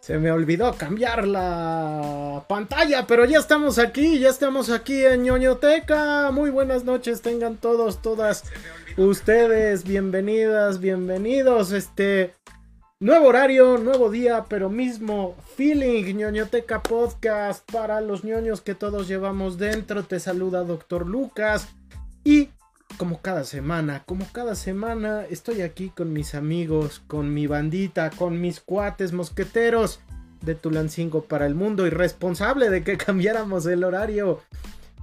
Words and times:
Se 0.00 0.18
me 0.18 0.30
olvidó 0.30 0.74
cambiar 0.74 1.26
la 1.26 2.44
pantalla, 2.48 3.06
pero 3.06 3.24
ya 3.24 3.38
estamos 3.38 3.78
aquí, 3.78 4.18
ya 4.18 4.28
estamos 4.28 4.70
aquí 4.70 5.04
en 5.04 5.22
ñoñoteca. 5.22 6.30
Muy 6.32 6.50
buenas 6.50 6.84
noches, 6.84 7.22
tengan 7.22 7.56
todos, 7.56 8.02
todas 8.02 8.44
ustedes, 8.96 9.84
bienvenidas, 9.84 10.80
bienvenidos. 10.80 11.72
Este 11.72 12.34
nuevo 13.00 13.28
horario, 13.28 13.78
nuevo 13.78 14.10
día, 14.10 14.46
pero 14.48 14.68
mismo 14.70 15.36
feeling, 15.56 16.16
ñoñoteca 16.16 16.82
podcast 16.82 17.70
para 17.70 18.00
los 18.00 18.24
ñoños 18.24 18.60
que 18.60 18.74
todos 18.74 19.06
llevamos 19.08 19.58
dentro. 19.58 20.02
Te 20.02 20.18
saluda 20.18 20.64
Doctor 20.64 21.06
Lucas 21.06 21.68
y 22.24 22.50
como 22.98 23.22
cada 23.22 23.44
semana, 23.44 24.02
como 24.04 24.26
cada 24.32 24.54
semana 24.56 25.24
estoy 25.24 25.62
aquí 25.62 25.90
con 25.90 26.12
mis 26.12 26.34
amigos, 26.34 27.00
con 27.06 27.32
mi 27.32 27.46
bandita, 27.46 28.10
con 28.10 28.40
mis 28.40 28.60
cuates 28.60 29.12
mosqueteros 29.12 30.00
de 30.42 30.54
Tulancingo 30.54 31.22
para 31.22 31.46
el 31.46 31.54
mundo 31.54 31.86
y 31.86 31.90
responsable 31.90 32.68
de 32.68 32.82
que 32.82 32.98
cambiáramos 32.98 33.64
el 33.66 33.84
horario. 33.84 34.42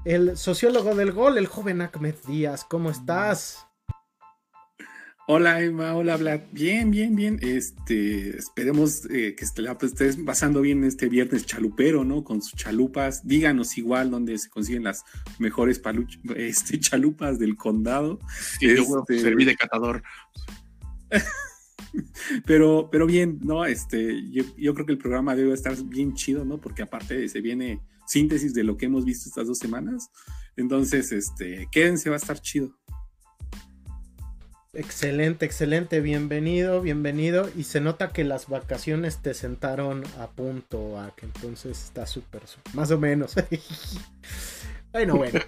El 0.03 0.37
sociólogo 0.37 0.93
del 0.93 1.13
gol, 1.13 1.39
el 1.39 1.47
joven 1.47 1.81
Ahmed 1.81 2.15
Díaz, 2.27 2.63
¿cómo 2.63 2.91
estás? 2.91 3.65
Hola 5.27 5.59
Emma, 5.59 5.95
hola 5.95 6.17
Vlad. 6.17 6.41
Bien, 6.51 6.91
bien, 6.91 7.15
bien. 7.15 7.39
Este, 7.41 8.37
esperemos 8.37 9.05
eh, 9.05 9.33
que 9.35 9.43
este, 9.43 9.63
la 9.63 9.75
pues, 9.75 9.93
estés 9.93 10.17
pasando 10.17 10.61
bien 10.61 10.83
este 10.83 11.09
viernes 11.09 11.47
chalupero, 11.47 12.03
¿no? 12.03 12.23
Con 12.23 12.43
sus 12.43 12.53
chalupas. 12.53 13.25
Díganos 13.25 13.75
igual 13.79 14.11
dónde 14.11 14.37
se 14.37 14.51
consiguen 14.51 14.83
las 14.83 15.03
mejores 15.39 15.81
este, 16.35 16.79
chalupas 16.79 17.39
del 17.39 17.55
condado. 17.55 18.19
Sí, 18.59 18.67
este... 18.67 19.19
serví 19.19 19.45
de 19.45 19.55
catador. 19.55 20.03
pero, 22.45 22.89
pero 22.91 23.07
bien, 23.07 23.39
¿no? 23.41 23.65
Este, 23.65 24.29
yo, 24.29 24.43
yo, 24.55 24.75
creo 24.75 24.85
que 24.85 24.91
el 24.91 24.99
programa 24.99 25.35
debe 25.35 25.55
estar 25.55 25.75
bien 25.85 26.13
chido, 26.13 26.45
¿no? 26.45 26.61
Porque 26.61 26.83
aparte 26.83 27.27
se 27.29 27.41
viene 27.41 27.81
síntesis 28.05 28.53
de 28.53 28.63
lo 28.63 28.77
que 28.77 28.85
hemos 28.85 29.05
visto 29.05 29.27
estas 29.27 29.47
dos 29.47 29.57
semanas. 29.57 30.11
Entonces, 30.55 31.11
este, 31.11 31.67
quédense, 31.71 32.11
va 32.11 32.15
a 32.15 32.19
estar 32.19 32.39
chido. 32.39 32.77
Excelente, 34.75 35.45
excelente, 35.45 36.01
bienvenido, 36.01 36.81
bienvenido. 36.81 37.49
Y 37.55 37.63
se 37.63 37.79
nota 37.79 38.09
que 38.09 38.25
las 38.25 38.49
vacaciones 38.49 39.19
te 39.19 39.33
sentaron 39.33 40.03
a 40.19 40.27
punto, 40.27 40.99
a 40.99 41.15
que 41.15 41.25
entonces 41.25 41.81
está 41.81 42.05
súper, 42.05 42.41
más 42.73 42.91
o 42.91 42.97
menos. 42.97 43.35
bueno, 44.91 45.15
bueno, 45.15 45.39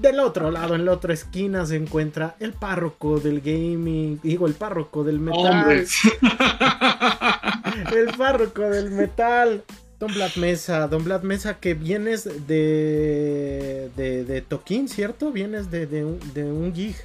del 0.00 0.18
otro 0.18 0.50
lado, 0.50 0.74
en 0.74 0.84
la 0.84 0.92
otra 0.92 1.14
esquina 1.14 1.64
se 1.66 1.76
encuentra 1.76 2.34
el 2.40 2.52
párroco 2.52 3.20
del 3.20 3.40
gaming, 3.40 4.18
digo, 4.20 4.48
el 4.48 4.54
párroco 4.54 5.04
del 5.04 5.20
metal. 5.20 5.70
el 7.94 8.06
párroco 8.18 8.62
del 8.62 8.90
metal. 8.90 9.62
Don 10.00 10.12
Black 10.12 10.36
Mesa, 10.36 10.88
Don 10.88 11.04
Black 11.04 11.22
Mesa, 11.22 11.60
que 11.60 11.74
vienes 11.74 12.24
de, 12.48 13.92
de, 13.96 14.24
de 14.24 14.40
Toquín, 14.42 14.88
¿cierto? 14.88 15.30
Vienes 15.30 15.70
de, 15.70 15.86
de, 15.86 16.04
de 16.34 16.44
un 16.44 16.74
gig. 16.74 16.96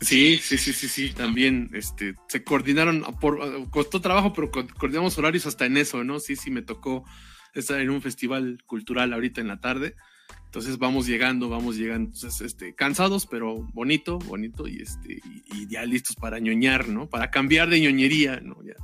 Sí, 0.00 0.38
sí, 0.40 0.58
sí, 0.58 0.72
sí, 0.72 0.88
sí, 0.88 1.10
también 1.10 1.70
este, 1.72 2.14
se 2.28 2.44
coordinaron, 2.44 3.02
por, 3.20 3.68
costó 3.70 4.00
trabajo, 4.00 4.32
pero 4.32 4.50
coordinamos 4.50 5.18
horarios 5.18 5.46
hasta 5.46 5.66
en 5.66 5.76
eso, 5.76 6.04
¿no? 6.04 6.20
Sí, 6.20 6.36
sí, 6.36 6.50
me 6.50 6.62
tocó 6.62 7.04
estar 7.52 7.80
en 7.80 7.90
un 7.90 8.00
festival 8.00 8.62
cultural 8.66 9.12
ahorita 9.12 9.40
en 9.40 9.48
la 9.48 9.60
tarde. 9.60 9.96
Entonces 10.44 10.78
vamos 10.78 11.06
llegando, 11.06 11.48
vamos 11.48 11.76
llegando, 11.76 12.10
entonces, 12.10 12.40
este, 12.40 12.74
cansados, 12.74 13.26
pero 13.26 13.56
bonito, 13.74 14.18
bonito, 14.18 14.66
y 14.66 14.80
este, 14.80 15.20
y, 15.52 15.68
ya 15.68 15.84
listos 15.84 16.16
para 16.16 16.38
ñoñar, 16.38 16.88
¿no? 16.88 17.08
Para 17.08 17.30
cambiar 17.30 17.68
de 17.68 17.80
ñoñería, 17.80 18.40
¿no? 18.40 18.62
Ya. 18.64 18.74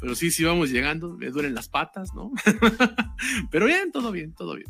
Pero 0.00 0.14
sí, 0.16 0.30
sí 0.30 0.42
vamos 0.42 0.70
llegando, 0.70 1.16
me 1.16 1.30
duelen 1.30 1.54
las 1.54 1.68
patas, 1.68 2.14
¿no? 2.14 2.32
pero 3.50 3.66
bien, 3.66 3.92
todo 3.92 4.10
bien, 4.10 4.32
todo 4.32 4.56
bien. 4.56 4.66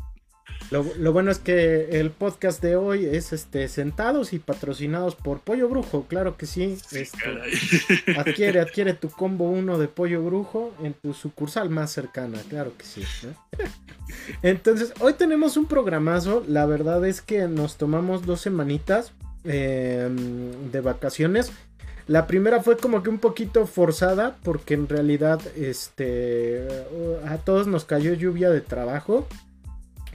Lo, 0.71 1.13
bueno 1.13 1.29
es 1.29 1.37
que 1.37 1.99
el 1.99 2.09
podcast 2.09 2.61
de 2.61 2.75
hoy 2.75 3.05
es 3.05 3.33
este 3.33 3.67
sentados 3.67 4.33
y 4.33 4.39
patrocinados 4.39 5.15
por 5.15 5.39
Pollo 5.39 5.69
Brujo, 5.69 6.05
claro 6.07 6.37
que 6.37 6.47
sí. 6.47 6.77
Este, 6.91 8.17
adquiere, 8.17 8.59
adquiere 8.61 8.93
tu 8.93 9.09
combo 9.09 9.49
1 9.49 9.77
de 9.77 9.87
Pollo 9.87 10.23
Brujo 10.23 10.73
en 10.81 10.93
tu 10.93 11.13
sucursal 11.13 11.69
más 11.69 11.91
cercana, 11.91 12.39
claro 12.49 12.73
que 12.77 12.83
sí. 12.83 13.03
Entonces, 14.41 14.93
hoy 14.99 15.13
tenemos 15.13 15.55
un 15.55 15.67
programazo. 15.67 16.43
La 16.47 16.65
verdad 16.65 17.05
es 17.05 17.21
que 17.21 17.47
nos 17.47 17.77
tomamos 17.77 18.25
dos 18.25 18.41
semanitas 18.41 19.13
em, 19.43 20.71
de 20.71 20.81
vacaciones. 20.81 21.51
La 22.07 22.27
primera 22.27 22.61
fue 22.61 22.77
como 22.77 23.01
que 23.01 23.09
un 23.09 23.19
poquito 23.19 23.65
forzada 23.65 24.37
porque 24.43 24.75
en 24.75 24.87
realidad 24.87 25.41
este 25.55 26.67
a 27.27 27.37
todos 27.37 27.65
nos 27.65 27.83
cayó 27.85 28.13
lluvia 28.13 28.51
de 28.51 28.61
trabajo 28.61 29.27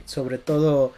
sobre 0.05 0.37
todo 0.37 0.93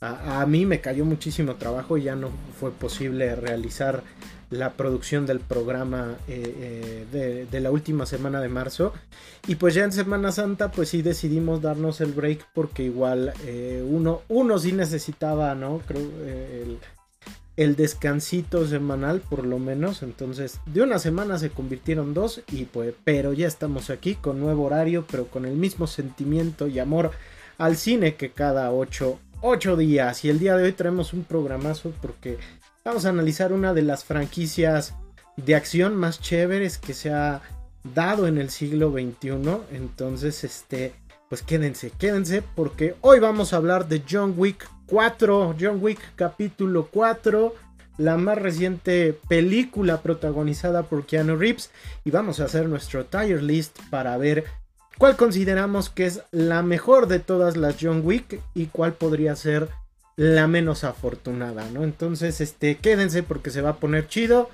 a, 0.00 0.44
mí 0.46 0.66
me 0.66 0.80
cayó 0.80 1.04
muchísimo 1.04 1.54
trabajo 1.54 1.96
y 1.96 2.04
ya 2.04 2.14
no 2.14 2.30
fue 2.58 2.70
posible 2.70 3.34
realizar 3.36 4.02
la 4.50 4.74
producción 4.74 5.26
del 5.26 5.40
programa 5.40 6.16
eh, 6.28 7.06
eh, 7.12 7.46
de, 7.50 7.60
la 7.60 7.70
última 7.70 8.04
semana 8.06 8.40
de 8.40 8.48
marzo. 8.48 8.92
Y 9.46 9.56
pues 9.56 9.74
ya 9.74 9.84
en 9.84 9.92
Semana 9.92 10.30
Santa 10.32 10.70
pues 10.70 10.90
sí 10.90 11.02
decidimos 11.02 11.62
darnos 11.62 12.00
el 12.00 12.12
break 12.12 12.46
porque 12.54 12.84
igual 12.84 13.32
eh, 13.44 13.84
uno, 13.86 14.22
uno 14.28 14.58
sí 14.58 14.72
necesitaba 14.72 15.54
no 15.54 15.80
creo 15.86 16.02
el, 16.02 16.78
el 17.56 17.76
descansito 17.76 18.66
semanal 18.66 19.20
por 19.20 19.46
lo 19.46 19.58
menos. 19.58 20.02
Entonces 20.02 20.60
de 20.66 20.82
una 20.82 20.98
semana 20.98 21.38
se 21.38 21.50
convirtieron 21.50 22.14
dos 22.14 22.42
y 22.52 22.64
pues 22.64 22.94
pero 23.04 23.32
ya 23.32 23.46
estamos 23.46 23.90
aquí 23.90 24.14
con 24.14 24.40
nuevo 24.40 24.64
horario 24.64 25.06
pero 25.10 25.26
con 25.26 25.46
el 25.46 25.54
mismo 25.54 25.86
sentimiento 25.86 26.68
y 26.68 26.78
amor 26.78 27.12
al 27.58 27.76
cine 27.76 28.16
que 28.16 28.30
cada 28.30 28.72
8, 28.72 29.18
días. 29.76 30.24
Y 30.24 30.30
el 30.30 30.38
día 30.38 30.56
de 30.56 30.64
hoy 30.64 30.72
traemos 30.72 31.12
un 31.12 31.24
programazo 31.24 31.92
porque 32.00 32.38
vamos 32.84 33.06
a 33.06 33.10
analizar 33.10 33.52
una 33.52 33.74
de 33.74 33.82
las 33.82 34.04
franquicias 34.04 34.94
de 35.36 35.54
acción 35.54 35.96
más 35.96 36.20
chéveres 36.20 36.78
que 36.78 36.94
se 36.94 37.12
ha 37.12 37.42
dado 37.94 38.26
en 38.26 38.38
el 38.38 38.50
siglo 38.50 38.92
XXI. 38.92 39.58
Entonces, 39.72 40.44
este, 40.44 40.94
pues 41.28 41.42
quédense, 41.42 41.90
quédense 41.90 42.42
porque 42.54 42.94
hoy 43.00 43.20
vamos 43.20 43.52
a 43.52 43.56
hablar 43.56 43.88
de 43.88 44.02
John 44.08 44.34
Wick 44.36 44.68
4, 44.86 45.56
John 45.60 45.78
Wick 45.82 46.00
capítulo 46.16 46.88
4, 46.90 47.54
la 47.98 48.16
más 48.16 48.38
reciente 48.38 49.18
película 49.28 50.02
protagonizada 50.02 50.84
por 50.84 51.06
Keanu 51.06 51.36
Reeves 51.36 51.70
y 52.04 52.10
vamos 52.10 52.40
a 52.40 52.44
hacer 52.44 52.68
nuestro 52.68 53.06
tier 53.06 53.42
list 53.42 53.78
para 53.90 54.16
ver 54.16 54.44
cuál 54.98 55.16
consideramos 55.16 55.90
que 55.90 56.06
es 56.06 56.22
la 56.30 56.62
mejor 56.62 57.08
de 57.08 57.18
todas 57.18 57.56
las 57.56 57.76
John 57.80 58.02
Wick 58.04 58.40
y 58.54 58.66
cuál 58.66 58.94
podría 58.94 59.36
ser 59.36 59.68
la 60.16 60.46
menos 60.46 60.84
afortunada, 60.84 61.68
¿no? 61.72 61.82
Entonces, 61.82 62.40
este, 62.40 62.76
quédense 62.76 63.22
porque 63.22 63.50
se 63.50 63.62
va 63.62 63.70
a 63.70 63.76
poner 63.76 64.06
chido. 64.06 64.50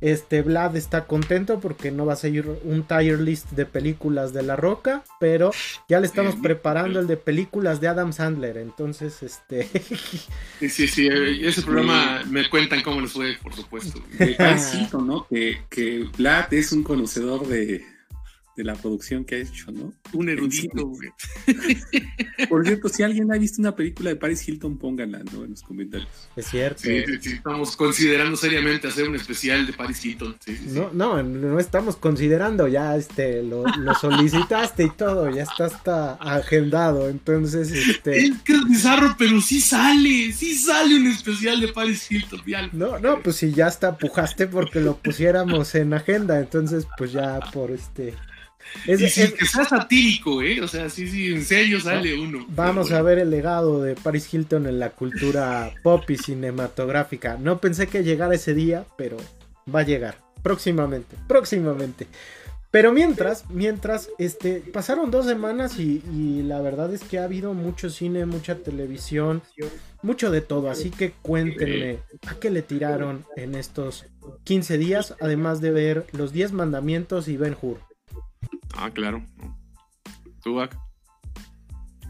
Este, 0.00 0.40
Vlad 0.40 0.76
está 0.76 1.04
contento 1.04 1.60
porque 1.60 1.90
no 1.90 2.06
va 2.06 2.14
a 2.14 2.16
seguir 2.16 2.46
un 2.64 2.84
tier 2.84 3.20
list 3.20 3.50
de 3.50 3.66
películas 3.66 4.32
de 4.32 4.42
La 4.42 4.56
Roca, 4.56 5.04
pero 5.18 5.50
ya 5.90 6.00
le 6.00 6.06
estamos 6.06 6.36
preparando 6.36 7.00
el 7.00 7.06
de 7.06 7.18
películas 7.18 7.82
de 7.82 7.88
Adam 7.88 8.14
Sandler, 8.14 8.56
entonces, 8.56 9.22
este... 9.22 9.68
Sí, 10.58 10.68
sí, 10.70 10.88
sí, 10.88 11.06
eh, 11.06 11.46
ese 11.46 11.60
programa 11.62 12.22
me 12.30 12.48
cuentan 12.48 12.82
cómo 12.82 13.02
les 13.02 13.12
fue, 13.12 13.36
por 13.42 13.54
supuesto. 13.54 14.00
¿no? 15.02 15.26
Que, 15.28 15.64
que 15.68 16.08
Vlad 16.16 16.52
es 16.54 16.72
un 16.72 16.82
conocedor 16.82 17.46
de, 17.46 17.84
de 18.60 18.64
la 18.64 18.74
producción 18.74 19.24
que 19.24 19.36
ha 19.36 19.38
hecho, 19.38 19.72
¿no? 19.72 19.92
Un 20.12 20.28
erudito, 20.28 20.86
güey. 20.86 21.10
Por 22.48 22.66
cierto, 22.66 22.88
si 22.90 23.02
alguien 23.02 23.32
ha 23.32 23.38
visto 23.38 23.60
una 23.60 23.74
película 23.74 24.10
de 24.10 24.16
Paris 24.16 24.46
Hilton, 24.46 24.76
pónganla, 24.76 25.22
¿no? 25.32 25.44
En 25.44 25.52
los 25.52 25.62
comentarios. 25.62 26.08
Es 26.36 26.46
cierto. 26.46 26.82
Sí, 26.82 27.02
sí, 27.20 27.32
estamos 27.32 27.74
considerando 27.74 28.36
seriamente 28.36 28.86
hacer 28.88 29.08
un 29.08 29.14
especial 29.14 29.66
de 29.66 29.72
Paris 29.72 30.04
Hilton. 30.04 30.36
no, 30.74 30.92
no, 30.92 31.22
no 31.22 31.58
estamos 31.58 31.96
considerando, 31.96 32.68
ya 32.68 32.96
este, 32.96 33.42
lo, 33.42 33.64
solicitaste 33.98 34.84
y 34.84 34.90
todo, 34.90 35.30
ya 35.30 35.44
está 35.44 35.64
hasta 35.64 36.12
agendado, 36.14 37.08
entonces, 37.08 37.72
este... 37.72 38.26
Es 38.26 38.42
que 38.42 38.52
es 38.52 38.64
bizarro, 38.68 39.14
pero 39.18 39.40
sí 39.40 39.60
sale, 39.60 40.32
sí 40.32 40.54
sale 40.54 40.96
un 40.96 41.06
especial 41.06 41.60
de 41.60 41.68
Paris 41.68 42.10
Hilton, 42.10 42.42
No, 42.72 42.98
no, 42.98 43.22
pues 43.22 43.36
si 43.36 43.52
ya 43.52 43.68
hasta 43.68 43.96
pujaste 43.96 44.46
porque 44.46 44.80
lo 44.80 44.96
pusiéramos 44.96 45.74
en 45.74 45.94
agenda, 45.94 46.38
entonces, 46.38 46.86
pues 46.98 47.12
ya 47.12 47.40
por 47.52 47.70
este... 47.70 48.14
Es, 48.86 49.00
y 49.00 49.32
que 49.32 49.46
sea 49.46 49.64
satírico, 49.64 50.42
¿eh? 50.42 50.60
O 50.60 50.68
sea, 50.68 50.88
sí, 50.88 51.08
sí, 51.08 51.32
en 51.32 51.44
serio 51.44 51.80
sale 51.80 52.18
uno. 52.18 52.46
Vamos 52.48 52.92
a 52.92 53.02
ver 53.02 53.18
el 53.18 53.30
legado 53.30 53.82
de 53.82 53.94
Paris 53.94 54.32
Hilton 54.32 54.66
en 54.66 54.78
la 54.78 54.90
cultura 54.90 55.72
pop 55.82 56.08
y 56.08 56.16
cinematográfica. 56.16 57.36
No 57.36 57.60
pensé 57.60 57.88
que 57.88 58.04
llegara 58.04 58.34
ese 58.34 58.54
día, 58.54 58.84
pero 58.96 59.16
va 59.72 59.80
a 59.80 59.84
llegar. 59.84 60.18
Próximamente, 60.42 61.16
próximamente. 61.26 62.06
Pero 62.70 62.92
mientras, 62.92 63.50
mientras, 63.50 64.10
este, 64.18 64.60
pasaron 64.60 65.10
dos 65.10 65.26
semanas 65.26 65.78
y, 65.80 66.02
y, 66.14 66.42
la 66.44 66.60
verdad 66.60 66.94
es 66.94 67.02
que 67.02 67.18
ha 67.18 67.24
habido 67.24 67.52
mucho 67.52 67.90
cine, 67.90 68.26
mucha 68.26 68.54
televisión, 68.54 69.42
mucho 70.02 70.30
de 70.30 70.40
todo. 70.40 70.70
Así 70.70 70.90
que 70.90 71.10
cuéntenme 71.10 71.98
a 72.28 72.34
qué 72.36 72.48
le 72.48 72.62
tiraron 72.62 73.24
en 73.36 73.56
estos 73.56 74.06
15 74.44 74.78
días, 74.78 75.16
además 75.20 75.60
de 75.60 75.72
ver 75.72 76.06
los 76.12 76.32
10 76.32 76.52
mandamientos 76.52 77.26
y 77.26 77.36
Ben 77.36 77.56
Hur. 77.60 77.89
Ah, 78.74 78.90
claro. 78.90 79.24
¿Tú, 80.42 80.58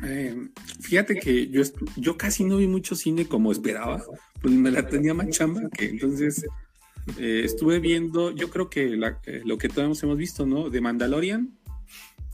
eh, 0.02 0.48
fíjate 0.80 1.16
que 1.16 1.48
yo, 1.48 1.62
yo 1.96 2.16
casi 2.16 2.44
no 2.44 2.56
vi 2.56 2.66
mucho 2.66 2.94
cine 2.94 3.26
como 3.26 3.52
esperaba, 3.52 4.02
pues 4.40 4.54
me 4.54 4.70
la 4.70 4.86
tenía 4.88 5.12
más 5.12 5.28
chamba, 5.28 5.62
que 5.70 5.90
entonces 5.90 6.46
eh, 7.18 7.42
estuve 7.44 7.80
viendo, 7.80 8.30
yo 8.30 8.50
creo 8.50 8.70
que 8.70 8.94
eh, 8.94 9.42
lo 9.44 9.58
que 9.58 9.68
todos 9.68 10.02
hemos 10.02 10.16
visto, 10.16 10.46
¿no? 10.46 10.70
De 10.70 10.80
Mandalorian 10.80 11.58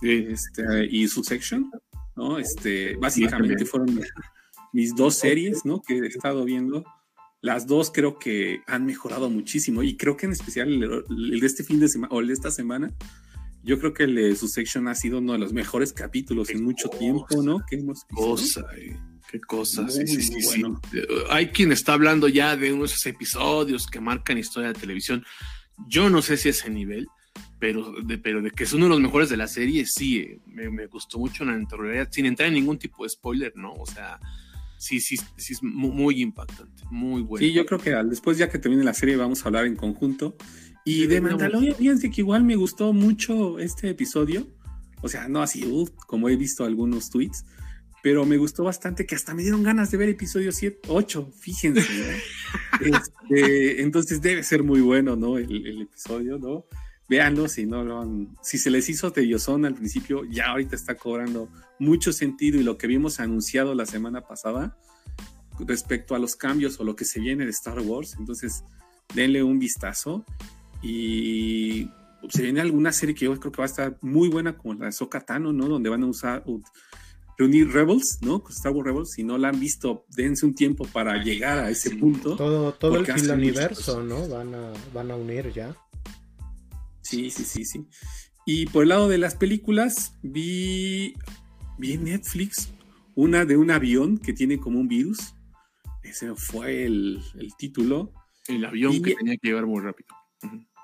este, 0.03 0.87
y 0.91 1.09
Succession, 1.09 1.71
¿no? 2.15 2.39
Este, 2.39 2.97
básicamente 2.97 3.65
fueron 3.65 4.01
mis 4.73 4.95
dos 4.95 5.17
series, 5.17 5.65
¿no? 5.65 5.83
Que 5.83 5.99
he 5.99 6.07
estado 6.07 6.45
viendo. 6.45 6.85
Las 7.41 7.67
dos 7.67 7.91
creo 7.93 8.19
que 8.19 8.61
han 8.67 8.87
mejorado 8.87 9.31
muchísimo 9.31 9.83
y 9.83 9.97
creo 9.97 10.17
que 10.17 10.27
en 10.27 10.33
especial 10.33 10.69
el, 10.69 11.41
de 11.41 11.47
este 11.47 11.65
fin 11.65 11.81
de 11.81 11.89
semana 11.89 12.15
o 12.15 12.21
el 12.21 12.29
de 12.29 12.33
esta 12.33 12.51
semana, 12.51 12.93
yo 13.67 13.81
creo 13.81 13.93
que 13.93 14.05
el 14.05 14.15
de 14.15 14.37
Succession 14.37 14.87
ha 14.87 14.95
sido 14.95 15.19
uno 15.19 15.33
de 15.33 15.41
los 15.41 15.53
mejores 15.53 15.93
capítulos 15.93 16.51
en 16.51 16.63
mucho 16.63 16.89
tiempo, 16.89 17.43
¿no? 17.43 17.59
Visto. 17.69 18.07
Cosa, 18.15 18.65
eh, 18.77 18.97
qué 19.29 19.41
cosa. 19.41 19.89
sí, 19.91 20.07
sí, 20.07 20.41
sí, 20.41 20.63
Hay 21.31 21.49
quien 21.49 21.73
está 21.73 21.95
hablando 21.95 22.29
ya 22.29 22.57
de 22.57 22.73
unos 22.73 23.05
episodios 23.07 23.89
que 23.89 23.99
marcan 23.99 24.39
historia 24.39 24.73
de 24.73 24.79
televisión. 24.79 25.25
Yo 25.89 26.09
no 26.09 26.23
sé 26.23 26.37
si 26.37 26.51
ese 26.51 26.71
nivel, 26.71 27.09
pero 27.59 27.93
de, 28.05 28.19
pero 28.19 28.41
de 28.41 28.53
que 28.53 28.63
es 28.63 28.73
uno 28.73 28.85
de 28.85 28.91
los 28.91 29.01
mejores 29.01 29.31
de 29.31 29.37
la 29.37 29.49
serie, 29.49 29.85
sí, 29.85 30.19
eh, 30.19 30.41
me, 30.47 30.87
gustó 30.87 31.19
mucho 31.19 31.45
la 31.45 31.59
sin 32.09 32.27
entrar 32.27 32.47
en 32.47 32.55
ningún 32.55 32.79
tipo 32.79 33.03
de 33.03 33.09
spoiler, 33.09 33.53
¿no? 33.57 33.73
O 33.73 33.87
sea, 33.87 34.21
sí, 34.79 35.01
sí, 35.01 35.17
sí 35.37 35.55
es 35.55 35.63
muy, 35.65 36.23
impactante, 36.23 36.85
muy 36.93 37.21
bueno. 37.23 37.45
Sí, 37.45 37.53
yo 37.53 37.67
creo 37.67 37.81
que 37.81 37.91
después 38.09 38.39
ya 38.39 38.49
que 38.49 38.61
termine 38.61 38.85
la 38.85 38.95
serie 38.95 39.17
vamos 39.17 39.43
a 39.43 39.49
hablar 39.49 39.67
en 39.67 39.75
conjunto. 39.75 40.37
Y 40.89 41.09
de 41.09 41.21
Mandalorian, 41.21 41.75
fíjense 41.75 42.13
que 42.13 42.21
igual 42.21 42.45
me 42.45 42.55
gustó 42.55 42.93
mucho 42.93 43.59
este 43.59 43.91
episodio. 43.91 44.47
O 45.03 45.09
sea, 45.09 45.27
no 45.27 45.43
así, 45.43 45.65
como 46.07 46.29
he 46.29 46.37
visto 46.37 46.65
algunos 46.65 47.11
tweets, 47.11 47.45
pero 48.05 48.25
me 48.25 48.37
gustó 48.37 48.63
bastante 48.63 49.05
que 49.05 49.17
hasta 49.17 49.35
me 49.35 49.43
dieron 49.43 49.65
ganas 49.65 49.91
de 49.91 49.97
ver 49.97 50.09
episodio 50.11 50.53
7, 50.53 50.83
8, 50.89 51.33
fíjense. 51.39 51.83
Este, 52.79 53.81
entonces 53.81 54.21
debe 54.21 54.43
ser 54.43 54.63
muy 54.63 54.83
bueno, 54.83 55.17
¿no? 55.17 55.39
El, 55.39 55.83
episodio, 55.83 56.39
¿no? 56.39 56.67
Véanlo 57.09 57.49
si 57.49 57.65
no 57.65 57.83
lo 57.83 58.03
han, 58.03 58.37
si 58.43 58.59
se 58.59 58.71
les 58.71 58.89
hizo 58.91 59.11
tediosón 59.13 59.65
al 59.65 59.75
principio, 59.75 60.25
ya 60.27 60.49
ahorita 60.49 60.77
está 60.77 60.95
cobrando 60.95 61.49
mucho 61.79 62.13
sentido 62.13 62.61
y 62.61 62.63
lo 62.63 62.77
que 62.77 62.87
vimos 62.87 63.19
anunciado 63.19 63.75
la 63.75 63.87
semana 63.87 64.21
pasada 64.21 64.79
respecto 65.59 66.15
a 66.15 66.19
los 66.19 66.37
cambios 66.37 66.79
o 66.79 66.85
lo 66.85 66.95
que 66.95 67.07
se 67.07 67.19
viene 67.19 67.45
de 67.45 67.51
Star 67.51 67.81
Wars. 67.81 68.15
Entonces, 68.19 68.63
denle 69.15 69.43
un 69.43 69.59
vistazo 69.59 70.25
y 70.89 71.91
se 72.29 72.43
viene 72.43 72.61
alguna 72.61 72.93
serie 72.93 73.15
que 73.15 73.25
yo 73.25 73.39
creo 73.41 73.51
que 73.51 73.59
va 73.59 73.65
a 73.65 73.67
estar 73.67 73.99
muy 74.03 74.29
buena 74.29 74.57
como 74.57 74.75
la 74.75 74.87
de 74.87 74.93
Sokatano, 74.93 75.53
¿no? 75.53 75.67
Donde 75.67 75.91
van 75.91 76.05
a 76.05 76.07
usar 76.07 76.45
reunir 77.37 77.73
Rebels, 77.73 78.19
¿no? 78.23 78.43
Star 78.49 78.73
Wars 78.73 78.87
Rebels, 78.87 79.11
si 79.11 79.25
no 79.25 79.37
la 79.37 79.49
han 79.49 79.59
visto, 79.59 80.07
dense 80.17 80.47
un 80.47 80.55
tiempo 80.55 80.87
para 80.87 81.23
llegar 81.23 81.59
a 81.59 81.71
ese 81.71 81.97
punto. 81.97 82.37
Todo, 82.37 82.73
todo 82.75 82.97
el 82.97 83.31
universo, 83.31 84.03
¿no? 84.03 84.29
Van 84.29 84.55
a, 84.55 84.73
van 84.95 85.11
a 85.11 85.17
unir 85.17 85.53
ya. 85.53 85.77
Sí, 87.03 87.31
sí, 87.31 87.45
sí, 87.45 87.65
sí. 87.65 87.87
Y 88.47 88.67
por 88.67 88.85
el 88.85 88.91
lado 88.91 89.09
de 89.09 89.19
las 89.19 89.35
películas, 89.35 90.17
vi, 90.23 91.15
vi 91.79 91.95
en 91.95 92.05
Netflix 92.05 92.71
una 93.17 93.45
de 93.45 93.57
un 93.57 93.73
avión 93.73 94.19
que 94.19 94.33
tiene 94.33 94.59
como 94.59 94.79
un 94.79 94.87
virus. 94.87 95.35
Ese 96.05 96.33
fue 96.37 96.85
el, 96.85 97.21
el 97.39 97.57
título. 97.57 98.13
El 98.47 98.65
avión 98.65 99.03
que 99.03 99.17
tenía 99.17 99.37
que 99.37 99.49
llevar 99.49 99.67
muy 99.67 99.83
rápido. 99.83 100.09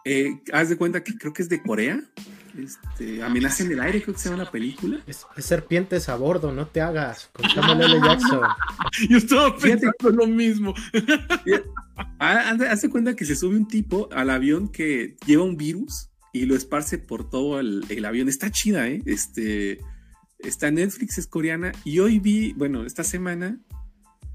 Eh, 0.04 0.40
haz 0.52 0.68
de 0.68 0.76
cuenta 0.76 1.04
que 1.04 1.16
creo 1.16 1.32
que 1.32 1.42
es 1.42 1.48
de 1.48 1.62
Corea. 1.62 2.02
Este, 2.58 3.22
Amenaza 3.22 3.64
en 3.64 3.72
el 3.72 3.80
aire, 3.80 4.02
creo 4.02 4.14
que 4.14 4.20
se 4.20 4.28
llama 4.28 4.44
la 4.44 4.50
película. 4.50 5.00
Es, 5.06 5.26
serpientes 5.38 6.08
a 6.08 6.16
bordo, 6.16 6.52
no 6.52 6.66
te 6.66 6.80
hagas. 6.80 7.30
Con 7.32 7.48
Samuel 7.48 8.02
Jackson. 8.02 8.40
Yo 9.08 9.18
estaba 9.18 9.56
pensando 9.56 10.10
lo 10.10 10.26
mismo. 10.26 10.74
Haz 12.18 12.82
de 12.82 12.90
cuenta 12.90 13.16
que 13.16 13.24
se 13.24 13.36
sube 13.36 13.56
un 13.56 13.68
tipo 13.68 14.08
al 14.12 14.30
avión 14.30 14.68
que 14.68 15.16
lleva 15.26 15.44
un 15.44 15.56
virus 15.56 16.10
y 16.32 16.44
lo 16.46 16.54
esparce 16.54 16.98
por 16.98 17.28
todo 17.28 17.60
el, 17.60 18.04
avión. 18.04 18.28
Está 18.28 18.50
chida, 18.50 18.88
¿eh? 18.88 19.02
Este, 19.06 19.80
está 20.38 20.68
en 20.68 20.74
Netflix, 20.74 21.18
es 21.18 21.26
coreana. 21.26 21.72
Y 21.84 22.00
hoy 22.00 22.18
vi, 22.18 22.52
bueno, 22.54 22.84
esta 22.84 23.04
semana 23.04 23.58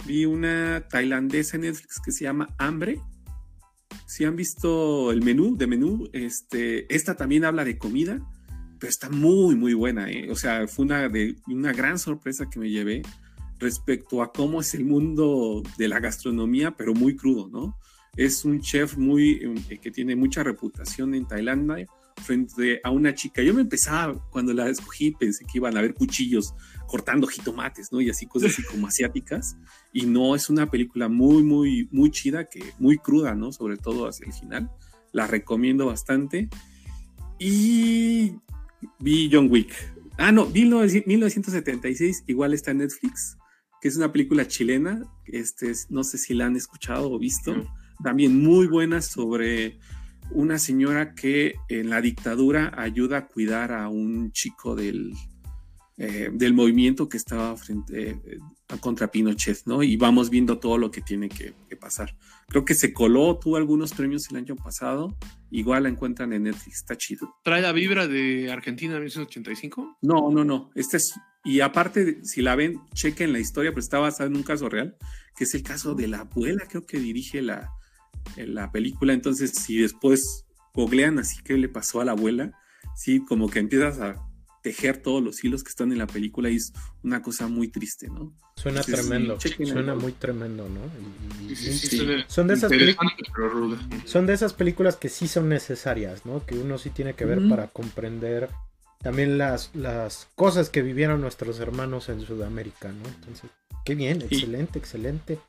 vi 0.06 0.25
una 0.25 0.88
tailandesa 0.90 1.58
en 1.58 1.64
Netflix 1.64 2.00
que 2.04 2.12
se 2.12 2.24
llama 2.24 2.50
Hambre 2.58 3.00
si 4.06 4.25
han 4.25 4.36
visto 4.36 5.12
el 5.12 5.22
menú 5.22 5.57
de 5.57 5.68
menú, 5.68 6.10
este, 6.13 6.94
esta 6.94 7.16
también 7.16 7.45
habla 7.45 7.63
de 7.66 7.78
comida, 7.78 8.19
pero 8.80 8.89
está 8.89 9.10
muy, 9.10 9.56
muy 9.56 9.74
buena. 9.74 10.10
¿eh? 10.10 10.30
O 10.31 10.36
sea, 10.36 10.68
fue 10.68 10.86
una, 10.86 11.10
de, 11.10 11.36
una 11.48 11.74
gran 11.74 12.00
sorpresa 12.00 12.50
que 12.50 12.60
me 12.60 12.69
llevé 12.69 13.01
respecto 13.60 14.22
a 14.22 14.31
cómo 14.31 14.62
es 14.62 14.74
el 14.75 14.86
mundo 14.86 15.63
de 15.78 15.88
la 15.88 16.00
gastronomía, 16.00 16.71
pero 16.71 16.94
muy 16.94 17.16
crudo, 17.16 17.50
¿no? 17.50 17.78
Es 18.16 18.45
un 18.45 18.62
chef 18.62 18.97
muy, 18.97 19.40
eh, 19.69 19.80
que 19.80 19.92
tiene 19.92 20.16
mucha 20.16 20.44
reputación 20.44 21.14
en 21.14 21.28
Tailandia 21.28 21.88
frente 22.21 22.80
a 22.83 22.92
una 22.92 23.14
chica. 23.14 23.42
Yo 23.42 23.54
me 23.54 23.62
empezaba, 23.62 24.19
cuando 24.30 24.54
la 24.54 24.69
escogí, 24.69 25.12
pensé 25.12 25.45
que 25.45 25.57
iban 25.57 25.76
a 25.76 25.80
haber 25.80 25.94
cuchillos 25.94 26.54
cortando 26.88 27.28
jitomates, 27.28 27.92
¿no? 27.92 28.02
Y 28.02 28.09
así 28.09 28.26
cosas 28.26 28.52
así 28.52 28.64
como 28.64 28.88
asiáticas. 28.88 29.57
Y 29.94 30.06
no, 30.06 30.36
es 30.36 30.50
una 30.50 30.69
película 30.69 31.07
muy, 31.07 31.44
muy, 31.44 31.88
muy 31.92 32.12
chida, 32.12 32.45
que 32.45 32.74
muy 32.80 32.97
cruda, 32.97 33.36
¿no? 33.36 33.52
Sobre 33.52 33.78
todo 33.78 34.07
hacia 34.07 34.26
el 34.26 34.33
final. 34.33 34.71
La 35.12 35.28
recomiendo 35.28 35.86
bastante. 35.86 36.50
Y 37.40 38.33
vi 39.00 39.30
John 39.31 39.50
Wick. 39.52 39.74
Ah, 40.18 40.31
no, 40.31 40.47
1976, 40.47 42.24
igual 42.26 42.54
está 42.54 42.71
en 42.71 42.80
Netflix, 42.80 43.38
que 43.81 43.88
es 43.88 43.97
una 43.97 44.12
película 44.12 44.47
chilena. 44.47 45.04
Este, 45.26 45.71
no 45.90 46.04
sé 46.04 46.18
si 46.18 46.33
la 46.33 46.47
han 46.47 46.56
escuchado 46.56 47.12
o 47.12 47.19
visto. 47.19 47.54
También 48.04 48.42
muy 48.44 48.68
buena 48.68 49.02
sobre 49.02 49.80
una 50.31 50.60
señora 50.60 51.14
que 51.14 51.56
en 51.69 51.90
la 51.90 52.02
dictadura 52.02 52.74
ayuda 52.78 53.18
a 53.18 53.28
cuidar 53.28 53.72
a 53.72 53.90
un 53.90 54.31
chico 54.31 54.76
del, 54.76 55.14
eh, 56.00 56.30
del 56.31 56.54
movimiento 56.54 57.10
que 57.10 57.18
estaba 57.18 57.57
frente 57.57 58.12
eh, 58.12 58.38
contra 58.80 59.10
Pinochet, 59.10 59.64
¿no? 59.66 59.81
Y 59.81 59.98
vamos 59.98 60.30
viendo 60.30 60.60
todo 60.60 60.78
lo 60.78 60.92
que 60.92 61.02
tiene 61.02 61.28
que, 61.28 61.56
pasar. 61.80 62.16
Creo 62.48 62.66
que 62.66 62.76
se 62.76 62.94
coló, 62.94 63.38
tuvo 63.40 63.57
algunos 63.57 63.94
premios 63.94 64.30
el 64.30 64.38
año 64.38 64.56
pasado, 64.56 65.16
igual 65.50 65.84
la 65.84 65.90
encuentran 65.90 66.34
en 66.34 66.44
Netflix, 66.44 66.78
está 66.78 66.96
chido. 66.98 67.36
¿Trae 67.44 67.62
la 67.62 67.72
vibra 67.72 68.07
de 68.07 68.52
Argentina 68.52 68.94
de 68.94 69.00
1985? 69.00 69.98
No, 70.02 70.30
no, 70.31 70.44
no, 70.44 70.72
este 70.76 70.98
es, 70.98 71.14
y 71.44 71.62
aparte, 71.62 72.19
si 72.24 72.42
la 72.42 72.56
ven, 72.56 72.80
chequen 72.94 73.31
la 73.31 73.40
historia, 73.40 73.72
pero 73.72 73.80
está 73.80 74.00
basada 74.00 74.30
en 74.30 74.36
un 74.36 74.44
caso 74.44 74.69
real, 74.69 74.98
que 75.36 75.46
es 75.46 75.54
el 75.56 75.64
caso 75.64 75.96
de 75.96 76.07
la 76.07 76.19
abuela, 76.19 76.66
creo 76.68 76.86
que 76.86 77.00
dirige 77.00 77.42
la, 77.42 77.72
la 78.36 78.72
película. 78.72 79.14
Entonces, 79.14 79.52
si 79.52 79.78
después 79.78 80.46
googlean 80.74 81.19
así 81.19 81.42
que 81.44 81.57
le 81.57 81.69
pasó 81.69 82.02
a 82.02 82.06
la 82.06 82.12
abuela, 82.12 82.52
sí, 82.96 83.24
como 83.26 83.50
que 83.50 83.60
empiezas 83.60 84.00
a 84.00 84.16
tejer 84.62 84.98
todos 84.98 85.24
los 85.24 85.44
hilos 85.44 85.64
que 85.64 85.69
están 85.69 85.92
en 85.92 85.98
la 85.98 86.07
película 86.07 86.50
y 86.50 86.57
es 86.57 86.74
una 87.04 87.22
cosa 87.22 87.48
muy 87.48 87.69
triste, 87.69 88.10
¿no? 88.10 88.34
Suena 88.56 88.81
tremendo, 88.81 89.38
suena 89.40 89.96
muy 89.96 90.12
tremendo, 90.12 90.68
¿no? 90.68 90.81
son 92.28 92.48
de 92.48 92.56
esas 92.56 92.69
películas 92.69 93.14
son 94.06 94.26
de 94.26 94.34
esas 94.34 94.54
películas 94.54 94.98
que 94.98 95.10
sí 95.10 95.28
son 95.28 95.48
necesarias, 95.48 96.26
¿no? 96.26 96.46
Que 96.46 96.56
uno 96.56 96.78
sí 96.78 96.90
tiene 96.90 97.14
que 97.14 97.24
ver 97.24 97.48
para 97.48 97.68
comprender 97.68 98.50
también 99.02 99.38
las, 99.38 99.72
las 99.74 100.28
cosas 100.36 100.69
que 100.69 100.81
vivieron 100.81 101.22
nuestros 101.22 101.60
hermanos 101.60 102.10
en 102.10 102.22
Sudamérica, 102.22 102.92
¿no? 102.92 103.07
Entonces, 103.07 103.50
qué 103.86 103.96
bien, 103.96 104.22
excelente, 104.22 104.80
excelente. 104.80 105.40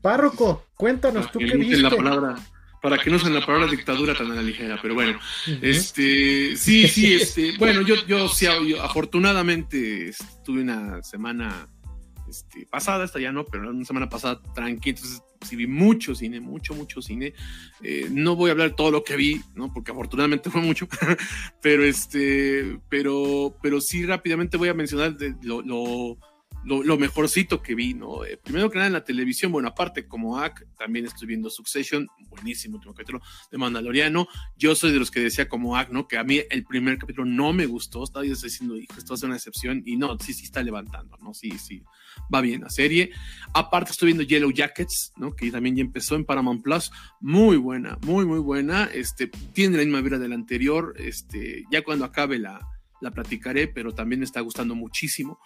Párroco, 0.00 0.64
cuéntanos 0.76 1.30
tú 1.32 1.38
qué 1.38 1.56
viste. 1.56 1.82
La 1.82 1.90
palabra, 1.90 2.36
para 2.82 2.98
que 2.98 3.10
no 3.10 3.16
usen 3.16 3.34
la 3.34 3.44
palabra 3.44 3.66
dictadura 3.68 4.14
tan 4.14 4.30
a 4.30 4.34
la 4.34 4.42
ligera, 4.42 4.78
pero 4.80 4.94
bueno, 4.94 5.18
este, 5.62 6.56
sí, 6.56 6.86
sí, 6.88 7.14
este, 7.14 7.56
bueno, 7.58 7.82
yo, 7.82 7.94
yo 8.06 8.28
sí, 8.28 8.46
afortunadamente 8.80 10.12
tuve 10.44 10.62
una 10.62 11.02
semana 11.02 11.68
este, 12.28 12.66
pasada, 12.66 13.04
esta 13.04 13.18
ya 13.18 13.32
no, 13.32 13.44
pero 13.44 13.70
una 13.70 13.84
semana 13.84 14.08
pasada 14.08 14.40
tranquila, 14.54 14.96
entonces 14.96 15.22
sí 15.40 15.56
vi 15.56 15.66
mucho 15.66 16.14
cine, 16.14 16.40
mucho, 16.40 16.74
mucho 16.74 17.00
cine. 17.00 17.32
Eh, 17.82 18.08
no 18.10 18.36
voy 18.36 18.50
a 18.50 18.52
hablar 18.52 18.70
de 18.70 18.76
todo 18.76 18.90
lo 18.90 19.04
que 19.04 19.16
vi, 19.16 19.40
¿no? 19.54 19.72
Porque 19.72 19.92
afortunadamente 19.92 20.50
fue 20.50 20.60
mucho, 20.60 20.88
pero 21.62 21.84
este, 21.84 22.78
pero, 22.88 23.56
pero 23.62 23.80
sí 23.80 24.04
rápidamente 24.04 24.56
voy 24.56 24.68
a 24.68 24.74
mencionar 24.74 25.16
lo, 25.42 25.62
lo 25.62 26.18
lo, 26.64 26.98
mejorcito 26.98 27.62
que 27.62 27.74
vi, 27.74 27.94
¿no? 27.94 28.24
Eh, 28.24 28.36
primero 28.36 28.70
que 28.70 28.76
nada 28.76 28.86
en 28.86 28.92
la 28.92 29.04
televisión, 29.04 29.52
bueno, 29.52 29.68
aparte 29.68 30.06
como 30.06 30.38
AC, 30.38 30.66
también 30.76 31.06
estoy 31.06 31.28
viendo 31.28 31.50
Succession, 31.50 32.06
buenísimo 32.28 32.76
último 32.76 32.94
capítulo 32.94 33.20
de 33.50 33.58
Mandaloriano. 33.58 34.28
Yo 34.56 34.74
soy 34.74 34.92
de 34.92 34.98
los 34.98 35.10
que 35.10 35.20
decía 35.20 35.48
como 35.48 35.76
AC, 35.76 35.90
¿no? 35.90 36.06
Que 36.08 36.18
a 36.18 36.24
mí 36.24 36.40
el 36.50 36.64
primer 36.64 36.98
capítulo 36.98 37.24
no 37.26 37.52
me 37.52 37.66
gustó, 37.66 38.04
estaba 38.04 38.24
diciendo, 38.24 38.76
hijo, 38.76 38.94
esto 38.96 39.12
va 39.12 39.14
a 39.14 39.18
ser 39.18 39.28
una 39.28 39.36
excepción, 39.36 39.82
y 39.86 39.96
no, 39.96 40.18
sí, 40.18 40.32
sí 40.32 40.44
está 40.44 40.62
levantando, 40.62 41.16
¿no? 41.22 41.32
Sí, 41.34 41.50
sí, 41.58 41.82
va 42.32 42.40
bien 42.40 42.62
la 42.62 42.70
serie. 42.70 43.10
Aparte 43.54 43.92
estoy 43.92 44.06
viendo 44.06 44.24
Yellow 44.24 44.50
Jackets, 44.50 45.12
¿no? 45.16 45.34
Que 45.34 45.50
también 45.50 45.76
ya 45.76 45.82
empezó 45.82 46.16
en 46.16 46.24
Paramount 46.24 46.62
Plus, 46.62 46.90
muy 47.20 47.56
buena, 47.56 47.98
muy, 48.02 48.26
muy 48.26 48.40
buena, 48.40 48.84
este, 48.84 49.28
tiene 49.52 49.76
la 49.76 49.84
misma 49.84 50.00
vida 50.00 50.18
del 50.18 50.32
anterior, 50.32 50.94
este, 50.98 51.64
ya 51.70 51.82
cuando 51.82 52.04
acabe 52.04 52.38
la 52.38 52.60
la 53.00 53.10
platicaré, 53.10 53.68
pero 53.68 53.94
también 53.94 54.20
me 54.20 54.24
está 54.24 54.40
gustando 54.40 54.74
muchísimo. 54.74 55.38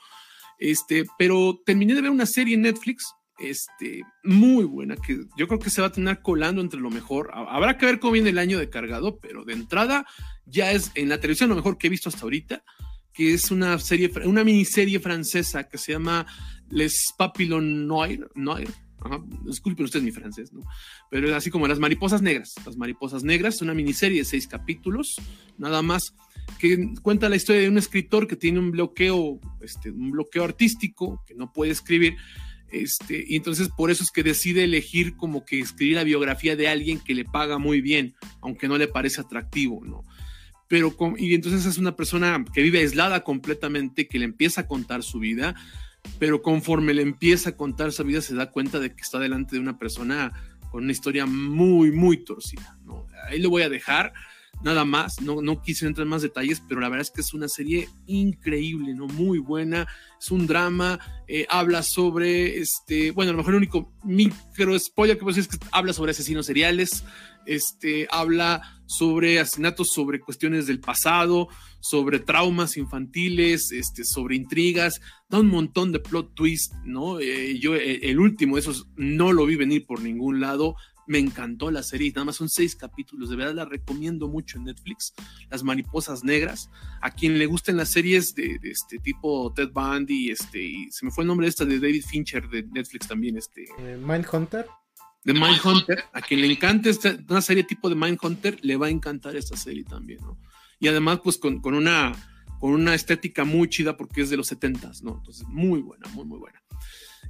Este, 0.63 1.07
pero 1.19 1.61
terminé 1.67 1.93
de 1.93 2.03
ver 2.03 2.13
una 2.13 2.25
serie 2.25 2.55
en 2.55 2.63
Netflix, 2.63 3.13
este, 3.41 4.03
muy 4.23 4.65
buena, 4.65 4.95
que 4.95 5.19
yo 5.37 5.49
creo 5.49 5.59
que 5.59 5.71
se 5.71 5.81
va 5.81 5.89
a 5.89 5.93
tener 5.93 6.23
colando 6.23 6.61
entre 6.61 6.79
lo 6.79 6.89
mejor. 6.89 7.33
Habrá 7.35 7.77
que 7.77 7.87
ver 7.87 7.99
cómo 7.99 8.13
viene 8.13 8.31
el 8.31 8.39
año 8.39 8.61
de 8.61 8.71
cargado, 8.71 9.19
pero 9.19 9.45
de 9.45 9.55
entrada 9.55 10.07
ya 10.47 10.71
es 10.71 10.93
en 10.95 11.09
la 11.09 11.19
televisión 11.19 11.51
lo 11.51 11.57
mejor 11.57 11.79
que 11.79 11.89
he 11.89 11.91
visto 11.91 12.09
hasta 12.09 12.23
ahorita, 12.23 12.63
que 13.13 13.35
es 13.35 13.51
una 13.51 13.77
serie, 13.81 14.13
una 14.25 14.45
miniserie 14.45 15.01
francesa 15.01 15.69
que 15.69 15.79
se 15.79 15.93
llama 15.93 16.27
Les 16.69 17.13
Papillons 17.19 17.85
Noir, 17.85 18.31
Noir 18.37 18.69
disculpen 19.45 19.85
ustedes 19.85 20.05
mi 20.05 20.13
francés. 20.13 20.53
Pero 21.11 21.29
es 21.29 21.35
así 21.35 21.51
como 21.51 21.69
Las 21.69 21.79
Mariposas 21.79 22.23
Negras. 22.23 22.55
Las 22.65 22.77
Mariposas 22.77 23.25
Negras, 23.25 23.63
una 23.63 23.75
miniserie 23.75 24.19
de 24.19 24.25
seis 24.25 24.47
capítulos, 24.47 25.21
nada 25.59 25.83
más, 25.83 26.15
que 26.59 26.95
cuenta 27.03 27.29
la 27.29 27.37
historia 27.37 27.63
de 27.63 27.69
un 27.69 27.79
escritor 27.79 28.27
que 28.27 28.37
tiene 28.37 28.59
un 28.59 28.71
bloqueo, 28.71 29.41
este, 29.61 29.91
un 29.91 30.11
bloqueo 30.11 30.45
artístico, 30.45 31.23
que 31.27 31.35
no 31.35 31.53
puede 31.53 31.73
escribir, 31.73 32.17
este, 32.73 33.23
y 33.29 33.37
entonces 33.37 33.69
por 33.69 33.91
eso 33.91 34.03
es 34.03 34.11
que 34.11 34.23
decide 34.23 34.65
elegir 34.65 35.15
como 35.17 35.45
que 35.45 35.61
escribir 35.61 35.97
la 35.97 36.05
biografía 36.05 36.57
de 36.57 36.69
alguien 36.69 36.99
que 36.99 37.15
le 37.15 37.25
paga 37.25 37.59
muy 37.59 37.83
bien, 37.83 38.15
aunque 38.41 38.67
no 38.67 38.79
le 38.79 38.89
parece 38.89 39.21
atractivo, 39.21 39.85
¿no? 39.85 40.03
Pero, 40.69 40.97
y 41.19 41.35
entonces 41.35 41.67
es 41.67 41.77
una 41.77 41.97
persona 41.97 42.43
que 42.51 42.63
vive 42.63 42.79
aislada 42.79 43.25
completamente, 43.25 44.09
que 44.09 44.19
le 44.19 44.25
empieza 44.25 44.63
a 44.63 44.67
contar 44.67 45.03
su 45.03 45.19
vida, 45.19 45.55
pero 46.19 46.43
conforme 46.43 46.95
le 46.95 47.03
empieza 47.03 47.51
a 47.51 47.57
contar 47.57 47.89
esa 47.89 48.03
vida 48.03 48.21
se 48.21 48.35
da 48.35 48.51
cuenta 48.51 48.79
de 48.79 48.95
que 48.95 49.03
está 49.03 49.19
delante 49.19 49.57
de 49.57 49.63
una 49.63 49.79
persona 49.79 50.33
con 50.71 50.85
una 50.85 50.93
historia 50.93 51.27
muy, 51.27 51.93
muy 51.93 52.25
torcida. 52.25 52.79
¿no? 52.85 53.07
Ahí 53.29 53.39
lo 53.41 53.51
voy 53.51 53.63
a 53.63 53.69
dejar, 53.69 54.13
nada 54.63 54.85
más, 54.85 55.21
no, 55.21 55.43
no 55.43 55.61
quise 55.61 55.87
entrar 55.87 56.05
en 56.05 56.11
más 56.11 56.23
detalles, 56.23 56.63
pero 56.67 56.81
la 56.81 56.89
verdad 56.89 57.03
es 57.03 57.11
que 57.11 57.21
es 57.21 57.35
una 57.35 57.49
serie 57.49 57.89
increíble, 58.07 58.95
¿no? 58.95 59.07
Muy 59.07 59.39
buena, 59.39 59.87
es 60.21 60.31
un 60.31 60.47
drama, 60.47 60.99
eh, 61.27 61.47
habla 61.49 61.83
sobre, 61.83 62.59
este, 62.59 63.11
bueno, 63.11 63.31
a 63.31 63.33
lo 63.33 63.39
mejor 63.39 63.55
el 63.55 63.59
único 63.59 63.93
micro 64.05 64.79
spoiler 64.79 65.17
que 65.17 65.25
puedo 65.25 65.37
decir 65.37 65.51
es 65.51 65.59
que 65.59 65.67
habla 65.73 65.93
sobre 65.93 66.13
asesinos 66.13 66.47
seriales, 66.47 67.05
este, 67.47 68.07
habla 68.11 68.63
sobre 68.87 69.41
asesinatos, 69.41 69.93
sobre 69.93 70.21
cuestiones 70.21 70.67
del 70.67 70.81
pasado, 70.81 71.49
sobre 71.81 72.21
traumas 72.21 72.77
infantiles, 72.77 73.73
este, 73.73 74.05
sobre 74.05 74.37
intrigas, 74.37 75.01
da 75.29 75.41
un 75.41 75.49
montón 75.49 75.93
de 75.93 75.99
plot 75.99 76.35
twist, 76.35 76.75
¿no? 76.85 77.19
Eh, 77.19 77.59
yo 77.59 77.75
eh, 77.75 78.01
el 78.03 78.21
último 78.21 78.59
esos 78.59 78.89
no 78.97 79.33
lo 79.33 79.47
vi 79.47 79.57
venir 79.57 79.87
por 79.87 80.01
ningún 80.01 80.41
lado, 80.41 80.77
me 81.07 81.19
encantó 81.19 81.71
la 81.71 81.83
serie, 81.83 82.11
nada 82.11 82.27
más 82.27 82.37
son 82.37 82.49
seis 82.49 82.77
capítulos, 82.77 83.31
de 83.31 83.37
verdad 83.37 83.55
la 83.55 83.65
recomiendo 83.65 84.29
mucho 84.29 84.59
en 84.59 84.65
Netflix, 84.65 85.13
Las 85.51 85.63
Mariposas 85.65 86.23
Negras, 86.23 86.71
a 87.01 87.11
quien 87.11 87.39
le 87.39 87.47
gusten 87.47 87.77
las 87.77 87.91
series 87.91 88.35
de, 88.35 88.59
este 88.63 88.99
tipo 88.99 89.53
Ted 89.55 89.71
Bundy, 89.73 90.31
este, 90.31 90.73
se 90.91 91.05
me 91.05 91.11
fue 91.11 91.25
el 91.25 91.29
nombre 91.29 91.47
de 91.47 91.51
esta 91.51 91.65
de 91.65 91.81
David 91.81 92.05
Fincher 92.05 92.49
de 92.49 92.63
Netflix 92.63 93.09
también, 93.09 93.37
este... 93.37 93.65
Eh, 93.79 93.99
Mindhunter. 94.01 94.67
De 95.25 95.35
Mindhunter, 95.35 96.05
a 96.13 96.21
quien 96.21 96.41
le 96.41 96.51
encante 96.51 96.91
esta, 96.91 97.17
una 97.29 97.41
serie 97.41 97.65
tipo 97.65 97.89
de 97.89 97.95
Mindhunter, 97.95 98.59
le 98.63 98.77
va 98.77 98.87
a 98.87 98.91
encantar 98.91 99.37
esta 99.37 99.57
serie 99.57 99.85
también, 99.85 100.21
¿no? 100.21 100.39
y 100.83 100.89
además 100.89 101.21
pues 101.23 101.39
con, 101.39 101.61
una, 101.65 102.13
con 102.59 102.73
una 102.73 102.93
estética 102.93 103.45
muy 103.45 103.69
chida 103.69 103.97
porque 103.97 104.21
es 104.21 104.31
de 104.31 104.37
los 104.37 104.51
70s, 104.51 105.03
¿no? 105.03 105.15
Entonces, 105.19 105.47
muy 105.47 105.81
buena, 105.81 106.09
muy, 106.09 106.25
muy 106.25 106.41
buena. 106.41 106.61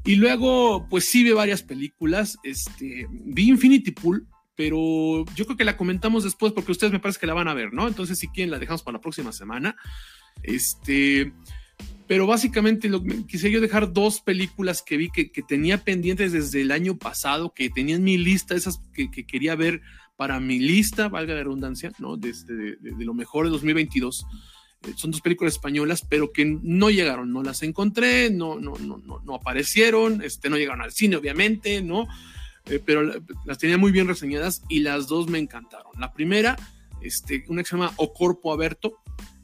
Y 0.06 0.14
luego, 0.14 0.88
pues 0.88 1.04
sí 1.04 1.22
vi 1.22 1.32
varias 1.32 1.62
películas, 1.62 2.38
este, 2.44 3.06
vi 3.10 3.50
Infinity 3.50 3.90
Pool, 3.90 4.26
pero 4.56 5.26
yo 5.34 5.44
creo 5.44 5.58
que 5.58 5.66
la 5.66 5.76
comentamos 5.76 6.24
después 6.24 6.54
porque 6.54 6.72
ustedes 6.72 6.94
me 6.94 6.98
parece 6.98 7.20
que 7.20 7.26
la 7.26 7.34
van 7.34 7.46
a 7.46 7.52
ver, 7.52 7.74
¿no? 7.74 7.86
Entonces, 7.86 8.18
si 8.18 8.28
quieren, 8.28 8.50
la 8.50 8.58
dejamos 8.58 8.82
para 8.82 8.96
la 8.96 9.02
próxima 9.02 9.32
semana. 9.32 9.76
Este, 10.42 11.34
pero 12.12 12.26
básicamente 12.26 12.90
lo, 12.90 13.02
quise 13.26 13.50
yo 13.50 13.62
dejar 13.62 13.94
dos 13.94 14.20
películas 14.20 14.82
que 14.82 14.98
vi 14.98 15.08
que, 15.08 15.24
tenía 15.48 15.82
pendientes 15.82 16.32
desde 16.32 16.60
el 16.60 16.70
año 16.70 16.98
pasado, 16.98 17.54
que 17.54 17.70
tenía 17.70 17.96
en 17.96 18.04
mi 18.04 18.18
lista, 18.18 18.54
esas 18.54 18.82
que, 18.92 19.10
que 19.10 19.24
quería 19.24 19.54
ver 19.54 19.80
para 20.14 20.38
mi 20.38 20.58
lista, 20.58 21.08
valga 21.08 21.32
la 21.32 21.42
redundancia, 21.42 21.90
¿no? 21.98 22.18
Desde 22.18 22.76
de, 22.76 23.04
lo 23.06 23.14
mejor 23.14 23.46
de 23.46 23.52
2022. 23.52 24.26
Eh, 24.82 24.92
son 24.94 25.10
dos 25.10 25.22
películas 25.22 25.54
españolas, 25.54 26.06
pero 26.06 26.32
que 26.32 26.44
no 26.44 26.90
llegaron, 26.90 27.32
no 27.32 27.42
las 27.42 27.62
encontré, 27.62 28.28
no, 28.28 28.60
no, 28.60 28.74
no, 28.74 28.98
no 28.98 29.34
aparecieron, 29.34 30.20
este, 30.20 30.50
no 30.50 30.58
llegaron 30.58 30.82
al 30.82 30.92
cine, 30.92 31.16
obviamente, 31.16 31.80
¿no? 31.80 32.08
Eh, 32.66 32.78
pero 32.84 33.10
las 33.46 33.56
tenía 33.56 33.78
muy 33.78 33.90
bien 33.90 34.06
reseñadas 34.06 34.60
y 34.68 34.80
las 34.80 35.06
dos 35.06 35.30
me 35.30 35.38
encantaron. 35.38 35.92
La 35.98 36.12
primera, 36.12 36.58
este, 37.00 37.46
una 37.48 37.62
que 37.62 37.70
se 37.70 37.76
llama 37.76 37.94
O 37.96 38.12
Corpo 38.12 38.52
Aberto, 38.52 38.98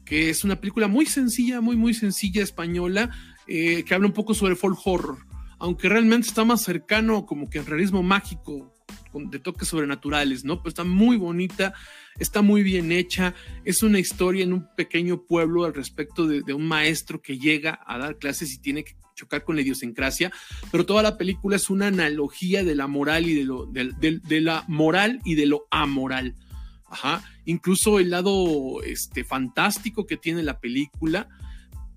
que 0.09 0.31
es 0.31 0.43
una 0.43 0.59
película 0.59 0.87
muy 0.87 1.05
sencilla, 1.05 1.61
muy, 1.61 1.77
muy 1.77 1.93
sencilla 1.93 2.41
española, 2.41 3.11
eh, 3.47 3.83
que 3.83 3.93
habla 3.93 4.07
un 4.07 4.13
poco 4.13 4.33
sobre 4.33 4.55
folk 4.55 4.79
horror, 4.83 5.19
aunque 5.59 5.87
realmente 5.87 6.27
está 6.27 6.43
más 6.43 6.63
cercano 6.63 7.27
como 7.27 7.47
que 7.47 7.59
al 7.59 7.67
realismo 7.67 8.01
mágico 8.01 8.73
de 9.13 9.39
toques 9.39 9.67
sobrenaturales, 9.67 10.43
¿no? 10.43 10.57
Pero 10.57 10.69
está 10.69 10.83
muy 10.83 11.15
bonita, 11.17 11.73
está 12.19 12.41
muy 12.41 12.63
bien 12.63 12.91
hecha, 12.91 13.35
es 13.65 13.83
una 13.83 13.99
historia 13.99 14.43
en 14.43 14.53
un 14.53 14.67
pequeño 14.75 15.25
pueblo 15.25 15.65
al 15.65 15.75
respecto 15.75 16.27
de, 16.27 16.53
un 16.53 16.67
maestro 16.67 17.21
que 17.21 17.37
llega 17.37 17.79
a 17.85 17.99
dar 17.99 18.17
clases 18.17 18.51
y 18.53 18.59
tiene 18.59 18.83
que 18.83 18.95
chocar 19.15 19.43
con 19.43 19.55
la 19.55 19.61
idiosincrasia, 19.61 20.31
pero 20.71 20.87
toda 20.87 21.03
la 21.03 21.17
película 21.17 21.55
es 21.55 21.69
una 21.69 21.87
analogía 21.87 22.63
de 22.63 22.73
la 22.73 22.87
moral 22.87 23.27
y 23.27 23.35
de 23.35 23.43
lo, 23.43 23.65
de, 23.67 24.41
la 24.41 24.63
moral 24.67 25.19
y 25.23 25.35
de 25.35 25.45
lo 25.45 25.67
amoral. 25.69 26.35
Ajá. 26.89 27.23
Incluso 27.45 27.99
el 27.99 28.09
lado 28.09 28.81
este, 28.83 29.23
fantástico 29.23 30.05
que 30.05 30.17
tiene 30.17 30.43
la 30.43 30.59
película, 30.59 31.29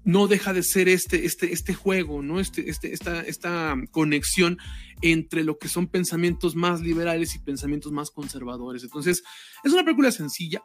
no 0.05 0.27
deja 0.27 0.53
de 0.53 0.63
ser 0.63 0.89
este, 0.89 1.27
este, 1.27 1.53
este 1.53 1.75
juego, 1.75 2.23
¿no? 2.23 2.41
Este, 2.41 2.69
este, 2.69 2.93
esta, 2.93 3.21
esta 3.21 3.77
conexión 3.91 4.59
entre 5.01 5.45
lo 5.45 5.59
que 5.59 5.69
son 5.69 5.87
pensamientos 5.87 6.57
más 6.57 6.81
liberales 6.81 7.35
y 7.35 7.39
pensamientos 7.39 7.93
más 7.93 8.11
conservadores. 8.11 8.83
Entonces, 8.83 9.23
es 9.63 9.73
una 9.73 9.85
película 9.85 10.11
sencilla. 10.11 10.63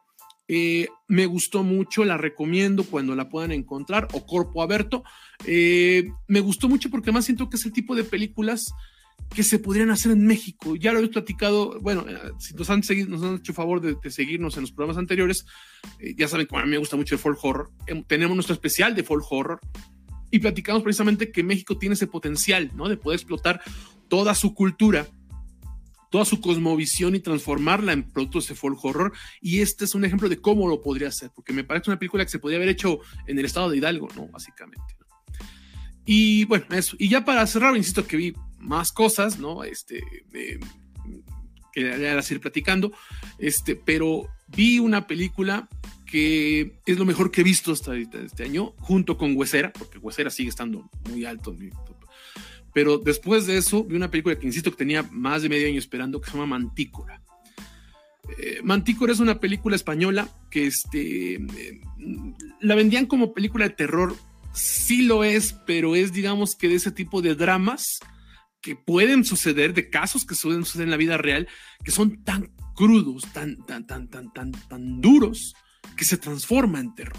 Eh, 0.48 0.88
me 1.08 1.26
gustó 1.26 1.64
mucho, 1.64 2.06
la 2.06 2.18
recomiendo 2.18 2.84
cuando 2.84 3.16
la 3.16 3.30
puedan 3.30 3.52
encontrar, 3.52 4.08
o 4.14 4.26
Corpo 4.26 4.64
Aberto. 4.64 5.04
Eh, 5.46 6.10
me 6.28 6.40
gustó 6.40 6.70
mucho 6.70 6.90
porque 6.90 7.10
además 7.10 7.26
siento 7.26 7.50
que 7.50 7.58
es 7.58 7.66
el 7.66 7.74
tipo 7.74 7.96
de 7.96 8.06
películas 8.06 8.74
que 9.34 9.44
se 9.44 9.60
podrían 9.60 9.92
hacer 9.92 10.12
en 10.12 10.26
México. 10.26 10.76
Ya 10.76 10.94
lo 10.94 11.00
he 11.00 11.08
platicado, 11.08 11.80
bueno, 11.82 12.06
eh, 12.08 12.18
si 12.40 12.54
nos 12.54 12.70
han, 12.70 12.84
seguido, 12.84 13.10
nos 13.10 13.24
han 13.24 13.36
hecho 13.36 13.54
favor 13.54 13.82
de, 13.82 13.98
seguirnos 14.10 14.56
en 14.58 14.62
los 14.62 14.72
programas 14.72 14.98
anteriores, 14.98 15.46
eh, 16.00 16.16
ya 16.18 16.28
saben 16.28 16.48
que 16.48 16.58
a 16.58 16.64
mí 16.64 16.70
me 16.70 16.78
gusta 16.78 16.96
mucho 16.96 17.16
el 17.16 17.20
folk 17.20 17.40
horror. 17.44 17.72
Em, 17.86 18.04
tenemos 18.04 18.36
nuestro 18.36 18.54
especial 18.54 18.96
de 18.96 19.04
folk 19.04 19.26
horror 19.30 19.60
y 20.32 20.40
platicamos 20.40 20.84
precisamente 20.84 21.32
que 21.32 21.44
México 21.44 21.78
tiene 21.78 21.94
ese 21.94 22.08
potencial, 22.08 22.72
¿no? 22.76 22.90
De 22.90 22.98
poder 22.98 23.18
explotar 23.18 23.62
toda 24.08 24.34
su 24.36 24.54
cultura, 24.54 25.08
toda 26.10 26.26
su 26.26 26.42
cosmovisión 26.42 27.16
y 27.16 27.20
transformarla 27.20 27.94
en 27.94 28.04
productos 28.04 28.48
de 28.48 28.56
folk 28.56 28.84
horror. 28.84 29.14
Y 29.42 29.60
este 29.60 29.86
es 29.86 29.96
un 29.96 30.06
ejemplo 30.06 30.30
de 30.30 30.38
cómo 30.38 30.68
lo 30.68 30.82
podría 30.82 31.10
hacer, 31.10 31.32
porque 31.36 31.54
me 31.54 31.64
parece 31.64 31.90
una 31.90 32.00
película 32.00 32.26
que 32.26 32.32
se 32.32 32.40
podría 32.40 32.58
haber 32.58 32.70
hecho 32.70 33.00
en 33.28 33.40
el 33.40 33.46
estado 33.46 33.70
de 33.70 33.78
Hidalgo, 33.78 34.08
¿no? 34.16 34.28
Básicamente. 34.28 34.96
Y 36.06 36.46
bueno, 36.46 36.66
eso. 36.72 36.96
Y 36.98 37.10
ya 37.10 37.26
para 37.26 37.46
cerrar, 37.46 37.76
insisto 37.76 38.08
que 38.08 38.18
vi 38.18 38.34
más 38.60 38.92
cosas, 38.92 39.40
¿no? 39.40 39.64
Este, 39.64 40.04
que 41.74 41.84
ya 41.84 42.16
las 42.16 42.32
ir 42.32 42.40
platicando, 42.40 42.92
este, 43.38 43.76
pero 43.76 44.28
vi 44.48 44.80
una 44.80 45.08
película 45.08 45.68
que 46.06 46.80
es 46.86 46.98
lo 46.98 47.06
mejor 47.06 47.32
que 47.32 47.42
he 47.42 47.44
visto 47.44 47.72
hasta 47.72 47.96
este 47.96 48.44
año, 48.44 48.74
junto 48.80 49.18
con 49.18 49.36
Huesera, 49.36 49.74
porque 49.74 49.98
Huesera 49.98 50.30
sigue 50.30 50.50
estando 50.50 50.90
muy 51.10 51.26
alto 51.26 51.56
Pero 52.74 52.98
después 52.98 53.46
de 53.46 53.58
eso, 53.58 53.84
vi 53.84 53.96
una 53.96 54.10
película 54.10 54.40
que 54.40 54.48
insisto 54.48 54.72
que 54.72 54.78
tenía 54.78 55.04
más 55.12 55.42
de 55.42 55.50
medio 55.50 55.68
año 55.68 55.80
esperando, 55.80 56.22
que 56.22 56.28
se 56.28 56.38
llama 56.38 56.58
Mantícora. 56.58 57.22
Eh, 58.38 58.62
Mantícora 58.64 59.14
es 59.14 59.20
una 59.20 59.40
película 59.40 59.76
española 59.76 60.30
que 60.50 60.68
este, 60.68 61.36
eh, 61.36 61.82
la 62.62 62.76
vendían 62.76 63.06
como 63.06 63.34
película 63.34 63.68
de 63.68 63.74
terror 63.74 64.16
sí 64.54 65.04
lo 65.04 65.24
es, 65.24 65.54
pero 65.66 65.96
es 65.96 66.14
digamos 66.14 66.56
que 66.56 66.68
de 66.68 66.76
ese 66.76 66.92
tipo 66.92 67.22
de 67.22 67.36
dramas 67.36 68.00
que 68.62 68.76
pueden 68.76 69.24
suceder, 69.24 69.74
de 69.74 69.90
casos 69.90 70.26
que 70.26 70.36
suelen 70.36 70.66
suceder 70.66 70.86
en 70.86 70.92
la 70.92 70.98
vida 70.98 71.18
real, 71.18 71.48
que 71.84 71.92
son 71.92 72.24
tan 72.24 72.52
crudos, 72.76 73.24
tan, 73.34 73.66
tan, 73.66 73.86
tan, 73.88 74.10
tan, 74.10 74.32
tan, 74.34 74.52
tan 74.52 75.02
duros, 75.02 75.56
que 75.96 76.06
se 76.06 76.18
transforma 76.18 76.80
en 76.80 76.96
terror. 76.96 77.18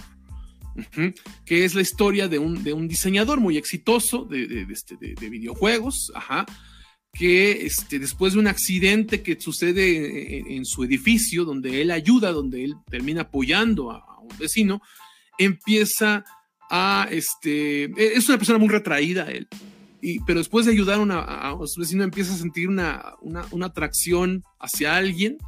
Que 1.45 1.65
es 1.65 1.75
la 1.75 1.83
historia 1.83 2.29
de 2.29 2.39
un, 2.39 2.63
de 2.63 2.73
un 2.73 2.87
diseñador 2.87 3.41
muy 3.41 3.57
exitoso 3.57 4.25
de, 4.25 4.47
de, 4.47 4.67
este, 4.73 4.97
videojuegos, 5.29 6.13
ajá, 6.15 6.47
que 7.13 7.67
este, 7.67 7.99
después 7.99 8.35
de 8.35 8.39
un 8.39 8.47
accidente 8.47 9.23
que 9.23 9.41
sucede 9.41 10.55
en, 10.55 10.65
su 10.65 10.85
edificio, 10.85 11.45
donde 11.45 11.83
él 11.83 11.91
ayuda, 11.91 12.31
donde 12.31 12.65
él 12.65 12.75
termina 12.89 13.23
apoyando 13.23 13.91
a, 13.91 13.97
a 13.99 14.21
un 14.21 14.37
vecino, 14.39 14.81
empieza 15.39 16.25
a 16.71 17.09
este, 17.11 17.85
e, 17.85 18.13
es 18.15 18.29
una 18.29 18.39
persona 18.39 18.59
muy 18.59 18.69
retraída 18.69 19.31
él, 19.31 19.49
y, 20.01 20.21
pero 20.21 20.39
después 20.39 20.67
de 20.67 20.73
ayudar 20.73 21.01
a, 21.11 21.57
su 21.67 21.81
vecino 21.81 22.05
empieza 22.05 22.35
a 22.35 22.39
sentir 22.39 22.69
una, 22.69 23.15
una, 23.23 23.67
atracción 23.67 24.45
hacia 24.59 24.97
alguien, 24.97 25.39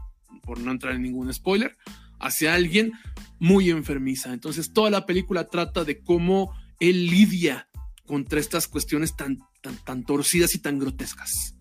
por 0.42 0.59
no 0.59 0.71
entrar 0.71 0.95
en 0.95 1.02
ningún 1.02 1.33
spoiler, 1.33 1.76
hacia 2.19 2.54
alguien, 2.54 2.92
muy 3.38 3.71
enfermiza. 3.71 4.33
Entonces 4.33 4.73
toda 4.73 4.90
la 4.90 5.07
película 5.07 5.49
trata 5.49 5.85
de 5.85 6.00
cómo 6.00 6.54
él 6.78 7.07
lidia 7.07 7.69
contra 8.07 8.40
estas 8.40 8.66
cuestiones 8.66 9.16
tan, 9.16 9.38
tan, 9.62 9.76
tan 9.85 10.04
torcidas 10.04 10.54
y 10.54 10.59
tan 10.59 10.78
grotescas. 10.78 11.57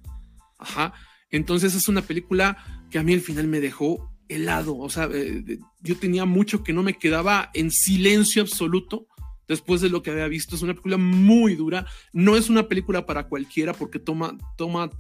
Ajá. 0.58 0.93
Entonces 1.31 1.75
es 1.75 1.88
una 1.88 2.01
película 2.01 2.58
que 2.89 3.00
a 3.00 3.03
mí 3.03 3.13
al 3.13 3.22
final 3.22 3.48
me 3.48 3.60
dejó 3.60 4.12
helado. 4.29 4.77
O 4.77 4.89
sea, 4.89 5.10
eh, 5.12 5.60
yo 5.81 5.98
tenía 5.98 6.25
mucho 6.25 6.63
que 6.63 6.74
no 6.74 6.84
me 6.84 6.93
quedaba 6.93 7.50
en 7.53 7.72
silencio 7.72 8.41
absoluto 8.41 9.08
después 9.49 9.81
de 9.81 9.89
lo 9.89 10.01
que 10.01 10.11
había 10.11 10.27
visto. 10.27 10.55
Es 10.55 10.61
una 10.61 10.73
película 10.73 10.97
muy 10.97 11.55
dura. 11.55 11.85
No 12.13 12.37
es 12.37 12.49
una 12.49 12.69
película 12.69 13.05
para 13.05 13.27
cualquiera 13.27 13.73
porque 13.73 13.99
toma, 13.99 14.37
toma 14.55 14.91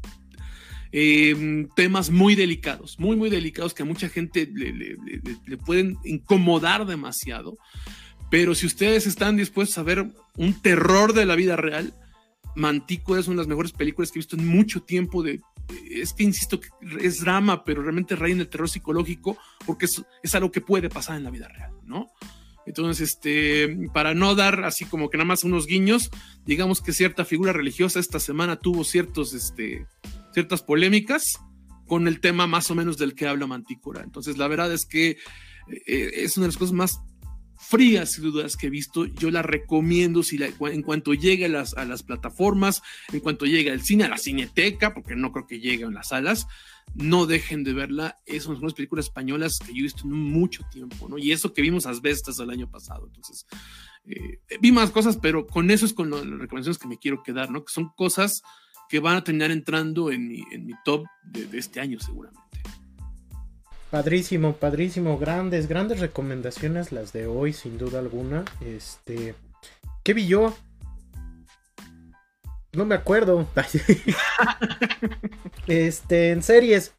eh, 0.91 1.67
temas 1.75 2.09
muy 2.09 2.35
delicados, 2.35 2.99
muy, 2.99 3.15
muy 3.15 3.29
delicados 3.29 3.73
que 3.73 3.83
a 3.83 3.85
mucha 3.85 4.09
gente 4.09 4.49
le, 4.53 4.73
le, 4.73 5.57
pueden 5.57 5.97
incomodar 6.03 6.85
demasiado. 6.85 7.57
Pero 8.29 8.55
si 8.55 8.65
ustedes 8.65 9.07
están 9.07 9.37
dispuestos 9.37 9.77
a 9.77 9.83
ver 9.83 10.11
un 10.35 10.61
terror 10.61 11.13
de 11.13 11.25
la 11.25 11.35
vida 11.35 11.55
real, 11.55 11.93
Mantico 12.55 13.17
es 13.17 13.27
una 13.27 13.35
de 13.35 13.43
las 13.43 13.47
mejores 13.47 13.71
películas 13.71 14.11
que 14.11 14.19
he 14.19 14.21
visto 14.21 14.35
en 14.35 14.47
mucho 14.47 14.81
tiempo 14.81 15.23
de 15.23 15.39
es 15.91 16.13
que 16.13 16.23
insisto 16.23 16.59
que 16.59 16.69
es 16.99 17.21
drama, 17.21 17.63
pero 17.63 17.83
realmente 17.83 18.15
reina 18.15 18.41
el 18.41 18.49
terror 18.49 18.67
psicológico 18.67 19.37
porque 19.67 19.85
es, 19.85 20.03
es, 20.23 20.33
algo 20.33 20.51
que 20.51 20.61
puede 20.61 20.89
pasar 20.89 21.17
en 21.17 21.23
la 21.23 21.29
vida 21.29 21.47
real, 21.47 21.73
¿no? 21.83 22.07
Entonces, 22.65 23.09
este, 23.09 23.89
para 23.93 24.13
no 24.13 24.35
dar 24.35 24.63
así 24.63 24.85
como 24.85 25.09
que 25.09 25.17
nada 25.17 25.27
más 25.27 25.43
unos 25.43 25.65
guiños, 25.65 26.09
digamos 26.45 26.81
que 26.81 26.93
cierta 26.93 27.25
figura 27.25 27.53
religiosa 27.53 27.99
esta 27.99 28.19
semana 28.19 28.59
tuvo 28.59 28.83
ciertos, 28.83 29.33
este, 29.33 29.87
ciertas 30.33 30.61
polémicas 30.61 31.39
con 31.87 32.07
el 32.07 32.19
tema 32.19 32.45
más 32.47 32.69
o 32.69 32.75
menos 32.75 32.97
del 32.97 33.15
que 33.15 33.27
habla 33.27 33.47
Mantícora. 33.47 34.03
Entonces, 34.03 34.37
la 34.37 34.47
verdad 34.47 34.71
es 34.71 34.85
que 34.85 35.17
eh, 35.87 36.11
es 36.13 36.37
una 36.37 36.45
de 36.45 36.49
las 36.49 36.57
cosas 36.57 36.73
más 36.73 36.99
frías 37.59 38.17
y 38.17 38.21
dudas 38.21 38.55
que 38.55 38.67
he 38.67 38.69
visto. 38.69 39.05
Yo 39.05 39.29
la 39.29 39.41
recomiendo 39.41 40.23
si 40.23 40.39
en 40.41 40.81
cuanto 40.81 41.13
llegue 41.13 41.45
a 41.45 41.49
las, 41.49 41.77
a 41.77 41.85
plataformas, 42.05 42.81
en 43.11 43.19
cuanto 43.19 43.45
llegue 43.45 43.69
al 43.69 43.81
cine, 43.81 44.05
a 44.05 44.09
la 44.09 44.17
cineteca, 44.17 44.93
porque 44.93 45.15
no 45.15 45.31
creo 45.31 45.45
que 45.45 45.59
llegue 45.59 45.83
en 45.83 45.93
las 45.93 46.09
salas, 46.09 46.47
no 46.95 47.25
dejen 47.25 47.63
de 47.63 47.73
verla. 47.73 48.17
Es 48.25 48.45
una 48.45 48.57
de 48.57 48.65
las 48.65 48.73
películas 48.73 49.05
españolas 49.05 49.59
que 49.59 49.73
yo 49.73 49.79
he 49.79 49.83
visto 49.83 50.03
en 50.05 50.13
mucho 50.13 50.63
tiempo, 50.71 51.09
¿no? 51.09 51.17
Y 51.17 51.31
eso 51.31 51.53
que 51.53 51.61
vimos 51.61 51.85
Asbestas 51.85 52.39
el 52.39 52.49
año 52.49 52.71
pasado. 52.71 53.05
Entonces, 53.07 53.45
eh, 54.05 54.39
vi 54.61 54.71
más 54.71 54.89
cosas, 54.91 55.17
pero 55.17 55.45
con 55.45 55.69
eso 55.69 55.85
es 55.85 55.93
con 55.93 56.09
las 56.09 56.21
recomendaciones 56.21 56.79
que 56.79 56.87
me 56.87 56.97
quiero 56.97 57.21
quedar, 57.23 57.51
¿no? 57.51 57.65
Que 57.65 57.73
son 57.73 57.89
cosas 57.95 58.41
que 58.87 58.99
van 58.99 59.17
a 59.17 59.23
terminar 59.23 59.51
entrando 59.51 60.11
en 60.11 60.27
mi, 60.27 60.43
top 60.83 61.05
de 61.23 61.59
este 61.59 61.79
año 61.79 61.99
seguramente. 61.99 62.48
Padrísimo, 63.91 64.53
padrísimo, 64.53 65.17
grandes, 65.17 65.67
grandes 65.67 65.99
recomendaciones 65.99 66.91
las 66.91 67.11
de 67.11 67.25
hoy, 67.25 67.53
sin 67.53 67.79
duda 67.79 67.99
alguna. 67.99 68.45
Este, 68.61 69.33
¿qué 70.03 70.13
vi 70.13 70.27
yo? 70.27 70.55
No 72.73 72.85
me 72.85 72.93
acuerdo. 72.93 73.47
este, 75.67 76.31
en 76.31 76.43
series. 76.43 76.93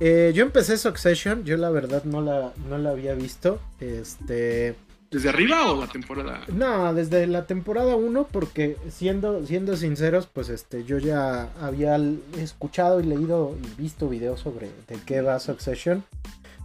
Eh, 0.00 0.32
yo 0.34 0.44
empecé 0.44 0.76
Succession, 0.76 1.44
yo 1.44 1.56
la 1.56 1.70
verdad 1.70 2.02
no 2.02 2.20
la, 2.20 2.52
no 2.68 2.78
la 2.78 2.90
había 2.90 3.14
visto. 3.14 3.60
Este, 3.78 4.74
¿Desde 5.10 5.30
arriba 5.30 5.72
o 5.72 5.80
la 5.80 5.86
temporada? 5.86 6.42
No, 6.48 6.92
desde 6.92 7.26
la 7.26 7.46
temporada 7.46 7.96
1, 7.96 8.28
porque 8.30 8.76
siendo, 8.90 9.46
siendo 9.46 9.74
sinceros, 9.74 10.26
pues 10.26 10.50
este, 10.50 10.84
yo 10.84 10.98
ya 10.98 11.48
había 11.62 11.98
escuchado 12.36 13.00
y 13.00 13.04
leído 13.04 13.56
y 13.62 13.80
visto 13.80 14.08
videos 14.10 14.40
sobre 14.40 14.66
de 14.86 14.96
qué 15.06 15.22
va 15.22 15.40
Succession. 15.40 16.04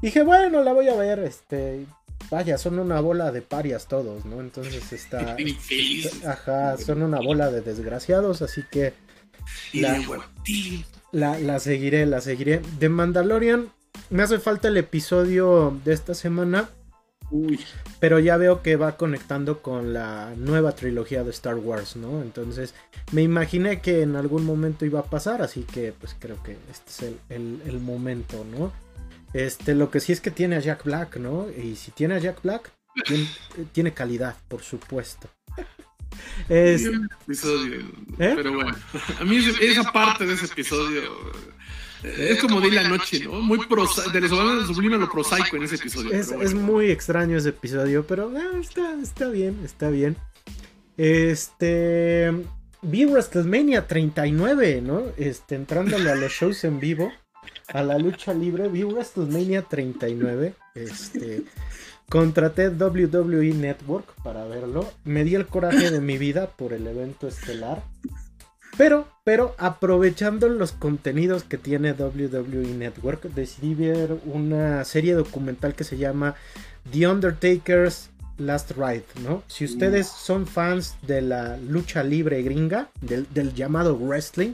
Dije, 0.02 0.24
bueno, 0.24 0.62
la 0.62 0.74
voy 0.74 0.90
a 0.90 0.96
ver, 0.96 1.20
este. 1.20 1.86
Vaya, 2.30 2.58
son 2.58 2.80
una 2.80 3.00
bola 3.00 3.32
de 3.32 3.42
parias 3.42 3.88
todos, 3.88 4.26
¿no? 4.26 4.42
Entonces 4.42 4.92
está. 4.92 5.38
ajá, 6.28 6.78
son 6.78 7.02
una 7.02 7.20
bola 7.22 7.50
de 7.50 7.62
desgraciados, 7.62 8.42
así 8.42 8.64
que. 8.70 8.94
La, 9.74 10.02
la, 11.14 11.40
la 11.40 11.60
seguiré, 11.60 12.06
la 12.06 12.20
seguiré. 12.20 12.62
De 12.80 12.90
Mandalorian, 12.90 13.70
me 14.10 14.24
hace 14.24 14.40
falta 14.40 14.68
el 14.68 14.76
episodio 14.76 15.80
de 15.86 15.94
esta 15.94 16.14
semana 16.14 16.70
pero 18.00 18.20
ya 18.20 18.38
veo 18.38 18.62
que 18.62 18.76
va 18.76 18.98
conectando 18.98 19.62
con 19.62 19.94
la 19.94 20.34
nueva 20.38 20.74
trilogía 20.74 21.24
de 21.24 21.32
Star 21.32 21.56
Wars, 21.56 21.96
¿no? 21.96 22.22
Entonces 22.22 22.74
me 23.12 23.22
imaginé 23.22 23.82
que 23.82 24.02
en 24.02 24.16
algún 24.16 24.46
momento 24.46 24.86
iba 24.86 25.00
a 25.00 25.06
pasar, 25.06 25.42
así 25.42 25.64
que 25.64 25.94
pues 26.00 26.16
creo 26.20 26.42
que 26.44 26.58
este 26.70 27.08
es 27.08 27.14
el, 27.30 27.80
momento, 27.80 28.46
¿no? 28.46 28.72
Este, 29.34 29.74
lo 29.74 29.90
que 29.90 30.00
sí 30.00 30.12
es 30.12 30.22
que 30.22 30.32
tiene 30.32 30.58
a 30.58 30.60
Jack 30.60 30.84
Black, 30.84 31.18
¿no? 31.18 31.48
Y 31.50 31.76
si 31.76 31.92
tiene 31.92 32.16
a 32.16 32.20
Jack 32.20 32.42
Black, 32.44 32.72
tiene, 33.72 33.94
calidad, 33.94 34.36
por 34.48 34.62
supuesto. 34.62 35.30
Es... 36.48 36.86
¿Eh? 36.86 36.92
Pero 38.18 38.54
bueno, 38.54 38.76
a 39.20 39.24
mí 39.24 39.38
esa 39.38 39.92
parte 39.92 40.28
de 40.28 40.36
ese 40.36 40.46
episodio 40.46 41.02
es 42.04 42.40
como 42.40 42.62
de 42.62 42.72
la 42.72 42.88
noche, 42.88 43.22
¿no? 43.24 43.34
Muy 43.34 43.60
de 43.60 44.22
los 44.22 44.68
sublime 44.68 44.98
lo 44.98 45.10
prosaico 45.10 45.56
en 45.56 45.64
ese 45.64 45.76
episodio. 45.76 46.12
Es, 46.12 46.54
muy 46.54 46.92
extraño 46.92 47.38
ese 47.38 47.50
episodio, 47.50 48.06
pero 48.06 48.32
ah, 48.36 48.60
está, 48.60 48.94
está 49.02 49.30
bien, 49.30 49.60
está 49.64 49.90
bien. 49.90 50.18
Este. 50.98 52.32
Vi 52.82 53.06
WrestleMania 53.06 53.88
39, 53.88 54.82
¿no? 54.82 55.04
Este, 55.18 55.56
entrándole 55.56 56.12
a 56.12 56.16
los 56.16 56.32
shows 56.34 56.66
en 56.66 56.82
vivo, 56.82 57.14
a 57.70 57.82
la 57.82 57.98
lucha 57.98 58.34
libre, 58.34 58.68
vi 58.68 58.84
WrestleMania 58.84 59.62
39. 59.64 60.54
Este. 60.76 61.44
Contraté 62.10 62.70
WWE 62.70 63.54
Network 63.54 64.14
para 64.22 64.46
verlo. 64.46 64.92
Me 65.06 65.24
di 65.24 65.36
el 65.36 65.48
coraje 65.48 65.90
de 65.90 66.02
mi 66.02 66.18
vida 66.18 66.48
por 66.48 66.74
el 66.74 66.86
evento 66.86 67.28
estelar. 67.28 67.82
Pero, 68.78 69.08
pero 69.24 69.56
aprovechando 69.58 70.50
los 70.50 70.72
contenidos 70.72 71.44
que 71.44 71.58
tiene 71.58 71.94
WWE 71.94 72.74
Network, 72.76 73.24
decidí 73.24 73.76
ver 73.76 74.18
una 74.26 74.84
serie 74.84 75.14
documental 75.14 75.76
que 75.76 75.84
se 75.84 75.98
llama 75.98 76.36
The 76.92 77.08
Undertaker's 77.08 78.10
Last 78.38 78.72
Ride, 78.72 79.06
¿no? 79.24 79.44
Si 79.48 79.64
ustedes 79.66 80.08
son 80.08 80.48
fans 80.48 80.96
de 81.04 81.22
la 81.22 81.58
lucha 81.58 82.04
libre 82.04 82.42
gringa, 82.42 82.90
del, 83.02 83.54
llamado 83.54 83.96
wrestling, 83.96 84.54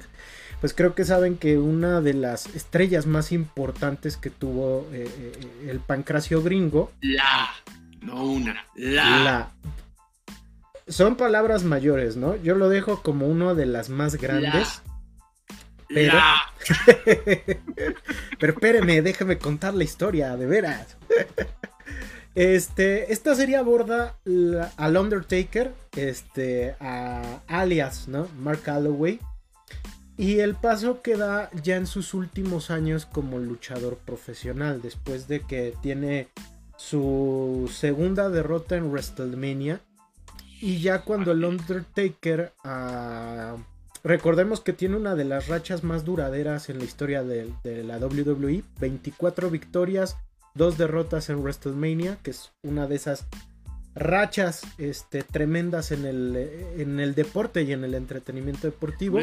pues 0.60 0.74
creo 0.74 0.96
que 0.96 1.06
saben 1.06 1.38
que 1.38 1.58
una 1.58 2.02
de 2.02 2.14
las 2.14 2.54
estrellas 2.54 3.06
más 3.06 3.32
importantes 3.32 4.18
que 4.18 4.30
tuvo 4.30 4.86
eh, 4.92 5.10
eh, 5.18 5.70
el 5.70 5.80
pancracio 5.80 6.44
gringo. 6.44 6.92
La, 7.00 7.52
no 8.02 8.26
una, 8.26 8.66
la. 8.76 9.24
La 9.24 9.52
son 10.90 11.16
palabras 11.16 11.64
mayores, 11.64 12.18
¿no? 12.18 12.36
Yo 12.36 12.56
lo 12.56 12.70
dejo 12.70 13.02
como 13.02 13.28
uno 13.28 13.56
de 13.56 13.66
las 13.66 13.90
más 13.90 14.16
grandes. 14.16 14.82
Pero, 15.88 16.20
pero 18.40 18.54
espéreme, 18.54 19.02
déjame 19.02 19.38
contar 19.38 19.74
la 19.74 19.84
historia, 19.84 20.36
de 20.36 20.46
veras. 20.46 20.98
Este, 22.36 23.12
esta 23.12 23.34
serie 23.34 23.58
aborda 23.58 24.16
al 24.78 24.98
Undertaker, 24.98 25.74
este, 25.96 26.76
a 26.80 27.42
alias, 27.48 28.08
¿no? 28.08 28.28
Mark 28.40 28.62
Calloway. 28.62 29.20
Y 30.16 30.40
el 30.40 30.56
paso 30.56 31.02
que 31.02 31.16
da 31.18 31.50
ya 31.64 31.78
en 31.78 31.88
sus 31.88 32.14
últimos 32.14 32.72
años 32.72 33.06
como 33.06 33.40
luchador 33.40 33.98
profesional, 33.98 34.82
después 34.82 35.28
de 35.28 35.42
que 35.42 35.74
tiene 35.82 36.28
su 36.78 37.72
segunda 37.74 38.30
derrota 38.30 38.76
en 38.76 38.92
WrestleMania 38.92 39.82
y 40.62 40.80
ya 40.82 41.02
cuando 41.02 41.32
el 41.32 41.44
Undertaker, 41.44 42.54
ah, 42.64 43.56
recordemos 44.04 44.62
que 44.62 44.74
tiene 44.74 44.98
una 44.98 45.16
de 45.16 45.26
las 45.26 45.48
rachas 45.48 45.84
más 45.84 46.06
duraderas 46.06 46.70
en 46.70 46.80
la 46.80 46.84
historia 46.84 47.24
de, 47.24 47.54
la 47.84 47.98
WWE, 47.98 48.64
24 48.80 49.50
victorias, 49.50 50.18
dos 50.56 50.78
derrotas 50.78 51.30
en 51.30 51.42
WrestleMania, 51.42 52.18
que 52.24 52.32
es 52.32 52.52
una 52.64 52.88
de 52.88 52.96
esas 52.96 53.28
rachas 53.96 54.62
este, 54.78 55.24
tremendas 55.24 55.92
en 55.92 56.06
el, 56.06 56.36
en 56.78 57.00
el 57.00 57.16
deporte 57.16 57.64
y 57.64 57.74
en 57.74 57.84
el 57.84 57.96
entretenimiento 57.96 58.68
deportivo. 58.68 59.20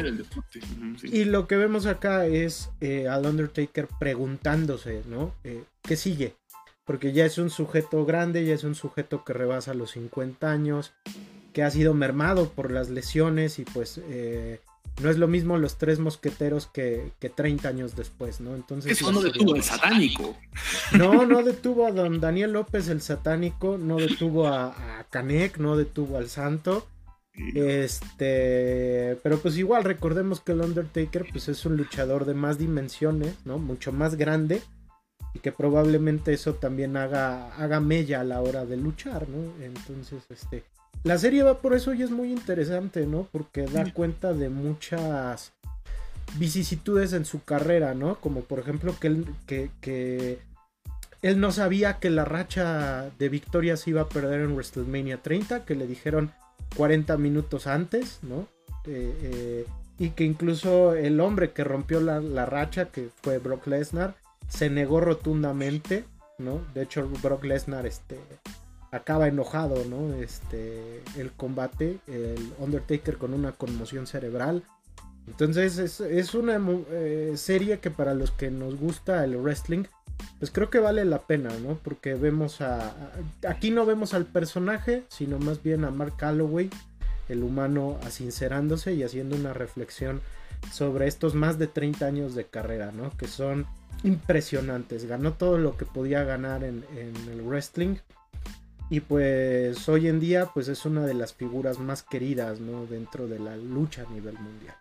Y 1.03 1.25
lo 1.25 1.47
que 1.47 1.57
vemos 1.57 1.85
acá 1.85 2.25
es 2.25 2.69
eh, 2.81 3.07
al 3.07 3.25
Undertaker 3.25 3.87
preguntándose, 3.99 5.03
¿no? 5.07 5.33
Eh, 5.43 5.63
¿Qué 5.81 5.95
sigue? 5.95 6.35
porque 6.87 7.11
ya 7.11 7.25
es 7.25 7.37
un 7.37 7.49
sujeto 7.49 8.05
grande, 8.05 8.45
ya 8.45 8.55
es 8.55 8.63
un 8.63 8.73
sujeto 8.73 9.25
que 9.25 9.33
rebasa 9.33 9.73
los 9.73 9.91
50 9.91 10.49
años, 10.49 10.93
que 11.57 11.63
ha 11.63 11.71
sido 11.71 11.95
mermado 11.95 12.49
por 12.49 12.69
las 12.69 12.91
lesiones 12.91 13.57
y 13.57 13.63
pues 13.63 13.99
eh, 14.09 14.59
no 15.01 15.09
es 15.09 15.17
lo 15.17 15.27
mismo 15.27 15.57
los 15.57 15.79
tres 15.79 15.97
mosqueteros 15.97 16.67
que, 16.67 17.13
que 17.19 17.31
30 17.31 17.67
años 17.67 17.95
después, 17.95 18.41
¿no? 18.41 18.53
Entonces... 18.53 18.91
Eso 18.91 19.11
no 19.11 19.21
detuvo 19.21 19.55
al 19.55 19.63
satánico. 19.63 20.37
No, 20.91 21.25
no 21.25 21.41
detuvo 21.41 21.87
a 21.87 21.91
don 21.91 22.19
Daniel 22.19 22.53
López 22.53 22.89
el 22.89 23.01
satánico, 23.01 23.79
no 23.79 23.95
detuvo 23.97 24.45
a, 24.45 24.99
a 24.99 25.05
Canek, 25.05 25.57
no 25.57 25.77
detuvo 25.77 26.17
al 26.17 26.29
santo. 26.29 26.85
Este, 27.55 29.17
pero 29.23 29.39
pues 29.39 29.57
igual 29.57 29.83
recordemos 29.83 30.39
que 30.39 30.51
el 30.51 30.61
Undertaker 30.61 31.25
pues 31.31 31.47
es 31.47 31.65
un 31.65 31.75
luchador 31.75 32.25
de 32.25 32.35
más 32.35 32.59
dimensiones, 32.59 33.33
¿no? 33.45 33.57
Mucho 33.57 33.91
más 33.91 34.13
grande 34.13 34.61
y 35.33 35.39
que 35.39 35.51
probablemente 35.51 36.33
eso 36.33 36.53
también 36.53 36.97
haga, 36.97 37.51
haga 37.55 37.79
mella 37.79 38.21
a 38.21 38.25
la 38.25 38.41
hora 38.41 38.63
de 38.63 38.77
luchar, 38.77 39.27
¿no? 39.27 39.63
Entonces, 39.63 40.21
este, 40.29 40.63
la 41.07 41.17
serie 41.17 41.41
va 41.41 41.59
por 41.59 41.73
eso 41.73 41.93
y 41.93 42.03
es 42.03 42.11
muy 42.11 42.31
interesante, 42.31 43.05
¿no? 43.05 43.27
Porque 43.31 43.61
da 43.61 43.91
cuenta 43.93 44.33
de 44.33 44.49
muchas 44.49 45.53
vicisitudes 46.35 47.13
en 47.13 47.23
su 47.23 47.43
carrera, 47.43 47.93
¿no? 47.93 48.19
Como 48.19 48.41
por 48.41 48.59
ejemplo 48.59 48.93
que 48.99 49.07
él, 49.07 49.25
que, 49.45 50.39
él 51.21 51.39
no 51.39 51.53
sabía 51.53 51.99
que 51.99 52.09
la 52.09 52.25
racha 52.25 53.09
de 53.17 53.29
victorias 53.29 53.87
iba 53.87 54.01
a 54.01 54.09
perder 54.09 54.41
en 54.41 54.51
WrestleMania 54.51 55.21
30, 55.21 55.63
que 55.63 55.75
le 55.75 55.87
dijeron 55.87 56.33
40 56.75 57.17
minutos 57.17 57.67
antes, 57.67 58.19
¿no? 58.21 58.47
Eh, 58.85 59.15
eh, 59.23 59.65
y 59.99 60.09
que 60.09 60.25
incluso 60.25 60.93
el 60.93 61.21
hombre 61.21 61.51
que 61.51 61.63
rompió 61.63 62.01
la, 62.01 62.45
racha, 62.45 62.89
que 62.89 63.09
fue 63.21 63.37
Brock 63.37 63.65
Lesnar, 63.67 64.15
se 64.49 64.69
negó 64.69 64.99
rotundamente, 64.99 66.03
¿no? 66.37 66.61
De 66.73 66.83
hecho, 66.83 67.09
Brock 67.23 67.45
Lesnar 67.45 67.85
este, 67.85 68.19
acaba 68.91 69.27
enojado, 69.27 69.83
¿no? 69.85 70.13
Este, 70.15 71.01
el 71.17 71.31
combate, 71.31 71.99
el 72.07 72.51
Undertaker 72.59 73.17
con 73.17 73.33
una 73.33 73.51
conmoción 73.51 74.07
cerebral. 74.07 74.63
Entonces 75.27 75.99
es, 75.99 76.33
una 76.33 76.59
eh, 76.91 77.33
serie 77.35 77.79
que 77.79 77.91
para 77.91 78.13
los 78.13 78.31
que 78.31 78.49
nos 78.49 78.77
gusta 78.79 79.25
el 79.25 79.35
wrestling, 79.35 79.83
pues 80.39 80.51
creo 80.51 80.69
que 80.69 80.79
vale 80.79 81.03
la 81.03 81.19
pena, 81.19 81.49
¿no? 81.61 81.77
Porque 81.83 82.15
vemos 82.15 82.61
a, 82.61 82.95
aquí 83.47 83.69
no 83.69 83.85
vemos 83.85 84.13
al 84.13 84.25
personaje, 84.25 85.03
sino 85.09 85.37
más 85.37 85.61
bien 85.61 85.83
a 85.83 85.91
Mark 85.91 86.15
Calloway, 86.17 86.69
el 87.27 87.43
humano 87.43 87.99
asincerándose 88.05 88.93
y 88.93 89.03
haciendo 89.03 89.35
una 89.35 89.51
reflexión 89.51 90.21
sobre 90.71 91.07
estos 91.07 91.35
más 91.35 91.59
de 91.59 91.67
30 91.67 92.05
años 92.05 92.33
de 92.33 92.45
carrera, 92.45 92.93
¿no? 92.93 93.11
Que 93.17 93.27
son 93.27 93.67
impresionantes. 94.03 95.05
Ganó 95.05 95.33
todo 95.33 95.57
lo 95.57 95.75
que 95.75 95.85
podía 95.85 96.23
ganar 96.23 96.63
en 96.63 96.85
el 96.95 97.41
wrestling. 97.41 97.97
Y 98.89 99.01
pues 99.01 99.87
hoy 99.89 100.07
en 100.07 100.19
día 100.19 100.49
pues 100.53 100.67
es 100.67 100.85
una 100.85 101.05
de 101.05 101.13
las 101.13 101.33
figuras 101.33 101.79
más 101.79 102.03
queridas, 102.03 102.59
¿no? 102.59 102.85
Dentro 102.85 103.27
de 103.27 103.39
la 103.39 103.57
lucha 103.57 104.05
a 104.07 104.13
nivel 104.13 104.35
mundial. 104.35 104.75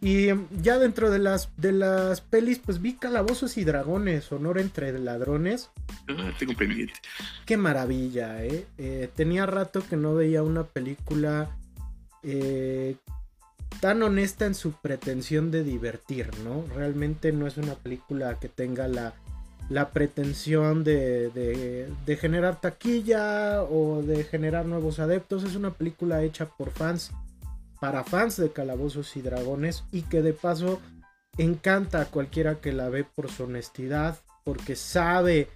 Y 0.00 0.28
ya 0.62 0.78
dentro 0.78 1.10
de 1.10 1.18
las, 1.18 1.50
de 1.56 1.72
las 1.72 2.20
pelis, 2.20 2.58
pues 2.58 2.82
vi 2.82 2.94
Calabozos 2.94 3.56
y 3.56 3.64
Dragones, 3.64 4.30
Honor 4.30 4.58
entre 4.58 4.96
Ladrones. 4.98 5.70
Ah, 6.08 6.32
tengo 6.38 6.54
pendiente. 6.54 6.94
Qué 7.46 7.56
maravilla, 7.56 8.44
¿eh? 8.44 8.66
¿eh? 8.78 9.10
Tenía 9.16 9.46
rato 9.46 9.82
que 9.88 9.96
no 9.96 10.14
veía 10.14 10.42
una 10.42 10.64
película 10.64 11.50
eh, 12.22 12.96
tan 13.80 14.02
honesta 14.02 14.46
en 14.46 14.54
su 14.54 14.72
pretensión 14.72 15.50
de 15.50 15.64
divertir, 15.64 16.30
¿no? 16.44 16.64
Realmente 16.74 17.32
no 17.32 17.46
es 17.46 17.56
una 17.56 17.74
película 17.74 18.38
que 18.38 18.48
tenga 18.48 18.88
la, 18.88 19.14
la 19.68 19.90
pretensión 19.90 20.84
de, 20.84 21.30
de, 21.30 21.88
de 22.04 22.16
generar 22.16 22.60
taquilla 22.60 23.62
o 23.62 24.02
de 24.02 24.24
generar 24.24 24.66
nuevos 24.66 24.98
adeptos. 24.98 25.44
Es 25.44 25.56
una 25.56 25.72
película 25.72 26.22
hecha 26.22 26.46
por 26.46 26.70
fans 26.70 27.12
para 27.80 28.04
fans 28.04 28.36
de 28.36 28.50
Calabozos 28.50 29.16
y 29.16 29.22
Dragones 29.22 29.84
y 29.92 30.02
que 30.02 30.22
de 30.22 30.32
paso 30.32 30.80
encanta 31.36 32.00
a 32.00 32.06
cualquiera 32.06 32.60
que 32.60 32.72
la 32.72 32.88
ve 32.88 33.04
por 33.04 33.30
su 33.30 33.44
honestidad, 33.44 34.18
porque 34.44 34.76
sabe 34.76 35.48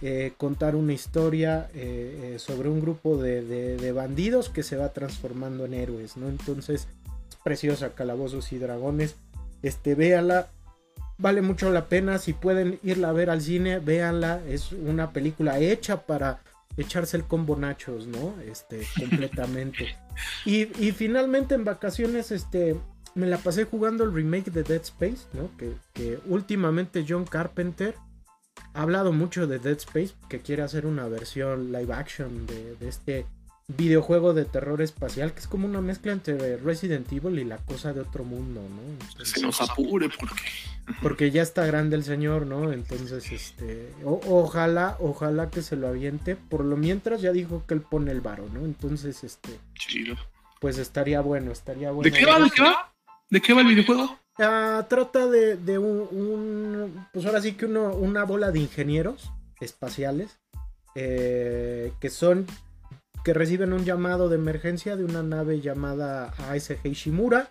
eh, 0.00 0.32
contar 0.36 0.76
una 0.76 0.92
historia 0.92 1.68
eh, 1.74 2.34
eh, 2.34 2.38
sobre 2.38 2.68
un 2.68 2.80
grupo 2.80 3.16
de, 3.16 3.92
bandidos 3.92 4.48
que 4.48 4.62
se 4.62 4.76
va 4.76 4.92
transformando 4.92 5.64
en 5.64 5.74
héroes, 5.74 6.16
¿no? 6.16 6.28
Entonces 6.28 6.86
es 7.28 7.36
preciosa 7.42 7.94
Calabozos 7.94 8.52
y 8.52 8.58
Dragones. 8.58 9.16
Este, 9.62 9.94
véala, 9.94 10.48
vale 11.18 11.42
mucho 11.42 11.70
la 11.70 11.86
pena. 11.86 12.18
Si 12.18 12.32
pueden 12.32 12.78
irla 12.82 13.10
a 13.10 13.12
ver 13.12 13.30
al 13.30 13.40
cine, 13.40 13.78
véanla. 13.78 14.40
Es 14.48 14.72
una 14.72 15.12
película 15.12 15.58
hecha 15.58 16.06
para 16.06 16.40
echarse 16.76 17.16
el 17.16 17.24
combo 17.24 17.56
nachos, 17.56 18.06
¿no? 18.06 18.34
Este, 18.42 18.82
completamente. 18.98 19.96
y, 20.44 20.64
finalmente 20.92 21.54
en 21.54 21.64
vacaciones, 21.64 22.30
este, 22.30 22.76
me 23.14 23.26
la 23.26 23.38
pasé 23.38 23.64
jugando 23.64 24.04
el 24.04 24.12
remake 24.12 24.50
de 24.50 24.62
Dead 24.62 24.82
Space, 24.82 25.26
¿no? 25.32 25.50
Que, 25.56 26.18
últimamente 26.26 27.04
John 27.08 27.24
Carpenter 27.24 27.94
ha 28.72 28.82
hablado 28.82 29.12
mucho 29.12 29.46
de 29.46 29.58
Dead 29.58 29.76
Space, 29.76 30.14
que 30.28 30.40
quiere 30.40 30.62
hacer 30.62 30.86
una 30.86 31.06
versión 31.08 31.72
live 31.72 31.92
action 31.92 32.46
de, 32.46 32.76
de 32.76 32.88
este 32.88 33.26
videojuego 33.68 34.34
de 34.34 34.44
terror 34.44 34.82
espacial 34.82 35.32
que 35.32 35.40
es 35.40 35.46
como 35.46 35.66
una 35.66 35.80
mezcla 35.80 36.12
entre 36.12 36.58
Resident 36.58 37.10
Evil 37.10 37.38
y 37.38 37.44
la 37.44 37.56
cosa 37.58 37.92
de 37.92 38.00
otro 38.00 38.24
mundo, 38.24 38.60
¿no? 38.60 39.24
Se 39.24 39.40
nos 39.40 39.60
apure 39.60 40.08
porque 40.18 40.42
porque 41.00 41.30
ya 41.30 41.42
está 41.42 41.64
grande 41.64 41.96
el 41.96 42.04
señor, 42.04 42.46
¿no? 42.46 42.72
Entonces, 42.72 43.30
este, 43.32 43.90
ojalá, 44.04 44.96
ojalá 45.00 45.50
que 45.50 45.62
se 45.62 45.76
lo 45.76 45.88
aviente. 45.88 46.36
Por 46.36 46.64
lo 46.64 46.76
mientras 46.76 47.22
ya 47.22 47.32
dijo 47.32 47.64
que 47.66 47.74
él 47.74 47.80
pone 47.80 48.10
el 48.10 48.20
varo, 48.20 48.46
¿no? 48.52 48.64
Entonces, 48.64 49.24
este, 49.24 49.58
Chido. 49.74 50.16
pues 50.60 50.78
estaría 50.78 51.20
bueno, 51.20 51.52
estaría 51.52 51.90
bueno. 51.90 52.10
¿De 52.10 52.16
qué 52.18 52.26
va? 52.26 52.38
¿De 52.38 52.50
qué 52.50 52.62
va? 52.62 52.92
¿De 53.30 53.40
qué 53.40 53.54
va 53.54 53.62
el 53.62 53.68
videojuego? 53.68 54.18
Ah, 54.38 54.84
trata 54.88 55.26
de, 55.26 55.56
de 55.56 55.78
un, 55.78 57.06
pues 57.12 57.24
ahora 57.24 57.40
sí 57.40 57.52
que 57.52 57.66
uno, 57.66 57.94
una 57.94 58.24
bola 58.24 58.50
de 58.50 58.58
ingenieros 58.58 59.30
espaciales 59.60 60.38
eh, 60.96 61.92
que 62.00 62.10
son 62.10 62.46
que 63.24 63.32
reciben 63.32 63.72
un 63.72 63.84
llamado 63.84 64.28
de 64.28 64.36
emergencia 64.36 64.96
de 64.96 65.04
una 65.04 65.22
nave 65.22 65.62
llamada 65.62 66.34
ASG 66.50 66.84
Ishimura 66.84 67.48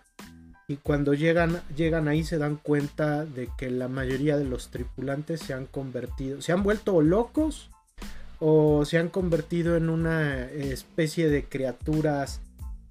y 0.67 0.77
cuando 0.77 1.13
llegan, 1.13 1.61
llegan 1.75 2.07
ahí 2.07 2.23
se 2.23 2.37
dan 2.37 2.57
cuenta 2.57 3.25
de 3.25 3.49
que 3.57 3.69
la 3.71 3.87
mayoría 3.87 4.37
de 4.37 4.45
los 4.45 4.69
tripulantes 4.69 5.41
se 5.41 5.53
han 5.53 5.65
convertido, 5.65 6.41
se 6.41 6.51
han 6.51 6.63
vuelto 6.63 7.01
locos 7.01 7.69
o 8.39 8.85
se 8.85 8.99
han 8.99 9.09
convertido 9.09 9.75
en 9.75 9.89
una 9.89 10.45
especie 10.45 11.27
de 11.29 11.45
criaturas 11.45 12.39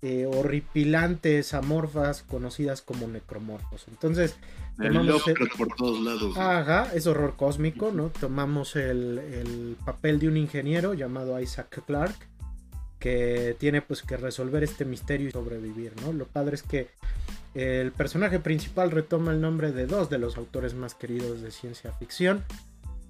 eh, 0.02 0.26
horripilantes, 0.26 1.54
amorfas, 1.54 2.24
conocidas 2.24 2.82
como 2.82 3.06
necromorfos. 3.06 3.86
Entonces, 3.88 4.34
tomamos 4.76 5.22
por 5.56 5.68
todos 5.76 6.00
lados. 6.00 6.36
Ajá, 6.36 6.90
es 6.94 7.06
horror 7.06 7.36
cósmico, 7.36 7.92
¿no? 7.92 8.08
Tomamos 8.08 8.74
el, 8.74 9.18
el 9.18 9.76
papel 9.84 10.18
de 10.18 10.26
un 10.26 10.36
ingeniero 10.36 10.94
llamado 10.94 11.40
Isaac 11.40 11.82
Clarke 11.86 12.31
que 13.02 13.56
tiene 13.58 13.82
pues 13.82 14.02
que 14.02 14.16
resolver 14.16 14.62
este 14.62 14.84
misterio 14.84 15.28
y 15.28 15.32
sobrevivir, 15.32 15.92
¿no? 16.02 16.12
Lo 16.12 16.24
padre 16.24 16.54
es 16.54 16.62
que 16.62 16.86
el 17.52 17.90
personaje 17.90 18.38
principal 18.38 18.92
retoma 18.92 19.32
el 19.32 19.40
nombre 19.40 19.72
de 19.72 19.86
dos 19.86 20.08
de 20.08 20.18
los 20.18 20.36
autores 20.36 20.74
más 20.74 20.94
queridos 20.94 21.42
de 21.42 21.50
ciencia 21.50 21.90
ficción, 21.94 22.44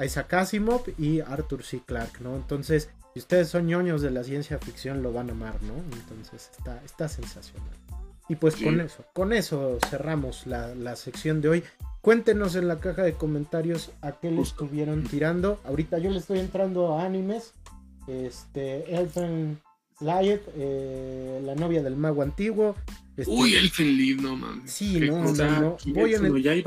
Isaac 0.02 0.32
Asimov 0.32 0.84
y 0.98 1.20
Arthur 1.20 1.62
C. 1.62 1.82
Clarke, 1.84 2.22
¿no? 2.22 2.36
Entonces, 2.36 2.88
si 3.12 3.20
ustedes 3.20 3.48
son 3.48 3.66
ñoños 3.66 4.00
de 4.00 4.10
la 4.10 4.24
ciencia 4.24 4.58
ficción, 4.58 5.02
lo 5.02 5.12
van 5.12 5.28
a 5.28 5.32
amar, 5.32 5.62
¿no? 5.62 5.74
Entonces, 6.00 6.48
está, 6.56 6.80
está 6.86 7.06
sensacional. 7.08 7.76
Y 8.30 8.36
pues 8.36 8.56
con 8.56 8.80
eso, 8.80 9.04
con 9.12 9.34
eso 9.34 9.78
cerramos 9.90 10.46
la, 10.46 10.74
la, 10.74 10.96
sección 10.96 11.42
de 11.42 11.50
hoy. 11.50 11.64
Cuéntenos 12.00 12.56
en 12.56 12.66
la 12.66 12.80
caja 12.80 13.02
de 13.02 13.12
comentarios 13.12 13.90
a 14.00 14.12
qué 14.12 14.30
le 14.30 14.40
estuvieron 14.40 15.04
tirando. 15.04 15.60
Ahorita 15.64 15.98
yo 15.98 16.08
le 16.08 16.18
estoy 16.18 16.38
entrando 16.38 16.96
a 16.96 17.04
animes. 17.04 17.52
Este, 18.08 18.96
Elfen 18.96 19.60
Light, 20.02 20.40
eh, 20.56 21.40
la 21.44 21.54
novia 21.54 21.82
del 21.82 21.96
mago 21.96 22.22
antiguo. 22.22 22.76
Este, 23.16 23.30
Uy, 23.30 23.54
el 23.54 23.96
Lied, 23.96 24.20
no 24.20 24.36
mames. 24.36 24.70
Sí, 24.70 25.00
no, 25.00 25.32
no, 25.32 25.60
no. 25.60 25.76
Voy 25.86 26.14
en, 26.14 26.26
el, 26.26 26.64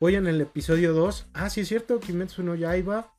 voy 0.00 0.14
en 0.14 0.26
el 0.26 0.40
episodio 0.40 0.92
2. 0.92 1.26
Ah, 1.34 1.50
sí, 1.50 1.62
es 1.62 1.68
cierto, 1.68 2.00
Kimetsu 2.00 2.42
no 2.42 2.54
Yaiba. 2.54 3.12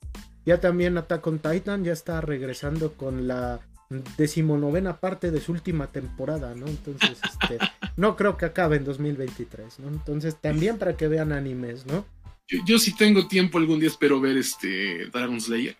Ya 0.44 0.60
también 0.60 0.96
Attack 0.96 1.26
on 1.26 1.38
Titan 1.40 1.84
ya 1.84 1.92
está 1.92 2.20
regresando 2.20 2.92
con 2.92 3.26
la 3.26 3.60
decimonovena 4.16 4.98
parte 4.98 5.30
de 5.30 5.40
su 5.40 5.52
última 5.52 5.88
temporada, 5.88 6.54
¿no? 6.54 6.66
Entonces, 6.66 7.18
este, 7.42 7.58
no 7.96 8.16
creo 8.16 8.36
que 8.36 8.46
acabe 8.46 8.76
en 8.76 8.84
2023, 8.84 9.80
¿no? 9.80 9.88
Entonces, 9.88 10.40
también 10.40 10.78
para 10.78 10.96
que 10.96 11.08
vean 11.08 11.32
animes, 11.32 11.86
¿no? 11.86 12.04
Yo, 12.48 12.58
yo 12.64 12.78
sí 12.78 12.94
tengo 12.94 13.26
tiempo, 13.26 13.58
algún 13.58 13.80
día 13.80 13.88
espero 13.88 14.20
ver 14.20 14.36
este 14.36 15.06
Dragon 15.06 15.40
Slayer. 15.40 15.76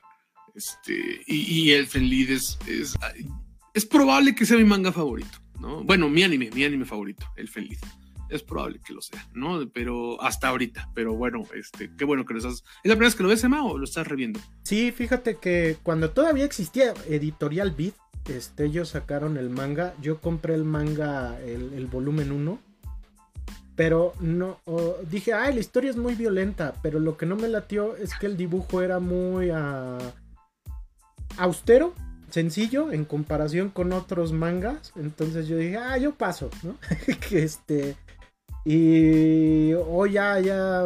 Este, 0.54 1.22
y, 1.26 1.36
y 1.36 1.72
Elfen 1.72 2.08
Lied 2.08 2.30
es, 2.30 2.58
es 2.66 2.96
probable 3.84 4.34
que 4.34 4.46
sea 4.46 4.56
mi 4.56 4.64
manga 4.64 4.90
favorito, 4.90 5.38
¿no? 5.60 5.84
Bueno, 5.84 6.08
mi 6.08 6.22
anime, 6.22 6.50
mi 6.54 6.64
anime 6.64 6.86
favorito, 6.86 7.26
El 7.36 7.48
Feliz. 7.48 7.78
Es 8.28 8.42
probable 8.42 8.80
que 8.84 8.94
lo 8.94 9.02
sea, 9.02 9.28
¿no? 9.34 9.68
Pero 9.68 10.20
hasta 10.22 10.48
ahorita. 10.48 10.88
Pero 10.94 11.14
bueno, 11.14 11.44
este, 11.54 11.90
qué 11.96 12.04
bueno 12.04 12.24
que 12.24 12.32
lo 12.32 12.38
estás. 12.38 12.64
¿Es 12.82 12.88
la 12.88 12.94
primera 12.94 13.08
vez 13.08 13.14
que 13.14 13.22
lo 13.22 13.28
ves, 13.28 13.44
Emma, 13.44 13.64
o 13.64 13.76
lo 13.78 13.84
estás 13.84 14.06
reviendo? 14.08 14.40
Sí, 14.62 14.90
fíjate 14.92 15.36
que 15.36 15.76
cuando 15.82 16.10
todavía 16.10 16.44
existía 16.44 16.94
Editorial 17.08 17.72
Beat, 17.72 17.94
este, 18.28 18.64
ellos 18.64 18.88
sacaron 18.88 19.36
el 19.36 19.50
manga. 19.50 19.94
Yo 20.00 20.20
compré 20.20 20.54
el 20.54 20.64
manga, 20.64 21.38
el, 21.40 21.86
volumen 21.86 22.32
1. 22.32 22.58
Pero 23.76 24.14
no, 24.20 24.58
dije, 25.10 25.34
ay, 25.34 25.52
la 25.52 25.60
historia 25.60 25.90
es 25.90 25.96
muy 25.96 26.14
violenta. 26.14 26.72
Pero 26.82 26.98
lo 26.98 27.16
que 27.16 27.26
no 27.26 27.36
me 27.36 27.46
latió 27.46 27.94
es 27.94 28.14
que 28.18 28.26
el 28.26 28.38
dibujo 28.38 28.80
era 28.80 28.98
muy 28.98 29.50
uh, 29.50 29.98
austero 31.36 31.94
sencillo 32.30 32.92
en 32.92 33.04
comparación 33.04 33.70
con 33.70 33.92
otros 33.92 34.32
mangas. 34.32 34.92
Entonces 34.96 35.48
yo 35.48 35.56
dije, 35.56 35.76
ah, 35.76 35.98
yo 35.98 36.14
paso, 36.14 36.50
¿no? 36.62 36.76
que 37.28 37.42
este. 37.42 37.96
Y 38.64 39.72
hoy 39.74 40.12
ya, 40.12 40.40
ya. 40.40 40.84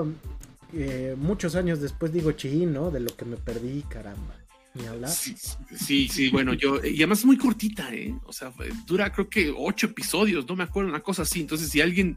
eh, 0.74 1.14
muchos 1.18 1.56
años 1.56 1.80
después 1.80 2.12
digo, 2.12 2.32
chí, 2.32 2.66
¿no? 2.66 2.90
De 2.90 3.00
lo 3.00 3.14
que 3.16 3.24
me 3.24 3.36
perdí, 3.36 3.82
caramba. 3.82 4.36
Ni 4.74 4.86
hablar. 4.86 5.10
Sí, 5.10 6.08
sí, 6.08 6.30
bueno, 6.30 6.54
yo, 6.54 6.84
y 6.84 6.96
además 6.98 7.20
es 7.20 7.24
muy 7.24 7.36
cortita, 7.36 7.92
¿eh? 7.92 8.14
O 8.24 8.32
sea, 8.32 8.52
dura 8.86 9.10
creo 9.10 9.28
que 9.28 9.52
ocho 9.56 9.88
episodios, 9.88 10.46
no 10.46 10.54
me 10.54 10.62
acuerdo, 10.62 10.90
una 10.90 11.02
cosa 11.02 11.22
así. 11.22 11.40
Entonces, 11.40 11.70
si 11.70 11.80
alguien 11.80 12.16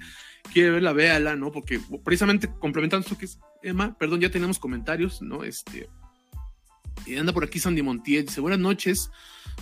quiere 0.52 0.70
verla, 0.70 0.94
véala, 0.94 1.36
¿no? 1.36 1.52
Porque 1.52 1.80
precisamente 2.04 2.50
complementando 2.60 3.06
esto 3.06 3.18
que 3.18 3.26
es 3.26 3.40
Emma, 3.64 3.98
perdón, 3.98 4.22
ya 4.22 4.30
tenemos 4.30 4.60
comentarios, 4.60 5.22
¿no? 5.22 5.44
Este, 5.44 5.90
y 7.06 7.16
anda 7.16 7.34
por 7.34 7.44
aquí 7.44 7.60
Sandy 7.60 7.82
Montiel, 7.82 8.26
dice, 8.26 8.42
buenas 8.42 8.60
noches. 8.60 9.10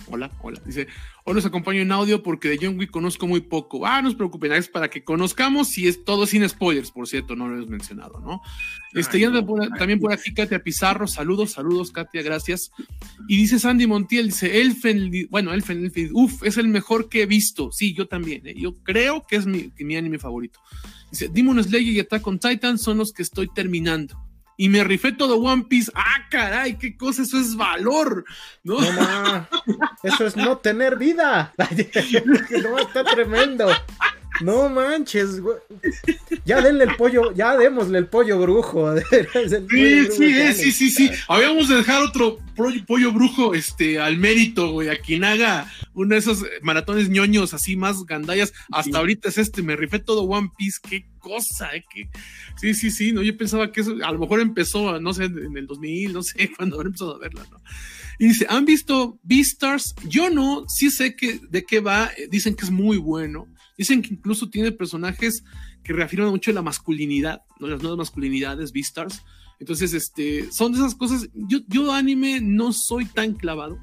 Hola, 0.06 0.30
hola. 0.40 0.60
Dice, 0.64 0.88
hoy 1.24 1.34
los 1.34 1.44
acompaño 1.44 1.80
en 1.80 1.92
audio 1.92 2.22
porque 2.22 2.48
de 2.48 2.58
John 2.60 2.78
Wick 2.78 2.90
conozco 2.90 3.26
muy 3.26 3.40
poco. 3.40 3.86
Ah, 3.86 4.02
no 4.02 4.10
se 4.10 4.16
preocupen, 4.16 4.52
es 4.52 4.68
para 4.68 4.88
que 4.88 5.04
conozcamos 5.04 5.76
y 5.78 5.86
es 5.86 6.04
todo 6.04 6.26
sin 6.26 6.48
spoilers, 6.48 6.90
por 6.90 7.06
cierto, 7.06 7.36
no 7.36 7.48
lo 7.48 7.56
hemos 7.56 7.68
mencionado, 7.68 8.20
¿no? 8.20 8.40
Este, 8.94 9.18
y 9.18 9.24
anda 9.24 9.44
también 9.78 10.00
por 10.00 10.12
aquí 10.12 10.34
Katia 10.34 10.62
Pizarro, 10.62 11.06
saludos, 11.06 11.52
saludos, 11.52 11.92
Katia, 11.92 12.22
gracias. 12.22 12.72
Y 13.28 13.36
dice 13.36 13.58
Sandy 13.58 13.86
Montiel, 13.86 14.26
dice, 14.26 14.60
Elfen, 14.60 15.10
bueno, 15.30 15.52
Elfen, 15.52 15.84
Elfen, 15.84 16.10
uff, 16.12 16.42
es 16.42 16.56
el 16.56 16.68
mejor 16.68 17.08
que 17.08 17.22
he 17.22 17.26
visto. 17.26 17.70
Sí, 17.72 17.94
yo 17.94 18.08
también, 18.08 18.46
¿eh? 18.46 18.54
yo 18.56 18.74
creo 18.82 19.24
que 19.26 19.36
es 19.36 19.46
mi, 19.46 19.72
mi 19.78 19.96
anime 19.96 20.18
favorito. 20.18 20.60
Dice, 21.10 21.28
Demon 21.28 21.62
Slayer 21.62 21.92
y 21.92 22.00
Attack 22.00 22.26
on 22.26 22.38
Titan 22.38 22.78
son 22.78 22.98
los 22.98 23.12
que 23.12 23.22
estoy 23.22 23.48
terminando 23.52 24.31
y 24.62 24.68
me 24.68 24.84
rifé 24.84 25.10
todo 25.10 25.38
One 25.38 25.64
Piece. 25.64 25.90
¡Ah, 25.92 26.28
caray! 26.30 26.78
¡Qué 26.78 26.96
cosa! 26.96 27.22
Eso 27.22 27.36
es 27.36 27.56
valor. 27.56 28.24
No, 28.62 28.78
eso 30.04 30.24
es 30.24 30.36
no 30.36 30.58
tener 30.58 30.96
vida. 30.98 31.52
no, 32.62 32.78
está 32.78 33.02
tremendo. 33.02 33.66
No 34.40 34.68
manches, 34.68 35.40
güey. 35.40 35.56
Ya 36.44 36.60
denle 36.60 36.84
el 36.84 36.96
pollo, 36.96 37.32
ya 37.34 37.56
démosle 37.56 37.98
el 37.98 38.06
pollo 38.06 38.40
brujo. 38.40 38.94
sí, 39.70 40.06
sí, 40.10 40.54
sí, 40.54 40.72
sí, 40.72 40.90
sí. 40.90 41.10
Habíamos 41.28 41.68
de 41.68 41.76
dejar 41.76 42.02
otro 42.02 42.38
pollo, 42.86 43.12
brujo 43.12 43.54
este, 43.54 44.00
al 44.00 44.16
mérito, 44.18 44.72
güey, 44.72 44.88
a 44.88 45.00
quien 45.00 45.24
haga 45.24 45.70
uno 45.94 46.14
de 46.14 46.18
esos 46.18 46.44
maratones 46.62 47.08
ñoños 47.08 47.54
así 47.54 47.76
más 47.76 48.04
gandallas. 48.04 48.52
Hasta 48.70 48.98
ahorita 48.98 49.28
es 49.28 49.38
este, 49.38 49.62
me 49.62 49.76
rifé 49.76 49.98
todo 49.98 50.22
One 50.22 50.50
Piece, 50.56 50.78
qué 50.82 51.06
cosa, 51.18 51.70
eh. 51.74 51.84
Sí, 52.56 52.74
sí, 52.74 52.90
sí, 52.90 53.12
no, 53.12 53.22
yo 53.22 53.36
pensaba 53.36 53.70
que 53.70 53.80
eso 53.80 53.96
a 54.04 54.12
lo 54.12 54.18
mejor 54.18 54.40
empezó, 54.40 55.00
no 55.00 55.14
sé, 55.14 55.24
en 55.24 55.56
el 55.56 55.66
2000, 55.66 56.12
no 56.12 56.22
sé, 56.22 56.50
cuando 56.56 56.80
empezado 56.82 57.16
a 57.16 57.18
verla, 57.18 57.46
¿no? 57.50 57.58
Y 58.22 58.28
dice, 58.28 58.46
¿han 58.48 58.64
visto 58.64 59.18
Beastars? 59.24 59.96
Yo 60.08 60.30
no, 60.30 60.64
sí 60.68 60.92
sé 60.92 61.16
que, 61.16 61.40
de 61.50 61.64
qué 61.64 61.80
va, 61.80 62.08
dicen 62.30 62.54
que 62.54 62.64
es 62.64 62.70
muy 62.70 62.96
bueno 62.96 63.48
Dicen 63.76 64.00
que 64.00 64.14
incluso 64.14 64.48
tiene 64.48 64.70
personajes 64.70 65.42
que 65.82 65.92
reafirman 65.92 66.30
mucho 66.30 66.52
la 66.52 66.62
masculinidad, 66.62 67.42
¿no? 67.58 67.66
las 67.66 67.82
nuevas 67.82 67.98
masculinidades, 67.98 68.70
Beastars. 68.70 69.22
Entonces, 69.58 69.92
este, 69.92 70.52
son 70.52 70.70
de 70.70 70.78
esas 70.78 70.94
cosas. 70.94 71.28
Yo, 71.34 71.58
yo 71.66 71.92
anime 71.92 72.40
no 72.40 72.72
soy 72.72 73.06
tan 73.06 73.32
clavado, 73.32 73.80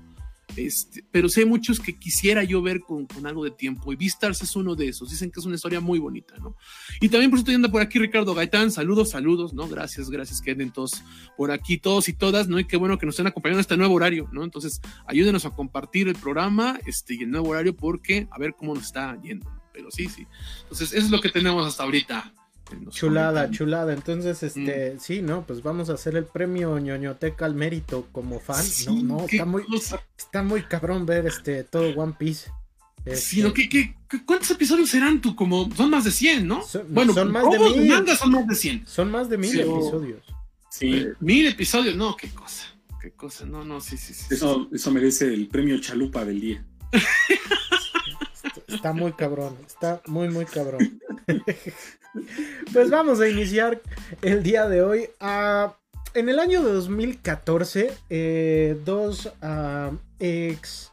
este, 0.55 1.03
pero 1.11 1.29
sé 1.29 1.45
muchos 1.45 1.79
que 1.79 1.97
quisiera 1.97 2.43
yo 2.43 2.61
ver 2.61 2.81
con, 2.81 3.07
algo 3.25 3.43
de 3.43 3.51
tiempo. 3.51 3.91
Y 3.91 3.95
Beastars 3.95 4.41
es 4.41 4.55
uno 4.55 4.75
de 4.75 4.89
esos. 4.89 5.09
Dicen 5.09 5.31
que 5.31 5.39
es 5.39 5.45
una 5.45 5.55
historia 5.55 5.79
muy 5.79 5.99
bonita, 5.99 6.35
¿no? 6.37 6.55
Y 7.01 7.09
también 7.09 7.29
por 7.31 7.39
eso 7.39 7.51
anda 7.51 7.69
por 7.69 7.81
aquí 7.81 7.99
Ricardo 7.99 8.33
Gaitán. 8.33 8.71
Saludos, 8.71 9.11
saludos, 9.11 9.53
¿no? 9.53 9.67
Gracias, 9.67 10.09
gracias 10.09 10.41
que 10.41 10.51
anden 10.51 10.71
todos 10.71 11.03
por 11.37 11.51
aquí, 11.51 11.77
todos 11.77 12.09
y 12.09 12.13
todas, 12.13 12.47
¿no? 12.47 12.59
Y 12.59 12.65
qué 12.65 12.77
bueno 12.77 12.97
que 12.97 13.05
nos 13.05 13.15
estén 13.15 13.27
acompañando 13.27 13.59
en 13.59 13.61
este 13.61 13.77
nuevo 13.77 13.95
horario, 13.95 14.29
¿no? 14.31 14.43
Entonces, 14.43 14.81
ayúdenos 15.05 15.45
a 15.45 15.51
compartir 15.51 16.07
el 16.07 16.15
programa 16.15 16.79
este, 16.85 17.15
y 17.15 17.23
el 17.23 17.31
nuevo 17.31 17.49
horario 17.49 17.75
porque 17.75 18.27
a 18.31 18.39
ver 18.39 18.53
cómo 18.57 18.75
nos 18.75 18.85
está 18.85 19.19
yendo 19.21 19.59
pero 19.71 19.91
sí, 19.91 20.09
sí. 20.09 20.27
Entonces, 20.63 20.91
eso 20.91 21.05
es 21.05 21.11
lo 21.11 21.21
que 21.21 21.29
tenemos 21.29 21.65
hasta 21.65 21.83
ahorita. 21.83 22.33
Chulada, 22.89 23.49
chulada. 23.51 23.93
Entonces, 23.93 24.43
este, 24.43 24.95
mm. 24.95 24.99
sí, 24.99 25.21
¿no? 25.21 25.45
Pues 25.45 25.63
vamos 25.63 25.89
a 25.89 25.93
hacer 25.93 26.15
el 26.15 26.25
premio 26.25 26.77
ñoñoteca 26.79 27.45
al 27.45 27.55
mérito 27.55 28.07
como 28.11 28.39
fan. 28.39 28.65
no, 28.87 29.03
no, 29.03 29.25
está 29.25 29.45
muy, 29.45 29.63
está 30.17 30.43
muy 30.43 30.63
cabrón 30.63 31.05
ver 31.05 31.27
este 31.27 31.63
todo 31.63 31.89
One 31.99 32.15
Piece. 32.17 32.49
Sí, 33.15 33.41
¿no? 33.41 33.53
¿Qué, 33.53 33.69
qué, 33.69 33.95
cuántos 34.25 34.51
episodios 34.51 34.89
serán 34.89 35.21
tú? 35.21 35.35
Como, 35.35 35.73
son 35.75 35.89
más 35.89 36.03
de 36.03 36.11
100, 36.11 36.47
¿no? 36.47 36.63
bueno, 36.89 37.13
son 37.13 37.31
más 37.31 37.49
de 37.49 37.59
mil. 37.59 38.07
son 38.17 38.31
más 38.31 38.47
de 38.47 38.55
100. 38.55 38.87
Son 38.87 39.11
más 39.11 39.29
de 39.29 39.37
mil 39.37 39.59
episodios. 39.59 40.21
Sí. 40.69 40.93
Eh, 40.93 41.13
mil 41.19 41.47
episodios, 41.47 41.95
no, 41.95 42.15
qué 42.15 42.29
cosa. 42.29 42.65
Qué 43.01 43.11
cosa, 43.11 43.45
no, 43.45 43.63
no, 43.63 43.79
sí, 43.79 43.97
sí, 43.97 44.13
sí. 44.13 44.25
Eso, 44.29 44.69
eso 44.71 44.91
merece 44.91 45.33
el 45.33 45.47
premio 45.47 45.79
chalupa 45.79 46.25
del 46.25 46.41
día. 46.41 46.65
Está 48.67 48.93
muy 48.93 49.13
cabrón, 49.13 49.57
está 49.65 50.01
muy, 50.07 50.29
muy 50.29 50.45
cabrón. 50.45 51.01
pues 52.73 52.89
vamos 52.89 53.19
a 53.19 53.27
iniciar 53.27 53.81
el 54.21 54.43
día 54.43 54.67
de 54.67 54.81
hoy. 54.81 55.09
Ah, 55.19 55.75
en 56.13 56.29
el 56.29 56.39
año 56.39 56.63
de 56.63 56.73
2014, 56.73 57.91
eh, 58.09 58.79
dos 58.83 59.31
ah, 59.41 59.91
ex 60.19 60.91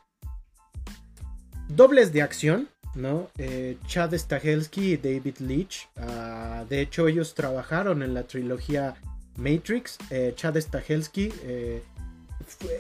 dobles 1.69 2.13
de 2.13 2.23
acción, 2.23 2.69
¿no? 2.95 3.31
Eh, 3.39 3.79
Chad 3.87 4.15
Stahelski 4.15 4.93
y 4.93 4.97
David 4.97 5.39
Leach. 5.39 5.89
Ah, 5.97 6.65
de 6.69 6.81
hecho, 6.81 7.09
ellos 7.09 7.35
trabajaron 7.35 8.03
en 8.03 8.15
la 8.15 8.25
trilogía 8.25 8.95
Matrix. 9.37 9.99
Eh, 10.11 10.33
Chad 10.37 10.57
Stahelski 10.57 11.33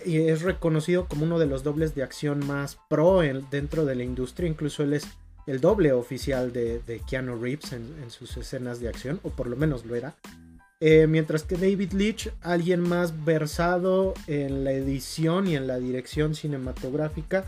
es 0.05 0.42
reconocido 0.42 1.07
como 1.07 1.25
uno 1.25 1.38
de 1.38 1.46
los 1.46 1.64
dobles 1.64 1.94
de 1.94 2.03
acción 2.03 2.46
más 2.46 2.79
pro 2.88 3.20
dentro 3.51 3.85
de 3.85 3.94
la 3.94 4.05
industria. 4.05 4.49
Incluso 4.49 4.83
él 4.83 4.92
es 4.92 5.09
el 5.46 5.61
doble 5.61 5.92
oficial 5.92 6.52
de, 6.52 7.00
Keanu 7.09 7.40
Reeves 7.40 7.72
en, 7.72 8.11
sus 8.11 8.37
escenas 8.37 8.80
de 8.80 8.88
acción, 8.88 9.20
o 9.22 9.30
por 9.30 9.46
lo 9.46 9.56
menos 9.56 9.85
lo 9.85 9.94
era. 9.94 10.14
Eh, 10.80 11.06
mientras 11.06 11.44
que 11.44 11.56
David 11.56 11.92
Leitch, 11.92 12.30
alguien 12.42 12.80
más 12.80 13.24
versado 13.24 14.12
en 14.26 14.64
la 14.64 14.72
edición 14.72 15.46
y 15.46 15.56
en 15.56 15.66
la 15.66 15.78
dirección 15.78 16.35
cinematográfica, 16.35 17.44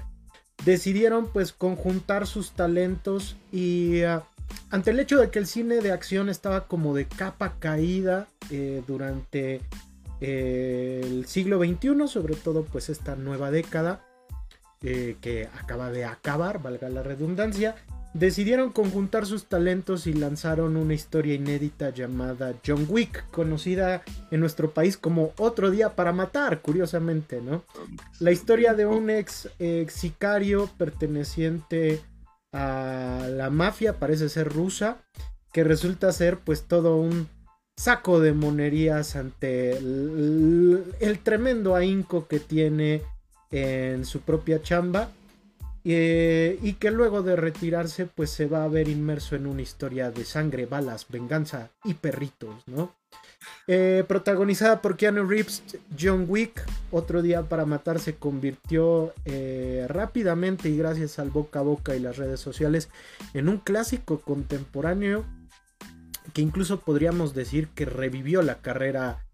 decidieron 0.65 1.31
pues 1.31 1.53
conjuntar 1.53 2.27
sus 2.27 2.53
talentos 2.53 3.37
y 3.53 4.03
ah, 4.03 4.25
ante 4.71 4.93
el 4.93 5.01
hecho 5.01 5.19
de 5.19 5.31
que 5.31 5.39
el 5.39 5.47
cine 5.47 5.81
de 5.81 5.93
acción 5.93 6.29
estaba 6.29 6.67
como 6.67 6.95
de 6.95 7.07
capa 7.07 7.57
caída 7.59 8.29
eh, 8.51 8.83
durante 8.87 9.61
el 10.21 11.27
siglo 11.27 11.59
XXI, 11.63 12.09
sobre 12.09 12.35
todo 12.35 12.65
pues 12.65 12.89
esta 12.89 13.15
nueva 13.15 13.51
década 13.51 14.08
eh, 14.83 15.17
que 15.21 15.49
acaba 15.59 15.91
de 15.91 16.05
acabar, 16.05 16.63
valga 16.63 16.89
la 16.89 17.03
redundancia, 17.03 17.75
decidieron 18.15 18.71
conjuntar 18.71 19.27
sus 19.27 19.47
talentos 19.47 20.07
y 20.07 20.13
lanzaron 20.13 20.77
una 20.77 20.95
historia 20.95 21.35
inédita 21.35 21.91
llamada 21.91 22.55
John 22.67 22.87
Wick, 22.89 23.29
conocida 23.31 24.03
en 24.31 24.41
nuestro 24.41 24.71
país 24.71 24.97
como 24.97 25.33
Otro 25.37 25.71
Día 25.71 25.91
para 25.95 26.13
Matar, 26.13 26.61
curiosamente, 26.63 27.41
¿no? 27.41 27.65
La 28.21 28.33
historia 28.33 28.75
de 28.75 28.87
un 28.87 29.11
ex, 29.11 29.51
sicario 29.89 30.71
perteneciente 30.79 32.01
a 32.53 33.27
la 33.31 33.51
mafia, 33.51 33.99
parece 33.99 34.29
ser 34.29 34.49
rusa, 34.49 34.99
que 35.53 35.65
resulta 35.65 36.13
ser 36.13 36.39
pues 36.39 36.65
todo 36.65 36.97
un 36.97 37.29
saco 37.77 38.21
de 38.21 38.33
monerías 38.33 39.15
ante 39.17 39.77
el, 39.77 41.21
tremendo 41.23 41.77
ahínco 41.77 42.27
que 42.27 42.41
tiene 42.41 43.03
en 43.51 44.05
su 44.05 44.21
propia 44.21 44.63
chamba 44.63 45.11
eh, 45.85 46.59
y 46.63 46.75
que 46.75 46.91
luego 46.91 47.23
de 47.23 47.37
retirarse 47.37 48.07
pues 48.07 48.31
se 48.31 48.47
va 48.47 48.65
a 48.65 48.69
ver 48.69 48.89
inmerso 48.89 49.37
en 49.37 49.47
una 49.47 49.63
historia 49.63 50.11
de 50.11 50.25
sangre, 50.25 50.67
balas, 50.67 51.07
venganza 51.09 51.71
y 51.85 51.95
perritos, 51.95 52.57
¿no? 52.67 52.95
Eh, 53.67 54.05
protagonizada 54.07 54.83
por 54.83 54.97
Keanu 54.97 55.25
Reeves, 55.25 55.63
John 55.99 56.27
Wick, 56.29 56.63
otro 56.91 57.23
día 57.23 57.43
para 57.45 57.65
matar 57.65 58.01
se 58.01 58.17
convirtió 58.17 59.15
eh, 59.25 59.87
rápidamente 59.89 60.69
y 60.69 60.77
gracias 60.77 61.19
al 61.19 61.31
boca 61.31 61.61
a 61.61 61.63
boca 61.63 61.95
y 61.95 62.01
las 62.01 62.17
redes 62.17 62.41
sociales 62.41 62.91
en 63.33 63.49
un 63.49 63.59
clásico 63.59 64.21
contemporáneo 64.21 65.25
que 66.35 66.43
incluso 66.43 66.81
podríamos 66.81 67.35
decir 67.35 67.69
que 67.69 67.85
revivió 67.85 68.43
la 68.43 68.59
carrera 68.59 69.25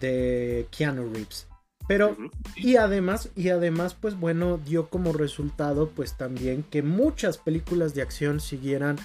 de 0.00 0.66
Keanu 0.70 1.12
Reeves. 1.12 1.49
Pero, 1.90 2.16
y 2.54 2.76
además, 2.76 3.30
y 3.34 3.48
además, 3.48 3.96
pues 4.00 4.14
bueno, 4.14 4.58
dio 4.58 4.88
como 4.88 5.12
resultado, 5.12 5.90
pues 5.90 6.16
también 6.16 6.62
que 6.62 6.84
muchas 6.84 7.36
películas 7.36 7.94
de 7.94 8.02
acción 8.02 8.38
siguieran 8.38 8.96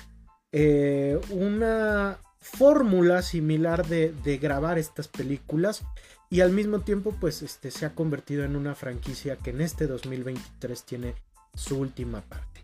eh, 0.52 1.20
una 1.32 2.20
fórmula 2.40 3.24
similar 3.24 3.88
de, 3.88 4.14
de, 4.24 4.38
grabar 4.38 4.78
estas 4.78 5.08
películas 5.08 5.84
y 6.30 6.42
al 6.42 6.52
mismo 6.52 6.82
tiempo, 6.82 7.16
pues 7.20 7.42
este 7.42 7.72
se 7.72 7.88
ha 7.88 7.96
convertido 7.96 8.44
en 8.44 8.56
una 8.56 8.76
franquicia 8.76 9.38
que 9.38 9.50
en 9.50 9.62
este 9.62 9.88
2023 9.88 10.84
tiene 10.84 11.16
su 11.56 11.80
última 11.80 12.22
parte. 12.22 12.62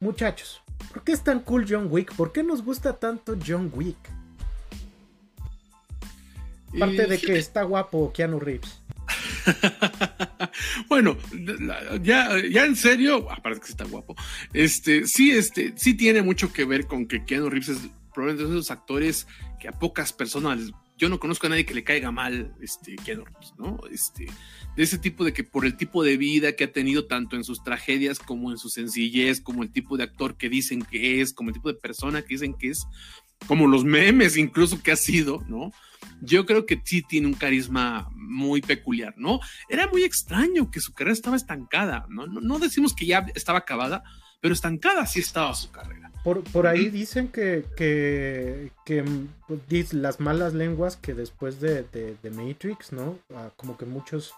Muchachos, 0.00 0.62
¿Por 0.92 1.04
qué 1.04 1.12
es 1.12 1.22
tan 1.22 1.40
cool 1.42 1.64
John 1.68 1.86
Wick? 1.90 2.12
¿Por 2.16 2.32
qué 2.32 2.42
nos 2.42 2.64
gusta 2.64 2.98
tanto 2.98 3.36
John 3.46 3.70
Wick? 3.72 3.98
Aparte 6.74 7.06
de 7.06 7.18
que 7.18 7.38
está 7.38 7.62
guapo 7.62 8.12
Keanu 8.12 8.40
Reeves. 8.40 8.77
bueno, 10.88 11.16
ya, 12.02 12.30
ya 12.48 12.64
en 12.64 12.76
serio, 12.76 13.30
aparte 13.30 13.60
que 13.60 13.68
está 13.68 13.84
guapo, 13.84 14.16
este, 14.52 15.06
sí, 15.06 15.30
este, 15.30 15.74
sí 15.76 15.94
tiene 15.94 16.22
mucho 16.22 16.52
que 16.52 16.64
ver 16.64 16.86
con 16.86 17.06
que 17.06 17.24
Keanu 17.24 17.50
Reeves 17.50 17.68
es 17.68 17.78
probablemente 18.12 18.50
de 18.50 18.58
esos 18.58 18.70
actores 18.70 19.26
que 19.60 19.68
a 19.68 19.72
pocas 19.72 20.12
personas 20.12 20.72
yo 20.98 21.08
no 21.08 21.20
conozco 21.20 21.46
a 21.46 21.50
nadie 21.50 21.64
que 21.64 21.74
le 21.74 21.84
caiga 21.84 22.10
mal 22.10 22.52
este, 22.60 22.96
Keanu 22.96 23.24
Reeves, 23.24 23.54
¿no? 23.56 23.78
Este, 23.90 24.26
de 24.76 24.82
ese 24.82 24.98
tipo 24.98 25.24
de 25.24 25.32
que 25.32 25.44
por 25.44 25.64
el 25.64 25.76
tipo 25.76 26.02
de 26.02 26.16
vida 26.16 26.52
que 26.56 26.64
ha 26.64 26.72
tenido 26.72 27.06
tanto 27.06 27.36
en 27.36 27.44
sus 27.44 27.62
tragedias 27.62 28.18
como 28.18 28.50
en 28.50 28.58
su 28.58 28.68
sencillez, 28.68 29.40
como 29.40 29.62
el 29.62 29.70
tipo 29.70 29.96
de 29.96 30.02
actor 30.02 30.36
que 30.36 30.48
dicen 30.48 30.82
que 30.82 31.20
es, 31.20 31.32
como 31.32 31.50
el 31.50 31.54
tipo 31.54 31.68
de 31.68 31.78
persona 31.78 32.22
que 32.22 32.34
dicen 32.34 32.54
que 32.54 32.70
es, 32.70 32.84
como 33.46 33.68
los 33.68 33.84
memes 33.84 34.36
incluso 34.36 34.82
que 34.82 34.90
ha 34.90 34.96
sido, 34.96 35.44
¿no? 35.48 35.70
Yo 36.20 36.46
creo 36.46 36.66
que 36.66 36.80
sí 36.84 37.02
tiene 37.02 37.26
un 37.26 37.34
carisma 37.34 38.10
muy 38.14 38.60
peculiar, 38.60 39.14
¿no? 39.16 39.40
Era 39.68 39.86
muy 39.88 40.04
extraño 40.04 40.70
que 40.70 40.80
su 40.80 40.92
carrera 40.92 41.12
estaba 41.12 41.36
estancada, 41.36 42.06
¿no? 42.08 42.26
No, 42.26 42.40
no 42.40 42.58
decimos 42.58 42.94
que 42.94 43.06
ya 43.06 43.26
estaba 43.34 43.60
acabada, 43.60 44.02
pero 44.40 44.54
estancada 44.54 45.06
sí 45.06 45.20
estaba 45.20 45.54
su 45.54 45.70
carrera. 45.70 46.08
Por, 46.24 46.66
ahí 46.66 46.90
dicen 46.90 47.28
que, 47.28 47.64
que, 47.74 49.04
pues, 49.46 49.94
las 49.94 50.20
malas 50.20 50.52
lenguas 50.52 50.96
que 50.96 51.14
después 51.14 51.58
de, 51.60 52.16
Matrix, 52.30 52.92
¿no? 52.92 53.18
Ah, 53.34 53.50
como 53.56 53.78
que 53.78 53.86
muchos 53.86 54.34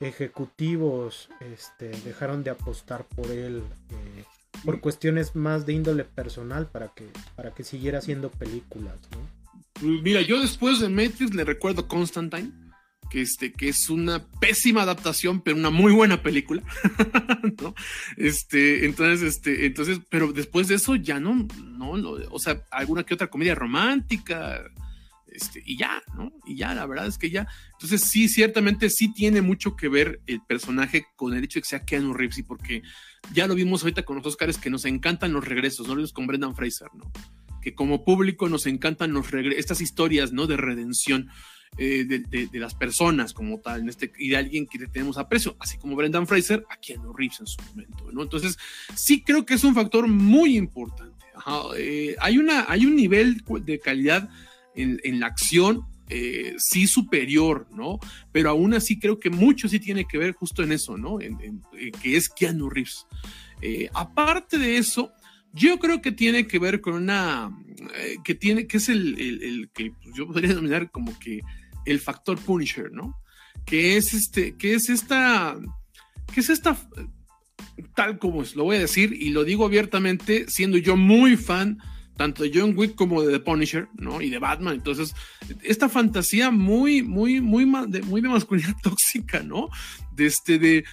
ejecutivos 0.00 1.30
este, 1.40 1.90
dejaron 2.04 2.44
de 2.44 2.50
apostar 2.50 3.04
por 3.04 3.30
él 3.30 3.62
eh, 3.90 4.24
por 4.64 4.80
cuestiones 4.80 5.34
más 5.36 5.64
de 5.64 5.72
índole 5.74 6.04
personal 6.04 6.66
para 6.66 6.88
que, 6.88 7.08
para 7.36 7.52
que 7.52 7.64
siguiera 7.64 7.98
haciendo 7.98 8.28
películas, 8.28 8.98
¿no? 9.12 9.41
Mira, 9.80 10.20
yo 10.20 10.40
después 10.40 10.80
de 10.80 10.88
Matrix 10.88 11.34
le 11.34 11.44
recuerdo 11.44 11.88
Constantine 11.88 12.52
que, 13.12 13.20
este, 13.20 13.52
que 13.52 13.68
es 13.68 13.90
una 13.90 14.26
pésima 14.40 14.82
adaptación, 14.82 15.42
pero 15.42 15.58
una 15.58 15.68
muy 15.68 15.92
buena 15.92 16.22
película, 16.22 16.62
¿no? 17.60 17.74
Este, 18.16 18.86
entonces, 18.86 19.36
este, 19.36 19.66
entonces, 19.66 20.00
pero 20.08 20.32
después 20.32 20.66
de 20.68 20.76
eso 20.76 20.96
ya 20.96 21.20
no, 21.20 21.46
no, 21.62 21.90
o 22.30 22.38
sea, 22.38 22.64
alguna 22.70 23.04
que 23.04 23.12
otra 23.12 23.26
comedia 23.26 23.54
romántica, 23.54 24.64
este, 25.26 25.62
y 25.66 25.76
ya, 25.76 26.02
¿no? 26.16 26.32
Y 26.46 26.56
ya, 26.56 26.74
la 26.74 26.86
verdad 26.86 27.06
es 27.06 27.18
que 27.18 27.28
ya. 27.28 27.46
Entonces, 27.72 28.00
sí, 28.00 28.30
ciertamente 28.30 28.88
sí 28.88 29.12
tiene 29.12 29.42
mucho 29.42 29.76
que 29.76 29.88
ver 29.88 30.22
el 30.26 30.40
personaje 30.40 31.04
con 31.14 31.34
el 31.34 31.44
hecho 31.44 31.58
de 31.58 31.62
que 31.64 31.68
sea 31.68 31.84
Keanu 31.84 32.14
Reeves, 32.14 32.42
porque 32.48 32.82
ya 33.34 33.46
lo 33.46 33.54
vimos 33.54 33.82
ahorita 33.82 34.04
con 34.04 34.16
los 34.16 34.26
Oscars 34.26 34.56
que 34.56 34.70
nos 34.70 34.86
encantan 34.86 35.34
los 35.34 35.46
regresos, 35.46 35.86
no 35.86 35.94
lo 35.94 35.98
vimos 35.98 36.14
con 36.14 36.26
Brendan 36.26 36.56
Fraser, 36.56 36.88
¿no? 36.94 37.12
Que 37.62 37.74
como 37.74 38.04
público 38.04 38.48
nos 38.48 38.66
encantan 38.66 39.14
estas 39.56 39.80
historias, 39.80 40.32
¿no? 40.32 40.46
De 40.46 40.56
redención. 40.56 41.30
Eh, 41.78 42.04
de, 42.04 42.60
las 42.60 42.74
personas 42.74 43.32
como 43.32 43.58
tal, 43.58 43.88
este, 43.88 44.12
y 44.18 44.28
de 44.28 44.36
alguien 44.36 44.66
que 44.66 44.78
le 44.78 44.88
tenemos 44.88 45.16
aprecio, 45.16 45.56
así 45.58 45.78
como 45.78 45.96
Brendan 45.96 46.26
Fraser, 46.26 46.66
a 46.68 46.76
Keanu 46.76 47.14
Reeves 47.14 47.40
en 47.40 47.46
su 47.46 47.62
momento, 47.62 48.12
¿no? 48.12 48.22
Entonces, 48.22 48.58
sí 48.94 49.22
creo 49.22 49.46
que 49.46 49.54
es 49.54 49.64
un 49.64 49.74
factor 49.74 50.06
muy 50.06 50.58
importante. 50.58 51.24
Eh, 51.78 52.14
hay, 52.20 52.36
una, 52.36 52.66
hay 52.68 52.84
un 52.84 52.94
nivel 52.94 53.42
de 53.64 53.78
calidad 53.80 54.28
en, 54.74 55.18
la 55.18 55.28
acción 55.28 55.86
eh, 56.10 56.54
sí 56.58 56.86
superior, 56.86 57.66
¿no? 57.72 57.98
Pero 58.32 58.50
aún 58.50 58.74
así 58.74 58.98
creo 59.00 59.18
que 59.18 59.30
mucho 59.30 59.66
sí 59.66 59.80
tiene 59.80 60.06
que 60.06 60.18
ver 60.18 60.32
justo 60.32 60.62
en 60.62 60.72
eso, 60.72 60.98
¿no? 60.98 61.16
Que 61.18 62.16
es 62.16 62.28
Keanu 62.28 62.68
Reeves. 62.68 63.06
aparte 63.94 64.58
de 64.58 64.76
eso, 64.76 65.10
yo 65.52 65.78
creo 65.78 66.00
que 66.00 66.12
tiene 66.12 66.46
que 66.46 66.58
ver 66.58 66.80
con 66.80 66.94
una, 66.94 67.50
que 68.24 68.34
tiene, 68.34 68.66
que 68.66 68.78
es 68.78 68.88
el, 68.88 69.70
que 69.74 69.92
yo 70.14 70.26
podría 70.26 70.50
denominar 70.50 70.90
como 70.90 71.18
que 71.18 71.40
el 71.84 72.00
factor 72.00 72.38
Punisher, 72.38 72.90
¿no? 72.92 73.16
Que 73.64 73.96
es 73.96 74.14
este, 74.14 74.56
que 74.56 74.74
es 74.74 74.88
esta, 74.88 75.56
que 76.32 76.40
es 76.40 76.48
esta, 76.48 76.76
tal 77.94 78.18
como 78.18 78.42
es, 78.42 78.56
lo 78.56 78.64
voy 78.64 78.76
a 78.76 78.80
decir 78.80 79.12
y 79.12 79.30
lo 79.30 79.44
digo 79.44 79.64
abiertamente, 79.64 80.46
siendo 80.48 80.78
yo 80.78 80.96
muy 80.96 81.36
fan 81.36 81.78
tanto 82.16 82.42
de 82.42 82.52
John 82.54 82.74
Wick 82.76 82.94
como 82.94 83.22
de 83.22 83.32
The 83.32 83.40
Punisher, 83.40 83.88
¿no? 83.96 84.20
Y 84.20 84.30
de 84.30 84.38
Batman. 84.38 84.74
Entonces, 84.74 85.14
esta 85.62 85.88
fantasía 85.88 86.50
muy, 86.50 87.02
muy, 87.02 87.40
muy, 87.40 87.64
muy 87.66 88.20
de 88.20 88.28
masculinidad 88.28 88.76
tóxica, 88.82 89.42
¿no? 89.42 89.68
De 90.14 90.26
este, 90.26 90.58
de, 90.58 90.84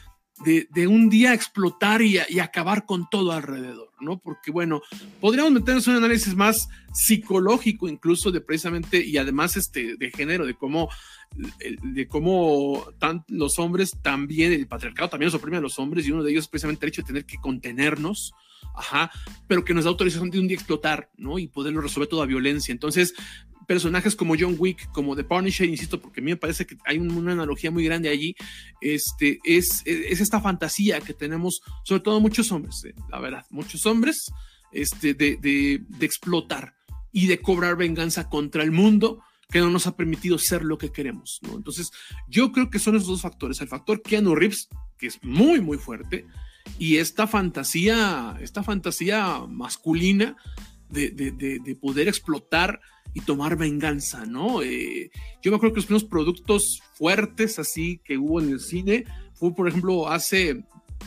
de, 0.44 0.88
un 0.88 1.10
día 1.10 1.34
explotar 1.34 2.02
y, 2.02 2.18
acabar 2.40 2.86
con 2.86 3.10
todo 3.10 3.32
alrededor, 3.32 3.92
¿no? 4.00 4.20
Porque, 4.20 4.52
bueno, 4.52 4.82
podríamos 5.20 5.52
meternos 5.52 5.88
en 5.88 5.98
un 5.98 6.04
análisis 6.04 6.36
más 6.36 6.70
psicológico 6.94 7.88
incluso 7.88 8.32
de 8.32 8.42
precisamente, 8.42 9.04
y 9.04 9.18
además 9.18 9.58
este, 9.58 9.96
de 9.98 10.12
género, 10.12 10.46
de 10.46 10.56
cómo, 10.56 10.90
de 11.60 12.08
cómo 12.08 12.86
los 13.28 13.60
hombres 13.60 13.98
también, 14.02 14.54
el 14.54 14.68
patriarcado 14.68 15.10
también 15.10 15.28
nos 15.28 15.36
oprime 15.36 15.58
a 15.58 15.62
los 15.62 15.78
hombres, 15.80 16.08
y 16.08 16.12
uno 16.12 16.24
de 16.24 16.32
ellos 16.32 16.46
es 16.46 16.50
precisamente 16.50 16.86
el 16.86 16.90
hecho 16.90 17.02
de 17.02 17.08
tener 17.08 17.26
que 17.26 17.38
contenernos, 17.38 18.34
ajá, 18.76 19.12
pero 19.48 19.64
que 19.64 19.74
nos 19.74 19.84
da 19.84 19.90
autorización 19.90 20.30
de 20.30 20.40
un 20.40 20.48
día 20.48 20.56
explotar, 20.56 21.10
¿no? 21.18 21.40
Y 21.40 21.48
poderlo 21.48 21.82
resolver 21.82 22.10
toda 22.10 22.26
violencia. 22.26 22.72
Entonces, 22.72 23.14
personajes 23.70 24.16
como 24.16 24.34
John 24.36 24.56
Wick, 24.58 24.92
como 24.92 25.16
The 25.16 25.24
Punisher, 25.24 25.70
insisto, 25.70 26.02
porque 26.02 26.22
a 26.22 26.24
mí 26.24 26.32
me 26.32 26.38
parece 26.38 26.66
que 26.66 26.76
hay 26.88 26.98
una 26.98 27.34
analogía 27.34 27.70
muy 27.70 27.86
grande 27.86 28.10
allí, 28.10 28.36
este, 28.82 29.40
es, 29.44 29.84
es 29.86 30.20
esta 30.22 30.42
fantasía 30.42 31.00
que 31.02 31.14
tenemos, 31.14 31.62
sobre 31.84 32.02
todo 32.02 32.20
muchos 32.20 32.52
hombres, 32.52 32.84
eh, 32.86 32.96
la 33.12 33.20
verdad, 33.20 33.46
muchos 33.52 33.86
hombres, 33.86 34.32
este, 34.72 35.14
de, 35.14 35.84
explotar 36.02 36.74
y 37.12 37.28
de 37.28 37.42
cobrar 37.44 37.78
venganza 37.78 38.28
contra 38.28 38.64
el 38.64 38.72
mundo 38.72 39.22
que 39.52 39.60
no 39.60 39.70
nos 39.70 39.86
ha 39.86 39.96
permitido 39.96 40.40
ser 40.40 40.64
lo 40.64 40.80
que 40.80 40.92
queremos. 40.92 41.40
Entonces, 41.54 41.92
yo 42.28 42.52
creo 42.52 42.72
que 42.72 42.80
son 42.80 42.96
esos 42.96 43.08
dos 43.08 43.22
factores, 43.22 43.62
el 43.62 43.68
factor 43.68 44.02
Keanu 44.02 44.34
Reeves, 44.34 44.68
que 44.98 45.06
es 45.06 45.24
muy, 45.24 45.62
muy 45.62 45.78
fuerte, 45.78 46.26
y 46.80 46.98
esta 46.98 47.28
fantasía, 47.28 48.36
esta 48.42 48.64
fantasía 48.64 49.42
masculina 49.48 50.38
de, 50.90 51.12
de, 51.12 51.32
de 51.32 51.76
poder 51.76 52.08
explotar 52.08 52.82
y 53.14 53.22
tomar 53.22 53.58
venganza, 53.58 54.26
¿no? 54.26 54.62
Eh, 54.62 55.12
yo 55.42 55.52
me 55.52 55.58
acuerdo 55.58 55.74
que 55.74 55.80
los 55.80 55.86
primeros 55.86 56.10
productos 56.10 56.82
fuertes 56.94 57.60
así 57.60 58.00
que 58.04 58.18
hubo 58.18 58.40
en 58.40 58.50
el 58.50 58.60
cine 58.60 59.06
fue, 59.34 59.54
por 59.56 59.68
ejemplo, 59.68 60.08
hace 60.10 60.64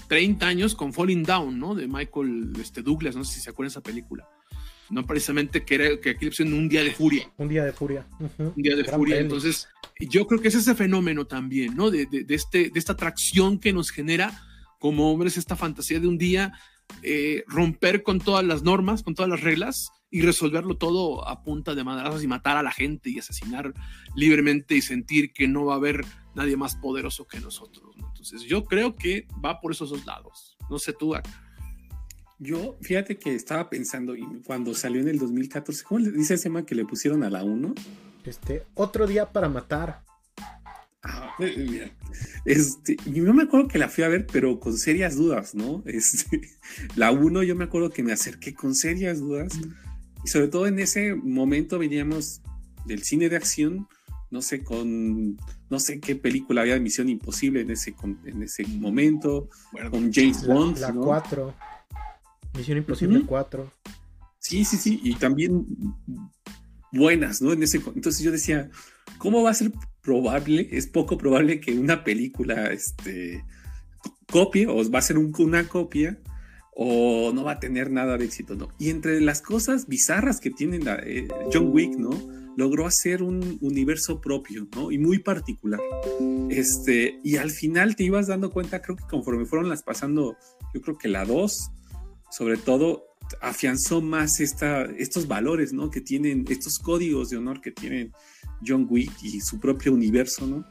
30 0.09 0.47
años 0.47 0.75
con 0.75 0.92
Falling 0.92 1.23
Down, 1.23 1.59
¿no? 1.59 1.75
De 1.75 1.87
Michael 1.87 2.53
este, 2.61 2.83
Douglas, 2.83 3.14
no 3.14 3.25
sé 3.25 3.35
si 3.35 3.40
se 3.40 3.51
acuerdan 3.51 3.68
de 3.68 3.73
esa 3.73 3.83
película. 3.83 4.29
No 4.90 5.07
precisamente 5.07 5.64
que 5.64 5.75
era 5.75 6.01
que 6.01 6.11
aquí 6.11 6.29
le 6.29 6.53
un 6.53 6.68
día 6.68 6.83
de 6.83 6.90
furia. 6.90 7.31
Un 7.38 7.49
día 7.49 7.64
de 7.64 7.73
furia. 7.73 8.07
Un 8.38 8.55
día 8.57 8.77
de 8.77 8.85
furia. 8.85 9.21
Entonces, 9.21 9.68
yo 9.99 10.27
creo 10.27 10.40
que 10.40 10.49
es 10.49 10.55
ese 10.55 10.75
fenómeno 10.75 11.27
también, 11.27 11.75
¿no? 11.77 11.90
De, 11.90 12.07
de, 12.07 12.35
este, 12.35 12.68
de 12.68 12.79
esta 12.79 12.92
atracción 12.92 13.59
que 13.59 13.73
nos 13.73 13.90
genera 13.90 14.42
como 14.79 15.11
hombres 15.11 15.37
esta 15.37 15.57
fantasía 15.57 16.00
de 16.00 16.09
un 16.09 16.19
día 16.19 16.52
eh, 17.03 17.45
romper 17.47 18.03
con 18.03 18.19
todas 18.19 18.45
las 18.45 18.63
normas, 18.63 19.03
con 19.03 19.15
todas 19.15 19.31
las 19.31 19.40
reglas 19.40 19.90
y 20.11 20.21
resolverlo 20.21 20.77
todo 20.77 21.27
a 21.27 21.43
punta 21.43 21.75
de 21.75 21.85
madrazos 21.85 22.23
y 22.23 22.27
matar 22.27 22.57
a 22.57 22.63
la 22.63 22.71
gente 22.71 23.11
y 23.11 23.19
asesinar 23.19 23.73
libremente 24.15 24.77
y 24.77 24.83
sentir 24.83 25.33
que 25.33 25.49
no 25.49 25.65
va 25.65 25.75
a 25.75 25.77
haber 25.77 26.05
nadie 26.35 26.57
más 26.57 26.77
poderoso 26.77 27.27
que 27.27 27.40
nosotros. 27.40 27.95
Entonces 27.97 28.43
yo 28.43 28.65
creo 28.65 28.95
que 28.95 29.27
va 29.45 29.61
por 29.61 29.73
esos 29.73 29.90
dos 29.90 30.05
lados. 30.05 30.57
No 30.69 30.79
sé 30.79 30.93
tú. 30.93 31.15
Yo, 32.38 32.77
fíjate 32.83 33.19
que 33.19 33.35
estaba 33.35 33.71
pensando 33.71 34.15
y 34.15 34.27
cuando 34.45 34.75
salió 34.75 35.01
en 35.01 35.09
el 35.09 35.19
2014, 35.19 35.85
¿cómo 35.85 36.01
le 36.01 36.11
dice 36.11 36.35
ese 36.35 36.45
tema 36.45 36.67
que 36.67 36.75
le 36.75 36.85
pusieron 36.85 37.23
a 37.25 37.31
la 37.31 37.45
1? 37.45 37.75
Este, 38.25 38.65
otro 38.75 39.07
día 39.07 39.33
para 39.33 39.49
matar. 39.49 40.03
Ah, 41.05 41.35
este, 42.44 42.96
yo 43.07 43.35
me 43.35 43.42
acuerdo 43.42 43.67
que 43.67 43.79
la 43.79 43.88
fui 43.88 44.05
a 44.05 44.09
ver, 44.09 44.27
pero 44.31 44.61
con 44.61 44.77
serias 44.77 45.17
dudas, 45.17 45.55
¿no? 45.55 45.83
Este, 45.87 46.42
la 46.96 47.11
1 47.11 47.42
yo 47.42 47.57
me 47.57 47.65
acuerdo 47.65 47.90
que 47.90 48.05
me 48.05 48.13
acerqué 48.13 48.55
con 48.55 48.75
serias 48.75 49.19
dudas. 49.19 49.53
Y 50.25 50.29
sobre 50.29 50.48
todo 50.48 50.69
en 50.69 50.79
ese 50.79 51.15
momento 51.15 51.79
veníamos 51.79 52.40
del 52.85 53.03
cine 53.03 53.29
de 53.29 53.37
acción, 53.37 53.88
no 54.31 54.42
sé, 54.42 54.63
con, 54.63 55.37
no 55.69 55.81
sé 55.81 55.98
qué 56.00 56.15
película 56.15 56.61
había 56.61 56.75
de 56.75 56.81
Misión 56.81 57.09
Imposible 57.09 57.63
en 57.63 57.71
ese, 57.71 57.94
en 58.25 58.42
ese 58.42 58.65
momento, 58.67 59.48
con 59.90 60.13
James 60.13 60.46
Bond. 60.46 60.79
La 60.79 60.92
4. 60.92 61.55
Misión 62.55 62.79
Imposible 62.79 63.23
4. 63.27 63.73
Sí, 64.38 64.65
sí, 64.65 64.77
sí, 64.77 65.00
y 65.03 65.17
también 65.17 65.67
buenas, 66.92 67.42
¿no? 67.42 67.53
En 67.53 67.63
ese, 67.63 67.79
entonces 67.94 68.23
yo 68.23 68.31
decía, 68.31 68.71
¿cómo 69.19 69.42
va 69.42 69.50
a 69.50 69.55
ser 69.55 69.73
probable? 70.03 70.69
Es 70.73 70.87
poco 70.87 71.17
probable 71.17 71.61
que 71.61 71.79
una 71.79 72.05
película 72.05 72.73
este, 72.73 73.44
copie 74.31 74.67
o 74.67 74.90
va 74.90 74.98
a 74.98 75.03
ser 75.03 75.19
una 75.19 75.69
copia 75.69 76.19
o 76.75 77.33
no 77.35 77.44
va 77.44 77.53
a 77.53 77.61
tener 77.61 77.90
nada 77.90 78.17
de 78.17 78.25
éxito, 78.25 78.55
¿no? 78.55 78.69
Y 78.79 78.90
entre 78.90 79.21
las 79.21 79.42
cosas 79.42 79.87
bizarras 79.87 80.40
que 80.40 80.50
tiene 80.50 80.81
eh, 81.05 81.29
John 81.53 81.71
Wick, 81.71 81.96
¿no? 81.96 82.11
Logró 82.57 82.87
hacer 82.87 83.23
un 83.23 83.59
universo 83.61 84.21
propio, 84.21 84.67
¿no? 84.75 84.90
Y 84.90 84.98
muy 84.98 85.19
particular. 85.19 85.81
Este, 86.50 87.21
y 87.23 87.37
al 87.37 87.50
final 87.50 87.94
te 87.94 88.05
ibas 88.05 88.27
dando 88.27 88.50
cuenta, 88.50 88.81
creo 88.81 88.96
que 88.96 89.05
conforme 89.05 89.44
fueron 89.44 89.69
las 89.69 89.83
pasando, 89.83 90.37
yo 90.75 90.81
creo 90.81 90.96
que 90.96 91.09
la 91.09 91.25
2, 91.25 91.71
sobre 92.31 92.57
todo, 92.57 93.05
afianzó 93.40 94.00
más 94.00 94.40
esta, 94.40 94.85
estos 94.85 95.29
valores, 95.29 95.73
¿no? 95.73 95.90
Que 95.90 96.00
tienen, 96.00 96.44
estos 96.48 96.79
códigos 96.79 97.31
de 97.31 97.37
honor 97.37 97.61
que 97.61 97.71
tienen 97.71 98.13
John 98.67 98.87
Wick 98.88 99.13
y 99.23 99.40
su 99.40 99.58
propio 99.58 99.92
universo, 99.92 100.46
¿no? 100.46 100.65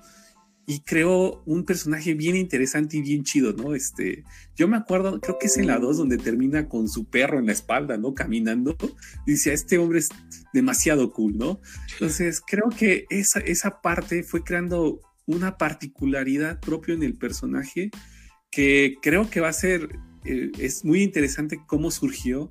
y 0.65 0.79
creó 0.81 1.43
un 1.45 1.65
personaje 1.65 2.13
bien 2.13 2.35
interesante 2.35 2.97
y 2.97 3.01
bien 3.01 3.23
chido, 3.23 3.51
¿no? 3.53 3.73
Este, 3.75 4.23
yo 4.55 4.67
me 4.67 4.77
acuerdo, 4.77 5.19
creo 5.19 5.37
que 5.37 5.47
es 5.47 5.57
en 5.57 5.67
la 5.67 5.79
2 5.79 5.97
donde 5.97 6.17
termina 6.17 6.69
con 6.69 6.87
su 6.87 7.09
perro 7.09 7.39
en 7.39 7.47
la 7.47 7.51
espalda, 7.51 7.97
¿no? 7.97 8.13
Caminando. 8.13 8.77
Dice, 9.25 9.53
este 9.53 9.77
hombre 9.77 9.99
es 9.99 10.09
demasiado 10.53 11.11
cool, 11.11 11.37
¿no? 11.37 11.59
Entonces, 11.93 12.41
creo 12.45 12.69
que 12.69 13.05
esa, 13.09 13.39
esa 13.39 13.81
parte 13.81 14.23
fue 14.23 14.43
creando 14.43 15.01
una 15.25 15.57
particularidad 15.57 16.59
propia 16.59 16.93
en 16.93 17.03
el 17.03 17.17
personaje 17.17 17.89
que 18.49 18.95
creo 19.01 19.29
que 19.29 19.41
va 19.41 19.49
a 19.49 19.53
ser, 19.53 19.89
eh, 20.25 20.51
es 20.57 20.85
muy 20.85 21.01
interesante 21.03 21.59
cómo 21.65 21.89
surgió 21.89 22.49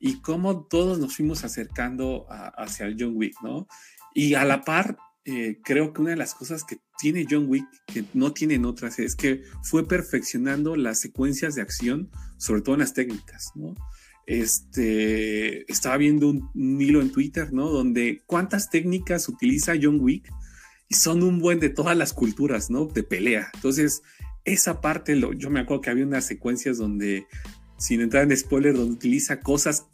y 0.00 0.20
cómo 0.20 0.66
todos 0.66 0.98
nos 0.98 1.14
fuimos 1.14 1.44
acercando 1.44 2.26
hacia 2.28 2.86
el 2.86 2.96
John 2.98 3.12
Wick, 3.14 3.34
¿no? 3.40 3.68
Y 4.14 4.34
a 4.34 4.44
la 4.44 4.62
par, 4.62 4.96
eh, 5.24 5.58
creo 5.64 5.92
que 5.92 6.00
una 6.00 6.10
de 6.10 6.16
las 6.16 6.34
cosas 6.34 6.64
que 6.64 6.80
tiene 6.98 7.26
John 7.28 7.46
Wick 7.48 7.66
que 7.86 8.04
no 8.12 8.32
tienen 8.32 8.64
otras 8.64 8.98
es 8.98 9.14
que 9.14 9.42
fue 9.62 9.86
perfeccionando 9.86 10.76
las 10.76 11.00
secuencias 11.00 11.54
de 11.54 11.62
acción, 11.62 12.10
sobre 12.38 12.62
todo 12.62 12.74
en 12.74 12.80
las 12.80 12.94
técnicas, 12.94 13.52
¿no? 13.54 13.74
Este, 14.26 15.70
estaba 15.70 15.96
viendo 15.96 16.28
un, 16.28 16.80
hilo 16.80 17.00
en 17.00 17.10
Twitter, 17.10 17.52
¿no? 17.52 17.70
Donde 17.70 18.22
cuántas 18.26 18.70
técnicas 18.70 19.28
utiliza 19.28 19.74
John 19.80 20.00
Wick 20.00 20.28
y 20.88 20.94
son 20.94 21.22
un 21.22 21.38
buen 21.38 21.60
de 21.60 21.70
todas 21.70 21.96
las 21.96 22.12
culturas, 22.12 22.70
¿no? 22.70 22.86
De 22.86 23.02
pelea. 23.02 23.50
Entonces, 23.54 24.02
esa 24.44 24.80
parte, 24.80 25.16
lo, 25.16 25.32
yo 25.32 25.50
me 25.50 25.60
acuerdo 25.60 25.82
que 25.82 25.90
había 25.90 26.06
unas 26.06 26.24
secuencias 26.24 26.78
donde, 26.78 27.26
sin 27.78 28.00
entrar 28.00 28.24
en 28.24 28.36
spoiler, 28.36 28.74
donde 28.74 28.94
utiliza 28.94 29.40
cosas 29.40 29.86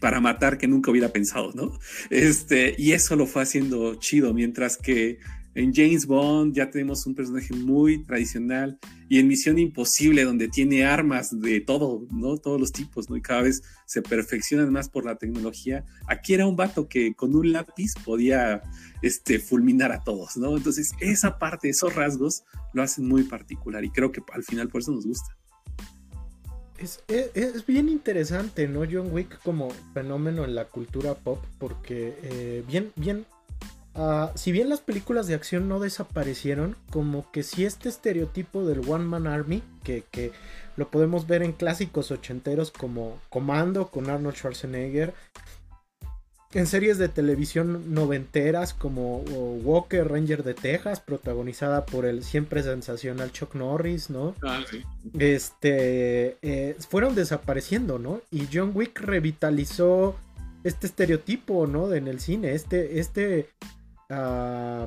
para 0.00 0.20
matar 0.20 0.58
que 0.58 0.68
nunca 0.68 0.90
hubiera 0.90 1.08
pensado, 1.08 1.52
¿no? 1.54 1.78
Este, 2.10 2.74
y 2.78 2.92
eso 2.92 3.16
lo 3.16 3.26
fue 3.26 3.42
haciendo 3.42 3.94
chido, 3.96 4.34
mientras 4.34 4.76
que 4.76 5.18
en 5.56 5.72
James 5.72 6.04
Bond 6.04 6.54
ya 6.54 6.70
tenemos 6.70 7.06
un 7.06 7.14
personaje 7.14 7.54
muy 7.54 8.04
tradicional 8.04 8.78
y 9.08 9.18
en 9.18 9.26
Misión 9.26 9.58
Imposible 9.58 10.24
donde 10.24 10.48
tiene 10.48 10.84
armas 10.84 11.40
de 11.40 11.62
todo, 11.62 12.06
¿no? 12.12 12.36
Todos 12.36 12.60
los 12.60 12.72
tipos, 12.72 13.08
¿no? 13.08 13.16
Y 13.16 13.22
cada 13.22 13.40
vez 13.40 13.62
se 13.86 14.02
perfeccionan 14.02 14.70
más 14.70 14.90
por 14.90 15.06
la 15.06 15.16
tecnología. 15.16 15.82
Aquí 16.08 16.34
era 16.34 16.46
un 16.46 16.56
vato 16.56 16.88
que 16.88 17.14
con 17.14 17.34
un 17.34 17.52
lápiz 17.52 17.94
podía 18.04 18.62
este, 19.00 19.38
fulminar 19.38 19.92
a 19.92 20.04
todos, 20.04 20.36
¿no? 20.36 20.58
Entonces 20.58 20.92
esa 21.00 21.38
parte, 21.38 21.70
esos 21.70 21.94
rasgos 21.94 22.44
lo 22.74 22.82
hacen 22.82 23.08
muy 23.08 23.22
particular 23.22 23.82
y 23.82 23.90
creo 23.90 24.12
que 24.12 24.20
al 24.34 24.44
final 24.44 24.68
por 24.68 24.82
eso 24.82 24.92
nos 24.92 25.06
gusta. 25.06 25.38
Es, 26.78 27.66
bien 27.66 27.88
interesante, 27.88 28.68
¿no? 28.68 28.80
John 28.90 29.12
Wick 29.12 29.40
como 29.42 29.70
fenómeno 29.94 30.44
en 30.44 30.54
la 30.54 30.66
cultura 30.66 31.14
pop, 31.14 31.42
porque 31.58 32.14
eh, 32.22 32.64
bien, 32.66 32.92
bien, 32.96 33.26
ah, 33.94 34.32
si 34.34 34.52
bien 34.52 34.68
las 34.68 34.80
películas 34.80 35.26
de 35.26 35.34
acción 35.34 35.68
no 35.68 35.80
desaparecieron, 35.80 36.76
como 36.90 37.30
que 37.32 37.42
si 37.42 37.64
este 37.64 37.88
estereotipo 37.88 38.64
del 38.64 38.88
One 38.88 39.04
Man 39.04 39.26
Army, 39.26 39.62
que, 39.82 40.04
que 40.10 40.32
lo 40.76 40.90
podemos 40.90 41.26
ver 41.26 41.42
en 41.42 41.52
clásicos 41.52 42.10
ochenteros 42.10 42.70
como 42.70 43.18
Comando 43.30 43.88
con 43.88 44.10
Arnold 44.10 44.36
Schwarzenegger, 44.36 45.14
en 46.56 46.66
series 46.66 46.96
de 46.96 47.08
televisión 47.08 47.92
noventeras 47.92 48.72
como 48.72 49.18
Walker 49.18 50.08
Ranger 50.08 50.42
de 50.42 50.54
Texas, 50.54 51.00
protagonizada 51.00 51.84
por 51.84 52.06
el 52.06 52.24
siempre 52.24 52.62
sensacional 52.62 53.30
Chuck 53.30 53.54
Norris, 53.54 54.08
¿no? 54.08 54.34
Ah, 54.42 54.64
sí. 54.70 54.82
Este, 55.18 56.38
eh, 56.40 56.76
fueron 56.88 57.14
desapareciendo, 57.14 57.98
¿no? 57.98 58.22
Y 58.30 58.48
John 58.50 58.72
Wick 58.74 59.00
revitalizó 59.00 60.16
este 60.64 60.86
estereotipo, 60.86 61.66
¿no? 61.66 61.92
en 61.92 62.08
el 62.08 62.20
cine, 62.20 62.54
este, 62.54 63.00
este, 63.00 63.50
uh, 64.10 64.86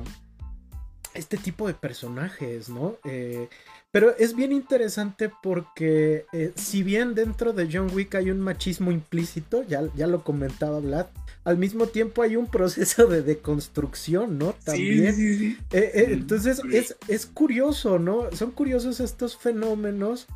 este 1.14 1.36
tipo 1.36 1.66
de 1.66 1.74
personajes, 1.74 2.68
¿no? 2.68 2.96
Eh, 3.04 3.48
pero 3.92 4.16
es 4.16 4.36
bien 4.36 4.52
interesante 4.52 5.30
porque 5.42 6.24
eh, 6.32 6.52
si 6.54 6.84
bien 6.84 7.14
dentro 7.14 7.52
de 7.52 7.68
John 7.70 7.90
Wick 7.92 8.14
hay 8.14 8.30
un 8.30 8.40
machismo 8.40 8.92
implícito, 8.92 9.64
ya, 9.66 9.82
ya 9.96 10.06
lo 10.06 10.22
comentaba 10.22 10.78
Vlad, 10.78 11.06
al 11.44 11.58
mismo 11.58 11.86
tiempo 11.86 12.22
hay 12.22 12.36
un 12.36 12.46
proceso 12.46 13.06
de 13.06 13.22
deconstrucción, 13.22 14.38
¿no? 14.38 14.54
También. 14.64 15.14
Sí, 15.14 15.34
sí, 15.34 15.38
sí. 15.38 15.58
Eh, 15.72 15.90
eh, 15.94 16.06
entonces 16.10 16.62
es, 16.72 16.96
es 17.08 17.26
curioso, 17.26 17.98
¿no? 17.98 18.30
Son 18.32 18.52
curiosos 18.52 19.00
estos 19.00 19.36
fenómenos 19.36 20.26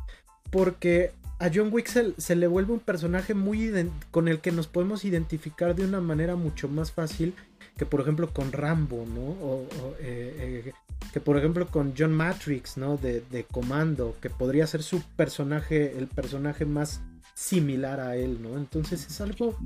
porque 0.51 1.13
a 1.39 1.49
John 1.53 1.69
Wick 1.71 1.87
se, 2.17 2.35
le 2.35 2.47
vuelve 2.47 2.73
un 2.73 2.79
personaje 2.79 3.33
muy 3.33 3.73
con 4.11 4.27
el 4.27 4.39
que 4.39 4.51
nos 4.51 4.67
podemos 4.67 5.05
identificar 5.05 5.75
de 5.75 5.85
una 5.85 5.99
manera 5.99 6.35
mucho 6.35 6.67
más 6.67 6.91
fácil 6.91 7.33
que 7.77 7.85
por 7.85 8.01
ejemplo 8.01 8.31
con 8.31 8.51
Rambo, 8.51 9.05
¿no? 9.07 9.21
O, 9.21 9.67
eh, 9.99 10.71
que 11.13 11.19
por 11.19 11.37
ejemplo 11.37 11.67
con 11.67 11.93
John 11.97 12.13
Matrix, 12.13 12.77
¿no? 12.77 12.97
De, 12.97 13.21
de 13.21 13.43
Comando, 13.43 14.15
que 14.21 14.29
podría 14.29 14.67
ser 14.67 14.83
su 14.83 15.01
personaje, 15.01 15.97
el 15.97 16.07
personaje 16.07 16.65
más 16.65 17.01
similar 17.33 17.99
a 17.99 18.15
él, 18.15 18.41
¿no? 18.41 18.57
Entonces 18.57 19.05
es 19.05 19.21
algo 19.21 19.57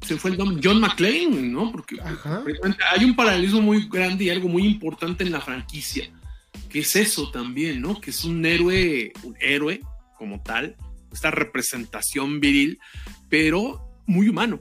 se 0.00 0.16
fue 0.18 0.30
el 0.30 0.60
John 0.62 0.80
McClane, 0.80 1.48
¿no? 1.48 1.72
Porque 1.72 1.96
hay 2.00 3.04
un 3.04 3.16
paralelismo 3.16 3.60
muy 3.60 3.88
grande 3.88 4.24
y 4.24 4.30
algo 4.30 4.48
muy 4.48 4.64
importante 4.64 5.24
en 5.24 5.32
la 5.32 5.40
franquicia, 5.40 6.08
que 6.68 6.80
es 6.80 6.94
eso 6.94 7.30
también, 7.30 7.80
¿no? 7.80 8.00
Que 8.00 8.10
es 8.10 8.24
un 8.24 8.44
héroe, 8.46 9.12
un 9.24 9.36
héroe 9.40 9.80
como 10.16 10.40
tal, 10.42 10.76
esta 11.12 11.30
representación 11.30 12.40
viril, 12.40 12.78
pero 13.28 13.80
muy 14.06 14.28
humano, 14.28 14.60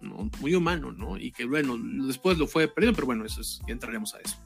¿no? 0.00 0.30
Muy 0.40 0.54
humano, 0.54 0.92
¿no? 0.92 1.18
Y 1.18 1.32
que 1.32 1.44
bueno, 1.44 1.76
después 2.06 2.38
lo 2.38 2.46
fue 2.46 2.68
perdiendo, 2.68 2.96
pero 2.96 3.06
bueno, 3.06 3.24
eso 3.24 3.40
es, 3.40 3.60
ya 3.66 3.72
entraremos 3.72 4.14
a 4.14 4.20
eso. 4.20 4.36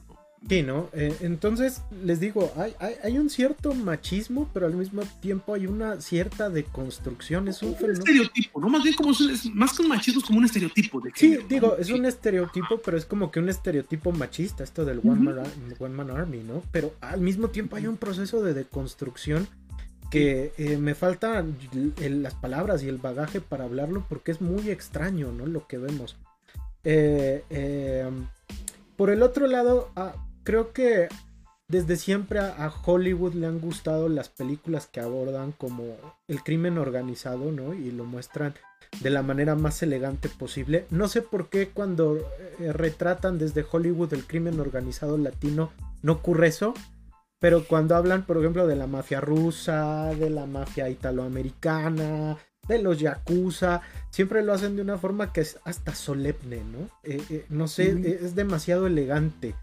Sí, 0.49 0.61
¿no? 0.61 0.89
Eh, 0.91 1.15
entonces, 1.21 1.83
les 2.03 2.19
digo, 2.19 2.51
hay, 2.57 2.73
hay, 3.01 3.17
un 3.17 3.29
cierto 3.29 3.73
machismo, 3.73 4.49
pero 4.53 4.65
al 4.65 4.73
mismo 4.73 5.03
tiempo 5.21 5.53
hay 5.53 5.67
una 5.67 6.01
cierta 6.01 6.49
deconstrucción. 6.49 7.47
Es 7.47 7.63
un, 7.63 7.73
estereotipo, 7.73 8.59
¿no? 8.59 8.67
Más 8.67 8.83
bien 8.83 8.93
como 8.95 9.11
es, 9.11 9.45
más 9.53 9.73
que 9.73 9.83
un 9.83 9.87
machismo, 9.87 10.19
es 10.19 10.27
como 10.27 10.39
un 10.39 10.45
estereotipo. 10.45 10.99
De 10.99 11.11
sí, 11.15 11.37
digo, 11.47 11.77
es 11.77 11.89
un 11.91 12.05
estereotipo, 12.05 12.81
pero 12.83 12.97
es 12.97 13.05
como 13.05 13.31
que 13.31 13.39
un 13.39 13.47
estereotipo 13.47 14.11
machista, 14.11 14.65
esto 14.65 14.83
del 14.83 14.99
One, 14.99 15.33
Man, 15.89 16.11
Army, 16.11 16.43
¿no? 16.43 16.61
Pero 16.71 16.93
al 16.99 17.21
mismo 17.21 17.47
tiempo 17.47 17.77
hay 17.77 17.87
un 17.87 17.95
proceso 17.95 18.43
de 18.43 18.53
deconstrucción 18.53 19.47
que 20.13 20.53
eh, 20.59 20.77
me 20.77 20.93
faltan 20.93 21.57
las 21.97 22.35
palabras 22.35 22.83
y 22.83 22.87
el 22.87 22.99
bagaje 22.99 23.41
para 23.41 23.63
hablarlo 23.63 24.05
porque 24.07 24.29
es 24.29 24.41
muy 24.41 24.69
extraño, 24.69 25.31
¿no? 25.31 25.47
Lo 25.47 25.65
que 25.65 25.79
vemos. 25.79 26.17
Eh, 26.83 28.11
por 28.95 29.09
el 29.09 29.23
otro 29.23 29.47
lado, 29.47 29.89
ah, 29.95 30.13
creo 30.43 30.71
que 30.71 31.07
desde 31.67 31.95
siempre 31.95 32.37
a, 32.41 32.71
Hollywood 32.85 33.33
le 33.33 33.47
han 33.47 33.59
gustado 33.59 34.07
las 34.07 34.29
películas 34.29 34.85
que 34.85 34.99
abordan 34.99 35.51
como 35.51 35.97
el 36.27 36.43
crimen 36.43 36.77
organizado, 36.77 37.51
¿no? 37.51 37.73
Y 37.73 37.89
lo 37.89 38.05
muestran 38.05 38.53
de 39.01 39.09
la 39.09 39.23
manera 39.23 39.55
más 39.55 39.81
elegante 39.81 40.29
posible. 40.29 40.85
No 40.91 41.07
sé 41.07 41.23
por 41.23 41.49
qué 41.49 41.69
cuando 41.69 42.19
eh, 42.59 42.71
retratan 42.71 43.39
desde 43.39 43.65
Hollywood 43.69 44.13
el 44.13 44.27
crimen 44.27 44.59
organizado 44.59 45.17
latino 45.17 45.71
no 46.03 46.13
ocurre 46.13 46.49
eso. 46.49 46.75
Pero 47.43 47.65
cuando 47.65 47.97
hablan, 47.97 48.25
por 48.25 48.37
ejemplo, 48.37 48.65
de 48.67 48.77
la 48.77 48.87
mafia 48.87 49.19
rusa, 49.19 50.15
de 50.15 50.29
la 50.29 50.45
mafia 50.45 50.87
italoamericana, 50.87 52.37
de 52.69 52.81
los 52.81 53.01
yakuza, 53.01 53.81
siempre 54.11 54.41
lo 54.43 54.53
hacen 54.53 54.77
de 54.77 54.81
una 54.81 54.97
forma 54.97 55.33
que 55.33 55.41
es 55.41 55.59
hasta 55.65 55.93
solemne, 55.93 56.61
¿no? 56.63 56.89
Eh, 57.03 57.21
eh, 57.29 57.45
no 57.49 57.67
sé, 57.67 58.17
es 58.23 58.35
demasiado 58.35 58.87
elegante. 58.87 59.55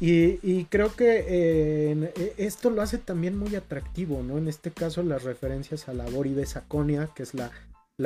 Y, 0.00 0.66
creo 0.66 0.94
que 0.94 1.24
eh, 1.26 2.12
e, 2.14 2.34
esto 2.36 2.70
lo 2.70 2.82
hace 2.82 2.98
también 2.98 3.36
muy 3.36 3.56
atractivo, 3.56 4.22
¿no? 4.22 4.38
En 4.38 4.46
este 4.46 4.70
caso 4.70 5.02
las 5.02 5.24
referencias 5.24 5.88
a 5.88 5.94
la 5.94 6.04
Bori 6.04 6.36
Sakonia, 6.46 7.10
que 7.16 7.24
es 7.24 7.34
la, 7.34 7.50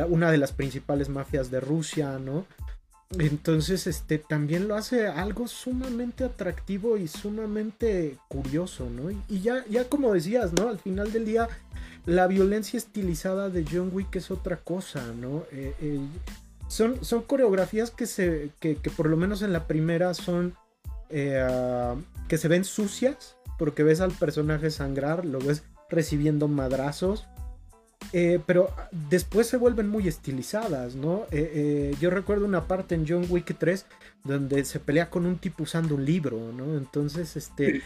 una 0.06 0.30
de 0.30 0.38
las 0.38 0.52
principales 0.52 1.10
mafias 1.10 1.50
de 1.50 1.60
Rusia, 1.60 2.18
¿no? 2.18 2.46
Entonces, 3.18 3.86
este 3.86 4.18
también 4.18 4.68
lo 4.68 4.76
hace 4.76 5.06
algo 5.06 5.46
sumamente 5.46 6.24
atractivo 6.24 6.96
y 6.96 7.08
sumamente 7.08 8.16
curioso, 8.28 8.88
¿no? 8.88 9.10
Y, 9.28 9.40
ya, 9.40 9.64
ya 9.68 9.88
como 9.88 10.12
decías, 10.12 10.52
¿no? 10.52 10.68
Al 10.68 10.78
final 10.78 11.12
del 11.12 11.24
día, 11.24 11.48
la 12.06 12.26
violencia 12.26 12.76
estilizada 12.76 13.50
de 13.50 13.64
John 13.70 13.90
Wick 13.92 14.16
es 14.16 14.30
otra 14.30 14.56
cosa, 14.56 15.02
¿no? 15.12 15.44
Eh, 15.52 16.00
son, 16.68 17.04
son 17.04 17.22
coreografías 17.22 17.90
que 17.90 18.06
se. 18.06 18.50
Que, 18.60 18.76
por 18.96 19.08
lo 19.08 19.16
menos 19.16 19.42
en 19.42 19.52
la 19.52 19.66
primera 19.66 20.14
son 20.14 20.54
eh, 21.10 21.46
que 22.28 22.38
se 22.38 22.48
ven 22.48 22.64
sucias, 22.64 23.36
porque 23.58 23.82
ves 23.82 24.00
al 24.00 24.12
personaje 24.12 24.70
sangrar, 24.70 25.26
lo 25.26 25.38
ves 25.38 25.64
recibiendo 25.90 26.48
madrazos, 26.48 27.26
eh, 28.12 28.40
pero 28.46 28.70
después 28.90 29.46
se 29.46 29.57
vuelven 29.57 29.88
muy 29.88 30.09
estilizadas, 30.09 30.94
¿no? 30.94 31.26
Eh, 31.30 31.94
yo 32.00 32.11
recuerdo 32.11 32.44
una 32.44 32.66
parte 32.66 32.94
en 32.94 33.07
John 33.09 33.26
Wick 33.28 33.57
3 33.59 33.86
donde 34.24 34.64
se 34.64 34.78
pelea 34.78 35.11
con 35.11 35.26
un 35.26 35.38
tipo 35.38 35.64
usando 35.64 35.94
un 35.94 36.05
libro, 36.05 36.53
¿no? 36.53 36.76
Entonces, 36.76 37.36
este, 37.36 37.82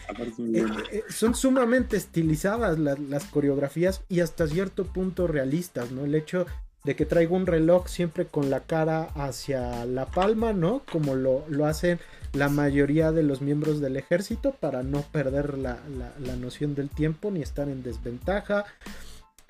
son 1.09 1.33
sumamente 1.33 1.97
estilizadas 1.97 2.77
las, 2.77 2.99
las, 2.99 3.23
coreografías 3.25 4.03
y 4.07 4.19
hasta 4.19 4.47
cierto 4.47 4.85
punto 4.85 5.27
realistas, 5.27 5.91
¿no? 5.91 6.05
El 6.05 6.13
hecho 6.13 6.45
de 6.83 6.95
que 6.95 7.05
traigo 7.05 7.35
un 7.35 7.47
reloj 7.47 7.87
siempre 7.87 8.27
con 8.27 8.49
la 8.49 8.61
cara 8.61 9.09
hacia 9.15 9.85
la 9.85 10.05
palma, 10.05 10.53
¿no? 10.53 10.83
Como 10.89 11.15
lo, 11.15 11.43
lo 11.49 11.65
hacen 11.65 11.99
la 12.31 12.49
mayoría 12.49 13.11
de 13.11 13.23
los 13.23 13.41
miembros 13.41 13.81
del 13.81 13.97
ejército 13.97 14.51
para 14.51 14.83
no 14.83 15.01
perder 15.01 15.57
la, 15.57 15.79
la, 16.19 16.35
noción 16.35 16.75
del 16.75 16.89
tiempo 16.89 17.31
ni 17.31 17.41
estar 17.41 17.67
en 17.67 17.83
desventaja. 17.83 18.65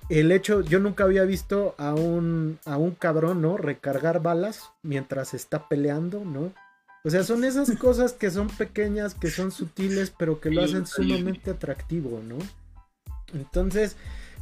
El 0.09 0.31
hecho, 0.31 0.61
yo 0.61 0.79
nunca 0.79 1.03
había 1.03 1.23
visto 1.23 1.75
a 1.77 1.93
un, 1.93 2.59
a 2.65 2.77
un 2.77 2.91
cabrón, 2.91 3.41
¿no? 3.41 3.57
Recargar 3.57 4.21
balas 4.21 4.71
mientras 4.81 5.33
está 5.33 5.67
peleando, 5.67 6.23
¿no? 6.23 6.53
O 7.03 7.09
sea, 7.09 7.23
son 7.23 7.43
esas 7.43 7.71
cosas 7.79 8.13
que 8.13 8.31
son 8.31 8.47
pequeñas, 8.47 9.15
que 9.15 9.29
son 9.29 9.51
sutiles, 9.51 10.13
pero 10.17 10.39
que 10.39 10.49
lo 10.49 10.63
hacen 10.63 10.87
sumamente 10.87 11.51
atractivo, 11.51 12.21
¿no? 12.23 12.37
Entonces, 13.33 13.97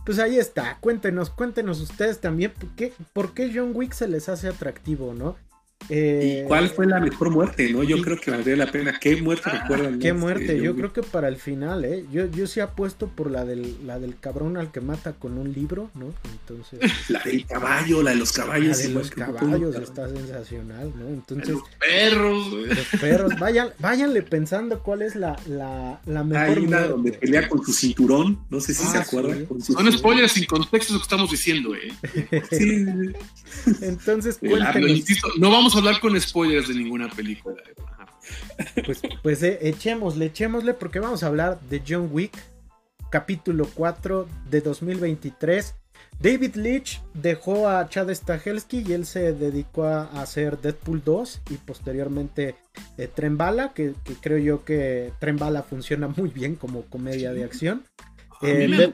pues 0.05 0.19
ahí 0.19 0.37
está. 0.37 0.77
Cuéntenos, 0.79 1.31
cuéntenos 1.31 1.81
ustedes 1.81 2.19
también 2.19 2.51
por 2.51 2.69
qué, 2.75 2.93
por 3.13 3.33
qué 3.33 3.51
John 3.53 3.71
Wick 3.73 3.93
se 3.93 4.07
les 4.07 4.29
hace 4.29 4.47
atractivo, 4.47 5.13
¿no? 5.13 5.35
¿Y 5.89 5.93
eh, 5.93 6.45
cuál 6.47 6.69
fue 6.69 6.87
la 6.87 6.99
mejor 6.99 7.29
muerte? 7.29 7.71
no 7.71 7.83
Yo 7.83 8.01
creo 8.01 8.17
que 8.17 8.31
valdría 8.31 8.55
la 8.55 8.71
pena. 8.71 8.97
¿Qué 8.99 9.17
muerte 9.17 9.49
ah, 9.51 9.59
recuerdan? 9.61 9.99
¿Qué 9.99 10.13
muerte? 10.13 10.59
Yo 10.59 10.75
creo 10.75 10.93
que 10.93 11.03
para 11.03 11.27
el 11.27 11.37
final, 11.37 11.85
¿eh? 11.85 12.05
Yo, 12.11 12.25
yo 12.31 12.47
sí 12.47 12.59
apuesto 12.59 13.07
por 13.07 13.29
la 13.29 13.45
del, 13.45 13.75
la 13.85 13.99
del 13.99 14.17
cabrón 14.17 14.57
al 14.57 14.71
que 14.71 14.81
mata 14.81 15.13
con 15.13 15.37
un 15.37 15.53
libro, 15.53 15.91
¿no? 15.93 16.13
Entonces. 16.31 16.79
La 17.09 17.19
del 17.19 17.45
caballo, 17.45 18.01
la 18.01 18.11
de 18.11 18.17
los 18.17 18.31
caballos. 18.31 18.77
La 18.79 18.83
de 18.83 18.89
los 18.89 19.11
caballos 19.11 19.75
está 19.75 20.09
sensacional, 20.09 20.91
¿no? 20.97 21.07
Entonces. 21.07 21.49
Los 21.49 21.63
perros, 21.79 22.51
Los 22.51 23.01
perros. 23.01 23.33
Vayan, 23.39 23.69
váyanle 23.79 24.21
pensando 24.23 24.79
cuál 24.79 25.03
es 25.03 25.15
la, 25.15 25.37
la, 25.47 25.99
la 26.05 26.23
mejor. 26.23 26.57
Hay 26.57 26.65
una 26.65 26.87
donde 26.87 27.11
pelea 27.11 27.47
con 27.47 27.63
su 27.63 27.73
cinturón. 27.73 28.39
No 28.49 28.59
sé 28.59 28.73
si 28.73 28.85
se 28.85 28.97
ah, 28.97 29.01
acuerdan. 29.01 29.47
Son 29.61 29.91
spoilers 29.91 30.31
sin 30.31 30.45
contexto 30.45 30.93
lo 30.93 30.99
que 30.99 31.03
estamos 31.03 31.31
diciendo, 31.31 31.75
¿eh? 31.75 32.41
sí. 32.51 32.85
Entonces, 33.81 34.37
cuéntenos. 34.37 35.03
no 35.37 35.51
vamos 35.51 35.74
hablar 35.77 35.99
con 35.99 36.19
spoilers 36.19 36.67
de 36.67 36.75
ninguna 36.75 37.09
película. 37.09 37.55
Pues, 38.85 39.01
pues 39.21 39.43
eh, 39.43 39.59
echémosle, 39.61 40.25
echémosle, 40.25 40.73
porque 40.73 40.99
vamos 40.99 41.23
a 41.23 41.27
hablar 41.27 41.59
de 41.69 41.81
John 41.87 42.09
Wick, 42.11 42.35
capítulo 43.09 43.67
4 43.75 44.27
de 44.49 44.61
2023. 44.61 45.75
David 46.19 46.55
Leach 46.55 47.01
dejó 47.13 47.67
a 47.67 47.87
Chad 47.89 48.09
Stahelski 48.09 48.83
y 48.87 48.93
él 48.93 49.05
se 49.05 49.33
dedicó 49.33 49.85
a 49.85 50.03
hacer 50.21 50.59
Deadpool 50.59 51.03
2 51.03 51.41
y 51.49 51.53
posteriormente 51.55 52.55
eh, 52.97 53.09
Trembala, 53.13 53.73
que, 53.73 53.93
creo 54.21 54.37
yo 54.37 54.63
que 54.63 55.11
Trembala 55.19 55.63
funciona 55.63 56.07
muy 56.07 56.29
bien 56.29 56.55
como 56.55 56.83
comedia 56.83 57.33
de 57.33 57.43
acción. 57.43 57.83
Eh, 58.41 58.93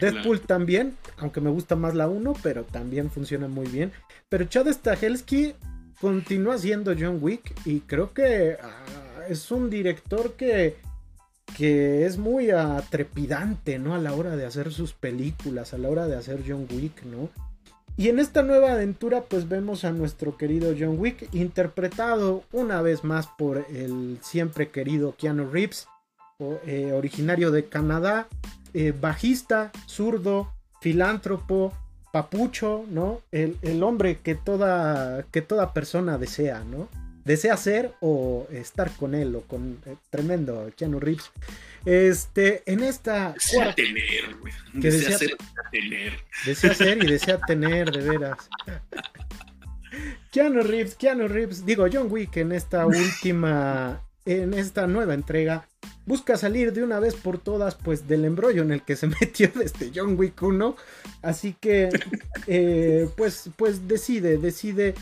Deadpool 0.00 0.40
también, 0.40 0.96
aunque 1.16 1.40
me 1.40 1.50
gusta 1.50 1.76
más 1.76 1.94
la 1.94 2.08
1, 2.08 2.34
pero 2.42 2.64
también 2.64 3.10
funciona 3.10 3.48
muy 3.48 3.66
bien. 3.66 3.92
Pero 4.28 4.44
Chad 4.44 4.68
Stahelski 4.68 5.54
continúa 6.00 6.58
siendo 6.58 6.94
John 6.98 7.18
Wick 7.20 7.54
y 7.64 7.80
creo 7.80 8.12
que 8.12 8.56
ah, 8.60 9.24
es 9.28 9.50
un 9.50 9.70
director 9.70 10.32
que, 10.34 10.76
que 11.56 12.06
es 12.06 12.18
muy 12.18 12.50
atrepidante, 12.50 13.78
¿no? 13.78 13.94
A 13.94 13.98
la 13.98 14.14
hora 14.14 14.36
de 14.36 14.46
hacer 14.46 14.72
sus 14.72 14.92
películas, 14.94 15.74
a 15.74 15.78
la 15.78 15.88
hora 15.88 16.06
de 16.06 16.16
hacer 16.16 16.42
John 16.46 16.66
Wick, 16.70 17.04
¿no? 17.04 17.28
Y 17.96 18.08
en 18.08 18.18
esta 18.18 18.42
nueva 18.42 18.72
aventura 18.72 19.24
pues 19.28 19.48
vemos 19.48 19.84
a 19.84 19.92
nuestro 19.92 20.38
querido 20.38 20.74
John 20.78 20.98
Wick 20.98 21.28
interpretado 21.34 22.44
una 22.50 22.80
vez 22.80 23.04
más 23.04 23.26
por 23.26 23.66
el 23.68 24.18
siempre 24.22 24.70
querido 24.70 25.14
Keanu 25.18 25.50
Reeves, 25.50 25.86
eh, 26.64 26.92
originario 26.94 27.50
de 27.50 27.66
Canadá, 27.66 28.26
eh, 28.72 28.94
bajista, 28.98 29.70
zurdo, 29.86 30.50
filántropo, 30.80 31.74
papucho, 32.12 32.84
¿no? 32.88 33.20
El, 33.32 33.82
hombre 33.82 34.18
que 34.22 34.34
toda, 34.34 35.24
que 35.30 35.42
toda 35.42 35.72
persona 35.72 36.18
desea, 36.18 36.64
¿no? 36.64 36.88
Desea 37.24 37.56
ser 37.56 37.92
o 38.00 38.48
estar 38.50 38.90
con 38.92 39.14
él 39.14 39.36
o 39.36 39.42
con 39.42 39.78
eh, 39.86 39.94
tremendo 40.08 40.70
Keanu 40.76 40.98
Reeves. 41.00 41.30
Este, 41.84 42.62
en 42.66 42.82
esta. 42.82 43.32
Desea 43.34 43.74
tener, 43.74 44.36
güey. 44.40 44.52
Que 44.80 44.90
desea, 44.90 45.18
ser, 45.18 45.36
tener. 45.70 46.12
Desea 46.46 46.74
ser 46.74 47.04
y 47.04 47.06
desea 47.06 47.38
tener, 47.46 47.90
de 47.90 48.00
veras. 48.00 48.38
Keanu 50.30 50.62
Reeves, 50.62 50.94
Keanu 50.94 51.28
Reeves, 51.28 51.66
digo 51.66 51.86
John 51.92 52.06
Wick 52.10 52.36
en 52.36 52.52
esta 52.52 52.86
última, 52.86 54.00
en 54.24 54.54
esta 54.54 54.86
nueva 54.86 55.14
entrega, 55.14 55.66
busca 56.06 56.36
salir 56.36 56.72
de 56.72 56.82
una 56.82 57.00
vez 57.00 57.14
por 57.14 57.38
todas 57.38 57.74
pues 57.74 58.08
del 58.08 58.24
embrollo 58.24 58.62
en 58.62 58.72
el 58.72 58.82
que 58.82 58.96
se 58.96 59.06
metió 59.20 59.50
desde 59.54 59.90
John 59.94 60.18
Wick 60.18 60.42
1 60.42 60.76
así 61.22 61.54
que 61.60 61.88
eh, 62.46 63.08
pues 63.16 63.50
pues 63.56 63.86
decide 63.88 64.38
decide 64.38 64.94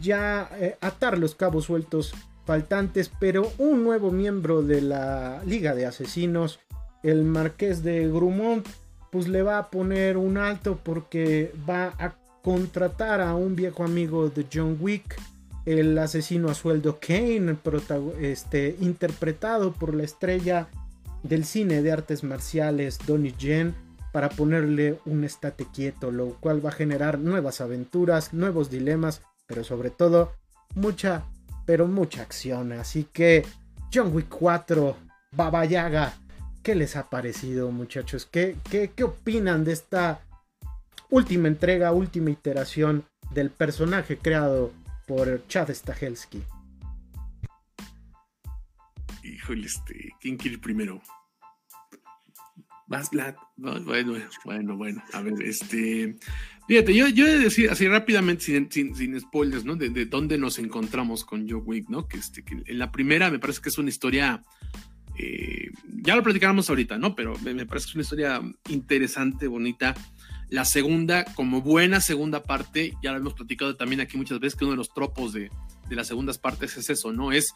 ya 0.00 0.50
eh, 0.54 0.76
atar 0.80 1.18
los 1.18 1.34
cabos 1.34 1.66
sueltos 1.66 2.12
faltantes 2.44 3.10
pero 3.20 3.52
un 3.58 3.84
nuevo 3.84 4.10
miembro 4.10 4.62
de 4.62 4.80
la 4.80 5.42
liga 5.44 5.74
de 5.74 5.86
asesinos 5.86 6.60
el 7.02 7.22
marqués 7.24 7.82
de 7.82 8.08
Grumont 8.08 8.66
pues 9.10 9.28
le 9.28 9.42
va 9.42 9.58
a 9.58 9.70
poner 9.70 10.16
un 10.16 10.36
alto 10.36 10.78
porque 10.82 11.52
va 11.68 11.94
a 11.98 12.14
contratar 12.42 13.20
a 13.20 13.34
un 13.34 13.56
viejo 13.56 13.84
amigo 13.84 14.28
de 14.28 14.46
John 14.52 14.76
Wick 14.80 15.16
el 15.66 15.98
asesino 15.98 16.48
a 16.48 16.54
sueldo 16.54 16.98
Kane, 17.00 17.56
este, 18.20 18.76
interpretado 18.80 19.72
por 19.72 19.94
la 19.94 20.04
estrella 20.04 20.68
del 21.24 21.44
cine 21.44 21.82
de 21.82 21.92
artes 21.92 22.22
marciales 22.22 22.98
Donnie 23.04 23.34
Yen, 23.36 23.74
para 24.12 24.28
ponerle 24.30 24.98
un 25.04 25.24
estate 25.24 25.66
quieto, 25.74 26.10
lo 26.10 26.36
cual 26.40 26.64
va 26.64 26.70
a 26.70 26.72
generar 26.72 27.18
nuevas 27.18 27.60
aventuras, 27.60 28.32
nuevos 28.32 28.70
dilemas, 28.70 29.20
pero 29.46 29.62
sobre 29.62 29.90
todo 29.90 30.32
mucha, 30.74 31.24
pero 31.66 31.86
mucha 31.86 32.22
acción. 32.22 32.72
Así 32.72 33.06
que 33.12 33.44
John 33.92 34.14
Wick 34.14 34.28
4, 34.28 34.96
Baba 35.32 35.64
Yaga, 35.66 36.14
¿qué 36.62 36.74
les 36.74 36.96
ha 36.96 37.10
parecido 37.10 37.70
muchachos? 37.72 38.24
¿Qué, 38.24 38.56
qué, 38.70 38.92
qué 38.94 39.04
opinan 39.04 39.64
de 39.64 39.72
esta 39.72 40.20
última 41.10 41.48
entrega, 41.48 41.92
última 41.92 42.30
iteración 42.30 43.04
del 43.32 43.50
personaje 43.50 44.16
creado 44.16 44.70
por 45.06 45.46
Chad 45.48 45.70
Stahelski. 45.72 46.42
Híjole, 49.22 49.66
este, 49.66 50.14
¿quién 50.20 50.36
quiere 50.36 50.54
ir 50.54 50.60
primero? 50.60 51.00
Vas, 52.88 53.10
Vlad. 53.10 53.34
bueno, 53.56 54.14
bueno, 54.44 54.76
bueno. 54.76 55.02
A 55.12 55.20
ver, 55.20 55.34
este. 55.42 56.16
Fíjate, 56.68 56.94
yo, 56.94 57.08
yo 57.08 57.26
he 57.26 57.30
de 57.30 57.38
decir 57.38 57.70
así 57.70 57.88
rápidamente, 57.88 58.44
sin, 58.44 58.94
sin, 58.94 59.20
spoilers, 59.20 59.64
¿no? 59.64 59.74
De, 59.74 60.06
dónde 60.06 60.38
nos 60.38 60.58
encontramos 60.58 61.24
con 61.24 61.48
Joe 61.48 61.60
Wick, 61.60 61.88
¿no? 61.88 62.06
Que, 62.06 62.18
este, 62.18 62.44
que 62.44 62.62
en 62.64 62.78
la 62.78 62.92
primera 62.92 63.30
me 63.30 63.38
parece 63.38 63.60
que 63.60 63.70
es 63.70 63.78
una 63.78 63.88
historia. 63.88 64.42
Eh, 65.18 65.70
ya 66.02 66.14
lo 66.14 66.22
platicamos 66.22 66.68
ahorita, 66.68 66.98
¿no? 66.98 67.16
Pero 67.16 67.36
me, 67.38 67.54
me 67.54 67.66
parece 67.66 67.86
que 67.86 67.90
es 67.90 67.94
una 67.94 68.02
historia 68.02 68.42
interesante, 68.68 69.46
bonita 69.48 69.94
la 70.48 70.64
segunda, 70.64 71.24
como 71.34 71.60
buena 71.60 72.00
segunda 72.00 72.42
parte, 72.42 72.94
ya 73.02 73.12
lo 73.12 73.18
hemos 73.18 73.34
platicado 73.34 73.76
también 73.76 74.00
aquí 74.00 74.16
muchas 74.16 74.38
veces, 74.38 74.56
que 74.56 74.64
uno 74.64 74.72
de 74.72 74.76
los 74.76 74.92
tropos 74.94 75.32
de, 75.32 75.50
las 75.90 76.06
segundas 76.06 76.38
partes 76.38 76.76
es 76.76 76.88
eso, 76.90 77.12
¿no? 77.12 77.32
Es 77.32 77.52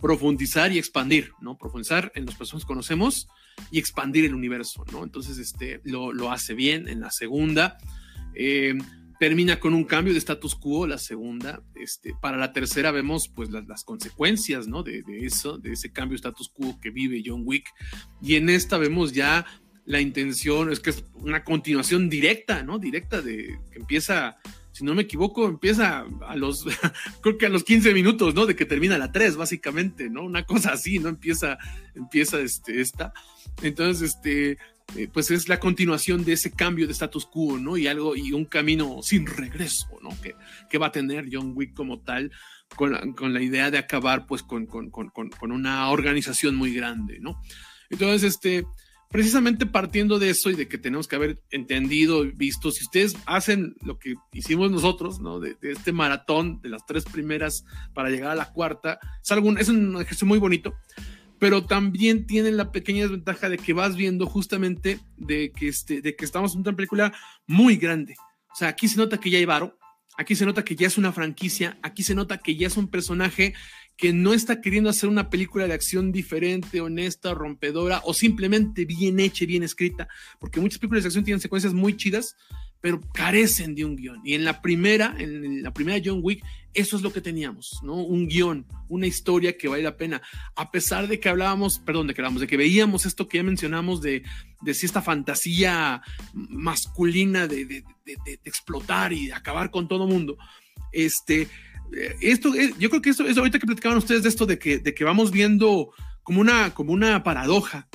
profundizar 0.00 0.72
y 0.72 0.78
expandir, 0.78 1.32
¿no? 1.40 1.56
Profundizar 1.56 2.10
en 2.14 2.26
las 2.26 2.34
personas 2.34 2.64
que 2.64 2.68
conocemos 2.68 3.28
y 3.70 3.78
expandir 3.78 4.24
el 4.24 4.34
universo, 4.34 4.84
¿no? 4.92 5.04
Entonces, 5.04 5.38
este, 5.38 5.80
lo, 5.84 6.30
hace 6.30 6.54
bien 6.54 6.88
en 6.88 7.00
la 7.00 7.10
segunda. 7.10 7.78
Eh, 8.34 8.76
termina 9.20 9.60
con 9.60 9.74
un 9.74 9.84
cambio 9.84 10.12
de 10.12 10.18
status 10.18 10.56
quo 10.56 10.86
la 10.86 10.98
segunda. 10.98 11.62
Este, 11.74 12.14
para 12.20 12.36
la 12.36 12.52
tercera 12.52 12.90
vemos 12.90 13.28
pues 13.28 13.48
las, 13.50 13.84
consecuencias, 13.84 14.66
¿no? 14.66 14.82
De, 14.82 15.02
de, 15.02 15.24
eso, 15.24 15.58
de 15.58 15.72
ese 15.72 15.92
cambio 15.92 16.14
de 16.14 16.16
status 16.16 16.48
quo 16.48 16.78
que 16.80 16.90
vive 16.90 17.22
John 17.24 17.42
Wick. 17.44 17.66
Y 18.20 18.34
en 18.34 18.48
esta 18.48 18.76
vemos 18.76 19.12
ya 19.12 19.46
la 19.86 20.00
intención 20.00 20.72
es 20.72 20.80
que 20.80 20.90
es 20.90 21.04
una 21.14 21.44
continuación 21.44 22.08
directa, 22.08 22.62
¿no? 22.62 22.78
Directa 22.78 23.20
de 23.20 23.58
que 23.70 23.78
empieza, 23.78 24.38
si 24.72 24.84
no 24.84 24.94
me 24.94 25.02
equivoco, 25.02 25.46
empieza 25.46 26.06
a 26.26 26.36
los, 26.36 26.64
creo 27.20 27.36
que 27.36 27.46
a 27.46 27.50
los 27.50 27.64
15 27.64 27.92
minutos, 27.92 28.34
¿no? 28.34 28.46
De 28.46 28.56
que 28.56 28.64
termina 28.64 28.96
la 28.96 29.12
3, 29.12 29.36
básicamente, 29.36 30.08
¿no? 30.08 30.22
Una 30.22 30.44
cosa 30.44 30.72
así, 30.72 30.98
¿no? 30.98 31.10
Empieza, 31.10 31.58
empieza 31.94 32.40
este, 32.40 32.80
esta. 32.80 33.12
Entonces, 33.62 34.14
este, 34.14 34.58
eh, 34.96 35.08
pues 35.12 35.30
es 35.30 35.48
la 35.48 35.60
continuación 35.60 36.24
de 36.24 36.32
ese 36.32 36.50
cambio 36.50 36.86
de 36.86 36.92
status 36.92 37.26
quo, 37.26 37.58
¿no? 37.58 37.76
Y 37.76 37.86
algo, 37.86 38.16
y 38.16 38.32
un 38.32 38.46
camino 38.46 39.00
sin 39.02 39.26
regreso, 39.26 39.88
¿no? 40.02 40.10
Que, 40.22 40.34
que 40.70 40.78
va 40.78 40.86
a 40.86 40.92
tener 40.92 41.28
John 41.30 41.52
Wick 41.54 41.74
como 41.74 42.00
tal. 42.00 42.30
Con 42.76 42.92
la, 42.92 43.00
con 43.14 43.32
la 43.32 43.40
idea 43.40 43.70
de 43.70 43.78
acabar 43.78 44.26
pues 44.26 44.42
con, 44.42 44.66
con, 44.66 44.90
con, 44.90 45.10
con 45.10 45.52
una 45.52 45.90
organización 45.90 46.56
muy 46.56 46.74
grande, 46.74 47.20
¿no? 47.20 47.40
Entonces, 47.88 48.34
este, 48.34 48.64
precisamente 49.14 49.64
partiendo 49.64 50.18
de 50.18 50.30
eso 50.30 50.50
y 50.50 50.56
de 50.56 50.66
que 50.66 50.76
tenemos 50.76 51.06
que 51.06 51.14
haber 51.14 51.40
entendido, 51.52 52.24
visto, 52.34 52.72
si 52.72 52.82
ustedes 52.82 53.16
hacen 53.26 53.76
lo 53.80 53.96
que 53.96 54.16
hicimos 54.32 54.72
nosotros, 54.72 55.20
¿no? 55.20 55.38
De, 55.38 55.56
este 55.62 55.92
maratón 55.92 56.60
de 56.62 56.70
las 56.70 56.84
tres 56.84 57.04
primeras 57.04 57.64
para 57.92 58.10
llegar 58.10 58.32
a 58.32 58.34
la 58.34 58.50
cuarta, 58.50 58.98
es, 59.22 59.30
algún, 59.30 59.56
es 59.56 59.68
un 59.68 59.94
ejercicio 59.94 60.26
muy 60.26 60.40
bonito, 60.40 60.74
pero 61.38 61.64
también 61.64 62.26
tiene 62.26 62.50
la 62.50 62.72
pequeña 62.72 63.02
desventaja 63.02 63.48
de 63.48 63.56
que 63.56 63.72
vas 63.72 63.94
viendo 63.94 64.26
justamente 64.26 64.98
de 65.16 65.52
que, 65.52 65.68
este, 65.68 66.02
de 66.02 66.16
que 66.16 66.24
estamos 66.24 66.54
en 66.54 66.62
una 66.62 66.74
película 66.74 67.12
muy 67.46 67.76
grande. 67.76 68.16
O 68.52 68.56
sea, 68.56 68.66
aquí 68.66 68.88
se 68.88 68.96
nota 68.96 69.20
que 69.20 69.30
ya 69.30 69.38
hay 69.38 69.44
varo, 69.44 69.78
aquí 70.16 70.34
se 70.34 70.44
nota 70.44 70.64
que 70.64 70.74
ya 70.74 70.88
es 70.88 70.98
una 70.98 71.12
franquicia, 71.12 71.78
aquí 71.82 72.02
se 72.02 72.16
nota 72.16 72.38
que 72.38 72.56
ya 72.56 72.66
es 72.66 72.76
un 72.76 72.88
personaje 72.88 73.54
que 73.96 74.12
no 74.12 74.32
está 74.32 74.60
queriendo 74.60 74.90
hacer 74.90 75.08
una 75.08 75.30
película 75.30 75.66
de 75.66 75.74
acción 75.74 76.10
diferente, 76.10 76.80
honesta, 76.80 77.34
rompedora 77.34 78.00
o 78.04 78.14
simplemente 78.14 78.84
bien 78.84 79.20
hecha, 79.20 79.46
bien 79.46 79.62
escrita, 79.62 80.08
porque 80.40 80.60
muchas 80.60 80.78
películas 80.78 81.04
de 81.04 81.08
acción 81.08 81.24
tienen 81.24 81.40
secuencias 81.40 81.74
muy 81.74 81.96
chidas, 81.96 82.36
pero 82.80 83.00
carecen 83.14 83.74
de 83.74 83.84
un 83.84 83.96
guion. 83.96 84.20
Y 84.24 84.34
en 84.34 84.44
la 84.44 84.60
primera, 84.60 85.14
en 85.18 85.62
la 85.62 85.72
primera 85.72 86.02
John 86.04 86.20
Wick, 86.22 86.44
eso 86.74 86.96
es 86.96 87.02
lo 87.02 87.12
que 87.14 87.22
teníamos, 87.22 87.80
¿no? 87.82 87.94
Un 87.94 88.28
guion, 88.28 88.66
una 88.88 89.06
historia 89.06 89.56
que 89.56 89.68
vale 89.68 89.82
la 89.82 89.96
pena. 89.96 90.20
A 90.54 90.70
pesar 90.70 91.08
de 91.08 91.18
que 91.18 91.30
hablábamos, 91.30 91.78
perdón, 91.78 92.08
de 92.08 92.14
que 92.14 92.20
hablábamos, 92.20 92.42
de 92.42 92.46
que 92.46 92.58
veíamos 92.58 93.06
esto 93.06 93.26
que 93.26 93.38
ya 93.38 93.42
mencionamos 93.42 94.02
de, 94.02 94.22
de 94.60 94.74
si 94.74 94.84
esta 94.84 95.00
fantasía 95.00 96.02
masculina 96.34 97.46
de, 97.46 97.64
de, 97.64 97.84
de, 98.04 98.40
explotar 98.44 99.12
y 99.12 99.30
acabar 99.30 99.70
con 99.70 99.88
todo 99.88 100.06
mundo, 100.06 100.36
este, 100.92 101.48
esto, 102.20 102.54
eh, 102.54 102.72
yo 102.78 102.90
creo 102.90 103.02
que 103.02 103.10
esto, 103.10 103.26
es 103.26 103.36
ahorita 103.36 103.58
que 103.58 103.66
platicaban 103.66 103.98
ustedes 103.98 104.22
de 104.22 104.28
esto 104.28 104.46
de 104.46 104.58
que, 104.58 104.78
de 104.78 104.94
que 104.94 105.04
vamos 105.04 105.30
viendo 105.30 105.92
como 106.22 106.40
una, 106.40 106.72
como 106.74 106.92
una 106.92 107.22
paradoja, 107.22 107.88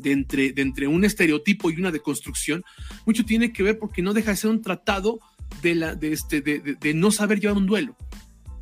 de 0.00 0.12
entre, 0.12 0.52
de 0.52 0.62
entre 0.62 0.88
un 0.88 1.04
estereotipo 1.04 1.70
y 1.70 1.76
una 1.76 1.90
deconstrucción, 1.90 2.64
mucho 3.06 3.24
tiene 3.24 3.52
que 3.52 3.62
ver 3.62 3.78
porque 3.78 4.02
no 4.02 4.14
deja 4.14 4.30
de 4.30 4.36
ser 4.36 4.50
un 4.50 4.62
tratado 4.62 5.20
de, 5.62 5.74
la, 5.74 5.94
de, 5.94 6.12
este, 6.12 6.40
de, 6.40 6.60
de, 6.60 6.94
no 6.94 7.10
saber 7.10 7.40
llevar 7.40 7.56
un 7.56 7.66
duelo, 7.66 7.96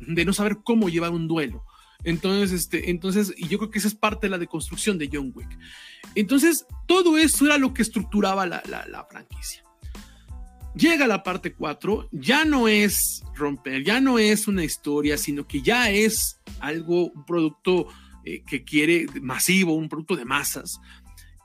de 0.01 0.25
no 0.25 0.33
saber 0.33 0.57
cómo 0.63 0.89
llevar 0.89 1.11
un 1.11 1.27
duelo. 1.27 1.63
Entonces, 2.03 2.51
este, 2.51 2.89
entonces, 2.89 3.33
y 3.37 3.47
yo 3.47 3.57
creo 3.57 3.71
que 3.71 3.79
esa 3.79 3.87
es 3.87 3.95
parte 3.95 4.27
de 4.27 4.31
la 4.31 4.37
deconstrucción 4.37 4.97
de 4.97 5.09
John 5.11 5.31
Wick. 5.33 5.49
Entonces, 6.15 6.65
todo 6.87 7.17
eso 7.17 7.45
era 7.45 7.57
lo 7.57 7.73
que 7.73 7.81
estructuraba 7.81 8.45
la, 8.45 8.61
la 8.65 9.07
franquicia. 9.09 9.63
Llega 10.79 11.07
la 11.07 11.23
parte 11.23 11.51
4, 11.51 12.07
ya 12.13 12.45
no 12.45 12.69
es 12.69 13.21
romper, 13.35 13.83
ya 13.83 13.99
no 13.99 14.17
es 14.17 14.47
una 14.47 14.63
historia, 14.63 15.17
sino 15.17 15.45
que 15.45 15.61
ya 15.61 15.91
es 15.91 16.39
algo, 16.61 17.11
un 17.11 17.25
producto 17.25 17.87
eh, 18.23 18.43
que 18.47 18.63
quiere 18.63 19.05
masivo, 19.21 19.73
un 19.73 19.89
producto 19.89 20.15
de 20.15 20.23
masas, 20.23 20.79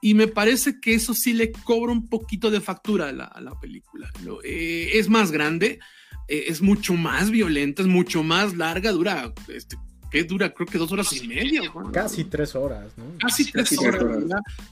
y 0.00 0.14
me 0.14 0.28
parece 0.28 0.78
que 0.80 0.94
eso 0.94 1.14
sí 1.14 1.32
le 1.32 1.50
cobra 1.50 1.90
un 1.90 2.08
poquito 2.08 2.48
de 2.52 2.60
factura 2.60 3.08
a 3.08 3.40
la, 3.40 3.60
película. 3.60 4.08
Eh, 4.44 4.90
es 4.94 5.08
más 5.08 5.32
grande, 5.32 5.80
eh, 6.28 6.44
es 6.46 6.62
mucho 6.62 6.94
más 6.94 7.32
violenta, 7.32 7.82
es 7.82 7.88
mucho 7.88 8.22
más 8.22 8.56
larga, 8.56 8.92
dura 8.92 9.34
este, 9.48 9.76
que 10.14 10.22
dura 10.22 10.54
creo 10.54 10.68
que 10.68 10.78
dos 10.78 10.92
horas 10.92 11.12
y 11.12 11.26
media. 11.26 11.62
Casi 11.92 12.22
tres 12.22 12.54
horas, 12.54 12.96
¿no? 12.96 13.18
Casi, 13.18 13.50
tres, 13.50 13.76
horas, 13.76 14.04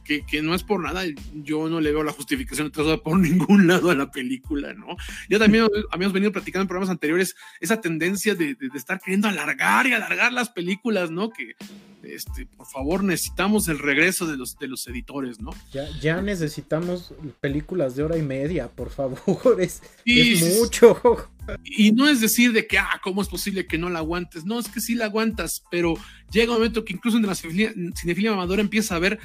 Que, 0.04 0.24
que, 0.24 0.40
no 0.40 0.54
es 0.54 0.62
por 0.62 0.80
nada, 0.80 1.02
yo 1.34 1.68
no 1.68 1.80
le 1.80 1.90
veo 1.90 2.04
la 2.04 2.12
justificación 2.12 2.68
de 2.68 2.70
tres 2.70 2.86
horas 2.86 3.00
por 3.00 3.18
ningún 3.18 3.66
lado 3.66 3.90
a 3.90 3.96
la 3.96 4.08
película, 4.08 4.72
¿no? 4.72 4.96
Ya 5.28 5.40
también 5.40 5.66
habíamos 5.90 6.12
venido 6.12 6.30
platicando 6.30 6.62
en 6.62 6.68
programas 6.68 6.90
anteriores 6.90 7.34
esa 7.60 7.80
tendencia 7.80 8.36
de, 8.36 8.54
de, 8.54 8.68
estar 8.76 9.00
queriendo 9.00 9.26
alargar 9.26 9.88
y 9.88 9.94
alargar 9.94 10.32
las 10.32 10.48
películas, 10.48 11.10
¿no? 11.10 11.30
Que, 11.30 11.56
este, 12.04 12.46
por 12.46 12.66
favor, 12.68 13.02
necesitamos 13.02 13.66
el 13.66 13.80
regreso 13.80 14.28
de 14.28 14.36
los, 14.36 14.56
de 14.60 14.68
los 14.68 14.86
editores, 14.86 15.40
¿no? 15.40 15.50
Ya, 15.72 15.88
ya 16.00 16.22
necesitamos 16.22 17.14
películas 17.40 17.96
de 17.96 18.04
hora 18.04 18.16
y 18.16 18.22
media, 18.22 18.68
por 18.68 18.90
favor, 18.90 19.18
es, 19.60 19.82
es 20.04 20.60
mucho. 20.60 21.31
Y 21.64 21.92
no 21.92 22.08
es 22.08 22.20
decir 22.20 22.52
de 22.52 22.66
que, 22.66 22.78
ah, 22.78 23.00
¿cómo 23.02 23.22
es 23.22 23.28
posible 23.28 23.66
que 23.66 23.78
no 23.78 23.90
la 23.90 24.00
aguantes? 24.00 24.44
No, 24.44 24.58
es 24.58 24.68
que 24.68 24.80
sí 24.80 24.94
la 24.94 25.06
aguantas, 25.06 25.62
pero 25.70 25.94
llega 26.30 26.52
un 26.52 26.58
momento 26.58 26.84
que 26.84 26.92
incluso 26.92 27.16
en 27.16 27.26
la 27.26 27.34
cinefilia, 27.34 28.32
amadora 28.32 28.60
empieza 28.60 28.96
a 28.96 29.00
ver 29.00 29.18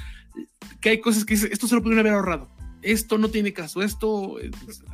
que 0.82 0.89
hay 0.89 0.99
cosas 0.99 1.26
que 1.26 1.36
dice, 1.36 1.49
esto 1.51 1.68
se 1.68 1.76
lo 1.76 1.82
pudieron 1.82 1.99
haber 1.99 2.13
ahorrado, 2.13 2.49
esto 2.82 3.18
no 3.18 3.30
tiene 3.30 3.53
caso, 3.53 3.82
esto... 3.82 4.38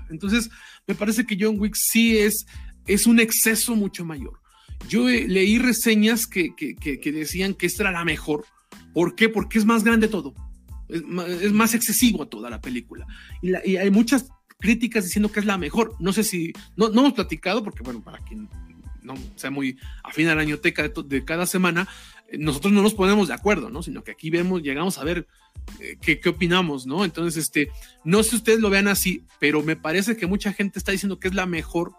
Entonces, 0.09 0.49
me 0.88 0.95
parece 0.95 1.26
que 1.26 1.38
John 1.39 1.59
Wick 1.59 1.76
sí 1.76 2.17
es, 2.17 2.45
es 2.88 3.07
un 3.07 3.19
exceso 3.19 3.76
mucho 3.76 4.05
mayor. 4.05 4.39
Yo 4.89 5.07
leí 5.07 5.59
reseñas 5.59 6.28
que, 6.28 6.53
que, 6.55 7.11
decían 7.11 7.53
que 7.53 7.65
esta 7.65 7.84
era 7.84 7.91
la 7.91 8.05
mejor. 8.05 8.45
¿Por 8.93 9.15
qué? 9.15 9.30
Porque 9.30 9.57
es 9.57 9.65
más 9.65 9.84
grande 9.84 10.07
todo. 10.07 10.34
Es 10.89 11.03
más, 11.03 11.30
es 11.30 11.53
más 11.53 11.74
excesivo 11.74 12.28
toda 12.28 12.49
la 12.49 12.59
película. 12.59 13.07
Y 13.41 13.78
hay 13.78 13.89
muchas 13.89 14.28
críticas 14.64 15.03
diciendo 15.03 15.30
que 15.30 15.41
es 15.41 15.45
la 15.45 15.57
mejor. 15.57 15.93
No 15.99 16.14
sé 16.14 16.24
si, 16.24 16.53
no, 16.78 16.88
no 16.88 17.01
hemos 17.01 17.14
platicado, 17.14 17.66
porque 17.66 17.84
bueno, 17.84 18.01
para 18.01 18.20
quien 18.20 18.47
no 19.01 19.16
sea 19.36 19.51
muy 19.51 19.78
afín 20.05 20.30
a 20.30 20.36
la 20.36 20.41
añoteca 20.41 20.88
de, 20.88 21.26
cada 21.26 21.45
semana, 21.45 21.86
eh, 22.30 22.38
nosotros 22.38 22.72
no 22.72 22.82
nos 22.82 22.93
ponemos 22.93 23.28
de 23.28 23.34
acuerdo, 23.34 23.70
¿no? 23.70 23.84
Sino 23.84 24.05
que 24.05 24.11
aquí 24.11 24.30
vemos, 24.30 24.64
llegamos 24.64 24.99
a 24.99 25.03
ver 25.03 25.28
eh, 25.82 25.97
qué, 25.99 26.22
qué, 26.22 26.30
opinamos, 26.30 26.88
¿no? 26.88 27.03
Entonces, 27.03 27.43
este, 27.43 27.72
no 28.05 28.24
sé 28.24 28.30
si 28.30 28.36
ustedes 28.38 28.61
lo 28.61 28.70
vean 28.70 28.88
así, 28.88 29.26
pero 29.38 29.61
me 29.64 29.76
parece 29.76 30.16
que 30.16 30.28
mucha 30.28 30.53
gente 30.53 30.80
está 30.80 30.93
diciendo 30.93 31.20
que 31.20 31.28
es 31.28 31.34
la 31.34 31.45
mejor 31.45 31.91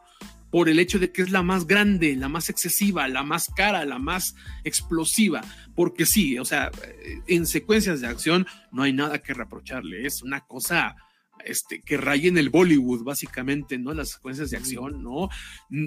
por 0.50 0.70
el 0.70 0.78
hecho 0.78 0.98
de 0.98 1.12
que 1.12 1.20
es 1.20 1.30
la 1.30 1.42
más 1.42 1.66
grande, 1.66 2.16
la 2.16 2.30
más 2.30 2.48
excesiva, 2.48 3.06
la 3.08 3.24
más 3.24 3.50
cara, 3.54 3.84
la 3.84 3.98
más 3.98 4.36
explosiva, 4.62 5.42
porque 5.74 6.06
sí, 6.06 6.38
o 6.38 6.46
sea, 6.46 6.70
eh, 6.82 7.20
en 7.26 7.46
secuencias 7.46 8.00
de 8.00 8.06
acción 8.06 8.46
no 8.72 8.84
hay 8.84 8.94
nada 8.94 9.20
que 9.20 9.34
reprocharle, 9.34 10.06
es 10.06 10.22
una 10.22 10.40
cosa 10.46 10.96
este, 11.46 11.80
que 11.80 11.96
rayen 11.96 12.38
el 12.38 12.50
Bollywood, 12.50 13.04
básicamente, 13.04 13.78
¿no? 13.78 13.94
Las 13.94 14.10
secuencias 14.10 14.50
de 14.50 14.56
acción, 14.56 15.02
¿no? 15.02 15.28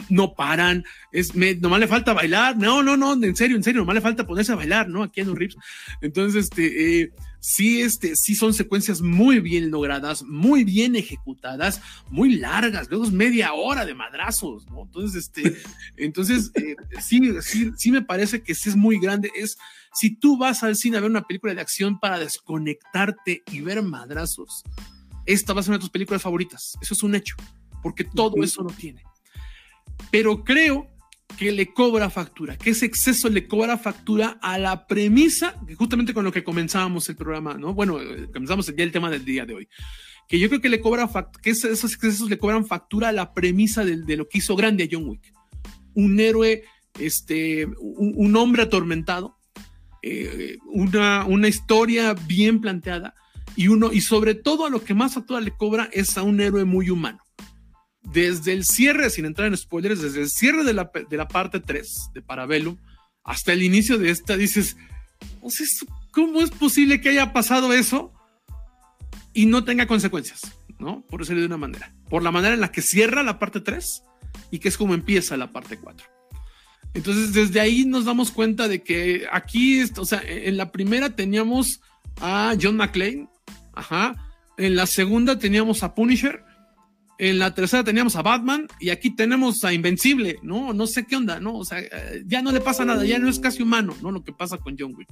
No 0.10 0.34
paran, 0.34 0.86
es, 1.12 1.36
me, 1.36 1.56
nomás 1.56 1.80
le 1.80 1.88
falta 1.88 2.14
bailar, 2.14 2.58
no, 2.58 2.84
no, 2.84 2.98
no, 2.98 3.14
en 3.14 3.36
serio, 3.36 3.58
en 3.58 3.64
serio, 3.64 3.82
nomás 3.82 3.96
le 3.96 4.02
falta 4.02 4.28
ponerse 4.28 4.52
a 4.52 4.56
bailar, 4.56 4.90
¿no? 4.90 5.04
Aquí 5.04 5.22
en 5.22 5.28
los 5.28 5.38
rips. 5.38 5.58
Entonces, 6.02 6.46
este, 6.46 7.02
eh, 7.02 7.12
sí, 7.40 7.82
este, 7.82 8.16
sí 8.16 8.36
son 8.36 8.54
secuencias 8.54 9.02
muy 9.02 9.40
bien 9.40 9.72
logradas, 9.72 10.24
muy 10.24 10.64
bien 10.64 10.96
ejecutadas, 10.96 11.82
muy 12.10 12.36
largas, 12.36 12.90
luego 12.90 13.06
es 13.06 13.12
media 13.12 13.54
hora 13.54 13.86
de 13.86 13.94
madrazos, 13.94 14.68
¿no? 14.70 14.84
Entonces, 14.84 15.24
este, 15.24 15.58
entonces, 15.98 16.52
eh, 16.56 16.76
sí, 17.00 17.22
sí, 17.42 17.72
sí 17.78 17.92
me 17.92 18.02
parece 18.02 18.42
que 18.42 18.56
sí 18.56 18.70
es 18.70 18.76
muy 18.76 19.00
grande, 19.00 19.32
es, 19.36 19.58
si 19.94 20.16
tú 20.16 20.38
vas 20.38 20.64
al 20.64 20.76
cine 20.76 20.98
a 20.98 21.02
ver 21.02 21.10
una 21.10 21.26
película 21.26 21.54
de 21.54 21.62
acción 21.62 22.00
para 22.00 22.20
desconectarte 22.20 23.44
y 23.52 23.62
ver 23.62 23.82
madrazos, 23.82 24.64
esta 25.28 25.54
va 25.54 25.60
a 25.60 25.64
ser 25.64 25.72
una 25.72 25.78
de 25.78 25.82
tus 25.82 25.90
películas 25.90 26.22
favoritas. 26.22 26.78
Eso 26.82 26.94
es 26.94 27.04
un 27.04 27.14
hecho, 27.14 27.36
porque 27.84 28.04
todo 28.04 28.44
eso 28.44 28.64
lo 28.64 28.72
tiene. 28.72 29.04
Pero 30.10 30.44
creo 30.44 30.90
que 31.38 31.52
le 31.52 31.74
cobra 31.74 32.10
factura, 32.10 32.58
que 32.58 32.72
ese 32.72 32.86
exceso 32.86 33.30
le 33.30 33.48
cobra 33.48 33.78
factura 33.78 34.40
a 34.42 34.58
la 34.58 34.88
premisa, 34.88 35.56
justamente 35.76 36.14
con 36.14 36.24
lo 36.24 36.32
que 36.32 36.44
comenzábamos 36.44 37.10
el 37.10 37.16
programa, 37.16 37.56
¿no? 37.56 37.74
Bueno, 37.74 38.02
eh, 38.02 38.28
comenzamos 38.32 38.74
ya 38.76 38.84
el 38.84 38.92
tema 38.92 39.12
del 39.12 39.26
día 39.26 39.46
de 39.46 39.54
hoy. 39.54 39.70
Que 40.28 40.40
yo 40.40 40.50
creo 40.50 40.62
que 40.62 40.70
le 40.70 40.82
cobra 40.82 41.10
que 41.42 41.52
esos 41.52 41.94
excesos 41.94 42.30
le 42.30 42.38
cobran 42.38 42.66
factura 42.66 43.10
a 43.10 43.14
la 43.14 43.34
premisa 43.34 43.86
de, 43.86 43.98
de 43.98 44.18
lo 44.18 44.28
que 44.28 44.40
hizo 44.40 44.56
grande 44.56 44.86
a 44.86 44.88
John 44.90 45.08
Wick. 45.08 45.34
Un 45.94 46.20
héroe, 46.20 46.64
este, 47.00 47.66
un, 47.66 48.36
hombre 48.36 48.64
atormentado, 48.64 49.38
eh, 50.02 50.58
una, 50.66 51.26
una 51.26 51.48
historia 51.48 52.14
bien 52.14 52.60
planteada, 52.60 53.14
y 53.58 53.70
uno, 53.70 53.92
y 53.92 54.02
sobre 54.02 54.36
todo 54.36 54.68
a 54.68 54.70
lo 54.70 54.84
que 54.84 54.94
más 54.94 55.18
actual 55.18 55.44
le 55.44 55.52
cobra 55.52 55.90
es 55.92 56.16
a 56.16 56.22
un 56.22 56.40
héroe 56.40 56.64
muy 56.64 56.92
humano. 56.92 57.20
Desde 58.04 58.54
el 58.54 58.64
cierre, 58.64 59.10
sin 59.10 59.26
entrar 59.26 59.48
en 59.48 59.58
spoilers, 59.58 60.00
desde 60.00 60.22
el 60.22 60.30
cierre 60.30 60.64
de 60.64 60.74
la, 60.74 60.92
de 61.10 61.18
la 61.18 61.28
parte 61.28 61.60
3 61.60 62.12
de 62.14 62.22
Parabellum 62.22 62.78
hasta 63.24 63.54
el 63.54 63.64
inicio 63.64 63.98
de 63.98 64.12
esta, 64.12 64.38
dices, 64.38 64.78
¿cómo 66.12 66.42
es 66.42 66.52
posible 66.52 67.02
que 67.02 67.10
haya 67.10 67.34
pasado 67.34 67.74
eso 67.74 68.14
y 69.34 69.48
no 69.48 69.64
tenga 69.64 69.88
consecuencias? 69.88 70.42
¿No? 70.78 71.02
Por 71.10 71.22
decirlo 71.22 71.42
de 71.42 71.48
una 71.48 71.58
manera. 71.58 71.92
Por 72.12 72.22
la 72.22 72.32
manera 72.32 72.54
en 72.54 72.62
la 72.62 72.72
que 72.72 72.84
cierra 72.84 73.24
la 73.24 73.40
parte 73.40 73.60
3 73.60 74.04
y 74.52 74.60
que 74.60 74.70
es 74.70 74.78
como 74.78 74.94
empieza 74.94 75.36
la 75.36 75.52
parte 75.52 75.80
4. 75.80 76.08
Entonces, 76.94 77.34
desde 77.34 77.60
ahí 77.60 77.86
nos 77.86 78.06
damos 78.06 78.30
cuenta 78.30 78.68
de 78.68 78.84
que 78.84 79.26
aquí, 79.32 79.82
o 79.98 80.06
sea, 80.06 80.22
en 80.24 80.58
la 80.58 80.72
primera 80.72 81.16
teníamos 81.16 81.82
a 82.22 82.56
John 82.62 82.78
McClane 82.78 83.28
Ajá. 83.78 84.16
En 84.58 84.76
la 84.76 84.88
segunda 84.88 85.38
teníamos 85.38 85.84
a 85.84 85.94
Punisher. 85.94 86.44
En 87.20 87.40
la 87.40 87.54
tercera 87.54 87.84
teníamos 87.84 88.16
a 88.16 88.22
Batman 88.22 88.68
y 88.80 88.90
aquí 88.90 89.16
tenemos 89.16 89.64
a 89.64 89.74
Invencible, 89.74 90.40
¿no? 90.44 90.74
No 90.74 90.86
sé 90.86 91.06
qué 91.06 91.16
onda, 91.16 91.40
¿no? 91.40 91.56
O 91.56 91.66
sea, 91.66 91.80
ya 92.26 92.42
no 92.42 92.52
le 92.52 92.60
pasa 92.60 92.86
nada, 92.86 93.06
ya 93.06 93.18
no 93.18 93.28
es 93.28 93.40
casi 93.40 93.64
humano, 93.64 93.96
¿no? 94.02 94.12
Lo 94.12 94.24
que 94.24 94.34
pasa 94.34 94.58
con 94.58 94.76
John 94.78 94.94
Wick. 94.96 95.10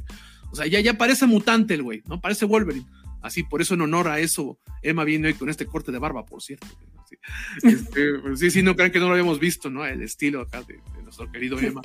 O 0.51 0.55
sea, 0.55 0.67
ya, 0.67 0.79
ya 0.79 0.97
parece 0.97 1.25
mutante 1.25 1.73
el 1.73 1.83
güey, 1.83 2.03
¿no? 2.07 2.21
Parece 2.21 2.45
Wolverine. 2.45 2.85
Así, 3.21 3.41
por 3.41 3.61
eso 3.61 3.73
en 3.73 3.81
honor 3.81 4.07
a 4.07 4.19
eso, 4.19 4.59
Emma 4.83 5.03
viene 5.03 5.27
hoy 5.27 5.33
con 5.33 5.49
este 5.49 5.65
corte 5.65 5.91
de 5.91 5.99
barba, 5.99 6.25
por 6.25 6.41
cierto. 6.41 6.67
Sí, 7.61 7.67
este, 7.69 8.19
pues 8.19 8.39
sí, 8.39 8.49
sí, 8.49 8.63
no 8.63 8.75
crean 8.75 8.91
que 8.91 8.99
no 8.99 9.05
lo 9.05 9.11
habíamos 9.11 9.39
visto, 9.39 9.69
¿no? 9.69 9.85
El 9.85 10.01
estilo 10.01 10.41
acá 10.41 10.63
de, 10.63 10.79
nuestro 11.17 11.31
querido 11.31 11.59
Emma. 11.59 11.81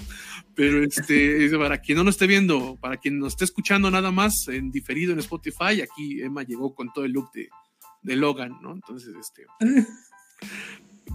Pero 0.54 0.82
este, 0.82 1.48
para 1.56 1.78
quien 1.78 1.98
no 1.98 2.04
lo 2.04 2.10
esté 2.10 2.26
viendo, 2.26 2.76
para 2.80 2.96
quien 2.96 3.18
nos 3.18 3.34
esté 3.34 3.44
escuchando 3.44 3.90
nada 3.90 4.10
más 4.10 4.48
en 4.48 4.70
diferido 4.70 5.12
en 5.12 5.20
Spotify, 5.20 5.82
aquí 5.82 6.20
Emma 6.22 6.42
llegó 6.42 6.74
con 6.74 6.92
todo 6.92 7.04
el 7.04 7.12
look 7.12 7.30
de, 7.32 8.16
Logan, 8.16 8.56
¿no? 8.62 8.72
Entonces, 8.72 9.14
este. 9.18 9.46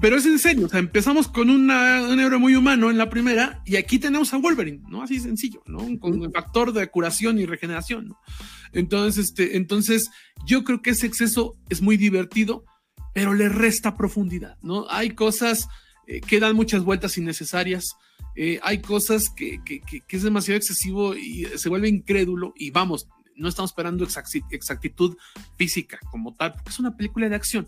Pero 0.01 0.17
es 0.17 0.25
en 0.25 0.39
serio, 0.39 0.65
o 0.65 0.69
sea, 0.69 0.79
empezamos 0.79 1.27
con 1.27 1.49
una, 1.49 2.03
un 2.09 2.19
héroe 2.19 2.37
muy 2.37 2.55
humano 2.55 2.91
en 2.91 2.97
la 2.97 3.09
primera 3.09 3.61
y 3.65 3.77
aquí 3.77 3.97
tenemos 3.97 4.33
a 4.33 4.37
Wolverine, 4.37 4.81
¿no? 4.89 5.01
Así 5.01 5.19
sencillo, 5.19 5.63
¿no? 5.67 5.79
Con 5.99 6.21
un 6.21 6.31
factor 6.31 6.73
de 6.73 6.87
curación 6.87 7.39
y 7.39 7.45
regeneración. 7.45 8.13
Entonces, 8.73 9.29
este, 9.29 9.55
entonces, 9.55 10.11
yo 10.45 10.63
creo 10.63 10.81
que 10.81 10.91
ese 10.91 11.07
exceso 11.07 11.55
es 11.69 11.81
muy 11.81 11.95
divertido, 11.95 12.65
pero 13.13 13.33
le 13.33 13.47
resta 13.47 13.95
profundidad, 13.95 14.57
¿no? 14.61 14.85
Hay 14.89 15.11
cosas 15.11 15.69
eh, 16.07 16.21
que 16.21 16.39
dan 16.39 16.55
muchas 16.55 16.83
vueltas 16.83 17.17
innecesarias, 17.17 17.95
eh, 18.35 18.59
hay 18.63 18.81
cosas 18.81 19.29
que, 19.29 19.61
que, 19.63 20.03
es 20.07 20.23
demasiado 20.23 20.57
excesivo 20.57 21.15
y 21.15 21.45
se 21.55 21.69
vuelve 21.69 21.87
incrédulo 21.87 22.53
y 22.57 22.71
vamos, 22.71 23.07
no 23.35 23.47
estamos 23.47 23.71
esperando 23.71 24.05
exactitud 24.51 25.17
física 25.57 25.99
como 26.11 26.35
tal, 26.35 26.53
porque 26.53 26.69
es 26.69 26.79
una 26.79 26.95
película 26.95 27.29
de 27.29 27.35
acción. 27.35 27.67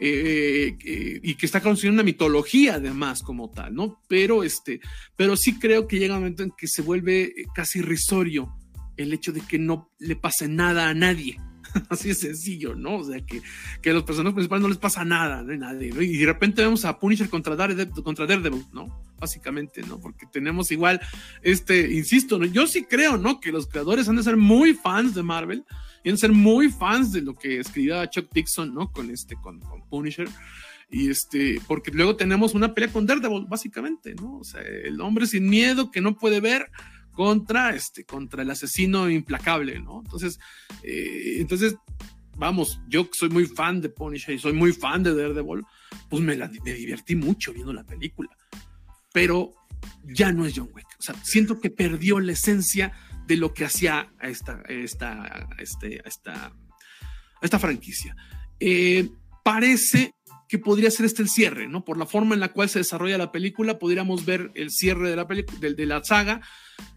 Eh, 0.00 0.76
y 1.22 1.34
que 1.36 1.46
está 1.46 1.60
construyendo 1.60 2.00
una 2.00 2.04
mitología 2.04 2.74
además 2.74 3.22
como 3.22 3.50
tal, 3.50 3.74
¿no? 3.74 4.02
Pero 4.08 4.42
este, 4.42 4.80
pero 5.16 5.36
sí 5.36 5.58
creo 5.58 5.86
que 5.86 5.98
llega 5.98 6.14
un 6.14 6.20
momento 6.20 6.42
en 6.42 6.52
que 6.56 6.66
se 6.66 6.82
vuelve 6.82 7.32
casi 7.54 7.78
irrisorio 7.78 8.56
el 8.96 9.12
hecho 9.12 9.32
de 9.32 9.40
que 9.40 9.58
no 9.58 9.90
le 9.98 10.16
pase 10.16 10.48
nada 10.48 10.88
a 10.88 10.94
nadie. 10.94 11.40
Así 11.88 12.08
de 12.08 12.14
sencillo, 12.14 12.74
¿no? 12.74 12.96
O 12.96 13.04
sea, 13.04 13.20
que, 13.24 13.42
que 13.82 13.90
a 13.90 13.92
los 13.92 14.04
personajes 14.04 14.34
principales 14.34 14.62
no 14.62 14.68
les 14.68 14.78
pasa 14.78 15.04
nada, 15.04 15.42
no 15.42 15.52
hay 15.52 15.58
nadie, 15.58 15.92
¿no? 15.92 16.02
Y 16.02 16.16
de 16.16 16.26
repente 16.26 16.62
vemos 16.62 16.84
a 16.84 16.98
Punisher 16.98 17.28
contra 17.28 17.56
Daredevil, 17.56 18.02
contra 18.02 18.26
Daredevil, 18.26 18.64
¿no? 18.72 19.02
Básicamente, 19.18 19.82
¿no? 19.82 19.98
Porque 20.00 20.26
tenemos 20.32 20.70
igual, 20.70 21.00
este, 21.42 21.92
insisto, 21.92 22.38
¿no? 22.38 22.46
yo 22.46 22.66
sí 22.66 22.84
creo, 22.84 23.16
¿no? 23.16 23.40
Que 23.40 23.52
los 23.52 23.66
creadores 23.66 24.08
han 24.08 24.16
de 24.16 24.22
ser 24.22 24.36
muy 24.36 24.74
fans 24.74 25.14
de 25.14 25.22
Marvel 25.22 25.64
y 26.02 26.10
han 26.10 26.14
de 26.14 26.20
ser 26.20 26.32
muy 26.32 26.70
fans 26.70 27.12
de 27.12 27.22
lo 27.22 27.34
que 27.34 27.60
escribía 27.60 28.08
Chuck 28.08 28.30
Dixon, 28.32 28.74
¿no? 28.74 28.90
Con 28.92 29.10
este, 29.10 29.36
con, 29.36 29.60
con 29.60 29.82
Punisher. 29.88 30.28
Y 30.90 31.10
este, 31.10 31.60
porque 31.66 31.90
luego 31.90 32.14
tenemos 32.14 32.54
una 32.54 32.72
pelea 32.74 32.92
con 32.92 33.06
Daredevil, 33.06 33.46
básicamente, 33.48 34.14
¿no? 34.14 34.38
O 34.38 34.44
sea, 34.44 34.60
el 34.60 35.00
hombre 35.00 35.26
sin 35.26 35.48
miedo 35.48 35.90
que 35.90 36.00
no 36.00 36.16
puede 36.16 36.40
ver 36.40 36.70
contra, 37.14 37.74
este, 37.74 38.04
contra 38.04 38.42
el 38.42 38.50
asesino 38.50 39.08
implacable, 39.08 39.80
¿no? 39.80 40.00
Entonces, 40.04 40.38
eh, 40.82 41.36
entonces, 41.38 41.76
vamos, 42.36 42.80
yo 42.88 43.08
soy 43.12 43.30
muy 43.30 43.46
fan 43.46 43.80
de 43.80 43.88
Punisher 43.88 44.34
y 44.34 44.38
soy 44.38 44.52
muy 44.52 44.72
fan 44.72 45.02
de 45.02 45.14
Daredevil, 45.14 45.62
pues 46.10 46.22
me, 46.22 46.36
la, 46.36 46.50
me 46.64 46.74
divertí 46.74 47.16
mucho 47.16 47.52
viendo 47.52 47.72
la 47.72 47.84
película, 47.84 48.36
pero 49.12 49.52
ya 50.04 50.32
no 50.32 50.44
es 50.44 50.54
John 50.56 50.70
Wick, 50.74 50.86
o 50.98 51.02
sea, 51.02 51.14
siento 51.22 51.60
que 51.60 51.70
perdió 51.70 52.20
la 52.20 52.32
esencia 52.32 52.92
de 53.26 53.36
lo 53.36 53.54
que 53.54 53.64
hacía 53.64 54.12
esta, 54.20 54.62
esta, 54.68 55.48
este, 55.58 56.06
esta, 56.06 56.52
esta 57.40 57.58
franquicia. 57.58 58.14
Eh, 58.60 59.08
parece 59.42 60.14
que 60.48 60.58
podría 60.58 60.90
ser 60.90 61.06
este 61.06 61.22
el 61.22 61.28
cierre, 61.28 61.68
¿no? 61.68 61.84
Por 61.84 61.96
la 61.96 62.06
forma 62.06 62.34
en 62.34 62.40
la 62.40 62.52
cual 62.52 62.68
se 62.68 62.80
desarrolla 62.80 63.18
la 63.18 63.32
película, 63.32 63.78
podríamos 63.78 64.24
ver 64.24 64.50
el 64.54 64.70
cierre 64.70 65.10
de 65.10 65.16
la, 65.16 65.24
de, 65.24 65.74
de 65.74 65.86
la 65.86 66.04
saga. 66.04 66.42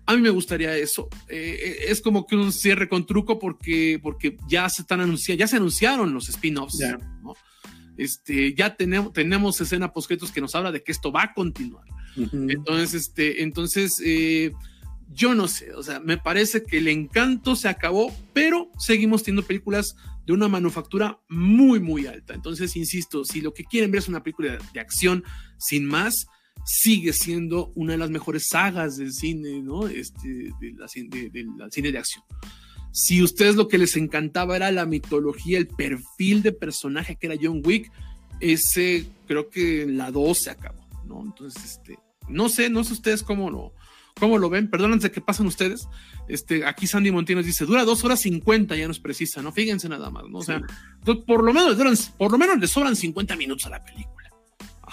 A 0.05 0.15
mí 0.15 0.21
me 0.21 0.29
gustaría 0.29 0.75
eso. 0.77 1.09
Eh, 1.27 1.59
eh, 1.61 1.77
es 1.89 2.01
como 2.01 2.25
que 2.25 2.35
un 2.35 2.53
cierre 2.53 2.87
con 2.87 3.05
truco 3.05 3.39
porque, 3.39 3.99
porque 4.01 4.37
ya 4.47 4.69
se 4.69 4.83
están 4.83 5.01
anunciando, 5.01 5.39
ya 5.39 5.47
se 5.47 5.57
anunciaron 5.57 6.13
los 6.13 6.29
spin-offs, 6.29 6.79
¿no? 7.23 7.33
Este, 7.97 8.53
ya 8.53 8.75
tenemos, 8.75 9.11
tenemos 9.11 9.59
escena 9.59 9.91
post 9.91 10.11
que 10.33 10.41
nos 10.41 10.53
habla 10.55 10.71
de 10.71 10.83
que 10.83 10.91
esto 10.91 11.11
va 11.11 11.23
a 11.23 11.33
continuar. 11.33 11.85
Entonces, 12.31 12.93
este, 12.93 13.43
entonces, 13.43 14.01
eh, 14.03 14.51
yo 15.13 15.35
no 15.35 15.47
sé, 15.47 15.73
o 15.73 15.83
sea, 15.83 15.99
me 15.99 16.17
parece 16.17 16.63
que 16.63 16.79
el 16.79 16.87
encanto 16.87 17.55
se 17.55 17.69
acabó, 17.69 18.11
pero 18.33 18.71
seguimos 18.77 19.23
teniendo 19.23 19.47
películas 19.47 19.95
de 20.25 20.33
una 20.33 20.47
manufactura 20.47 21.19
muy, 21.29 21.79
muy 21.79 22.07
alta. 22.07 22.33
Entonces, 22.33 22.75
insisto, 22.75 23.23
si 23.23 23.41
lo 23.41 23.53
que 23.53 23.63
quieren 23.63 23.91
ver 23.91 23.99
es 23.99 24.07
una 24.07 24.23
película 24.23 24.57
de, 24.73 24.79
acción 24.79 25.23
sin 25.57 25.85
más, 25.85 26.27
sigue 26.65 27.13
siendo 27.13 27.71
una 27.75 27.93
de 27.93 27.97
las 27.97 28.09
mejores 28.09 28.47
sagas 28.47 28.97
del 28.97 29.13
cine, 29.13 29.61
¿no? 29.61 29.87
Este, 29.87 30.51
de 30.59 30.73
la, 30.77 30.87
cine 31.69 31.91
de 31.91 31.97
acción. 31.97 32.23
Si 32.91 33.21
ustedes 33.21 33.55
lo 33.55 33.67
que 33.67 33.77
les 33.77 33.95
encantaba 33.95 34.55
era 34.55 34.71
la 34.71 34.85
mitología, 34.85 35.57
el 35.57 35.67
perfil 35.67 36.41
de 36.41 36.51
personaje 36.51 37.15
que 37.15 37.27
era 37.27 37.35
John 37.41 37.61
Wick, 37.63 37.91
ese 38.39 39.07
creo 39.27 39.49
que 39.49 39.85
la 39.85 40.11
2 40.11 40.37
se 40.37 40.49
acabó, 40.49 40.87
¿no? 41.05 41.21
Entonces, 41.23 41.63
este, 41.63 41.99
no 42.27 42.49
sé, 42.49 42.69
no 42.69 42.83
sé 42.83 42.93
ustedes 42.93 43.23
cómo 43.23 43.49
lo, 43.49 43.73
cómo 44.19 44.37
lo 44.37 44.49
ven, 44.49 44.69
perdónense 44.69 45.11
que 45.11 45.21
pasan 45.21 45.47
ustedes, 45.47 45.87
este, 46.27 46.65
aquí 46.65 46.87
Sandy 46.87 47.11
Montinos 47.11 47.45
dice, 47.45 47.65
dura 47.65 47.85
dos 47.85 48.03
horas 48.03 48.19
cincuenta, 48.19 48.75
ya 48.75 48.87
nos 48.87 48.99
precisa, 48.99 49.41
¿no? 49.41 49.51
Fíjense 49.51 49.87
nada 49.87 50.09
más, 50.09 50.23
¿no? 50.29 50.39
O 50.39 50.43
sea, 50.43 50.61
por 51.25 51.43
lo 51.43 51.53
menos 51.53 52.11
por 52.17 52.31
lo 52.31 52.37
menos 52.37 52.59
le 52.59 52.67
sobran 52.67 52.95
50 52.95 53.35
minutos 53.35 53.65
a 53.65 53.69
la 53.69 53.83
película. 53.83 54.16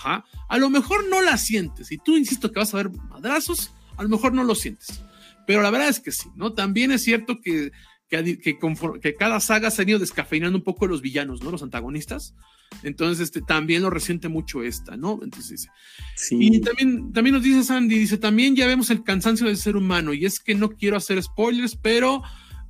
Ajá. 0.04 0.24
A 0.48 0.58
lo 0.58 0.70
mejor 0.70 1.08
no 1.08 1.22
la 1.22 1.38
sientes, 1.38 1.90
y 1.90 1.98
tú 1.98 2.16
insisto 2.16 2.52
que 2.52 2.60
vas 2.60 2.74
a 2.74 2.78
ver 2.78 2.90
madrazos, 2.90 3.72
a 3.96 4.02
lo 4.02 4.08
mejor 4.08 4.32
no 4.32 4.44
lo 4.44 4.54
sientes. 4.54 5.02
Pero 5.46 5.62
la 5.62 5.70
verdad 5.70 5.88
es 5.88 6.00
que 6.00 6.12
sí, 6.12 6.28
¿no? 6.36 6.52
También 6.52 6.92
es 6.92 7.02
cierto 7.02 7.40
que, 7.40 7.72
que, 8.08 8.38
que, 8.38 9.14
cada 9.14 9.40
saga 9.40 9.70
se 9.70 9.82
ha 9.82 9.88
ido 9.88 9.98
descafeinando 9.98 10.58
un 10.58 10.64
poco 10.64 10.86
los 10.86 11.02
villanos, 11.02 11.42
¿no? 11.42 11.50
Los 11.50 11.62
antagonistas. 11.62 12.34
Entonces, 12.82 13.24
este, 13.24 13.42
también 13.42 13.82
lo 13.82 13.90
resiente 13.90 14.28
mucho 14.28 14.62
esta, 14.62 14.96
¿no? 14.96 15.20
Entonces, 15.22 15.68
sí. 16.16 16.36
Y 16.40 16.60
también, 16.60 17.12
también 17.12 17.34
nos 17.34 17.42
dice 17.42 17.64
Sandy, 17.64 17.98
dice, 17.98 18.18
también 18.18 18.56
ya 18.56 18.66
vemos 18.66 18.90
el 18.90 19.02
cansancio 19.04 19.46
del 19.46 19.56
ser 19.56 19.76
humano, 19.76 20.14
y 20.14 20.24
es 20.24 20.40
que 20.40 20.54
no 20.54 20.70
quiero 20.70 20.96
hacer 20.96 21.22
spoilers, 21.22 21.76
pero 21.76 22.22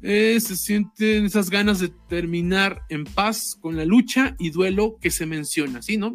eh, 0.07 0.39
se 0.39 0.55
sienten 0.55 1.25
esas 1.25 1.49
ganas 1.49 1.79
de 1.79 1.89
terminar 2.11 2.83
en 2.91 3.05
paz 3.05 3.57
con 3.59 3.75
la 3.75 3.87
lucha 3.87 4.37
y 4.39 4.51
duelo 4.51 4.99
que 5.01 5.11
se 5.11 5.25
menciona, 5.25 5.81
¿sí? 5.81 5.97
¿No? 5.97 6.13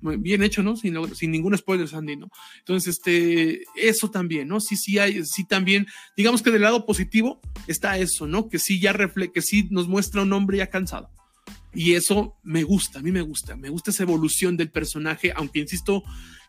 bien 0.00 0.42
hecho, 0.42 0.62
¿no? 0.62 0.76
Sin, 0.76 0.96
sin, 1.14 1.30
ningún 1.30 1.54
spoiler, 1.58 1.86
Sandy, 1.86 2.16
¿no? 2.16 2.30
Entonces, 2.60 2.96
este, 2.96 3.64
eso 3.76 4.10
también, 4.10 4.48
¿no? 4.48 4.60
Sí, 4.60 4.76
sí 4.76 4.98
hay, 4.98 5.26
sí 5.26 5.44
también, 5.44 5.86
digamos 6.16 6.40
que 6.40 6.50
del 6.50 6.62
lado 6.62 6.86
positivo 6.86 7.42
está 7.66 7.98
eso, 7.98 8.26
¿no? 8.26 8.48
Que 8.48 8.58
sí 8.58 8.80
ya 8.80 8.94
refle 8.94 9.30
que 9.30 9.42
sí 9.42 9.68
nos 9.70 9.86
muestra 9.86 10.22
un 10.22 10.32
hombre 10.32 10.56
ya 10.56 10.68
cansado. 10.68 11.10
Y 11.74 11.92
eso 11.92 12.38
me 12.42 12.62
gusta, 12.62 13.00
a 13.00 13.02
mí 13.02 13.12
me 13.12 13.20
gusta, 13.20 13.56
me 13.56 13.68
gusta 13.68 13.90
esa 13.90 14.04
evolución 14.04 14.56
del 14.56 14.70
personaje, 14.70 15.34
aunque 15.36 15.58
insisto 15.58 16.02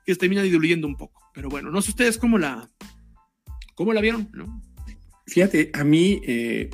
que 0.05 0.15
termina 0.15 0.43
diluyendo 0.43 0.87
un 0.87 0.95
poco. 0.95 1.29
Pero 1.33 1.49
bueno, 1.49 1.71
no 1.71 1.81
sé 1.81 1.91
ustedes 1.91 2.17
cómo 2.17 2.37
la, 2.37 2.69
cómo 3.75 3.91
la 3.91 3.99
vieron, 3.99 4.29
¿no? 4.31 4.70
Fíjate, 5.27 5.71
a 5.73 5.83
mí, 5.83 6.21
eh, 6.25 6.69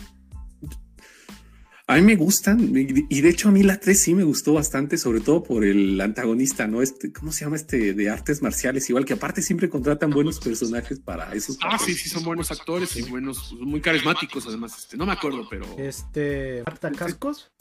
a 1.89 1.95
mí 1.95 2.01
me 2.01 2.15
gustan, 2.17 2.73
y 2.75 3.21
de 3.21 3.29
hecho 3.29 3.47
a 3.47 3.51
mí 3.51 3.63
la 3.63 3.79
3 3.79 3.97
sí 3.97 4.13
me 4.13 4.25
gustó 4.25 4.53
bastante, 4.53 4.97
sobre 4.97 5.21
todo 5.21 5.41
por 5.41 5.63
el 5.63 5.99
antagonista, 6.01 6.67
¿no? 6.67 6.81
Este, 6.81 7.13
¿cómo 7.13 7.31
se 7.31 7.45
llama 7.45 7.55
este 7.55 7.93
de 7.93 8.09
artes 8.09 8.41
marciales? 8.41 8.89
Igual 8.89 9.05
que 9.05 9.13
aparte 9.13 9.41
siempre 9.41 9.69
contratan 9.69 10.09
buenos 10.09 10.39
personajes 10.39 10.99
para 10.99 11.33
esos. 11.33 11.57
Ah, 11.63 11.79
sí, 11.79 11.93
sí, 11.93 12.09
son 12.09 12.25
buenos 12.25 12.51
actores 12.51 12.93
y 12.97 13.03
buenos, 13.03 13.53
muy 13.61 13.79
carismáticos 13.79 14.45
además. 14.47 14.77
Este, 14.77 14.97
no 14.97 15.05
me 15.05 15.13
acuerdo, 15.13 15.47
pero. 15.49 15.65
Este, 15.77 16.61
Marta 16.65 16.91
Cascos. 16.91 17.51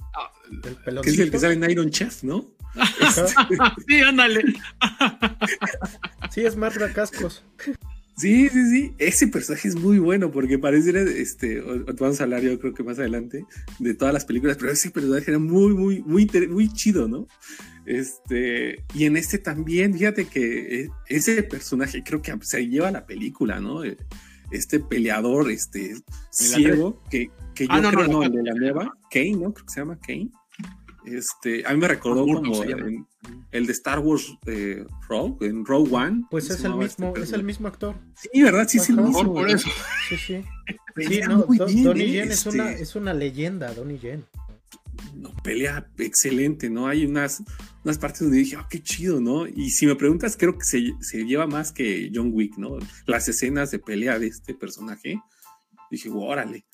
El 0.86 1.00
que 1.02 1.10
es 1.10 1.18
el 1.20 1.30
que 1.30 1.38
sale 1.38 1.54
en 1.54 1.70
Iron 1.70 1.90
Chef, 1.90 2.24
¿no? 2.24 2.46
sí, 3.86 4.00
ándale. 4.00 4.42
sí, 6.32 6.44
es 6.44 6.56
Marta 6.56 6.92
Cascos. 6.92 7.44
Sí, 8.16 8.48
sí, 8.48 8.70
sí. 8.70 8.94
Ese 8.98 9.28
personaje 9.28 9.68
es 9.68 9.76
muy 9.76 9.98
bueno 9.98 10.30
porque 10.30 10.58
parece, 10.58 11.20
este, 11.20 11.60
vamos 11.60 12.18
a 12.20 12.24
hablar 12.24 12.40
yo 12.40 12.58
creo 12.58 12.72
que 12.72 12.82
más 12.82 12.98
adelante 12.98 13.44
de 13.78 13.94
todas 13.94 14.14
las 14.14 14.24
películas, 14.24 14.56
pero 14.58 14.72
ese 14.72 14.90
personaje 14.90 15.30
era 15.30 15.38
muy, 15.38 15.74
muy, 15.74 16.02
muy, 16.02 16.26
muy 16.48 16.72
chido, 16.72 17.08
¿no? 17.08 17.28
Este, 17.84 18.82
y 18.94 19.04
en 19.04 19.16
este 19.16 19.38
también, 19.38 19.92
fíjate 19.92 20.24
que 20.24 20.80
eh, 20.80 20.88
ese 21.08 21.42
personaje 21.42 22.02
creo 22.02 22.22
que 22.22 22.34
se 22.40 22.66
lleva 22.66 22.90
la 22.90 23.06
película, 23.06 23.60
¿no? 23.60 23.84
Eh, 23.84 23.98
este 24.50 24.80
peleador, 24.80 25.50
este, 25.50 25.96
ciego, 26.30 27.02
que, 27.10 27.30
que 27.54 27.66
ah, 27.68 27.82
yo 27.82 27.90
creo, 27.90 28.08
no, 28.08 28.22
el 28.22 28.32
de 28.32 28.42
la 28.42 28.54
nueva, 28.54 28.96
Kane, 29.10 29.32
¿no? 29.32 29.52
Creo 29.52 29.66
que 29.66 29.72
se 29.72 29.80
llama 29.80 29.98
Kane. 30.00 30.30
Este, 31.06 31.64
a 31.64 31.72
mí 31.72 31.78
me 31.78 31.86
recordó 31.86 32.26
como 32.26 32.64
el 33.52 33.66
de 33.66 33.72
Star 33.72 34.00
Wars 34.00 34.36
eh, 34.46 34.84
Rogue, 35.08 35.46
en 35.46 35.64
Rogue 35.64 35.94
One. 35.94 36.24
Pues 36.30 36.50
es 36.50 36.64
el 36.64 36.74
mismo, 36.74 37.08
este 37.08 37.20
es 37.20 37.32
el 37.32 37.44
mismo 37.44 37.68
actor. 37.68 37.94
Sí, 38.16 38.42
¿verdad? 38.42 38.66
Sí, 38.68 38.78
es 38.78 38.90
el 38.90 38.96
mismo. 38.96 39.32
Por 39.32 39.48
eso. 39.48 39.68
Sí, 40.08 40.16
sí. 40.16 40.44
sí 40.96 41.20
no, 41.20 41.46
Donnie 41.46 42.10
Yen 42.10 42.32
es, 42.32 42.44
una, 42.46 42.70
este 42.70 42.82
es 42.82 42.96
una 42.96 43.14
leyenda, 43.14 43.72
Donnie 43.72 43.98
Yen. 43.98 44.24
No, 45.14 45.32
pelea 45.44 45.88
excelente, 45.98 46.70
¿no? 46.70 46.88
Hay 46.88 47.06
unas, 47.06 47.42
unas 47.84 47.98
partes 47.98 48.22
donde 48.22 48.38
dije, 48.38 48.56
oh, 48.56 48.66
qué 48.68 48.82
chido, 48.82 49.20
¿no? 49.20 49.46
Y 49.46 49.70
si 49.70 49.86
me 49.86 49.94
preguntas, 49.94 50.36
creo 50.36 50.58
que 50.58 50.64
se, 50.64 50.92
se 51.00 51.24
lleva 51.24 51.46
más 51.46 51.70
que 51.70 52.10
John 52.12 52.30
Wick, 52.32 52.56
¿no? 52.58 52.78
Las 53.06 53.28
escenas 53.28 53.70
de 53.70 53.78
pelea 53.78 54.18
de 54.18 54.26
este 54.26 54.54
personaje, 54.54 55.20
dije, 55.90 56.10
órale. 56.12 56.66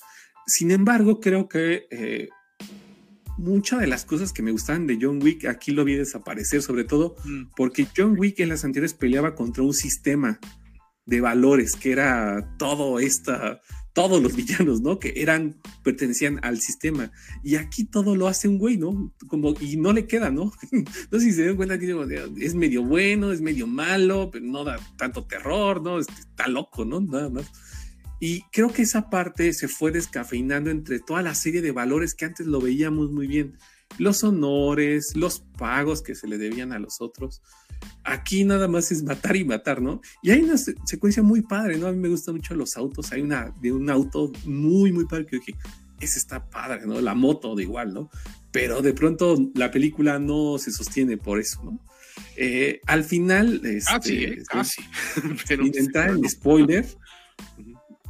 Sin 0.47 0.71
embargo, 0.71 1.19
creo 1.19 1.47
que 1.47 1.87
eh, 1.91 2.29
muchas 3.37 3.79
de 3.79 3.87
las 3.87 4.05
cosas 4.05 4.33
que 4.33 4.41
me 4.41 4.51
gustaban 4.51 4.87
de 4.87 4.97
John 5.01 5.21
Wick 5.21 5.45
aquí 5.45 5.71
lo 5.71 5.83
vi 5.83 5.95
desaparecer, 5.95 6.61
sobre 6.61 6.83
todo 6.83 7.15
mm. 7.25 7.51
porque 7.55 7.87
John 7.95 8.15
Wick 8.17 8.39
en 8.39 8.49
las 8.49 8.63
anteriores 8.63 8.93
peleaba 8.93 9.35
contra 9.35 9.63
un 9.63 9.73
sistema 9.73 10.39
de 11.05 11.21
valores 11.21 11.75
que 11.75 11.91
era 11.91 12.55
todo 12.57 12.99
esta, 12.99 13.61
todos 13.93 14.21
los 14.21 14.35
villanos, 14.37 14.81
¿no? 14.81 14.99
Que 14.99 15.13
eran, 15.17 15.55
pertenecían 15.83 16.39
al 16.43 16.59
sistema. 16.59 17.11
Y 17.43 17.55
aquí 17.55 17.85
todo 17.85 18.15
lo 18.15 18.27
hace 18.27 18.47
un 18.47 18.57
güey, 18.57 18.77
¿no? 18.77 19.13
Como, 19.27 19.53
y 19.59 19.77
no 19.77 19.93
le 19.93 20.07
queda, 20.07 20.31
¿no? 20.31 20.51
no 21.11 21.19
sé 21.19 21.25
si 21.25 21.33
se 21.33 21.45
dan 21.45 21.55
cuenta 21.55 21.79
que 21.79 21.95
es 22.37 22.55
medio 22.55 22.83
bueno, 22.83 23.31
es 23.31 23.41
medio 23.41 23.67
malo, 23.67 24.29
pero 24.31 24.45
no 24.45 24.63
da 24.63 24.79
tanto 24.97 25.25
terror, 25.25 25.81
¿no? 25.81 25.99
Está 25.99 26.47
loco, 26.47 26.85
¿no? 26.85 27.01
Nada 27.01 27.29
más. 27.29 27.51
Y 28.19 28.43
creo 28.51 28.71
que 28.71 28.83
esa 28.83 29.09
parte 29.09 29.51
se 29.53 29.67
fue 29.67 29.91
descafeinando 29.91 30.69
entre 30.69 30.99
toda 30.99 31.21
la 31.21 31.35
serie 31.35 31.61
de 31.61 31.71
valores 31.71 32.13
que 32.13 32.25
antes 32.25 32.47
lo 32.47 32.61
veíamos 32.61 33.11
muy 33.11 33.27
bien. 33.27 33.57
los 33.99 34.23
honores, 34.23 35.15
los 35.15 35.41
pagos 35.57 36.01
que 36.01 36.15
se 36.15 36.27
le 36.27 36.39
debían 36.39 36.71
a 36.71 36.79
los 36.79 36.99
otros. 36.99 37.43
Aquí 38.03 38.43
nada 38.43 38.67
más 38.67 38.91
es 38.91 39.03
matar 39.03 39.35
y 39.35 39.45
matar, 39.45 39.83
¿no? 39.83 40.01
Y 40.23 40.31
hay 40.31 40.41
una 40.41 40.57
secuencia 40.57 41.21
muy 41.21 41.41
padre, 41.41 41.77
¿no? 41.77 41.87
A 41.87 41.91
mí 41.91 41.99
me 41.99 42.09
gustan 42.09 42.35
mucho 42.35 42.55
los 42.55 42.75
autos. 42.75 43.11
Hay 43.11 43.21
una 43.21 43.53
de 43.61 43.71
un 43.71 43.89
auto 43.91 44.31
muy, 44.45 44.91
muy 44.91 45.05
padre 45.05 45.27
que 45.27 45.37
dije, 45.37 45.55
ese 45.99 46.17
está 46.17 46.49
padre, 46.49 46.87
¿no? 46.87 46.99
La 47.01 47.13
moto 47.13 47.55
de 47.55 47.63
igual, 47.63 47.93
¿no? 47.93 48.09
Pero 48.51 48.81
de 48.81 48.93
pronto 48.93 49.51
la 49.53 49.69
película 49.69 50.17
no 50.17 50.57
se 50.57 50.71
sostiene 50.71 51.17
por 51.17 51.39
eso, 51.39 51.63
¿no? 51.63 51.79
Eh, 52.35 52.79
al 52.85 53.03
final, 53.03 53.61
este, 53.63 54.43
casi, 54.43 54.81
Pero 55.47 55.65
entrar 55.65 56.11
en 56.11 56.27
spoiler, 56.29 56.85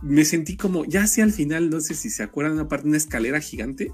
me 0.04 0.26
sentí 0.26 0.58
como, 0.58 0.86
ya 0.86 1.04
hacia 1.04 1.24
al 1.24 1.32
final, 1.32 1.70
no 1.70 1.80
sé 1.80 1.96
si 1.96 2.10
se 2.10 2.24
acuerdan, 2.24 2.54
una 2.54 2.68
parte, 2.68 2.88
una 2.88 2.98
escalera 2.98 3.40
gigante. 3.40 3.92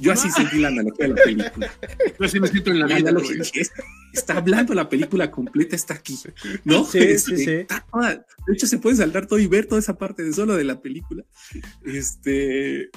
Yo 0.00 0.12
así 0.12 0.30
sentí 0.30 0.58
la 0.58 0.68
analogía 0.68 1.08
de 1.08 1.14
la 1.14 1.22
película. 1.22 1.72
Yo 2.18 2.26
así 2.26 2.40
me 2.40 2.48
siento 2.48 2.70
en 2.70 2.78
la, 2.78 2.86
vida. 2.86 3.12
está, 4.12 4.38
hablando 4.38 4.72
la 4.72 4.88
película 4.88 5.30
completa, 5.30 5.76
está 5.76 5.94
aquí. 5.94 6.18
¿No? 6.64 6.84
Sí, 6.84 7.00
sí, 7.00 7.04
este, 7.04 7.36
sí. 7.36 7.44
de 7.44 8.54
hecho, 8.54 8.66
se 8.66 8.78
puede 8.78 8.96
saltar 8.96 9.26
todo 9.26 9.38
y 9.38 9.46
ver 9.46 9.66
toda 9.66 9.80
esa 9.80 9.98
parte 9.98 10.22
de 10.22 10.32
solo 10.32 10.56
de 10.56 10.64
la 10.64 10.80
película. 10.80 11.24
Este. 11.84 12.90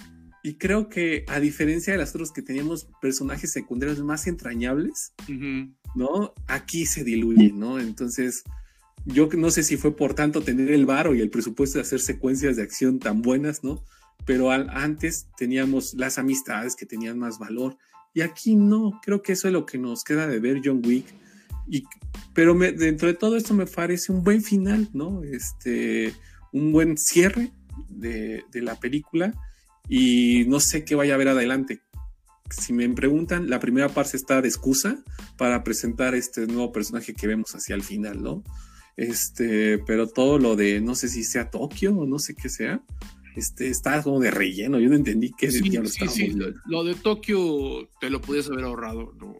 Y 0.44 0.58
creo 0.58 0.90
que, 0.90 1.26
a 1.28 1.40
diferencia 1.40 1.92
de 1.92 1.98
las 1.98 2.14
otras 2.14 2.32
que 2.32 2.44
teníamos 2.44 2.88
personajes 3.02 3.52
secundarios 3.52 4.00
más 4.04 4.28
entrañables, 4.28 5.14
¿no? 5.96 6.34
Aquí 6.48 6.86
se 6.86 7.04
diluye, 7.04 7.52
¿no? 7.52 7.80
Entonces, 7.80 8.44
yo 9.06 9.30
no 9.38 9.52
sé 9.52 9.64
si 9.64 9.78
fue 9.78 9.96
por 9.96 10.14
tanto 10.14 10.42
tener 10.42 10.72
el 10.72 10.86
varo 10.86 11.14
y 11.14 11.22
el 11.22 11.30
presupuesto 11.30 11.78
de 11.78 11.84
hacer 11.84 12.00
secuencias 12.00 12.56
de 12.56 12.64
acción 12.64 13.00
tan 13.00 13.22
buenas, 13.22 13.64
¿no? 13.64 13.84
Pero 14.26 14.52
antes 14.52 15.28
teníamos 15.38 15.94
las 15.94 16.18
amistades 16.18 16.76
que 16.76 16.86
tenían 16.86 17.20
más 17.20 17.38
valor. 17.38 17.78
Y 18.14 18.22
aquí 18.22 18.56
no, 18.56 19.00
creo 19.04 19.22
que 19.22 19.34
eso 19.34 19.48
es 19.48 19.54
lo 19.54 19.66
que 19.66 19.78
nos 19.78 20.04
queda 20.04 20.26
de 20.28 20.40
ver 20.40 20.62
John 20.64 20.82
Wick. 20.84 21.06
Pero 22.34 22.56
dentro 22.56 23.08
de 23.08 23.14
todo 23.14 23.36
esto 23.36 23.54
me 23.54 23.66
parece 23.66 24.12
un 24.12 24.24
buen 24.24 24.42
final, 24.42 24.90
¿no? 24.94 25.24
Este, 25.24 26.14
un 26.52 26.72
buen 26.72 26.98
cierre 26.98 27.52
de, 27.90 28.44
de 28.52 28.62
la 28.62 28.80
película 28.80 29.34
y 29.88 30.46
no 30.48 30.60
sé 30.60 30.84
qué 30.84 30.96
vaya 30.96 31.14
a 31.14 31.16
haber 31.16 31.28
adelante 31.28 31.82
si 32.50 32.74
me 32.74 32.88
preguntan, 32.90 33.50
la 33.50 33.60
primera 33.60 33.90
parte 33.90 34.18
está 34.18 34.42
de 34.42 34.48
excusa 34.48 34.98
para 35.38 35.64
presentar 35.64 36.16
este 36.16 36.46
nuevo 36.46 36.72
personaje 36.72 37.14
que 37.14 37.28
vemos 37.28 37.56
hacia 37.56 37.76
el 37.76 37.84
final, 37.84 38.22
¿no? 38.22 38.44
Este, 38.98 39.80
pero 39.80 40.08
todo 40.08 40.40
lo 40.40 40.56
de, 40.56 40.80
no 40.80 40.96
sé 40.96 41.10
si 41.10 41.24
sea 41.24 41.50
Tokio 41.50 41.94
o 41.96 42.06
no 42.06 42.18
sé 42.18 42.36
qué 42.36 42.50
sea, 42.50 42.82
este, 43.36 43.68
está 43.68 44.02
como 44.02 44.20
de 44.20 44.32
relleno. 44.32 44.80
Yo 44.80 44.90
no 44.90 44.96
entendí 44.96 45.34
qué 45.38 45.52
sí, 45.52 45.62
sí, 45.86 46.08
sí. 46.08 46.36
Lo, 46.66 46.84
de 46.84 46.96
Tokio 46.96 47.90
te 48.00 48.10
lo 48.10 48.22
podías 48.22 48.48
haber 48.50 48.66
ahorrado, 48.66 49.14
¿no? 49.20 49.36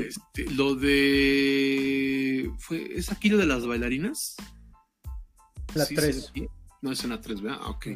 este, 0.00 0.50
lo 0.52 0.74
de. 0.74 2.50
¿fue, 2.58 2.98
¿Es 2.98 3.12
aquí 3.12 3.28
lo 3.28 3.36
de 3.36 3.46
las 3.46 3.66
bailarinas? 3.66 4.36
La 5.74 5.86
3. 5.86 6.32
No 6.80 6.92
es 6.92 7.04
una 7.04 7.20
3, 7.20 7.40
¿verdad? 7.40 7.58
Ah, 7.60 7.70
ok. 7.70 7.86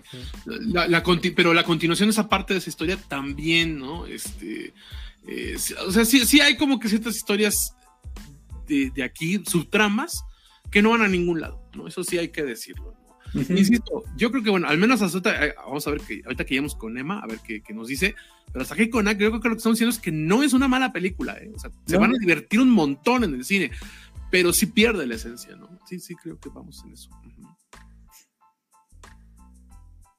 la, 0.44 1.02
pero 1.34 1.54
la 1.54 1.64
continuación 1.64 2.08
de 2.08 2.12
esa 2.12 2.28
parte 2.28 2.52
de 2.52 2.58
esa 2.58 2.70
historia 2.70 2.96
también, 2.96 3.78
¿no? 3.78 4.06
Este, 4.06 4.74
eh, 5.26 5.56
o 5.86 5.92
sea, 5.92 6.04
sí, 6.04 6.24
sí, 6.26 6.40
hay 6.40 6.56
como 6.56 6.80
que 6.80 6.88
ciertas 6.88 7.16
historias 7.16 7.74
de, 8.66 8.90
de, 8.90 9.04
aquí, 9.04 9.40
subtramas, 9.46 10.24
que 10.72 10.82
no 10.82 10.90
van 10.90 11.02
a 11.02 11.08
ningún 11.08 11.40
lado, 11.40 11.62
¿no? 11.76 11.86
Eso 11.86 12.02
sí 12.02 12.18
hay 12.18 12.30
que 12.30 12.42
decirlo. 12.42 12.96
Insisto, 13.34 14.04
yo 14.16 14.30
creo 14.30 14.42
que, 14.42 14.50
bueno, 14.50 14.68
al 14.68 14.78
menos 14.78 15.00
hasta 15.00 15.46
eh, 15.46 15.54
vamos 15.56 15.86
a 15.86 15.90
ver 15.90 16.00
que 16.00 16.22
ahorita 16.24 16.44
que 16.44 16.50
lleguemos 16.50 16.74
con 16.74 16.98
Emma, 16.98 17.20
a 17.20 17.26
ver 17.26 17.38
qué, 17.46 17.62
qué 17.62 17.72
nos 17.72 17.88
dice, 17.88 18.14
pero 18.52 18.62
hasta 18.62 18.74
aquí 18.74 18.90
con 18.90 19.06
creo 19.06 19.40
que 19.40 19.48
lo 19.48 19.54
que 19.54 19.58
estamos 19.58 19.78
diciendo 19.78 19.94
es 19.94 19.98
que 19.98 20.12
no 20.12 20.42
es 20.42 20.52
una 20.52 20.68
mala 20.68 20.92
película, 20.92 21.36
¿eh? 21.38 21.50
O 21.54 21.58
sea, 21.58 21.70
se 21.86 21.96
van 21.96 22.14
a 22.14 22.18
divertir 22.18 22.60
un 22.60 22.70
montón 22.70 23.24
en 23.24 23.34
el 23.34 23.44
cine, 23.44 23.70
pero 24.30 24.52
sí 24.52 24.66
pierde 24.66 25.06
la 25.06 25.14
esencia, 25.14 25.56
¿no? 25.56 25.78
Sí, 25.86 25.98
sí, 25.98 26.14
creo 26.14 26.38
que 26.38 26.48
vamos 26.50 26.82
en 26.84 26.92
eso. 26.92 27.10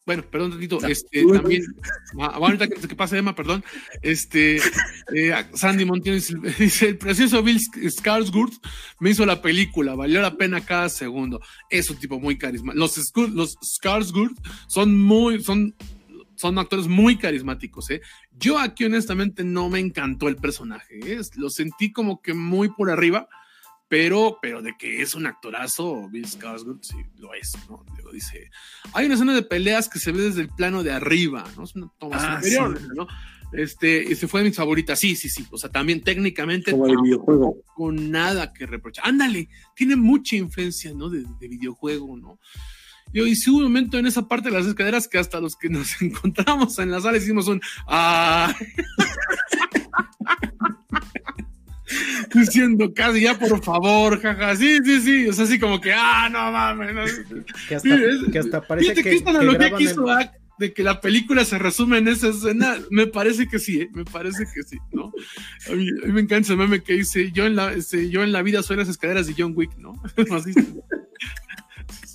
Bueno, 0.06 0.24
perdón, 0.30 0.52
tantito, 0.52 0.86
este, 0.86 1.24
también, 1.26 1.64
ah, 2.20 2.34
ahorita 2.36 2.68
que, 2.68 2.76
que 2.76 3.18
Emma, 3.18 3.34
perdón, 3.34 3.64
este, 4.02 4.58
eh, 5.16 5.34
Sandy 5.54 5.86
Montiel 5.86 6.22
dice, 6.60 6.90
el 6.90 6.98
precioso 6.98 7.42
Bill 7.42 7.58
Skarsgård 7.60 8.52
me 9.00 9.12
hizo 9.12 9.26
la 9.26 9.42
película, 9.42 9.96
valió 9.96 10.22
la 10.22 10.36
pena 10.36 10.60
cada 10.66 10.90
segundo, 10.90 11.40
es 11.70 11.90
un 11.90 11.98
tipo 11.98 12.20
muy 12.20 12.38
carismático, 12.38 12.80
los, 12.80 13.14
los 13.34 13.58
Skarsgård 13.60 14.36
son 14.68 15.00
muy, 15.00 15.42
son, 15.42 15.74
son 16.36 16.60
actores 16.60 16.88
muy 16.90 17.16
carismáticos, 17.16 17.90
¿eh? 17.90 18.02
Yo 18.38 18.60
aquí 18.60 18.84
honestamente 18.84 19.46
no 19.46 19.70
me 19.70 19.80
encantó 19.80 20.28
el 20.28 20.36
personaje, 20.36 21.00
¿eh? 21.14 21.22
lo 21.36 21.50
sentí 21.50 21.94
como 21.94 22.22
que 22.22 22.34
muy 22.34 22.68
por 22.68 22.90
arriba, 22.90 23.30
pero, 23.94 24.40
pero 24.42 24.64
de 24.64 24.76
que 24.76 25.04
es 25.04 25.14
un 25.14 25.28
actorazo, 25.28 26.10
Bill 26.10 26.26
Skarsgård 26.26 26.80
sí 26.82 26.96
lo 27.20 27.32
es, 27.36 27.54
¿no? 27.70 27.86
dice, 28.12 28.50
hay 28.92 29.06
una 29.06 29.14
escena 29.14 29.36
de 29.36 29.44
peleas 29.44 29.88
que 29.88 30.00
se 30.00 30.12
ve 30.12 30.20
desde 30.20 30.42
el 30.42 30.50
plano 30.50 30.82
de 30.82 30.92
arriba, 30.92 31.44
¿no? 31.56 31.64
Es 31.64 31.76
una 31.76 31.92
toma 32.00 32.16
ah, 32.20 32.38
superior, 32.38 32.82
¿no? 32.96 33.06
Este, 33.52 34.04
y 34.04 34.16
se 34.16 34.28
fue 34.28 34.42
de 34.42 34.48
mis 34.48 34.58
favoritas, 34.58 34.98
sí, 34.98 35.16
sí, 35.16 35.30
sí, 35.30 35.46
o 35.52 35.60
sea, 35.60 35.70
también 35.70 36.02
técnicamente 36.02 36.72
Como 36.72 36.88
el 36.88 36.98
videojuego. 37.04 37.58
con 37.76 38.10
nada 38.10 38.52
que 38.52 38.66
reprochar. 38.66 39.06
Ándale, 39.06 39.48
tiene 39.76 39.96
mucha 39.96 40.38
influencia, 40.38 40.92
¿no? 40.96 41.12
De, 41.12 41.24
videojuego, 41.40 42.18
¿no? 42.18 42.40
Yo 43.14 43.28
hice 43.28 43.52
un 43.52 43.62
momento 43.62 44.00
en 44.00 44.08
esa 44.08 44.28
parte 44.28 44.50
de 44.50 44.56
las 44.58 44.66
escaleras 44.66 45.08
que 45.08 45.20
hasta 45.20 45.40
los 45.40 45.56
que 45.56 45.70
nos 45.70 45.90
encontramos 46.02 46.80
en 46.80 46.90
la 46.90 47.00
sala 47.00 47.18
hicimos 47.18 47.48
un 47.48 47.62
¡Ah! 47.86 48.56
diciendo 52.34 52.94
casi 52.94 53.22
ya 53.22 53.38
por 53.38 53.64
favor, 53.64 54.22
jaja, 54.22 54.56
sí, 54.56 54.80
sí, 54.84 55.02
sí, 55.02 55.26
es 55.28 55.40
así 55.40 55.60
como 55.60 55.80
que, 55.80 55.94
ah, 55.94 56.30
no 56.32 56.52
mames. 56.52 57.22
Que 57.68 57.76
hasta, 57.76 58.00
que 58.32 58.40
hasta 58.40 58.62
parece 58.62 58.94
que, 58.94 59.04
que, 59.04 59.16
esta 59.16 59.32
analogía 59.32 59.76
que 59.76 59.84
hizo 59.84 60.06
de 60.58 60.74
que 60.74 60.84
la 60.84 61.02
película 61.02 61.46
se 61.46 61.58
resume 61.58 61.98
en 61.98 62.08
esa 62.08 62.30
escena, 62.30 62.78
me 62.90 63.08
parece 63.08 63.48
que 63.48 63.60
sí, 63.60 63.82
¿eh? 63.82 63.90
me 63.94 64.06
parece 64.06 64.46
que 64.54 64.64
sí, 64.64 64.78
¿no? 64.92 65.12
A 65.70 65.76
mí, 65.76 65.88
me 66.06 66.22
encanta 66.22 66.48
ese 66.48 66.56
meme 66.56 66.84
que 66.84 66.94
dice, 66.94 67.32
yo 67.32 67.46
en 67.46 67.56
la, 67.56 67.74
este, 67.74 68.10
yo 68.10 68.24
en 68.24 68.32
la 68.32 68.42
vida 68.42 68.62
soy 68.62 68.78
las 68.78 68.88
escaleras 68.88 69.28
de 69.28 69.36
John 69.38 69.54
Wick, 69.56 69.76
¿no? 69.78 70.02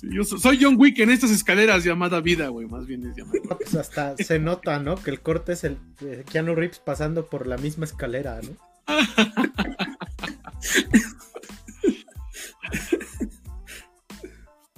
yo 0.03 0.23
soy 0.23 0.59
John 0.61 0.75
Wick 0.77 0.99
en 0.99 1.09
estas 1.09 1.31
escaleras 1.31 1.83
llamada 1.83 2.21
vida, 2.21 2.47
güey, 2.47 2.67
más 2.67 2.87
bien 2.87 3.05
es 3.05 3.15
llamada. 3.15 3.57
Pues 3.57 3.75
hasta 3.75 4.15
se 4.17 4.39
nota, 4.39 4.79
¿no? 4.79 4.95
Que 4.95 5.11
el 5.11 5.19
corte 5.19 5.53
es 5.53 5.63
el 5.65 5.77
eh, 6.01 6.23
Keanu 6.31 6.55
Reeves 6.55 6.79
pasando 6.79 7.25
por 7.25 7.45
la 7.45 7.57
misma 7.57 7.85
escalera, 7.85 8.39
¿no? 8.41 8.68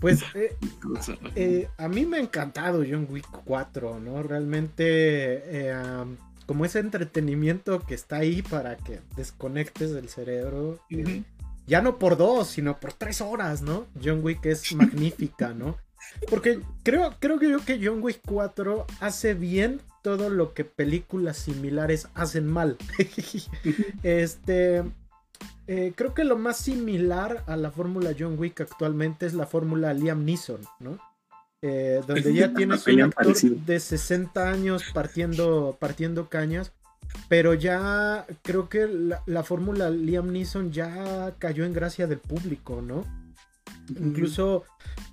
Pues 0.02 0.24
eh, 0.34 0.58
eh, 1.36 1.70
a 1.78 1.88
mí 1.88 2.08
me 2.08 2.18
ha 2.18 2.22
encantado 2.22 2.84
John 2.90 3.08
Wick 3.08 3.28
4, 3.46 4.00
¿no? 4.00 4.24
Realmente, 4.24 4.84
eh, 4.88 5.76
como 6.48 6.66
ese 6.66 6.80
entretenimiento 6.80 7.82
que 7.82 7.94
está 7.94 8.18
ahí 8.18 8.42
para 8.42 8.78
que 8.78 9.00
desconectes 9.16 9.94
del 9.94 10.10
cerebro, 10.10 10.80
ya 11.68 11.84
no 11.84 12.00
por 12.00 12.18
dos, 12.18 12.48
sino 12.48 12.80
por 12.80 12.94
tres 12.94 13.22
horas, 13.22 13.62
¿no? 13.62 13.86
John 14.04 14.22
Wick 14.24 14.44
es 14.48 14.74
magnífica, 14.74 15.54
¿no? 15.54 15.78
Porque 16.32 16.62
creo, 16.82 17.14
creo 17.20 17.38
que 17.38 17.50
yo 17.52 17.64
que 17.64 17.80
John 17.86 18.02
Wick 18.02 18.22
4 18.26 18.88
hace 19.02 19.36
bien 19.36 19.82
todo 20.02 20.30
lo 20.30 20.54
que 20.54 20.66
películas 20.66 21.38
similares 21.38 22.08
hacen 22.14 22.48
mal. 22.48 22.78
este. 24.04 24.84
Eh, 25.68 25.94
creo 25.96 26.14
que 26.14 26.24
lo 26.24 26.38
más 26.38 26.58
similar 26.58 27.44
a 27.48 27.56
la 27.56 27.72
fórmula 27.72 28.14
John 28.18 28.38
Wick 28.38 28.62
actualmente 28.62 29.26
es 29.26 29.34
la 29.34 29.46
fórmula 29.46 29.94
Liam 29.94 30.26
Neeson, 30.26 30.62
¿no? 30.80 31.00
Eh, 31.62 32.02
donde 32.06 32.34
ya 32.34 32.54
tienes 32.56 32.86
un 32.88 33.02
actor 33.02 33.36
de 33.36 33.80
60 33.80 34.50
años 34.50 34.84
partiendo, 34.94 35.78
partiendo 35.80 36.28
cañas, 36.28 36.74
pero 37.30 37.54
ya 37.54 38.26
creo 38.42 38.68
que 38.68 38.88
la, 38.88 39.22
la 39.26 39.44
fórmula 39.44 39.90
Liam 39.90 40.32
Neeson 40.32 40.72
ya 40.72 41.36
cayó 41.40 41.64
en 41.64 41.74
gracia 41.74 42.08
del 42.08 42.20
público, 42.20 42.82
¿no? 42.82 43.06
Incluso 43.90 44.66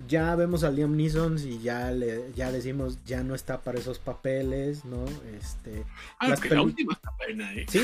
ya 0.07 0.35
vemos 0.35 0.63
a 0.63 0.71
Liam 0.71 0.95
Neeson 0.95 1.37
y 1.39 1.59
ya 1.59 1.91
le 1.91 2.31
ya 2.35 2.51
decimos 2.51 2.97
ya 3.05 3.23
no 3.23 3.35
está 3.35 3.61
para 3.61 3.79
esos 3.79 3.99
papeles, 3.99 4.85
¿no? 4.85 5.05
Este 5.39 5.83
ah, 6.19 6.35
la 6.49 6.61
última 6.61 6.93
está 6.93 7.11
buena, 7.17 7.53
¿eh? 7.53 7.65
Sí, 7.69 7.79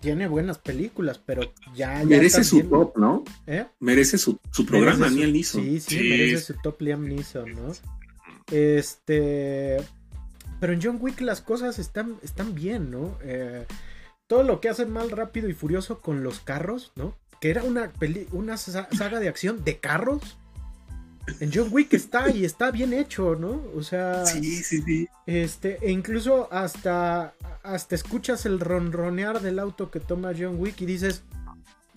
tiene 0.00 0.28
buenas 0.28 0.58
películas, 0.58 1.20
pero 1.24 1.52
ya, 1.74 2.04
merece 2.04 2.44
su 2.44 2.62
top, 2.62 2.96
¿no? 2.96 3.24
¿Eh? 3.46 3.66
Merece 3.80 4.18
su, 4.18 4.38
programa 4.66 5.08
Liam 5.08 5.32
Neeson. 5.32 5.62
Sí, 5.62 5.80
sí, 5.80 5.96
merece 5.96 6.38
su 6.38 6.54
top 6.62 6.80
Liam 6.80 7.06
Neeson, 7.06 7.52
¿no? 7.52 7.72
Este 8.50 9.78
pero 10.60 10.72
en 10.72 10.80
John 10.82 10.98
Wick 11.00 11.20
las 11.20 11.42
cosas 11.42 11.78
están, 11.78 12.16
están 12.22 12.54
bien, 12.54 12.90
¿no? 12.90 13.18
Eh, 13.22 13.66
todo 14.26 14.42
lo 14.42 14.60
que 14.60 14.68
hacen 14.68 14.90
mal, 14.90 15.10
rápido 15.10 15.48
y 15.48 15.52
furioso 15.52 16.00
con 16.00 16.22
los 16.22 16.40
carros, 16.40 16.92
¿no? 16.96 17.14
que 17.40 17.50
era 17.50 17.62
una, 17.62 17.92
una 18.32 18.56
saga 18.56 19.20
de 19.20 19.28
acción 19.28 19.64
de 19.64 19.78
carros. 19.78 20.36
En 21.40 21.50
John 21.52 21.68
Wick 21.70 21.92
está 21.94 22.30
y 22.30 22.44
está 22.44 22.70
bien 22.70 22.92
hecho, 22.92 23.36
¿no? 23.36 23.62
O 23.74 23.82
sea. 23.82 24.24
Sí, 24.26 24.62
sí, 24.62 24.82
sí. 24.82 25.08
Este, 25.26 25.78
e 25.82 25.90
incluso 25.90 26.48
hasta, 26.52 27.34
hasta 27.62 27.94
escuchas 27.94 28.46
el 28.46 28.60
ronronear 28.60 29.40
del 29.40 29.58
auto 29.58 29.90
que 29.90 30.00
toma 30.00 30.32
John 30.38 30.56
Wick 30.58 30.80
y 30.80 30.86
dices, 30.86 31.22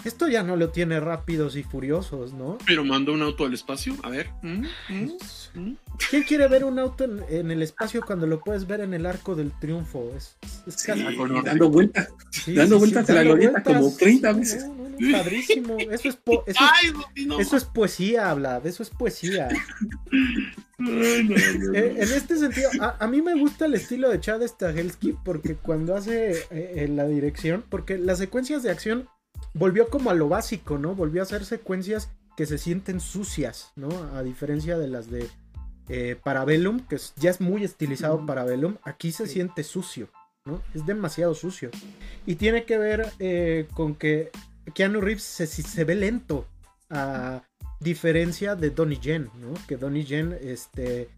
esto 0.05 0.27
ya 0.29 0.43
no 0.43 0.55
lo 0.55 0.69
tiene 0.69 0.99
rápidos 0.99 1.55
y 1.57 1.63
furiosos, 1.63 2.33
¿no? 2.33 2.57
Pero 2.65 2.85
mandó 2.85 3.13
un 3.13 3.21
auto 3.21 3.45
al 3.45 3.53
espacio, 3.53 3.95
a 4.03 4.09
ver. 4.09 4.29
¿Mm? 4.41 4.65
¿Mm? 4.89 5.11
¿Mm? 5.55 5.77
¿Quién 6.09 6.23
quiere 6.23 6.47
ver 6.47 6.63
un 6.63 6.79
auto 6.79 7.03
en, 7.03 7.51
el 7.51 7.61
espacio 7.61 8.01
cuando 8.05 8.25
lo 8.25 8.39
puedes 8.39 8.65
ver 8.65 8.79
en 8.79 8.93
el 8.93 9.05
arco 9.05 9.35
del 9.35 9.51
triunfo? 9.59 10.11
Es, 10.15 10.37
dando 10.87 11.69
vueltas. 11.69 12.09
dando 12.47 12.79
vueltas 12.79 13.09
a 13.09 13.13
la 13.13 13.23
glorieta 13.23 13.61
como 13.61 13.93
30 13.93 14.33
veces. 14.33 14.65
padrísimo. 15.11 15.77
Eso 15.77 16.09
es, 16.09 16.19
eso, 17.39 17.57
es, 17.57 17.65
poesía, 17.65 18.33
Vlad. 18.33 18.65
Eso 18.65 18.83
es 18.83 18.89
poesía. 18.89 19.49
Eh, 20.81 21.95
en 21.97 22.13
este 22.13 22.37
sentido, 22.37 22.69
a, 22.79 23.05
mí 23.07 23.21
me 23.21 23.37
gusta 23.37 23.65
el 23.65 23.73
estilo 23.73 24.09
de 24.09 24.21
Chad 24.21 24.41
Stahelski 24.41 25.13
porque 25.25 25.55
cuando 25.55 25.93
hace 25.93 26.45
eh, 26.51 26.87
la 26.89 27.05
dirección, 27.05 27.65
porque 27.67 27.97
las 27.97 28.17
secuencias 28.17 28.63
de 28.63 28.71
acción 28.71 29.09
volvió 29.53 29.89
como 29.89 30.09
a 30.09 30.13
lo 30.13 30.29
básico, 30.29 30.77
¿no? 30.77 30.95
Volvió 30.95 31.21
a 31.21 31.23
hacer 31.23 31.43
secuencias 31.43 32.09
que 32.37 32.45
se 32.45 32.57
sienten 32.57 33.01
sucias, 33.01 33.73
¿no? 33.75 33.89
A 34.15 34.23
diferencia 34.23 34.77
de 34.77 34.87
las 34.87 35.11
de 35.11 35.27
eh, 35.89 36.15
Parabellum, 36.23 36.79
que 36.81 36.97
ya 37.17 37.31
es 37.31 37.41
muy 37.41 37.63
estilizado 37.63 38.25
Parabellum, 38.25 38.77
aquí 38.83 39.11
se 39.11 39.27
siente 39.27 39.63
sucio, 39.63 40.09
¿no? 40.45 40.61
Es 40.73 40.85
demasiado 40.85 41.33
sucio. 41.33 41.69
Y 42.25 42.35
tiene 42.35 42.63
que 42.63 42.77
ver 42.77 43.11
eh, 43.19 43.67
con 43.73 43.95
que 43.95 44.31
Keanu 44.73 45.01
Reeves 45.01 45.23
se, 45.23 45.47
se, 45.47 45.83
ve 45.83 45.95
lento, 45.95 46.47
a 46.89 47.43
diferencia 47.79 48.55
de 48.55 48.69
Donnie 48.69 48.99
Yen, 48.99 49.29
¿no? 49.39 49.53
Que 49.67 49.77
Donnie 49.77 50.05
Yen, 50.05 50.37
este... 50.41 51.09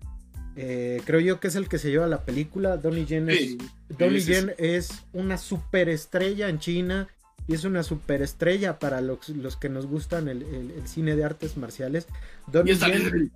Eh, 0.57 1.01
creo 1.05 1.21
yo 1.21 1.39
que 1.39 1.47
es 1.47 1.55
el 1.55 1.69
que 1.69 1.77
se 1.77 1.91
lleva 1.91 2.07
la 2.07 2.25
película. 2.25 2.75
Donnie 2.75 3.05
Yen, 3.05 3.29
es, 3.29 3.55
Donnie 3.87 4.19
Yen 4.19 4.53
es 4.57 4.89
una 5.13 5.37
superestrella 5.37 6.49
en 6.49 6.59
China 6.59 7.07
y 7.47 7.53
es 7.53 7.63
una 7.63 7.83
superestrella 7.83 8.77
para 8.77 8.99
los, 8.99 9.29
los 9.29 9.55
que 9.55 9.69
nos 9.69 9.85
gustan 9.85 10.27
el, 10.27 10.43
cine 10.85 11.15
de 11.15 11.23
artes 11.23 11.55
marciales. 11.55 12.07
Donnie 12.47 12.75
Yen 12.75 13.31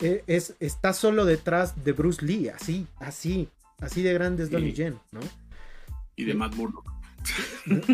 e, 0.00 0.24
es, 0.26 0.54
está 0.60 0.92
solo 0.92 1.24
detrás 1.24 1.84
de 1.84 1.92
Bruce 1.92 2.24
Lee, 2.24 2.48
así, 2.48 2.86
así, 2.98 3.48
así 3.80 4.02
de 4.02 4.14
grande 4.14 4.44
es 4.44 4.50
Donnie 4.50 4.72
Yen, 4.72 4.98
¿no? 5.12 5.20
Y 6.16 6.24
de 6.24 6.34
Matt 6.34 6.54
Murdock. 6.54 6.97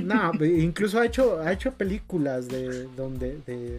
No, 0.03 0.33
incluso 0.45 1.01
ha 1.01 1.07
hecho, 1.07 1.41
ha 1.41 1.53
hecho 1.53 1.73
películas 1.73 2.49
de 2.49 2.85
donde 2.97 3.39
de, 3.47 3.79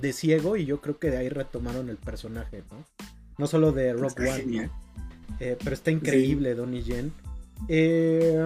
de 0.00 0.12
ciego 0.12 0.56
y 0.56 0.64
yo 0.64 0.80
creo 0.80 0.98
que 0.98 1.10
de 1.10 1.18
ahí 1.18 1.28
retomaron 1.28 1.88
el 1.88 1.96
personaje, 1.96 2.62
¿no? 2.70 2.84
No 3.38 3.46
solo 3.46 3.72
de 3.72 3.92
Rock 3.92 4.20
One, 4.20 4.70
eh, 5.40 5.56
pero 5.62 5.74
está 5.74 5.90
increíble 5.90 6.54
Donnie 6.54 6.82
Yen. 6.82 7.12
Eh, 7.68 8.38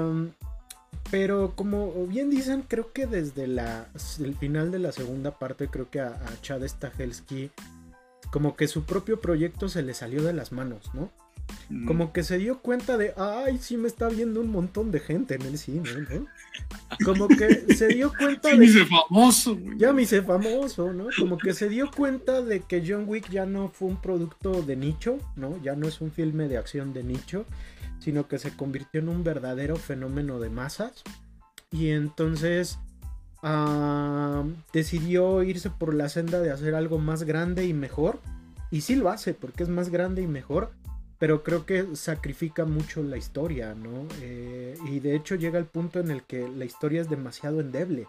pero 1.10 1.52
como 1.54 2.06
bien 2.06 2.30
dicen, 2.30 2.62
creo 2.66 2.92
que 2.92 3.06
desde 3.06 3.46
la, 3.46 3.88
el 4.18 4.34
final 4.34 4.70
de 4.70 4.78
la 4.78 4.92
segunda 4.92 5.38
parte, 5.38 5.68
creo 5.68 5.90
que 5.90 6.00
a, 6.00 6.18
Chad 6.42 6.62
Stahelski, 6.66 7.50
como 8.32 8.56
que 8.56 8.66
su 8.66 8.84
propio 8.84 9.20
proyecto 9.20 9.68
se 9.68 9.82
le 9.82 9.94
salió 9.94 10.22
de 10.22 10.32
las 10.32 10.52
manos, 10.52 10.90
¿no? 10.94 11.10
Mm. 11.68 11.86
Como 11.86 12.12
que 12.12 12.22
se 12.22 12.38
dio 12.38 12.60
cuenta 12.60 12.96
de, 12.96 13.12
ay, 13.16 13.58
sí 13.58 13.76
me 13.76 13.88
está 13.88 14.08
viendo 14.08 14.40
un 14.40 14.50
montón 14.50 14.90
de 14.90 15.00
gente 15.00 15.34
en 15.34 15.42
el 15.42 15.58
cine, 15.58 15.90
¿no? 16.10 16.26
Como 17.04 17.26
que 17.28 17.74
se 17.74 17.88
dio 17.88 18.12
cuenta 18.16 18.48
de... 18.50 18.54
Ya 18.54 18.58
me 18.58 18.64
hice 18.66 18.86
famoso, 18.86 19.58
Ya 19.76 19.92
me 19.92 20.02
hice 20.02 20.22
famoso, 20.22 20.92
¿no? 20.92 21.06
Como 21.18 21.38
que 21.38 21.54
se 21.54 21.68
dio 21.68 21.90
cuenta 21.90 22.40
de 22.40 22.60
que 22.60 22.84
John 22.86 23.04
Wick 23.06 23.30
ya 23.30 23.46
no 23.46 23.68
fue 23.68 23.88
un 23.88 24.00
producto 24.00 24.62
de 24.62 24.76
nicho, 24.76 25.18
¿no? 25.34 25.60
Ya 25.62 25.74
no 25.74 25.88
es 25.88 26.00
un 26.00 26.12
filme 26.12 26.48
de 26.48 26.56
acción 26.56 26.92
de 26.92 27.02
nicho 27.02 27.46
sino 28.06 28.28
que 28.28 28.38
se 28.38 28.54
convirtió 28.54 29.00
en 29.00 29.08
un 29.08 29.24
verdadero 29.24 29.74
fenómeno 29.74 30.38
de 30.38 30.48
masas. 30.48 31.02
Y 31.72 31.90
entonces 31.90 32.78
decidió 34.72 35.42
irse 35.42 35.70
por 35.70 35.92
la 35.92 36.08
senda 36.08 36.40
de 36.40 36.52
hacer 36.52 36.76
algo 36.76 36.98
más 36.98 37.24
grande 37.24 37.66
y 37.66 37.74
mejor. 37.74 38.20
Y 38.70 38.82
sí 38.82 38.94
lo 38.94 39.10
hace, 39.10 39.34
porque 39.34 39.64
es 39.64 39.68
más 39.68 39.88
grande 39.88 40.22
y 40.22 40.28
mejor. 40.28 40.70
Pero 41.18 41.42
creo 41.42 41.64
que 41.64 41.96
sacrifica 41.96 42.64
mucho 42.64 43.02
la 43.02 43.16
historia, 43.16 43.74
¿no? 43.74 44.06
Eh, 44.20 44.76
y 44.90 45.00
de 45.00 45.16
hecho 45.16 45.34
llega 45.34 45.58
al 45.58 45.66
punto 45.66 46.00
en 46.00 46.10
el 46.10 46.22
que 46.22 46.48
la 46.48 46.64
historia 46.64 47.00
es 47.00 47.08
demasiado 47.08 47.60
endeble. 47.60 48.06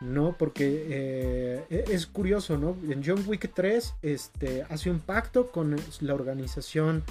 ¿no? 0.00 0.34
Porque 0.38 0.86
eh, 0.88 1.64
e-, 1.68 1.84
es 1.92 2.06
curioso, 2.06 2.56
¿no? 2.56 2.74
En 2.90 3.02
John 3.04 3.22
Wick 3.26 3.52
3 3.52 3.96
este, 4.02 4.62
hace 4.70 4.90
un 4.90 4.98
pacto 4.98 5.50
con 5.50 5.76
la 6.00 6.14
organización 6.14 7.04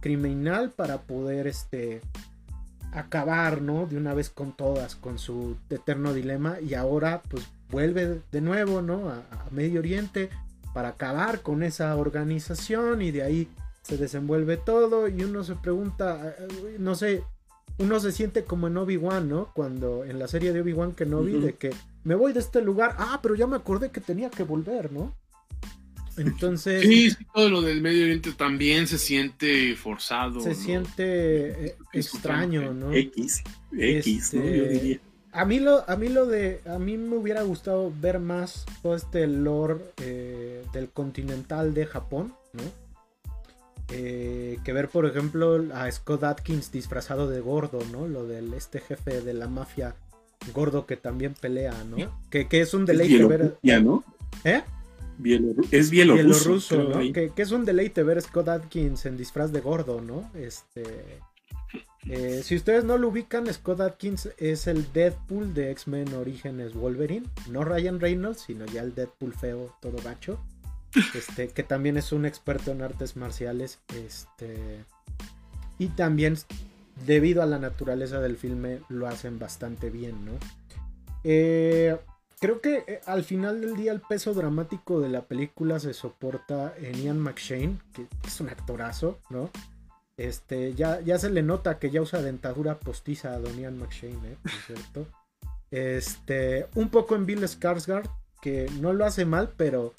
criminal 0.00 0.70
para 0.70 0.98
poder 0.98 1.48
este 1.48 2.00
acabar, 2.92 3.60
¿no? 3.60 3.86
De 3.86 3.96
una 3.96 4.14
vez 4.14 4.30
con 4.30 4.52
todas, 4.52 4.94
con 4.96 5.18
su 5.18 5.56
eterno 5.68 6.14
dilema 6.14 6.60
y 6.60 6.74
ahora 6.74 7.22
pues 7.28 7.46
vuelve 7.70 8.20
de 8.32 8.40
nuevo, 8.40 8.82
¿no? 8.82 9.10
A, 9.10 9.22
Medio 9.50 9.80
Oriente 9.80 10.30
para 10.72 10.90
acabar 10.90 11.40
con 11.40 11.62
esa 11.62 11.94
organización 11.96 13.00
y 13.00 13.10
de 13.10 13.22
ahí 13.22 13.48
se 13.86 13.96
desenvuelve 13.96 14.56
todo 14.56 15.06
y 15.08 15.22
uno 15.22 15.44
se 15.44 15.54
pregunta, 15.54 16.34
eh, 16.38 16.76
no 16.78 16.96
sé, 16.96 17.22
uno 17.78 18.00
se 18.00 18.10
siente 18.10 18.42
como 18.44 18.66
en 18.66 18.76
Obi-Wan, 18.76 19.28
¿no? 19.28 19.52
Cuando 19.54 20.04
en 20.04 20.18
la 20.18 20.26
serie 20.26 20.52
de 20.52 20.60
Obi-Wan 20.60 20.92
que 20.92 21.06
no 21.06 21.22
vi 21.22 21.38
de 21.38 21.54
que 21.54 21.70
me 22.02 22.16
voy 22.16 22.32
de 22.32 22.40
este 22.40 22.62
lugar, 22.62 22.96
ah, 22.98 23.20
pero 23.22 23.36
ya 23.36 23.46
me 23.46 23.56
acordé 23.56 23.90
que 23.90 24.00
tenía 24.00 24.28
que 24.28 24.42
volver, 24.42 24.92
¿no? 24.92 25.14
Entonces. 26.16 26.82
Sí, 26.82 27.12
todo 27.32 27.48
lo 27.48 27.62
del 27.62 27.80
Medio 27.80 28.04
Oriente 28.04 28.32
también 28.32 28.88
se 28.88 28.98
siente 28.98 29.76
forzado. 29.76 30.40
Se 30.40 30.54
siente 30.54 31.66
eh, 31.66 31.76
extraño, 31.92 32.72
¿no? 32.72 32.92
X, 32.92 33.44
X, 33.72 34.34
¿no? 34.34 34.40
Yo 34.42 34.48
este, 34.48 34.68
diría. 34.68 35.00
A 35.32 35.44
mí, 35.44 35.60
lo, 35.60 35.88
a 35.88 35.96
mí 35.96 36.08
lo 36.08 36.26
de. 36.26 36.60
A 36.66 36.78
mí 36.78 36.96
me 36.96 37.16
hubiera 37.16 37.42
gustado 37.42 37.92
ver 38.00 38.18
más 38.18 38.64
todo 38.82 38.96
este 38.96 39.26
lore 39.26 39.76
eh, 39.98 40.64
del 40.72 40.88
continental 40.88 41.74
de 41.74 41.86
Japón, 41.86 42.34
¿no? 42.54 42.85
Eh, 43.90 44.58
que 44.64 44.72
ver, 44.72 44.88
por 44.88 45.06
ejemplo, 45.06 45.64
a 45.72 45.90
Scott 45.90 46.24
Atkins 46.24 46.72
disfrazado 46.72 47.28
de 47.28 47.40
gordo, 47.40 47.80
¿no? 47.92 48.08
Lo 48.08 48.26
del 48.26 48.52
este 48.54 48.80
jefe 48.80 49.20
de 49.20 49.34
la 49.34 49.46
mafia 49.48 49.94
gordo 50.52 50.86
que 50.86 50.96
también 50.96 51.34
pelea, 51.34 51.74
¿no? 51.84 51.96
Que, 52.30 52.48
que 52.48 52.60
es 52.60 52.74
un 52.74 52.84
deleite 52.84 53.24
ver. 53.24 53.56
¿no? 53.82 54.04
¿Eh? 54.44 54.62
es 55.70 55.90
bielorruso, 55.90 56.82
¿no? 56.82 57.12
Que, 57.12 57.32
es 57.36 57.50
un 57.52 57.64
deleite 57.64 58.02
ver 58.02 58.20
Scott 58.20 58.48
Atkins 58.48 59.06
en 59.06 59.16
disfraz 59.16 59.52
de 59.52 59.60
gordo, 59.60 60.00
¿no? 60.00 60.30
Este. 60.34 60.82
Eh, 62.08 62.42
si 62.44 62.54
ustedes 62.54 62.84
no 62.84 62.98
lo 62.98 63.08
ubican, 63.08 63.52
Scott 63.52 63.80
Atkins 63.80 64.28
es 64.38 64.68
el 64.68 64.92
Deadpool 64.92 65.54
de 65.54 65.72
X-Men 65.72 66.14
Orígenes 66.14 66.74
Wolverine. 66.74 67.26
No 67.50 67.64
Ryan 67.64 67.98
Reynolds, 67.98 68.42
sino 68.42 68.64
ya 68.66 68.82
el 68.82 68.94
Deadpool 68.94 69.34
feo, 69.34 69.74
todo 69.80 69.96
gacho. 70.04 70.38
Este, 71.14 71.48
que 71.48 71.62
también 71.62 71.96
es 71.96 72.12
un 72.12 72.26
experto 72.26 72.70
en 72.70 72.82
artes 72.82 73.16
marciales. 73.16 73.78
Este. 73.94 74.84
Y 75.78 75.88
también, 75.88 76.36
debido 77.04 77.42
a 77.42 77.46
la 77.46 77.58
naturaleza 77.58 78.20
del 78.20 78.36
filme, 78.36 78.80
lo 78.88 79.06
hacen 79.06 79.38
bastante 79.38 79.90
bien, 79.90 80.24
¿no? 80.24 80.32
Eh, 81.24 81.96
Creo 82.38 82.60
que 82.60 82.84
eh, 82.86 83.00
al 83.06 83.24
final 83.24 83.60
del 83.62 83.76
día 83.76 83.92
el 83.92 84.00
peso 84.00 84.34
dramático 84.34 85.00
de 85.00 85.08
la 85.08 85.22
película 85.22 85.80
se 85.80 85.94
soporta 85.94 86.74
en 86.76 87.02
Ian 87.02 87.18
McShane, 87.18 87.78
que 87.94 88.06
es 88.26 88.40
un 88.40 88.50
actorazo, 88.50 89.18
¿no? 89.30 89.50
Este, 90.18 90.74
ya, 90.74 91.00
ya 91.00 91.18
se 91.18 91.30
le 91.30 91.42
nota 91.42 91.78
que 91.78 91.90
ya 91.90 92.02
usa 92.02 92.20
dentadura 92.20 92.78
postiza 92.78 93.32
a 93.32 93.38
Don 93.38 93.58
Ian 93.58 93.78
McShane, 93.78 94.14
¿eh? 94.14 94.36
cierto? 94.66 95.06
Este, 95.70 96.66
un 96.74 96.90
poco 96.90 97.16
en 97.16 97.24
Bill 97.24 97.42
Skarsgård, 97.42 98.08
que 98.42 98.70
no 98.80 98.92
lo 98.92 99.06
hace 99.06 99.24
mal, 99.24 99.54
pero 99.56 99.94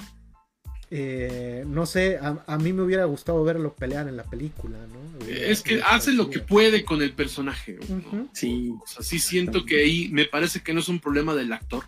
eh, 0.89 1.65
no 1.67 1.85
sé, 1.85 2.17
a, 2.17 2.57
mí 2.57 2.71
me 2.71 2.81
hubiera 2.83 3.05
gustado 3.05 3.43
verlo 3.43 3.75
pelear 3.75 4.07
en 4.07 4.15
la 4.15 4.23
película, 4.23 4.77
¿no? 4.87 5.25
Es 5.27 5.61
que 5.61 5.81
hace 5.81 6.13
lo 6.13 6.29
que 6.29 6.39
puede 6.39 6.85
con 6.85 7.01
el 7.01 7.11
personaje. 7.13 7.77
Sí. 8.33 8.73
O 8.81 8.87
sea, 8.87 9.03
sí 9.03 9.19
siento 9.19 9.65
que 9.65 9.81
ahí 9.81 10.09
me 10.11 10.25
parece 10.25 10.61
que 10.61 10.73
no 10.73 10.79
es 10.79 10.87
un 10.87 10.99
problema 10.99 11.35
del 11.35 11.51
actor 11.51 11.83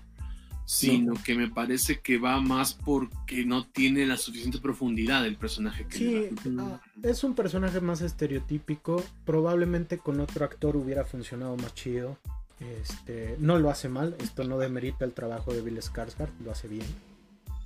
sino 0.70 1.16
que 1.24 1.34
me 1.34 1.48
parece 1.48 2.00
que 2.00 2.20
va 2.20 2.40
más 2.42 2.76
porque 2.76 3.44
no 3.44 3.66
tiene 3.66 4.06
la 4.06 4.18
suficiente 4.18 4.60
profundidad 4.60 5.24
del 5.24 5.36
personaje 5.36 5.88
que 5.88 5.98
sí, 5.98 6.30
ah, 6.60 6.80
es 7.02 7.24
un 7.24 7.34
personaje 7.34 7.82
más 7.82 8.02
estereotípico 8.02 9.04
probablemente 9.26 9.98
con 9.98 10.20
otro 10.20 10.46
actor 10.46 10.78
hubiera 10.78 11.06
funcionado 11.06 11.58
más 11.58 11.74
chido 11.74 12.20
este 12.60 13.36
no 13.40 13.58
lo 13.58 13.72
hace 13.72 13.90
mal 13.90 14.16
esto 14.20 14.44
no 14.44 14.60
demerita 14.60 15.06
el 15.06 15.14
trabajo 15.14 15.52
de 15.56 15.64
Bill 15.64 15.80
Skarsgård 15.80 16.30
lo 16.46 16.52
hace 16.52 16.68
bien 16.68 16.86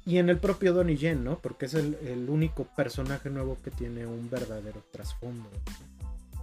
y 0.05 0.17
en 0.17 0.29
el 0.29 0.37
propio 0.37 0.73
Donnie 0.73 0.97
Yen 0.97 1.23
no 1.23 1.39
porque 1.39 1.65
es 1.65 1.73
el, 1.75 2.25
único 2.27 2.65
personaje 2.75 3.29
nuevo 3.29 3.57
que 3.63 3.71
tiene 3.71 4.05
un 4.05 4.29
verdadero 4.29 4.83
trasfondo 4.91 5.49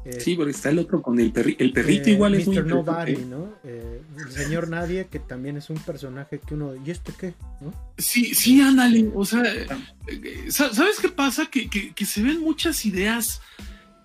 Eh, 0.07 0.19
sí, 0.19 0.35
porque 0.35 0.53
está 0.53 0.71
el 0.71 0.79
otro 0.79 1.03
con 1.03 1.21
el, 1.21 1.31
el 1.59 1.73
perrito 1.73 2.09
eh, 2.09 2.13
igual 2.13 2.35
es 2.35 2.49
Mr. 2.49 2.65
Nobody, 2.65 3.17
¿no? 3.17 3.53
Eh, 3.65 4.01
el 4.19 4.33
señor 4.33 4.69
Nadie, 4.69 5.09
que 5.09 5.19
también 5.19 5.59
es 5.59 5.69
un 5.69 5.77
personaje 5.77 6.39
que 6.39 6.55
uno, 6.55 6.73
¿y 6.75 6.91
este 6.91 7.13
qué? 7.13 7.35
¿no? 7.61 7.75
Sí, 7.99 8.35
sí, 8.35 8.63
ándale, 8.63 9.11
o 9.15 9.27
sea, 9.27 9.43
¿sabes 10.49 11.01
qué 11.03 11.11
pasa? 11.11 11.51
Que, 11.51 11.69
que, 11.69 12.07
se 12.07 12.23
ven 12.23 12.41
muchas 12.41 12.87
ideas, 12.87 13.43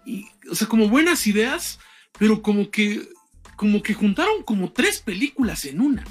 y, 0.06 0.26
o 0.52 0.56
sea, 0.56 0.68
como 0.68 0.90
buenas 0.90 1.28
ideas, 1.28 1.80
pero 2.20 2.42
como 2.42 2.70
que, 2.70 3.08
como 3.56 3.82
que 3.82 3.94
juntaron 3.94 4.44
como 4.44 4.74
tres 4.74 5.00
películas 5.00 5.64
en 5.64 5.80
una. 5.80 6.04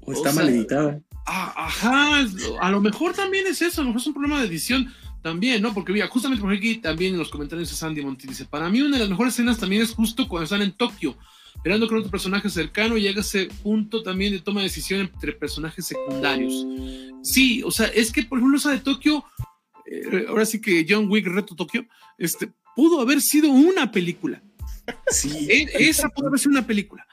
O 0.00 0.14
está 0.14 0.32
mal 0.32 0.48
editada. 0.48 1.02
Ah, 1.26 1.54
ajá, 1.56 2.26
a 2.60 2.70
lo 2.70 2.80
mejor 2.80 3.14
también 3.14 3.46
es 3.46 3.62
eso, 3.62 3.80
a 3.80 3.84
lo 3.84 3.90
mejor 3.90 4.00
es 4.02 4.06
un 4.06 4.14
problema 4.14 4.40
de 4.40 4.46
edición 4.46 4.92
también, 5.22 5.62
¿no? 5.62 5.72
Porque 5.72 5.92
mira, 5.92 6.06
justamente 6.08 6.42
por 6.42 6.52
aquí 6.52 6.76
también 6.76 7.14
en 7.14 7.18
los 7.18 7.30
comentarios 7.30 7.70
de 7.70 7.76
Sandy 7.76 8.02
Monti 8.02 8.26
dice, 8.26 8.44
para 8.44 8.68
mí 8.68 8.82
una 8.82 8.96
de 8.96 9.04
las 9.04 9.08
mejores 9.08 9.32
escenas 9.32 9.58
también 9.58 9.80
es 9.80 9.92
justo 9.92 10.28
cuando 10.28 10.44
están 10.44 10.60
en 10.60 10.72
Tokio, 10.72 11.16
esperando 11.54 11.88
con 11.88 11.98
otro 11.98 12.10
personaje 12.10 12.50
cercano 12.50 12.98
y 12.98 13.02
llega 13.02 13.22
ese 13.22 13.48
punto 13.62 14.02
también 14.02 14.32
de 14.32 14.40
toma 14.40 14.60
de 14.60 14.66
decisión 14.66 15.00
entre 15.00 15.32
personajes 15.32 15.86
secundarios. 15.86 16.66
Sí, 17.22 17.62
o 17.64 17.70
sea, 17.70 17.86
es 17.86 18.12
que 18.12 18.24
por 18.24 18.38
ejemplo 18.38 18.58
esa 18.58 18.72
de 18.72 18.80
Tokio, 18.80 19.24
eh, 19.86 20.26
ahora 20.28 20.44
sí 20.44 20.60
que 20.60 20.84
John 20.86 21.08
Wick 21.08 21.26
Reto 21.26 21.56
Tokio, 21.56 21.86
este, 22.18 22.52
pudo 22.76 23.00
haber 23.00 23.22
sido 23.22 23.50
una 23.50 23.90
película. 23.90 24.42
Sí. 25.08 25.30
E, 25.48 25.88
esa 25.88 26.10
pudo 26.10 26.28
haber 26.28 26.38
sido 26.38 26.50
una 26.50 26.66
película. 26.66 27.06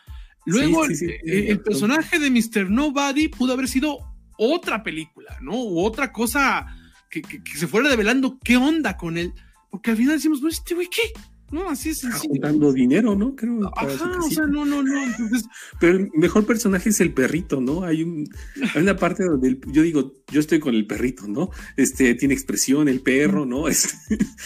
Luego, 0.45 0.85
el, 0.85 1.59
personaje 1.61 2.19
de 2.19 2.31
Mr. 2.31 2.69
Nobody 2.69 3.27
pudo 3.27 3.53
haber 3.53 3.67
sido 3.67 3.99
otra 4.37 4.81
película, 4.81 5.37
¿no? 5.41 5.55
U 5.55 5.85
otra 5.85 6.11
cosa 6.11 6.65
que, 7.09 7.21
se 7.55 7.67
fuera 7.67 7.89
develando 7.89 8.39
qué 8.43 8.57
onda 8.57 8.97
con 8.97 9.17
él. 9.17 9.33
Porque 9.69 9.91
al 9.91 9.97
final 9.97 10.15
decimos, 10.15 10.41
bueno, 10.41 10.53
este 10.53 10.73
güey, 10.75 10.87
¿qué? 10.89 11.13
No, 11.51 11.69
así 11.69 11.89
es 11.89 11.99
sencillo. 11.99 12.33
dando 12.39 12.71
dinero, 12.71 13.15
¿no? 13.15 13.35
Creo. 13.35 13.59
Ajá, 13.75 14.09
o 14.19 14.29
sea, 14.29 14.45
no, 14.47 14.65
no, 14.65 14.81
no. 14.81 15.03
Entonces... 15.03 15.45
Pero 15.79 15.97
el 15.97 16.09
mejor 16.13 16.45
personaje 16.45 16.89
es 16.89 17.01
el 17.01 17.13
perrito, 17.13 17.59
¿no? 17.59 17.83
Hay, 17.83 18.03
un, 18.03 18.29
hay 18.73 18.81
una 18.81 18.95
parte 18.95 19.25
donde 19.25 19.59
yo 19.67 19.81
digo, 19.81 20.13
yo 20.31 20.39
estoy 20.39 20.59
con 20.59 20.75
el 20.75 20.87
perrito, 20.87 21.27
¿no? 21.27 21.49
Este 21.75 22.15
tiene 22.15 22.33
expresión, 22.33 22.87
el 22.87 23.01
perro, 23.01 23.45
¿no? 23.45 23.67
Es, 23.71 23.95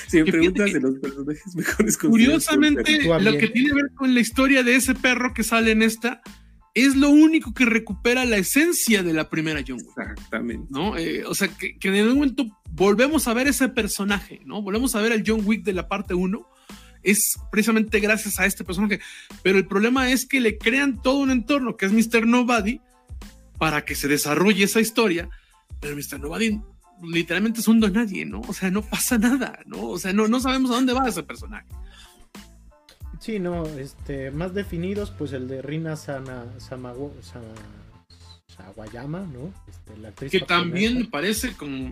si 0.08 0.18
me 0.18 0.32
preguntas 0.32 0.72
de 0.72 0.80
los 0.80 1.00
personajes 1.00 1.56
mejores 1.56 1.98
Curiosamente, 1.98 3.04
lo 3.04 3.38
que 3.38 3.48
tiene 3.48 3.70
que 3.70 3.76
ver 3.76 3.92
con 3.96 4.14
la 4.14 4.20
historia 4.20 4.64
de 4.64 4.76
ese 4.76 4.96
perro 4.96 5.34
que 5.34 5.44
sale 5.44 5.72
en 5.72 5.82
esta 5.82 6.22
es 6.76 6.96
lo 6.96 7.10
único 7.10 7.54
que 7.54 7.66
recupera 7.66 8.26
la 8.26 8.38
esencia 8.38 9.02
de 9.02 9.14
la 9.14 9.30
primera 9.30 9.64
John 9.66 9.78
Wick. 9.78 9.98
Exactamente. 9.98 10.68
¿no? 10.70 10.98
Eh, 10.98 11.24
o 11.26 11.34
sea, 11.34 11.48
que, 11.48 11.78
que, 11.80 11.88
en 11.88 11.96
algún 11.96 12.16
momento 12.16 12.46
volvemos 12.72 13.28
a 13.28 13.34
ver 13.34 13.48
ese 13.48 13.70
personaje, 13.70 14.42
¿no? 14.46 14.62
Volvemos 14.62 14.94
a 14.96 15.02
ver 15.02 15.14
al 15.14 15.24
John 15.26 15.42
Wick 15.46 15.64
de 15.64 15.74
la 15.74 15.88
parte 15.88 16.14
1. 16.14 16.46
Es 17.06 17.40
precisamente 17.52 18.00
gracias 18.00 18.40
a 18.40 18.46
este 18.46 18.64
personaje. 18.64 19.00
Pero 19.44 19.58
el 19.58 19.68
problema 19.68 20.12
es 20.12 20.26
que 20.26 20.40
le 20.40 20.58
crean 20.58 21.02
todo 21.02 21.20
un 21.20 21.32
entorno 21.32 21.78
que 21.78 21.86
es 21.86 21.92
Mr. 21.94 22.26
Nobody 22.26 22.82
para 23.58 23.86
que 23.86 23.96
se 23.96 24.08
desarrolle 24.08 24.66
esa 24.66 24.82
historia. 24.82 25.30
Pero 25.80 25.96
Mr. 25.96 26.20
Nobody 26.20 26.60
literalmente 27.02 27.60
es 27.60 27.68
un 27.68 27.80
don 27.80 27.94
nadie, 27.94 28.26
¿no? 28.26 28.42
O 28.42 28.54
sea, 28.54 28.72
no 28.72 28.82
pasa 28.82 29.18
nada, 29.18 29.60
¿no? 29.66 29.88
O 29.88 30.00
sea, 30.00 30.14
no, 30.14 30.28
no 30.28 30.40
sabemos 30.40 30.72
a 30.72 30.76
dónde 30.76 30.94
va 30.94 31.08
ese 31.08 31.24
personaje. 31.24 31.68
Sí, 33.20 33.40
no, 33.40 33.66
este, 33.66 34.32
más 34.32 34.54
definidos, 34.54 35.12
pues 35.12 35.34
el 35.34 35.48
de 35.48 35.62
Rina 35.62 35.96
Sana, 35.96 36.46
Samago, 36.60 37.14
Sawayama, 38.48 39.22
¿no? 39.22 39.52
Este, 39.68 39.98
la 39.98 40.10
actriz 40.10 40.32
que 40.32 40.42
también 40.42 41.00
me 41.00 41.06
parece 41.06 41.54
como... 41.54 41.92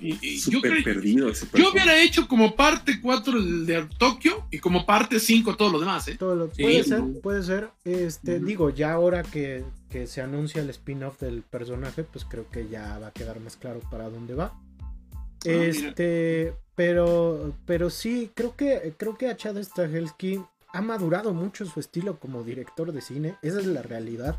yo, 0.00 0.60
perdido 0.84 1.32
yo 1.32 1.70
hubiera 1.70 2.00
hecho 2.02 2.28
como 2.28 2.54
parte 2.54 3.00
4 3.00 3.36
el 3.36 3.66
de 3.66 3.86
Tokio 3.98 4.46
y 4.50 4.58
como 4.58 4.86
parte 4.86 5.18
5 5.18 5.56
todo 5.56 5.70
lo 5.70 5.80
demás, 5.80 6.06
¿eh? 6.08 6.16
Todo 6.18 6.48
puede 6.48 6.84
ser, 6.84 7.02
puede 7.22 7.42
ser. 7.42 7.70
Este, 7.84 8.38
digo, 8.38 8.70
ya 8.70 8.92
ahora 8.92 9.22
que, 9.22 9.64
que 9.90 10.06
se 10.06 10.22
anuncia 10.22 10.62
el 10.62 10.70
spin-off 10.70 11.20
del 11.20 11.42
personaje, 11.42 12.04
pues 12.04 12.24
creo 12.24 12.48
que 12.50 12.68
ya 12.68 12.98
va 12.98 13.08
a 13.08 13.12
quedar 13.12 13.40
más 13.40 13.56
claro 13.56 13.80
para 13.90 14.08
dónde 14.08 14.34
va. 14.34 14.54
Ah, 14.54 15.50
este, 15.50 16.54
pero, 16.74 17.54
pero 17.66 17.90
sí, 17.90 18.30
creo 18.34 18.54
que, 18.56 18.94
creo 18.96 19.16
que 19.16 19.28
a 19.28 19.36
Chad 19.36 19.60
Stahelski 19.62 20.40
ha 20.72 20.80
madurado 20.80 21.34
mucho 21.34 21.64
su 21.66 21.80
estilo 21.80 22.18
como 22.18 22.44
director 22.44 22.92
de 22.92 23.00
cine. 23.00 23.34
Esa 23.42 23.60
es 23.60 23.66
la 23.66 23.82
realidad. 23.82 24.38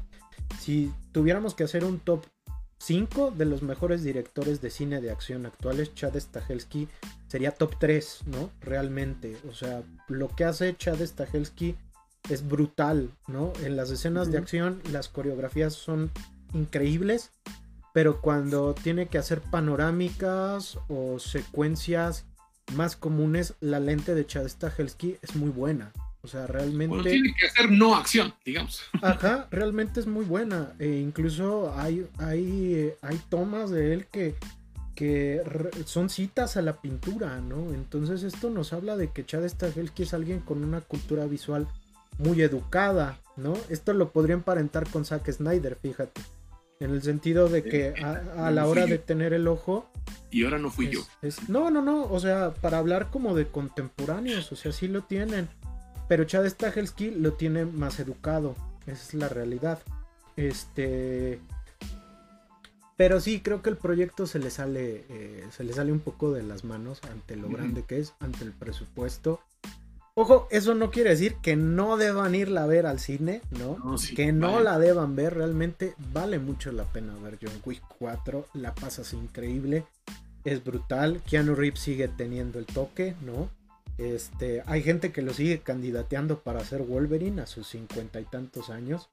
Si 0.60 0.92
tuviéramos 1.12 1.54
que 1.54 1.64
hacer 1.64 1.84
un 1.84 2.00
top 2.00 2.26
5 2.80 3.32
de 3.32 3.46
los 3.46 3.62
mejores 3.62 4.04
directores 4.04 4.62
de 4.62 4.70
cine 4.70 5.02
de 5.02 5.12
acción 5.12 5.46
actuales, 5.46 5.94
Chad 5.96 6.16
Stahelski 6.18 6.88
sería 7.28 7.52
top 7.52 7.76
3, 7.80 8.22
¿no? 8.26 8.50
Realmente. 8.62 9.38
O 9.50 9.54
sea, 9.54 9.84
lo 10.08 10.30
que 10.30 10.46
hace 10.46 10.76
Chad 10.76 11.02
Stahelski 11.02 11.76
es 12.30 12.48
brutal, 12.48 13.12
¿no? 13.28 13.54
En 13.64 13.76
las 13.76 13.92
escenas 13.92 14.32
de 14.32 14.38
acción, 14.38 14.82
las 14.92 15.10
coreografías 15.10 15.74
son 15.74 16.12
increíbles 16.54 17.32
pero 17.94 18.22
cuando 18.22 18.74
tiene 18.76 19.08
que 19.08 19.18
hacer 19.18 19.42
panorámicas 19.42 20.78
o 20.88 21.20
secuencias 21.20 22.26
más 22.76 22.96
comunes, 22.96 23.56
la 23.62 23.80
lente 23.80 24.14
de 24.14 24.26
Chad 24.26 24.48
Stahelski 24.48 25.18
es 25.22 25.36
muy 25.36 25.50
buena. 25.50 25.92
O 26.30 26.32
sea, 26.32 26.46
realmente. 26.46 27.10
tiene 27.10 27.34
que 27.34 27.48
hacer 27.48 27.72
no 27.72 27.96
acción, 27.96 28.36
digamos. 28.46 28.84
Ajá, 29.02 29.48
realmente 29.50 30.00
es 30.00 30.06
muy 30.06 30.24
buena. 30.24 30.74
E 30.78 31.00
incluso 31.00 31.74
hay, 31.76 32.06
hay, 32.20 32.94
hay 33.02 33.20
tomas 33.30 33.72
de 33.72 33.96
él 33.96 34.06
que, 34.12 34.36
que 34.94 35.42
son 35.86 36.08
citas 36.12 36.56
a 36.56 36.62
la 36.62 36.82
pintura, 36.82 37.42
¿no? 37.42 37.74
Entonces, 37.74 38.22
esto 38.22 38.52
nos 38.52 38.74
habla 38.74 38.96
de 38.96 39.10
que 39.10 39.26
Chad 39.26 39.44
Stahelski 39.44 40.04
es 40.04 40.14
alguien 40.14 40.40
con 40.40 40.64
una 40.64 40.82
cultura 40.82 41.26
visual 41.26 41.68
muy 42.20 42.44
educada, 42.44 43.18
¿no? 43.36 43.58
Esto 43.70 43.94
lo 43.94 44.12
podría 44.12 44.36
emparentar 44.36 44.88
con 44.88 45.04
Zack 45.04 45.32
Snyder, 45.32 45.80
fíjate. 45.82 46.22
En 46.80 46.92
el 46.92 47.02
sentido 47.02 47.50
de 47.50 47.64
que 47.64 47.94
a, 48.02 48.52
la 48.52 48.68
hora 48.68 48.86
de 48.86 49.00
tener 49.00 49.34
el 49.34 49.48
ojo. 49.48 49.90
Y 50.32 50.46
ahora 50.46 50.60
no 50.60 50.70
fui 50.70 50.90
yo. 50.90 51.02
no, 51.50 51.72
no, 51.72 51.82
no. 51.82 52.04
O 52.04 52.20
sea, 52.22 52.54
para 52.54 52.78
hablar 52.78 53.10
como 53.10 53.36
de 53.36 53.48
contemporáneos. 53.48 54.50
O 54.54 54.56
sea, 54.56 54.72
sí 54.72 54.88
lo 54.88 55.02
tienen. 55.02 55.50
Pero 56.10 56.26
Chad 56.26 56.46
Stahelski 56.48 57.12
lo 57.12 57.34
tiene 57.34 57.66
más 57.66 58.00
educado. 58.00 58.56
Esa 58.88 59.04
es 59.04 59.14
la 59.14 59.30
realidad. 59.30 59.80
Este. 60.36 61.40
Pero 62.98 63.22
sí, 63.22 63.40
creo 63.40 63.62
que 63.62 63.70
el 63.70 63.78
proyecto 63.78 64.26
se 64.26 64.40
le 64.40 64.50
sale. 64.50 65.06
Eh, 65.08 65.48
se 65.56 65.64
le 65.64 65.72
sale 65.72 65.94
un 65.94 66.00
poco 66.00 66.32
de 66.34 66.44
las 66.44 66.66
manos 66.66 67.00
ante 67.10 67.38
lo 67.38 67.48
grande 67.48 67.84
que 67.84 68.00
es, 68.00 68.14
ante 68.20 68.44
el 68.44 68.52
presupuesto. 68.52 69.40
Ojo, 70.16 70.48
eso 70.52 70.74
no 70.74 70.92
quiere 70.92 71.12
decir 71.12 71.36
que 71.42 71.56
no 71.56 71.96
deban 71.96 72.36
irla 72.36 72.64
a 72.64 72.68
ver 72.68 72.88
al 72.88 73.00
cine, 73.00 73.42
¿no? 73.52 73.78
que 74.18 74.34
no 74.34 74.60
la 74.60 74.78
deban 74.78 75.16
ver, 75.16 75.36
realmente 75.36 75.94
vale 76.12 76.40
mucho 76.40 76.74
la 76.74 76.84
pena 76.84 77.16
ver 77.24 77.40
John 77.42 77.62
Wick 77.64 77.82
4, 78.00 78.48
la 78.56 78.76
pasas 78.76 79.14
increíble, 79.14 79.86
es 80.44 80.62
brutal, 80.62 81.22
Keanu 81.22 81.56
Reeves 81.56 81.80
sigue 81.80 82.10
teniendo 82.10 82.60
el 82.60 82.66
toque, 82.66 83.16
¿no? 83.22 83.50
Este, 84.00 84.64
hay 84.66 84.82
gente 84.82 85.12
que 85.12 85.22
lo 85.22 85.34
sigue 85.34 85.60
candidateando 85.60 86.40
para 86.40 86.64
ser 86.64 86.84
Wolverine 86.84 87.42
a 87.42 87.46
sus 87.46 87.68
cincuenta 87.68 88.22
y 88.22 88.24
tantos 88.24 88.70
años. 88.70 89.10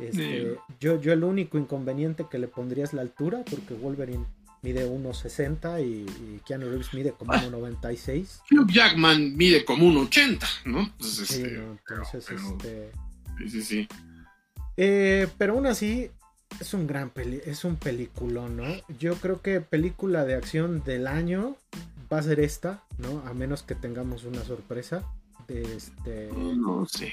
Este, 0.00 0.58
yo, 0.80 1.00
yo 1.00 1.12
el 1.12 1.22
único 1.22 1.56
inconveniente 1.56 2.26
que 2.28 2.40
le 2.40 2.48
pondría 2.48 2.82
es 2.82 2.92
la 2.92 3.02
altura, 3.02 3.44
porque 3.48 3.74
Wolverine 3.74 4.26
mide 4.62 4.88
1,60 4.88 5.80
y, 5.80 5.84
y, 5.84 6.40
Keanu 6.44 6.68
Reeves 6.68 6.92
mide 6.94 7.12
como 7.12 7.32
1,96. 7.32 8.26
Ah. 8.26 8.44
Hugh 8.50 8.72
Jackman 8.72 9.36
mide 9.36 9.64
como 9.64 9.86
1,80, 9.86 10.46
¿no? 10.64 10.80
Entonces, 10.80 11.28
sí, 11.28 11.42
este, 11.42 11.54
entonces 11.54 12.28
este... 12.28 12.90
Sí, 13.38 13.50
sí, 13.50 13.62
sí. 13.62 13.88
Eh, 14.76 15.28
pero 15.38 15.52
aún 15.52 15.66
así, 15.66 16.10
es 16.60 16.74
un 16.74 16.88
gran 16.88 17.10
peli 17.10 17.40
es 17.44 17.64
un 17.64 17.76
peliculón, 17.76 18.56
¿no? 18.56 18.64
Yo 18.98 19.14
creo 19.16 19.42
que 19.42 19.60
película 19.60 20.24
de 20.24 20.34
acción 20.34 20.82
del 20.82 21.06
año 21.06 21.56
va 22.14 22.20
a 22.20 22.22
ser 22.22 22.40
esta, 22.40 22.84
¿no? 22.98 23.22
A 23.28 23.34
menos 23.34 23.62
que 23.62 23.74
tengamos 23.74 24.24
una 24.24 24.42
sorpresa. 24.44 25.04
Este... 25.48 26.30
No 26.32 26.86
sé. 26.86 27.12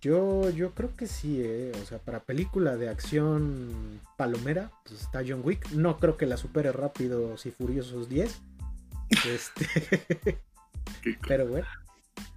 Yo, 0.00 0.48
yo 0.50 0.72
creo 0.72 0.94
que 0.96 1.06
sí, 1.06 1.40
eh. 1.42 1.72
o 1.82 1.86
sea, 1.86 1.98
para 1.98 2.20
película 2.20 2.76
de 2.76 2.88
acción 2.88 4.00
palomera, 4.16 4.70
pues 4.84 5.00
está 5.00 5.22
John 5.26 5.42
Wick. 5.44 5.70
No 5.72 5.98
creo 5.98 6.16
que 6.16 6.26
la 6.26 6.36
supere 6.36 6.72
rápido 6.72 7.34
y 7.42 7.50
Furiosos 7.50 8.08
10. 8.08 8.40
Este. 9.26 10.38
Pero 11.28 11.46
bueno. 11.46 11.66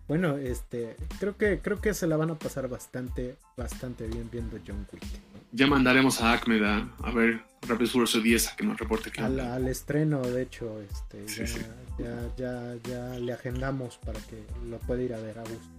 Bueno, 0.08 0.38
este, 0.38 0.96
creo 1.20 1.36
que, 1.36 1.60
creo 1.60 1.82
que 1.82 1.94
se 1.96 2.06
la 2.06 2.16
van 2.16 2.30
a 2.30 2.38
pasar 2.38 2.68
bastante, 2.68 3.38
bastante 3.56 4.07
bien 4.07 4.30
viendo 4.32 4.57
John 4.65 4.86
Wick. 4.91 5.03
Ya 5.52 5.68
mandaremos 5.68 6.22
a 6.22 6.34
Acme 6.34 6.60
a, 6.65 7.11
ver 7.11 7.41
Rápido 7.61 7.90
Furioso 7.90 8.19
10 8.19 8.48
a 8.49 8.56
que 8.56 8.64
nos 8.64 8.77
reporte 8.77 9.11
que 9.11 9.22
al, 9.22 9.40
al, 9.40 9.68
estreno, 9.68 10.22
de 10.22 10.41
hecho, 10.44 10.82
este, 10.82 11.26
ya, 11.98 12.36
ya, 12.38 12.76
ya, 12.84 13.19
le 13.19 13.34
agendamos 13.34 13.98
para 13.98 14.19
que 14.22 14.44
lo 14.69 14.77
pueda 14.80 15.03
ir 15.03 15.14
a 15.14 15.19
ver 15.19 15.40
a 15.40 15.41
gusto. 15.41 15.76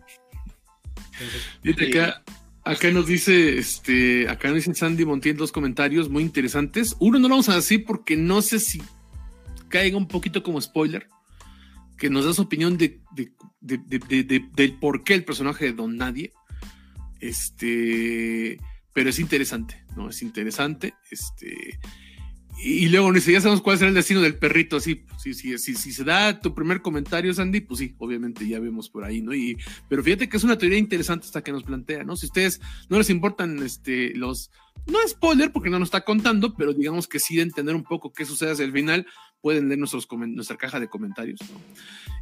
Fíjate, 1.62 1.89
acá, 1.89 2.23
acá 2.65 2.90
nos 2.90 3.07
dice, 3.07 3.59
este, 3.59 4.28
acá 4.28 4.48
nos 4.48 4.57
dice 4.57 4.74
Sandy 4.74 5.05
Montiel 5.05 5.36
dos 5.36 5.53
comentarios 5.53 6.09
muy 6.09 6.23
interesantes. 6.23 6.97
Uno 6.98 7.19
no 7.19 7.28
lo 7.28 7.35
vamos 7.35 7.48
a 7.48 7.57
decir 7.57 7.85
porque 7.85 8.16
no 8.16 8.43
sé 8.43 8.59
si 8.59 8.82
caiga 9.69 9.97
un 9.97 10.09
poquito 10.09 10.43
como 10.43 10.61
spoiler, 10.61 11.09
que 11.97 12.11
nos 12.11 12.24
da 12.24 12.32
su 12.32 12.43
opinión 12.43 12.77
de, 12.77 13.01
del 13.61 14.78
por 14.78 15.05
qué 15.05 15.15
el 15.15 15.24
personaje 15.24 15.66
de 15.66 15.73
Don 15.73 15.97
Nadie. 15.97 16.32
Este, 17.21 18.59
pero 18.93 19.11
es 19.11 19.19
interesante, 19.19 19.85
¿no? 19.97 20.11
Es 20.11 20.23
interesante. 20.23 20.95
Este, 21.11 21.79
y, 22.59 22.89
luego 22.89 23.13
siquiera 23.17 23.43
sabemos 23.43 23.61
cuál 23.61 23.77
será 23.77 23.91
el 23.91 23.95
destino 23.95 24.23
del 24.23 24.39
perrito, 24.39 24.79
así, 24.79 25.05
si, 25.23 25.35
si, 25.35 25.59
si, 25.59 25.75
si, 25.75 25.93
se 25.93 26.05
da 26.05 26.41
tu 26.41 26.55
primer 26.55 26.81
comentario, 26.81 27.35
Sandy, 27.35 27.61
pues 27.61 27.81
sí, 27.81 27.95
obviamente 27.99 28.49
ya 28.49 28.59
vemos 28.59 28.89
por 28.89 29.05
ahí, 29.05 29.21
¿no? 29.21 29.35
Y, 29.35 29.59
pero 29.91 30.03
fíjate 30.03 30.29
que 30.29 30.39
es 30.39 30.45
una 30.45 30.57
teoría 30.57 30.79
interesante 30.79 31.27
hasta 31.27 31.43
que 31.43 31.53
nos 31.53 31.65
plantea, 31.65 32.05
¿no? 32.05 32.17
Si 32.17 32.27
ustedes 32.27 32.61
no 32.89 32.97
les 32.97 33.11
importan 33.11 33.63
este, 33.63 34.15
los, 34.15 34.51
no 34.87 35.03
es 35.03 35.11
spoiler 35.11 35.53
porque 35.53 35.69
no 35.69 35.79
nos 35.79 35.89
está 35.89 36.01
contando, 36.01 36.55
pero 36.57 36.73
digamos 36.73 37.09
que 37.09 37.19
sí 37.19 37.37
de 37.37 37.43
entender 37.43 37.75
un 37.75 37.85
poco 37.85 38.15
qué 38.15 38.25
sucede 38.25 38.53
hacia 38.53 38.65
el 38.65 38.73
final, 38.73 39.07
pueden 39.47 39.68
leer 39.68 39.78
nuestros, 39.78 40.09
nuestra 40.10 40.56
caja 40.56 40.81
de 40.81 40.89
comentarios, 40.89 41.39
¿no? 41.52 41.60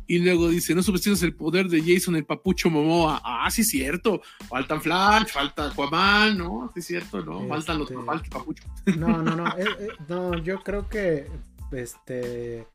Y 0.06 0.18
luego 0.18 0.51
dice, 0.51 0.74
no 0.74 0.82
subestimes 0.82 1.22
el 1.22 1.34
poder 1.34 1.68
de 1.68 1.80
Jason 1.80 2.16
el 2.16 2.26
papucho 2.26 2.68
Momoa. 2.68 3.22
Ah, 3.24 3.51
sí, 3.51 3.64
cierto. 3.64 4.20
Faltan 4.46 4.82
Flash, 4.82 5.28
falta 5.32 5.70
Aquaman, 5.70 6.36
¿no? 6.36 6.70
Sí, 6.74 6.82
cierto, 6.82 7.24
¿no? 7.24 7.48
Faltan 7.48 7.78
los 7.78 7.90
Este, 7.90 8.05
falta 8.05 8.24
el 8.26 8.30
papucho. 8.30 8.64
No, 8.98 9.22
no, 9.22 9.34
no. 9.36 9.46
eh, 9.59 9.64
eh, 9.80 9.88
no, 10.06 10.36
yo 10.36 10.62
creo 10.62 10.86
que 10.90 11.26
este 11.72 12.66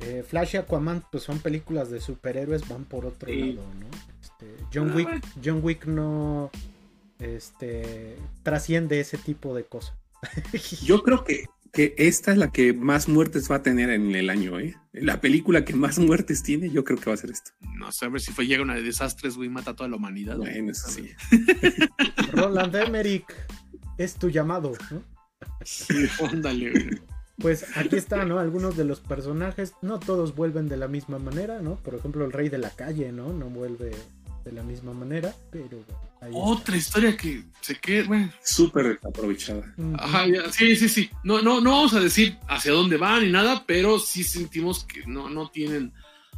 eh, 0.00 0.22
Flash 0.28 0.56
y 0.56 0.58
Aquaman 0.58 1.02
pues 1.10 1.22
son 1.24 1.38
películas 1.38 1.90
de 1.90 1.98
superhéroes, 2.02 2.68
van 2.68 2.84
por 2.84 3.06
otro 3.06 3.30
Sí. 3.30 3.54
lado, 3.54 3.66
¿no? 3.80 3.86
Este, 4.20 4.54
John 4.74 4.90
Ah, 4.90 4.96
Wick. 4.96 5.24
John 5.42 5.60
Wick 5.62 5.86
no 5.86 6.50
este 7.20 8.18
trasciende 8.42 9.00
ese 9.00 9.16
tipo 9.16 9.54
de 9.54 9.64
cosas. 9.64 9.94
Yo 10.84 11.02
creo 11.02 11.24
que, 11.24 11.46
que 11.72 11.94
esta 11.96 12.32
es 12.32 12.38
la 12.38 12.52
que 12.52 12.74
más 12.74 13.08
muertes 13.08 13.50
va 13.50 13.56
a 13.56 13.62
tener 13.62 13.88
en 13.90 14.14
el 14.14 14.28
año, 14.28 14.60
¿eh? 14.60 14.76
La 14.92 15.22
película 15.22 15.64
que 15.64 15.74
más 15.74 15.98
muertes 15.98 16.42
tiene, 16.42 16.70
yo 16.70 16.84
creo 16.84 16.98
que 16.98 17.08
va 17.08 17.14
a 17.14 17.16
ser 17.16 17.30
esta. 17.30 17.52
No 17.78 17.90
sé, 17.90 18.04
a 18.04 18.08
ver 18.10 18.20
si 18.20 18.30
fue 18.30 18.46
llega 18.46 18.62
una 18.62 18.74
de 18.74 18.82
desastres, 18.82 19.36
güey, 19.36 19.48
mata 19.48 19.70
a 19.70 19.76
toda 19.76 19.88
la 19.88 19.96
humanidad. 19.96 20.36
güey. 20.36 20.52
Bueno, 20.52 20.70
eso 20.70 20.88
sí. 20.90 21.10
Roland 22.32 22.76
Emmerich 22.76 23.24
es 23.96 24.14
tu 24.14 24.28
llamado, 24.28 24.72
¿no? 24.90 25.02
Sí, 25.64 26.06
ándale, 26.30 26.70
güey. 26.70 27.00
Pues 27.38 27.64
aquí 27.76 27.96
está, 27.96 28.26
¿no? 28.26 28.38
Algunos 28.38 28.76
de 28.76 28.84
los 28.84 29.00
personajes, 29.00 29.74
no 29.80 29.98
todos 29.98 30.36
vuelven 30.36 30.68
de 30.68 30.76
la 30.76 30.88
misma 30.88 31.18
manera, 31.18 31.62
¿no? 31.62 31.76
Por 31.76 31.94
ejemplo, 31.94 32.24
el 32.26 32.32
rey 32.32 32.50
de 32.50 32.58
la 32.58 32.70
calle, 32.70 33.10
¿no? 33.12 33.32
No 33.32 33.46
vuelve 33.46 33.92
de 34.44 34.52
la 34.52 34.62
misma 34.62 34.92
manera, 34.92 35.34
pero 35.50 35.84
ahí 36.20 36.30
está. 36.30 36.38
Otra 36.38 36.76
historia 36.76 37.16
que 37.16 37.44
se 37.60 37.76
queda, 37.76 38.06
güey. 38.06 38.30
Súper 38.42 38.98
aprovechada. 39.06 39.74
Ajá, 39.98 40.26
ya, 40.26 40.50
sí, 40.52 40.74
sí, 40.76 40.88
sí. 40.88 41.10
No, 41.24 41.40
no, 41.42 41.60
no 41.60 41.70
vamos 41.70 41.94
a 41.94 42.00
decir 42.00 42.36
hacia 42.48 42.72
dónde 42.72 42.96
van 42.96 43.24
ni 43.24 43.30
nada, 43.30 43.64
pero 43.66 43.98
sí 43.98 44.24
sentimos 44.24 44.84
que 44.84 45.06
no, 45.06 45.28
no 45.30 45.50
tienen, 45.50 45.92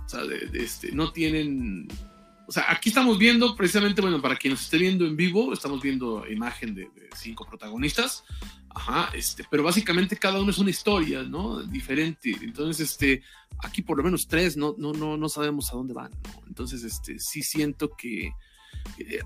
o 0.05 0.09
sea, 0.09 0.25
de- 0.25 0.47
de 0.47 0.63
este, 0.65 0.93
no 0.93 1.13
tienen, 1.13 1.89
sea, 2.55 2.71
aquí 2.71 2.89
estamos 2.89 3.19
viendo 3.19 3.55
precisamente, 3.57 4.01
bueno, 4.01 4.23
para 4.23 4.37
quien 4.37 4.53
nos 4.53 4.63
esté 4.63 4.79
viendo 4.79 5.07
en 5.07 5.17
vivo, 5.17 5.53
estamos 5.53 5.83
viendo 5.83 6.27
imagen 6.31 6.75
de, 6.75 6.83
de 6.83 7.09
cinco 7.17 7.47
protagonistas, 7.47 8.25
ajá, 8.75 9.11
este, 9.15 9.45
pero 9.51 9.63
básicamente 9.63 10.17
cada 10.17 10.41
uno 10.41 10.51
es 10.51 10.59
una 10.59 10.71
historia, 10.71 11.23
¿no? 11.23 11.63
Diferente. 11.63 12.37
Entonces, 12.43 12.91
este, 12.91 13.23
aquí 13.59 13.83
por 13.83 13.97
lo 13.97 14.05
menos 14.05 14.27
tres, 14.27 14.57
no, 14.57 14.75
no, 14.79 14.93
no, 14.93 15.17
no 15.17 15.29
sabemos 15.29 15.73
a 15.73 15.77
dónde 15.77 15.95
van, 15.95 16.11
¿no? 16.11 16.43
Entonces, 16.47 16.83
este, 16.85 17.19
sí 17.19 17.43
siento 17.43 17.91
que 17.97 18.33
eh, 18.99 19.21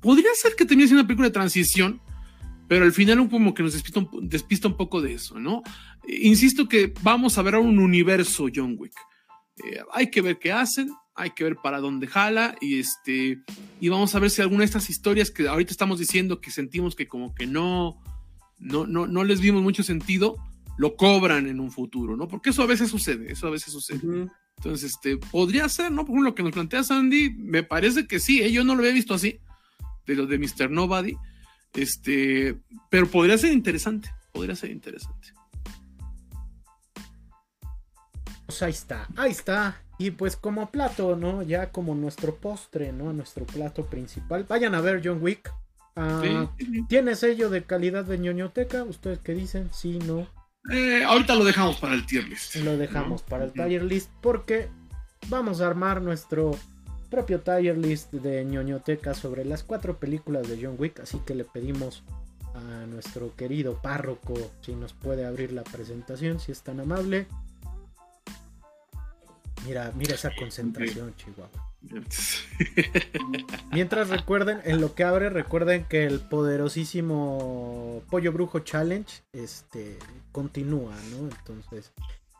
podría 0.00 0.30
ser 0.34 0.54
que 0.56 0.64
termine 0.64 0.86
siendo 0.86 1.02
una 1.02 1.08
película 1.08 1.28
de 1.28 1.34
transición, 1.34 2.00
pero 2.68 2.84
al 2.84 2.92
final 2.92 3.28
como 3.28 3.52
que 3.54 3.62
nos 3.62 3.74
despista 3.74 4.00
un, 4.00 4.28
despista 4.28 4.68
un 4.68 4.76
poco 4.76 5.00
de 5.00 5.14
eso, 5.14 5.38
¿no? 5.38 5.62
Eh, 6.06 6.20
insisto 6.22 6.68
que 6.68 6.92
vamos 7.02 7.36
a 7.38 7.42
ver 7.42 7.54
ahora 7.54 7.68
un 7.68 7.78
universo 7.78 8.46
John 8.54 8.76
Wick. 8.78 8.94
Eh, 9.64 9.80
hay 9.92 10.10
que 10.10 10.22
ver 10.22 10.38
qué 10.38 10.52
hacen, 10.52 10.90
hay 11.14 11.30
que 11.30 11.44
ver 11.44 11.56
para 11.56 11.80
dónde 11.80 12.06
jala 12.06 12.56
y 12.60 12.78
este 12.78 13.42
y 13.80 13.88
vamos 13.88 14.14
a 14.14 14.18
ver 14.18 14.30
si 14.30 14.40
alguna 14.42 14.60
de 14.60 14.66
estas 14.66 14.88
historias 14.88 15.30
que 15.30 15.48
ahorita 15.48 15.70
estamos 15.70 15.98
diciendo 15.98 16.40
que 16.40 16.50
sentimos 16.50 16.96
que 16.96 17.06
como 17.06 17.34
que 17.34 17.46
no 17.46 18.00
no 18.58 18.86
no, 18.86 19.06
no 19.06 19.24
les 19.24 19.40
vimos 19.40 19.62
mucho 19.62 19.82
sentido 19.82 20.36
lo 20.76 20.96
cobran 20.96 21.46
en 21.46 21.60
un 21.60 21.70
futuro, 21.70 22.16
¿no? 22.16 22.28
Porque 22.28 22.50
eso 22.50 22.62
a 22.62 22.66
veces 22.66 22.90
sucede, 22.90 23.30
eso 23.30 23.46
a 23.46 23.50
veces 23.50 23.72
sucede. 23.72 24.28
Entonces, 24.56 24.92
este, 24.92 25.16
podría 25.16 25.68
ser, 25.68 25.90
¿no? 25.90 26.04
Por 26.04 26.14
ejemplo, 26.14 26.30
lo 26.30 26.34
que 26.34 26.42
nos 26.42 26.52
plantea 26.52 26.84
Sandy, 26.84 27.30
me 27.30 27.62
parece 27.62 28.06
que 28.06 28.20
sí, 28.20 28.42
¿eh? 28.42 28.52
yo 28.52 28.64
no 28.64 28.74
lo 28.74 28.80
había 28.80 28.92
visto 28.92 29.14
así, 29.14 29.40
de 30.06 30.14
lo 30.14 30.26
de 30.26 30.38
Mr. 30.38 30.70
Nobody, 30.70 31.16
este, 31.74 32.58
pero 32.90 33.08
podría 33.08 33.38
ser 33.38 33.52
interesante, 33.52 34.10
podría 34.32 34.56
ser 34.56 34.70
interesante. 34.70 35.32
Pues 38.46 38.62
ahí 38.62 38.72
está, 38.72 39.08
ahí 39.16 39.30
está. 39.30 39.82
Y 40.02 40.10
pues 40.10 40.34
como 40.34 40.68
plato, 40.68 41.14
¿no? 41.14 41.44
Ya 41.44 41.70
como 41.70 41.94
nuestro 41.94 42.34
postre, 42.34 42.92
¿no? 42.92 43.12
Nuestro 43.12 43.46
plato 43.46 43.86
principal. 43.86 44.44
Vayan 44.48 44.74
a 44.74 44.80
ver 44.80 45.00
John 45.04 45.22
Wick. 45.22 45.54
Sí, 46.20 46.48
sí. 46.58 46.84
¿Tiene 46.88 47.14
sello 47.14 47.50
de 47.50 47.62
calidad 47.62 48.04
de 48.04 48.18
ñoñoteca? 48.18 48.82
¿Ustedes 48.82 49.20
qué 49.20 49.32
dicen? 49.32 49.70
Sí, 49.72 50.00
no. 50.00 50.26
Eh, 50.72 51.04
ahorita 51.04 51.36
lo 51.36 51.44
dejamos 51.44 51.76
para 51.76 51.94
el 51.94 52.04
tier 52.04 52.26
list. 52.26 52.56
Lo 52.56 52.76
dejamos 52.76 53.22
¿no? 53.22 53.28
para 53.28 53.44
el 53.44 53.52
tier 53.52 53.84
list 53.84 54.10
porque 54.20 54.70
vamos 55.28 55.60
a 55.60 55.68
armar 55.68 56.02
nuestro 56.02 56.50
propio 57.08 57.38
tier 57.38 57.78
list 57.78 58.12
de 58.12 58.44
ñoñoteca 58.44 59.14
sobre 59.14 59.44
las 59.44 59.62
cuatro 59.62 60.00
películas 60.00 60.48
de 60.48 60.58
John 60.60 60.74
Wick. 60.78 60.98
Así 60.98 61.20
que 61.24 61.36
le 61.36 61.44
pedimos 61.44 62.02
a 62.56 62.86
nuestro 62.86 63.36
querido 63.36 63.80
párroco 63.80 64.34
si 64.62 64.74
nos 64.74 64.94
puede 64.94 65.24
abrir 65.26 65.52
la 65.52 65.62
presentación, 65.62 66.40
si 66.40 66.50
es 66.50 66.62
tan 66.62 66.80
amable. 66.80 67.28
Mira, 69.66 69.92
mira 69.94 70.14
esa 70.14 70.34
concentración, 70.34 71.14
Chihuahua. 71.16 71.72
Mientras 73.72 74.08
recuerden, 74.08 74.60
en 74.64 74.80
lo 74.80 74.94
que 74.94 75.04
abre, 75.04 75.30
recuerden 75.30 75.84
que 75.84 76.04
el 76.04 76.20
poderosísimo 76.20 78.02
Pollo 78.10 78.32
Brujo 78.32 78.60
Challenge 78.60 79.22
este, 79.32 79.98
continúa, 80.30 80.94
¿no? 81.10 81.28
Entonces, 81.28 81.92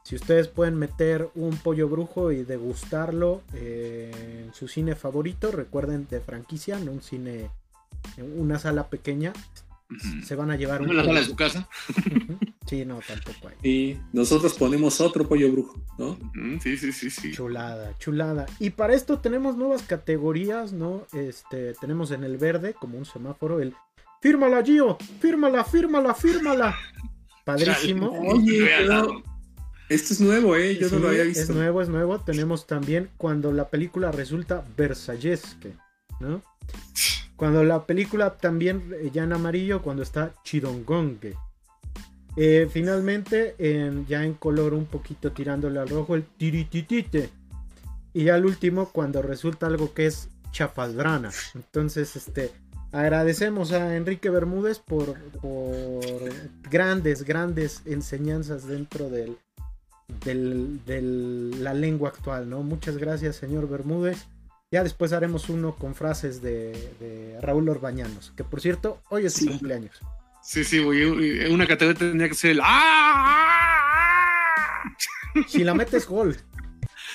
si 0.04 0.16
ustedes 0.16 0.48
pueden 0.48 0.76
meter 0.76 1.30
un 1.34 1.56
pollo 1.56 1.88
brujo 1.88 2.32
y 2.32 2.42
degustarlo 2.42 3.42
eh, 3.54 4.44
en 4.44 4.52
su 4.52 4.66
cine 4.66 4.96
favorito, 4.96 5.52
recuerden 5.52 6.08
de 6.10 6.20
franquicia, 6.20 6.78
no 6.78 6.90
un 6.90 7.02
cine, 7.02 7.50
una 8.36 8.58
sala 8.58 8.88
pequeña. 8.88 9.32
Se 10.24 10.34
van 10.36 10.50
a 10.50 10.56
llevar 10.56 10.80
un 10.82 10.88
¿No 10.88 10.92
la 10.94 11.04
sala 11.04 11.20
de 11.20 11.26
su 11.26 11.36
casa? 11.36 11.68
Sí, 12.68 12.84
no, 12.86 13.00
tampoco 13.06 13.48
hay. 13.48 13.68
Y 13.70 13.98
nosotros 14.14 14.54
ponemos 14.54 15.00
otro 15.00 15.28
pollo 15.28 15.50
brujo, 15.52 15.82
¿no? 15.98 16.16
Sí, 16.62 16.78
sí, 16.78 16.92
sí, 16.92 17.10
sí. 17.10 17.32
Chulada, 17.32 17.92
chulada. 17.98 18.46
Y 18.60 18.70
para 18.70 18.94
esto 18.94 19.18
tenemos 19.18 19.56
nuevas 19.56 19.82
categorías, 19.82 20.72
¿no? 20.72 21.06
Este, 21.12 21.74
tenemos 21.74 22.12
en 22.12 22.24
el 22.24 22.38
verde, 22.38 22.72
como 22.72 22.96
un 22.96 23.04
semáforo, 23.04 23.60
el 23.60 23.74
fírmala, 24.22 24.62
Gio, 24.64 24.96
fírmala, 25.20 25.64
fírmala, 25.64 26.14
fírmala. 26.14 26.74
Padrísimo. 27.44 28.10
Oye, 28.32 28.64
pero 28.78 29.22
esto 29.88 30.14
es 30.14 30.20
nuevo, 30.20 30.56
¿eh? 30.56 30.78
Yo 30.80 30.88
Sí, 30.88 30.94
no 30.94 31.00
lo 31.02 31.08
había 31.08 31.22
Es 31.22 31.28
visto. 31.38 31.52
nuevo, 31.52 31.82
es 31.82 31.88
nuevo. 31.88 32.20
Tenemos 32.20 32.66
también 32.66 33.10
cuando 33.18 33.52
la 33.52 33.68
película 33.68 34.12
resulta 34.12 34.64
versallesque, 34.76 35.74
¿no? 36.20 36.40
Cuando 37.42 37.64
la 37.64 37.86
película 37.86 38.34
también 38.36 38.94
eh, 38.94 39.10
ya 39.12 39.24
en 39.24 39.32
amarillo, 39.32 39.82
cuando 39.82 40.04
está 40.04 40.32
chidongongue. 40.44 41.34
Eh, 42.36 42.68
finalmente, 42.70 43.56
en- 43.58 44.06
ya 44.06 44.24
en 44.24 44.34
color 44.34 44.74
un 44.74 44.86
poquito 44.86 45.32
tirándole 45.32 45.80
al 45.80 45.88
rojo, 45.88 46.14
el 46.14 46.22
tirititite. 46.22 47.30
Y 48.14 48.28
al 48.28 48.46
último, 48.46 48.90
cuando 48.90 49.22
resulta 49.22 49.66
algo 49.66 49.92
que 49.92 50.06
es 50.06 50.28
chafaldrana. 50.52 51.32
Entonces, 51.56 52.14
este, 52.14 52.52
agradecemos 52.92 53.72
a 53.72 53.96
Enrique 53.96 54.30
Bermúdez 54.30 54.78
por, 54.78 55.16
grandes, 56.70 57.24
grandes 57.24 57.82
enseñanzas 57.86 58.68
dentro 58.68 59.08
del- 59.10 59.36
la 61.60 61.74
lengua 61.74 62.10
actual, 62.10 62.48
¿no? 62.48 62.62
Muchas 62.62 62.98
gracias, 62.98 63.34
señor 63.34 63.68
Bermúdez. 63.68 64.28
Ya 64.72 64.82
después 64.82 65.12
haremos 65.12 65.48
uno 65.50 65.76
con 65.76 65.94
frases 65.94 66.40
de, 66.42 66.72
de 66.98 67.38
Raúl 67.42 67.68
Orbañanos, 67.68 68.32
que 68.36 68.42
por 68.42 68.60
cierto, 68.60 69.00
hoy 69.10 69.26
es 69.26 69.34
su 69.34 69.40
Sí. 69.40 69.46
cumpleaños. 69.48 70.00
Sí, 70.42 70.64
sí, 70.64 70.82
güey. 70.82 71.04
Una 71.52 71.66
categoría 71.68 71.98
tendría 71.98 72.28
que 72.28 72.34
ser 72.34 72.52
el 72.52 72.60
¡Ah! 72.64 73.92
Si 75.46 75.62
la 75.62 75.74
metes 75.74 76.06
gol, 76.06 76.36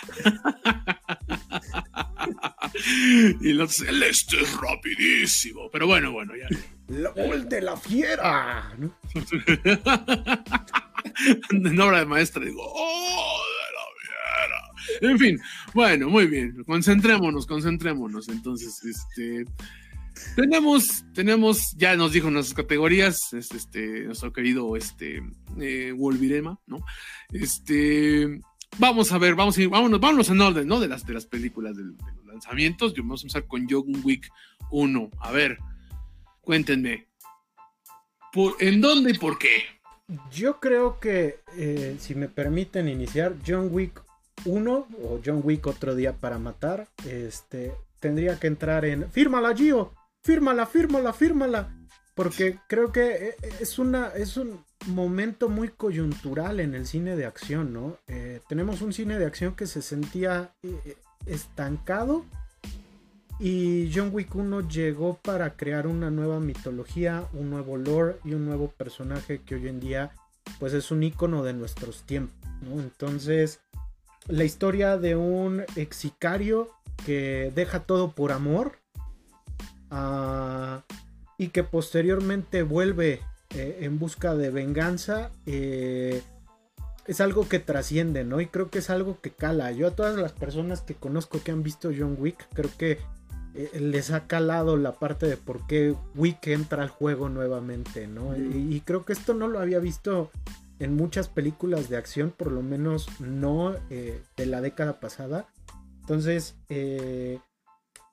y 3.42 3.50
el 3.52 3.68
Celeste 3.70 4.42
es 4.42 4.58
rapidísimo. 4.60 5.70
Pero 5.72 5.88
bueno, 5.88 6.12
bueno, 6.12 6.34
ya. 6.36 6.48
la 6.90 7.10
gol 7.10 7.48
de 7.50 7.62
la 7.62 7.76
fiera. 7.78 8.72
¿no? 8.78 8.92
en 11.52 11.80
obra 11.82 12.00
de 12.00 12.06
maestra 12.06 12.44
digo, 12.46 12.62
¡oh! 12.64 13.42
En 15.02 15.20
fin, 15.20 15.40
bueno, 15.74 16.10
muy 16.10 16.28
bien, 16.28 16.64
concentrémonos, 16.66 17.46
concentrémonos. 17.46 18.30
Entonces, 18.30 18.84
este, 18.84 19.46
tenemos, 20.36 21.06
tenemos, 21.14 21.74
ya 21.78 21.96
nos 21.96 22.12
dijo 22.12 22.30
nuestras 22.30 22.56
categorías, 22.56 23.34
es, 23.34 23.52
este, 23.52 24.06
nuestro 24.06 24.32
querido, 24.34 24.76
este, 24.76 25.24
eh, 25.60 25.94
Wolvirema, 25.96 26.60
¿no? 26.68 26.78
Este, 27.32 28.42
vamos 28.78 29.12
a 29.12 29.18
ver, 29.18 29.36
vamos 29.36 29.58
a 29.58 29.62
ir, 29.62 29.70
vámonos, 29.70 30.00
vámonos 30.00 30.30
en 30.30 30.42
orden, 30.42 30.68
¿no? 30.68 30.80
De 30.80 30.88
las, 30.88 31.06
de 31.06 31.14
las 31.14 31.26
películas, 31.26 31.76
de, 31.76 31.84
los 31.84 32.26
lanzamientos. 32.26 32.94
Yo 32.94 33.04
vamos 33.04 33.22
a 33.22 33.26
empezar 33.26 33.48
con 33.48 33.68
John 33.70 34.02
Wick 34.04 34.30
1. 34.72 35.10
A 35.20 35.32
ver, 35.32 35.58
cuéntenme. 36.42 37.08
¿En 38.60 38.82
dónde 38.82 39.12
y 39.12 39.14
por 39.16 39.40
qué? 39.40 39.64
Yo 40.32 40.60
creo 40.60 41.00
que, 41.00 41.40
eh, 41.58 41.98
si 42.00 42.14
me 42.14 42.30
permiten 42.30 42.88
iniciar, 42.88 43.36
John 43.46 43.70
Wick 43.72 44.04
1 44.48 44.88
o 45.04 45.20
John 45.24 45.42
Wick 45.44 45.68
otro 45.68 45.96
día 45.96 46.14
para 46.14 46.40
matar, 46.40 46.88
este, 47.06 47.74
tendría 48.00 48.40
que 48.40 48.48
entrar 48.48 48.86
en... 48.86 49.12
Fírmala, 49.12 49.56
Gio. 49.56 49.94
Fírmala, 50.24 50.66
fírmala, 50.66 51.14
fírmala. 51.14 51.74
Porque 52.16 52.60
creo 52.68 52.92
que 52.92 53.30
eh, 53.30 53.36
es, 53.60 53.78
una, 53.78 54.08
es 54.10 54.38
un 54.38 54.64
momento 54.88 55.50
muy 55.50 55.70
coyuntural 55.70 56.60
en 56.60 56.74
el 56.74 56.88
cine 56.88 57.16
de 57.16 57.26
acción, 57.26 57.74
¿no? 57.74 57.98
Eh, 58.08 58.42
tenemos 58.50 58.82
un 58.82 58.94
cine 58.94 59.20
de 59.20 59.26
acción 59.26 59.56
que 59.56 59.68
se 59.68 59.82
sentía 59.82 60.52
estancado 61.26 62.26
y 63.40 63.92
John 63.94 64.10
Wick 64.12 64.34
1 64.34 64.68
llegó 64.68 65.20
para 65.22 65.56
crear 65.56 65.86
una 65.86 66.10
nueva 66.10 66.40
mitología, 66.40 67.28
un 67.34 67.52
nuevo 67.52 67.78
lore 67.78 68.18
y 68.24 68.34
un 68.34 68.46
nuevo 68.46 68.70
personaje 68.70 69.42
que 69.46 69.56
hoy 69.56 69.68
en 69.68 69.80
día 69.80 70.12
pues 70.60 70.74
es 70.74 70.90
un 70.92 71.04
icono 71.04 71.44
de 71.44 71.54
nuestros 71.54 72.04
tiempos, 72.04 72.36
Entonces, 72.64 73.60
la 74.28 74.44
historia 74.44 74.98
de 74.98 75.16
un 75.16 75.64
ex 75.76 75.96
sicario 75.96 76.70
que 77.06 77.52
deja 77.56 77.82
todo 77.82 78.12
por 78.12 78.32
amor 78.32 78.80
ah, 79.92 80.84
y 81.38 81.50
que 81.50 81.64
posteriormente 81.64 82.64
vuelve 82.64 83.22
eh, 83.52 83.80
en 83.82 84.00
busca 84.00 84.36
de 84.36 84.50
venganza. 84.50 85.32
Eh, 85.46 86.22
es 87.06 87.22
algo 87.22 87.48
que 87.48 87.60
trasciende, 87.60 88.26
¿no? 88.26 88.42
Y 88.42 88.48
creo 88.48 88.70
que 88.70 88.80
es 88.80 88.90
algo 88.90 89.22
que 89.22 89.32
cala. 89.32 89.72
Yo 89.72 89.88
a 89.88 89.96
todas 89.96 90.18
las 90.18 90.34
personas 90.34 90.82
que 90.82 90.96
conozco 90.96 91.42
que 91.42 91.52
han 91.52 91.64
visto 91.64 91.90
John 91.98 92.18
Wick, 92.20 92.48
creo 92.54 92.70
que 92.78 93.00
eh, 93.56 93.80
les 93.80 94.12
ha 94.12 94.28
calado 94.28 94.76
la 94.76 94.94
parte 94.94 95.26
de 95.26 95.38
por 95.38 95.66
qué 95.68 95.96
Wick 96.16 96.48
entra 96.48 96.84
al 96.84 96.90
juego 96.90 97.30
nuevamente, 97.30 98.08
¿no? 98.08 98.38
y, 98.38 98.82
creo 98.86 99.06
que 99.06 99.14
esto 99.14 99.34
no 99.34 99.48
lo 99.48 99.60
había 99.60 99.80
visto 99.80 100.30
en 100.80 100.96
muchas 100.96 101.28
películas 101.28 101.90
de 101.90 101.98
acción, 101.98 102.32
por 102.36 102.52
lo 102.52 102.62
menos 102.62 103.08
no 103.20 103.76
eh, 103.90 104.22
de 104.36 104.46
la 104.46 104.62
década 104.62 105.00
pasada. 105.00 105.48
Entonces, 106.02 106.56
eh, 106.70 107.40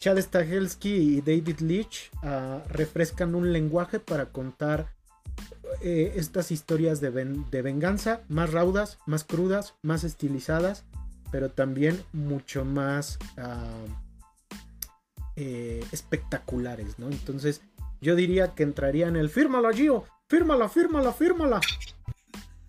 Chad 0.01 0.19
Stahelski 0.19 0.95
y 0.95 1.21
David 1.21 1.61
Leach 1.61 2.11
ah, 2.23 2.63
refrescan 2.69 3.35
un 3.35 3.53
lenguaje 3.53 4.01
para 4.01 4.27
contar 4.27 4.93
estas 5.81 6.53
historias 6.53 7.01
de, 7.01 7.11
de 7.11 7.63
venganza 7.63 8.23
más 8.29 8.53
raudas, 8.53 8.99
más 9.07 9.25
crudas, 9.25 9.75
más 9.83 10.05
estilizadas, 10.05 10.85
pero 11.31 11.51
también 11.51 12.01
mucho 12.13 12.65
más... 12.65 13.19
Ah, 13.37 13.85
eh, 15.37 15.85
espectaculares, 15.91 17.01
¿no? 17.01 17.09
Entonces 17.09 17.61
yo 18.01 18.15
diría 18.15 18.55
que 18.55 18.63
entraría 18.63 19.09
en 19.09 19.17
el 19.17 19.31
fírmala, 19.31 19.73
Gio, 19.73 20.05
fírmala, 20.29 20.69
fírmala, 20.69 21.13
fírmala. 21.13 21.61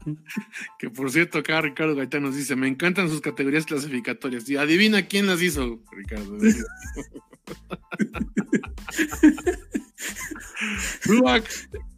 Que 0.80 0.90
por 0.90 1.11
cierto, 1.11 1.40
acá 1.40 1.61
Ricardo 1.61 1.95
Gaitán 1.95 2.23
nos 2.23 2.36
dice: 2.36 2.56
Me 2.56 2.68
encantan 2.68 3.10
sus 3.10 3.22
categorías 3.22 3.65
clasificatorias. 3.65 4.49
Y 4.49 4.57
adivina 4.57 5.07
quién 5.07 5.27
las 5.27 5.41
hizo, 5.41 5.82
Ricardo. 5.91 6.38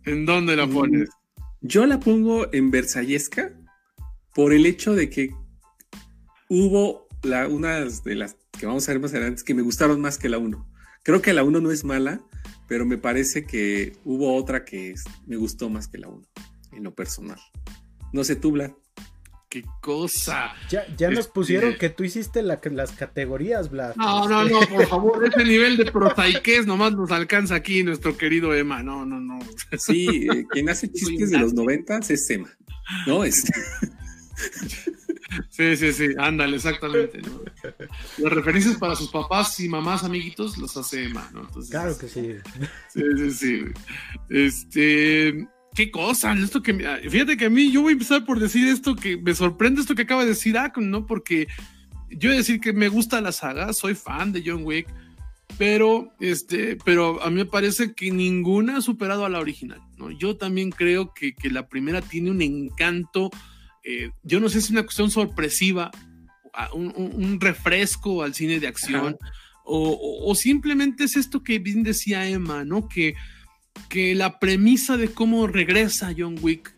¿en 0.06 0.26
dónde 0.26 0.56
la 0.56 0.68
pones? 0.68 1.10
Yo 1.62 1.86
la 1.86 2.00
pongo 2.00 2.52
en 2.54 2.72
Versallesca 2.72 3.52
por 4.34 4.54
el 4.54 4.66
hecho 4.66 4.94
de 4.94 5.10
que 5.10 5.34
hubo 6.50 7.08
la, 7.24 7.48
unas 7.48 8.04
de 8.04 8.16
las 8.16 8.38
que 8.58 8.66
vamos 8.66 8.88
a 8.88 8.94
ver 8.94 9.02
más 9.02 9.14
adelante, 9.14 9.44
que 9.46 9.54
me 9.54 9.62
gustaron 9.62 10.02
más 10.02 10.18
que 10.18 10.30
la 10.30 10.38
1. 10.38 10.68
Creo 11.04 11.22
que 11.22 11.34
la 11.34 11.44
1 11.44 11.60
no 11.60 11.72
es 11.72 11.84
mala, 11.84 12.22
pero 12.68 12.86
me 12.86 12.98
parece 12.98 13.46
que 13.46 13.98
hubo 14.04 14.36
otra 14.36 14.66
que 14.66 14.96
me 15.26 15.36
gustó 15.36 15.70
más 15.70 15.88
que 15.88 15.98
la 15.98 16.10
1, 16.10 16.22
en 16.74 16.84
lo 16.84 16.94
personal. 16.94 17.40
No 18.14 18.24
sé 18.24 18.36
tú, 18.36 18.52
Vlad. 18.52 18.72
¡Qué 19.50 19.64
cosa! 19.82 20.54
Ya, 20.70 20.86
ya 20.98 21.10
nos 21.10 21.20
este, 21.20 21.32
pusieron 21.32 21.76
que 21.76 21.90
tú 21.90 22.04
hiciste 22.04 22.42
las 22.42 22.92
categorías, 22.92 23.70
Vlad. 23.70 23.96
No, 23.96 24.28
no, 24.28 24.44
no, 24.44 24.60
por 24.68 24.86
favor, 24.88 25.26
ese 25.26 25.46
nivel 25.46 25.78
de 25.78 25.90
prosaiquez 25.90 26.66
nomás 26.66 26.94
nos 26.94 27.12
alcanza 27.12 27.56
aquí 27.56 27.82
nuestro 27.82 28.18
querido 28.18 28.54
Emma. 28.54 28.84
No, 28.84 29.06
no, 29.06 29.22
no. 29.22 29.40
Sí, 29.78 30.28
eh, 30.30 30.46
quien 30.50 30.70
hace 30.70 30.92
chistes 30.92 31.32
de 31.32 31.40
los 31.40 31.54
noventas 31.54 32.10
es 32.10 32.30
Emma. 32.30 32.50
No, 33.06 33.24
es. 33.24 33.46
Sí, 35.50 35.76
sí, 35.76 35.94
sí, 35.94 36.08
ándale, 36.18 36.56
exactamente. 36.56 37.22
Las 38.18 38.32
referencias 38.32 38.78
para 38.78 38.96
sus 38.96 39.10
papás 39.10 39.60
y 39.60 39.68
mamás, 39.68 40.04
amiguitos, 40.04 40.58
los 40.58 40.76
hace 40.78 41.06
Emma, 41.06 41.30
¿no? 41.34 41.48
claro 41.70 41.98
que 41.98 42.08
sí. 42.08 42.36
Sí, 42.94 43.02
sí, 43.18 43.32
sí. 43.32 43.66
Este, 44.30 45.48
qué 45.78 45.92
cosa, 45.92 46.34
esto 46.34 46.62
que, 46.64 46.74
fíjate 47.10 47.38
que 47.38 47.46
a 47.46 47.50
mí, 47.50 47.72
yo 47.72 47.84
voy 47.84 47.92
a 47.92 47.94
empezar 47.94 48.26
por 48.26 48.40
decir 48.40 48.68
esto 48.68 48.96
que 48.96 49.16
me 49.16 49.34
sorprende 49.36 49.80
esto 49.80 49.96
que 49.96 50.02
acaba 50.02 50.24
de 50.24 50.30
decir 50.30 50.58
Akon, 50.58 50.90
¿no? 50.90 51.06
Porque 51.06 51.48
yo 52.10 52.30
voy 52.30 52.36
a 52.36 52.40
decir 52.40 52.60
que 52.60 52.74
me 52.74 52.90
gusta 52.90 53.22
la 53.22 53.32
saga, 53.32 53.72
soy 53.74 53.94
fan 53.94 54.34
de 54.34 54.44
John 54.46 54.64
Wick, 54.64 54.88
pero, 55.58 56.14
este, 56.20 56.78
pero 56.84 57.22
a 57.22 57.30
mí 57.30 57.36
me 57.36 57.46
parece 57.46 57.94
que 57.94 58.12
ninguna 58.12 58.78
ha 58.78 58.82
superado 58.82 59.24
a 59.24 59.30
la 59.30 59.40
original, 59.40 59.80
¿no? 59.98 60.12
Yo 60.12 60.36
también 60.36 60.72
creo 60.72 61.14
que, 61.14 61.34
que 61.34 61.50
la 61.50 61.70
primera 61.70 62.02
tiene 62.02 62.32
un 62.32 62.42
encanto 62.42 63.30
eh, 63.90 64.12
yo 64.22 64.42
no 64.42 64.50
sé 64.50 64.60
si 64.60 64.66
es 64.66 64.72
una 64.72 64.84
cuestión 64.84 65.10
sorpresiva, 65.10 65.92
un, 66.74 67.40
refresco 67.40 68.22
al 68.22 68.34
cine 68.34 68.60
de 68.60 68.68
acción, 68.68 69.16
o, 69.64 70.34
simplemente 70.36 71.06
es 71.06 71.16
esto 71.16 71.42
que 71.42 71.60
bien 71.60 71.84
decía 71.84 72.28
Emma, 72.28 72.66
¿no? 72.66 72.90
Que, 72.90 73.16
que 73.90 74.16
la 74.16 74.40
premisa 74.40 74.98
de 74.98 75.10
cómo 75.10 75.48
regresa 75.48 76.14
John 76.18 76.38
Wick, 76.42 76.76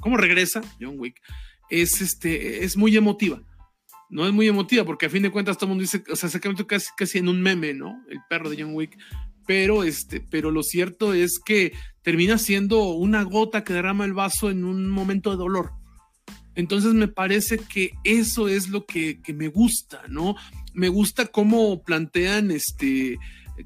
cómo 0.00 0.16
regresa 0.16 0.60
John 0.80 0.98
Wick, 0.98 1.20
es, 1.70 2.00
este, 2.00 2.64
es 2.64 2.76
muy 2.76 2.96
emotiva. 2.96 3.40
No 4.10 4.26
es 4.26 4.32
muy 4.32 4.46
emotiva, 4.46 4.84
porque 4.84 5.06
a 5.06 5.10
fin 5.10 5.22
de 5.22 5.30
cuentas 5.30 5.56
todo 5.56 5.66
el 5.66 5.68
mundo 5.70 5.82
dice, 5.82 6.04
o 6.10 6.16
sea, 6.16 6.28
se 6.28 6.38
casi, 6.38 6.88
casi 6.96 7.18
en 7.18 7.28
un 7.28 7.40
meme, 7.40 7.72
¿no? 7.72 8.04
El 8.10 8.18
perro 8.28 8.50
de 8.50 8.62
John 8.62 8.74
Wick 8.74 8.98
pero 9.46 9.84
este, 9.84 10.20
pero 10.20 10.50
lo 10.50 10.62
cierto 10.62 11.14
es 11.14 11.38
que 11.38 11.72
termina 12.02 12.38
siendo 12.38 12.90
una 12.90 13.22
gota 13.22 13.64
que 13.64 13.72
derrama 13.72 14.04
el 14.04 14.12
vaso 14.12 14.50
en 14.50 14.64
un 14.64 14.88
momento 14.88 15.30
de 15.30 15.36
dolor. 15.36 15.72
Entonces 16.54 16.92
me 16.92 17.08
parece 17.08 17.58
que 17.58 17.92
eso 18.04 18.48
es 18.48 18.68
lo 18.68 18.84
que, 18.84 19.20
me 19.34 19.48
gusta, 19.48 20.02
¿no? 20.08 20.36
Me 20.74 20.88
gusta 20.88 21.26
cómo 21.26 21.82
plantean 21.82 22.50
este, 22.50 23.18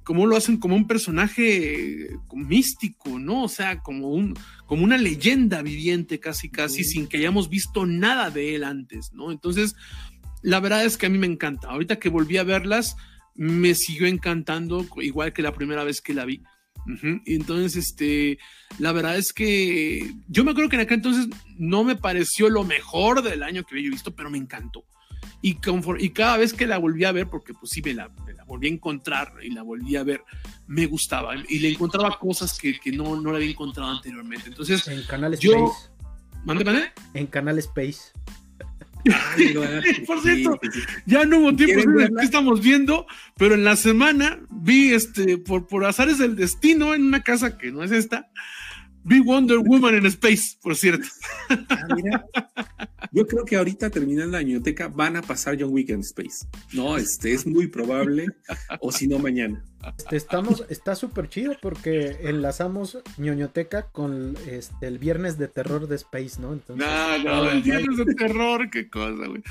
cómo 0.03 0.27
lo 0.27 0.37
hacen 0.37 0.59
como 0.59 0.77
un 0.77 0.87
personaje 0.87 2.11
místico, 2.33 3.19
¿no? 3.19 3.45
O 3.45 3.49
sea, 3.49 3.81
como, 3.81 4.11
un, 4.11 4.35
como 4.67 4.85
una 4.85 4.99
leyenda 4.99 5.63
viviente 5.63 6.21
casi, 6.21 6.51
casi, 6.51 6.85
sin 6.85 7.07
que 7.07 7.19
hayamos 7.19 7.49
visto 7.49 7.87
nada 7.87 8.31
de 8.31 8.55
él 8.55 8.65
antes, 8.65 9.13
¿no? 9.13 9.33
Entonces, 9.33 9.75
la 10.43 10.61
verdad 10.61 10.85
es 10.85 10.97
que 10.97 11.07
a 11.07 11.11
mí 11.11 11.19
me 11.19 11.27
encanta. 11.27 11.69
Ahorita 11.69 11.99
que 11.99 12.09
volví 12.09 12.37
a 12.37 12.45
verlas, 12.45 12.97
me 13.35 13.75
siguió 13.75 14.07
encantando, 14.07 14.87
igual 15.03 15.33
que 15.33 15.43
la 15.43 15.55
primera 15.55 15.85
vez 15.85 16.01
que 16.01 16.15
la 16.15 16.25
vi. 16.25 16.43
Y 17.25 17.35
entonces, 17.35 17.75
este, 17.77 18.39
la 18.79 18.93
verdad 18.93 19.17
es 19.17 19.33
que 19.33 20.15
yo 20.29 20.45
me 20.45 20.53
acuerdo 20.53 20.71
que 20.71 20.77
en 20.77 20.83
aquel 20.83 20.99
entonces 20.99 21.27
no 21.59 21.83
me 21.83 21.97
pareció 21.97 22.49
lo 22.49 22.63
mejor 22.63 23.23
del 23.23 23.43
año 23.43 23.65
que 23.65 23.75
había 23.75 23.91
visto, 23.91 24.15
pero 24.15 24.31
me 24.31 24.39
encantó. 24.39 24.85
Y, 25.47 25.57
y 26.01 26.11
cada 26.11 26.39
vez 26.39 26.53
que 26.53 26.67
la 26.67 26.77
volví 26.77 27.05
a 27.05 27.13
ver, 27.13 27.29
porque 27.29 27.55
pues 27.55 27.71
sí, 27.71 27.81
me 27.81 27.95
la, 27.95 28.11
volví 28.49 28.67
a 28.67 28.71
encontrar 28.73 29.33
y 29.41 29.51
la 29.51 29.63
volví 29.63 29.95
a 29.95 30.03
ver, 30.03 30.25
me 30.67 30.87
gustaba. 30.87 31.35
Y 31.49 31.61
le 31.61 31.71
encontraba 31.71 32.19
cosas 32.19 32.59
que, 32.59 32.81
que 32.81 32.91
no, 32.91 33.15
no 33.15 33.31
la 33.31 33.37
había 33.37 33.51
encontrado 33.51 33.93
anteriormente. 33.93 34.49
Entonces, 34.49 34.89
en 34.89 35.05
Canal 35.05 35.35
Space. 35.35 35.89
¿Mande, 36.45 36.65
mande? 36.65 36.93
En 37.15 37.29
Canal 37.29 37.61
Space. 37.61 38.11
Por 40.09 40.21
cierto, 40.21 40.59
ya 41.07 41.25
no 41.25 41.39
hubo 41.39 41.55
tiempo 41.55 41.93
de 41.93 42.09
que 42.09 42.25
estamos 42.25 42.61
viendo, 42.61 43.07
pero 43.37 43.55
en 43.55 43.63
la 43.63 43.77
semana 43.77 44.41
vi 44.51 44.95
este, 44.95 45.39
por, 45.39 45.69
por 45.69 45.85
azares 45.85 46.19
del 46.19 46.35
destino, 46.35 46.93
en 46.93 47.05
una 47.05 47.23
casa 47.23 47.57
que 47.57 47.71
no 47.71 47.85
es 47.85 47.93
esta, 47.93 48.31
vi 49.07 49.21
Wonder 49.21 49.59
Woman 49.59 49.95
en 49.95 50.07
Space, 50.07 50.59
por 50.61 50.77
cierto. 50.77 51.07
Ah, 51.49 52.25
Yo 53.13 53.27
creo 53.27 53.45
que 53.45 53.57
ahorita 53.57 53.89
terminando 53.91 54.37
la 54.37 54.43
ñoteca 54.43 54.89
van 54.89 55.17
a 55.17 55.23
pasar 55.23 55.57
John 55.59 55.73
Wick 55.73 55.91
en 55.91 56.01
Space. 56.01 56.47
No, 56.73 56.97
este 56.97 57.33
es 57.33 57.47
muy 57.47 57.69
probable, 57.69 58.27
o 58.81 58.91
si 58.91 59.07
no, 59.07 59.19
mañana. 59.19 59.65
Este, 59.97 60.17
estamos, 60.17 60.65
está 60.69 60.97
súper 60.97 61.29
chido 61.29 61.57
porque 61.63 62.17
enlazamos 62.23 62.99
ñoñoteca 63.19 63.91
con 63.91 64.37
este, 64.49 64.89
el 64.89 64.99
viernes 64.99 65.39
de 65.39 65.47
terror 65.47 65.87
de 65.87 65.95
Space, 65.97 66.41
¿no? 66.41 66.53
Entonces, 66.53 66.87
no, 66.87 67.19
no, 67.19 67.51
el 67.51 67.63
viernes 67.63 67.97
de 67.97 68.15
terror, 68.15 68.69
qué 68.71 68.91
cosa, 68.91 69.27
güey. 69.29 69.43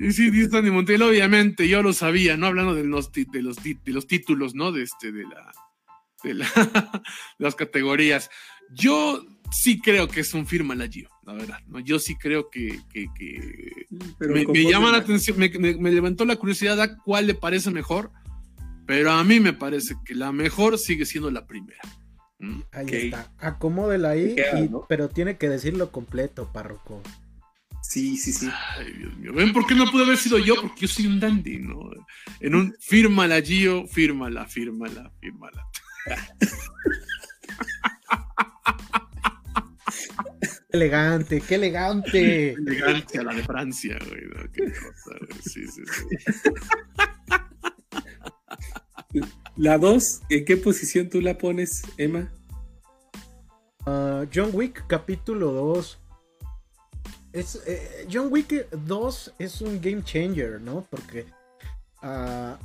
Y 0.00 0.10
sí, 0.12 0.30
Disney 0.30 0.72
Montiel, 0.72 1.02
obviamente, 1.02 1.68
yo 1.68 1.82
lo 1.82 1.92
sabía, 1.92 2.36
¿no? 2.36 2.46
Hablando 2.46 2.74
de 2.74 2.82
los, 2.82 3.12
de 3.12 3.26
los, 3.42 3.62
de 3.62 3.78
los 3.86 4.08
títulos, 4.08 4.56
¿no? 4.56 4.72
De 4.72 4.82
este, 4.82 5.12
de 5.12 5.22
la, 5.22 5.52
de 6.24 6.34
las 7.38 7.54
categorías. 7.54 8.30
Yo 8.72 9.24
sí 9.50 9.80
creo 9.80 10.08
que 10.08 10.20
es 10.20 10.34
un 10.34 10.46
firma 10.46 10.74
la 10.74 10.88
Gio, 10.88 11.08
la 11.24 11.34
verdad. 11.34 11.58
¿no? 11.68 11.80
Yo 11.80 11.98
sí 11.98 12.16
creo 12.16 12.50
que, 12.50 12.80
me, 14.20 14.64
llama 14.64 14.90
la 14.90 14.98
atención, 14.98 15.38
me, 15.38 15.48
levantó 15.90 16.24
la 16.24 16.36
curiosidad 16.36 16.80
a 16.80 16.96
cuál 16.98 17.26
le 17.26 17.34
parece 17.34 17.70
mejor, 17.70 18.10
pero 18.86 19.12
a 19.12 19.22
mí 19.24 19.40
me 19.40 19.52
parece 19.52 19.94
que 20.04 20.14
la 20.14 20.32
mejor 20.32 20.78
sigue 20.78 21.06
siendo 21.06 21.30
la 21.30 21.46
primera. 21.46 21.80
Ahí 22.72 22.86
está, 22.90 23.32
acomódela 23.38 24.10
ahí, 24.10 24.36
pero 24.88 25.08
tiene 25.08 25.38
que 25.38 25.48
decirlo 25.48 25.90
completo, 25.90 26.50
párroco. 26.52 27.02
Sí, 27.82 28.16
sí, 28.16 28.32
sí. 28.32 28.50
Ay, 28.76 28.92
Dios 28.92 29.16
mío. 29.18 29.32
¿Ven 29.34 29.52
por 29.52 29.66
qué 29.66 29.74
no 29.74 29.90
pude 29.90 30.04
haber 30.04 30.16
sido 30.16 30.38
yo? 30.38 30.56
Porque 30.60 30.82
yo 30.82 30.88
soy 30.88 31.06
un 31.06 31.20
dandy, 31.20 31.58
¿no? 31.58 31.90
En 32.40 32.54
un 32.54 32.74
fírmala, 32.80 33.40
Gio, 33.40 33.86
fírmala, 33.86 34.46
fírmala, 34.46 35.12
fírmala. 35.20 35.64
elegante, 40.74 41.40
qué 41.40 41.54
elegante. 41.54 42.52
elegante 42.52 43.18
a 43.18 43.22
la 43.22 43.34
de 43.34 43.42
Francia, 43.44 43.96
güey. 44.08 44.22
Qué 44.52 44.64
cosa, 44.64 45.16
güey. 45.20 45.42
Sí, 45.42 45.66
sí, 45.68 45.82
sí. 45.86 46.02
La 49.56 49.78
2, 49.78 50.22
¿en 50.30 50.44
qué 50.44 50.56
posición 50.56 51.08
tú 51.08 51.20
la 51.20 51.38
pones, 51.38 51.82
Emma? 51.96 52.32
Ah, 53.86 54.24
John 54.34 54.50
Wick, 54.52 54.84
capítulo 54.88 55.52
2. 55.52 55.98
Es, 57.32 57.62
eh, 57.66 58.06
John 58.12 58.28
Wick 58.30 58.68
2 58.70 59.34
es 59.38 59.60
un 59.60 59.80
game 59.80 60.02
changer, 60.02 60.60
¿no? 60.60 60.86
Porque 60.90 61.26
uh, 62.02 62.56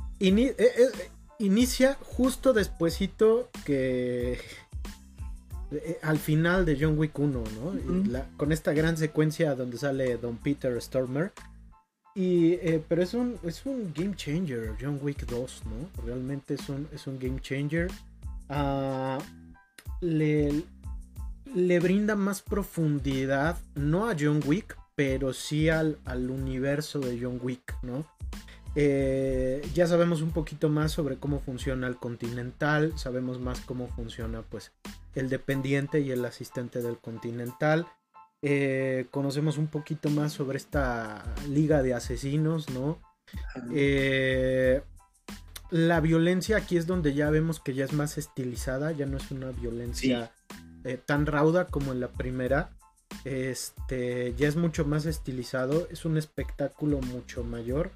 inicia 1.38 1.96
justo 2.00 2.52
despuesito 2.52 3.50
que 3.64 4.40
eh, 5.72 5.98
al 6.02 6.18
final 6.18 6.64
de 6.64 6.76
John 6.80 6.98
Wick 6.98 7.18
1, 7.18 7.44
¿no? 7.62 8.22
con 8.36 8.52
esta 8.52 8.72
gran 8.72 8.96
secuencia 8.96 9.54
donde 9.54 9.78
sale 9.78 10.16
Don 10.16 10.36
Peter 10.36 10.80
Stormer. 10.80 11.32
Y, 12.14 12.54
eh, 12.54 12.82
pero 12.88 13.02
es 13.02 13.14
un, 13.14 13.38
es 13.44 13.64
un 13.66 13.92
game 13.94 14.16
changer, 14.16 14.74
John 14.80 14.98
Wick 15.00 15.26
2, 15.26 15.62
¿no? 15.66 16.04
Realmente 16.04 16.54
es 16.54 16.68
un, 16.68 16.88
es 16.92 17.06
un 17.06 17.18
game 17.18 17.40
changer. 17.40 17.88
Ah, 18.48 19.18
le, 20.00 20.64
le 21.54 21.80
brinda 21.80 22.16
más 22.16 22.42
profundidad, 22.42 23.58
no 23.76 24.08
a 24.08 24.16
John 24.18 24.42
Wick, 24.44 24.76
pero 24.96 25.32
sí 25.32 25.68
al, 25.68 25.98
al 26.04 26.30
universo 26.30 26.98
de 26.98 27.18
John 27.22 27.38
Wick, 27.42 27.76
¿no? 27.82 28.04
Eh, 28.76 29.66
ya 29.74 29.86
sabemos 29.86 30.22
un 30.22 30.30
poquito 30.30 30.68
más 30.68 30.92
sobre 30.92 31.16
cómo 31.16 31.40
funciona 31.40 31.88
el 31.88 31.96
continental, 31.96 32.96
sabemos 32.96 33.40
más 33.40 33.60
cómo 33.60 33.88
funciona 33.88 34.42
pues 34.42 34.72
el 35.14 35.28
dependiente 35.28 36.00
y 36.00 36.10
el 36.10 36.24
asistente 36.24 36.82
del 36.82 36.98
continental. 36.98 37.86
Eh, 38.42 39.06
conocemos 39.10 39.58
un 39.58 39.66
poquito 39.66 40.08
más 40.10 40.32
sobre 40.32 40.56
esta 40.56 41.24
liga 41.48 41.82
de 41.82 41.94
asesinos, 41.94 42.70
¿no? 42.70 42.98
Eh, 43.72 44.82
la 45.70 46.00
violencia 46.00 46.56
aquí 46.56 46.76
es 46.76 46.86
donde 46.86 47.14
ya 47.14 47.30
vemos 47.30 47.60
que 47.60 47.74
ya 47.74 47.84
es 47.84 47.92
más 47.92 48.18
estilizada, 48.18 48.92
ya 48.92 49.06
no 49.06 49.18
es 49.18 49.30
una 49.30 49.50
violencia 49.50 50.32
tan 51.06 51.26
rauda 51.26 51.66
como 51.66 51.92
en 51.92 52.00
la 52.00 52.08
primera. 52.08 52.70
Este 53.24 54.34
ya 54.36 54.48
es 54.48 54.56
mucho 54.56 54.84
más 54.84 55.04
estilizado, 55.04 55.86
es 55.90 56.04
un 56.04 56.16
espectáculo 56.16 57.00
mucho 57.00 57.44
mayor. 57.44 57.92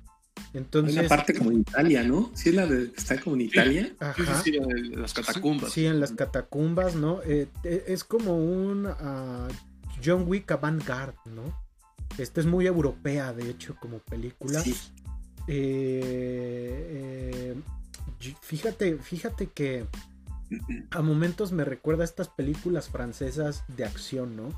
Entonces, 0.52 0.96
una 0.96 1.08
parte 1.08 1.34
como 1.34 1.50
en 1.50 1.60
Italia, 1.60 2.04
¿no? 2.04 2.30
Sí, 2.34 2.50
es 2.50 2.54
la 2.54 2.66
de 2.66 2.92
está 2.96 3.20
como 3.20 3.36
en 3.36 3.42
Italia. 3.42 3.92
Ajá. 3.98 4.42
Sí, 4.42 4.56
en 4.56 5.00
las 5.00 5.12
catacumbas. 5.12 5.72
Sí, 5.72 5.86
en 5.86 5.98
las 5.98 6.12
catacumbas, 6.12 6.94
¿no? 6.94 7.20
Eh, 7.22 7.48
eh, 7.64 7.84
es 7.88 8.04
como 8.04 8.36
un 8.36 8.86
uh, 8.86 9.48
John 10.04 10.24
Wick 10.26 10.50
avant-garde, 10.52 11.18
¿no? 11.26 11.64
Esta 12.18 12.40
es 12.40 12.46
muy 12.46 12.66
europea, 12.66 13.32
de 13.32 13.50
hecho, 13.50 13.76
como 13.80 13.98
película. 13.98 14.60
Sí. 14.60 14.74
Eh, 15.48 17.54
fíjate, 18.40 18.98
fíjate 18.98 19.48
que 19.48 19.86
a 20.90 21.02
momentos 21.02 21.52
me 21.52 21.64
recuerda 21.64 22.02
a 22.02 22.06
estas 22.06 22.28
películas 22.28 22.88
francesas 22.88 23.64
de 23.68 23.84
acción, 23.84 24.36
¿no? 24.36 24.48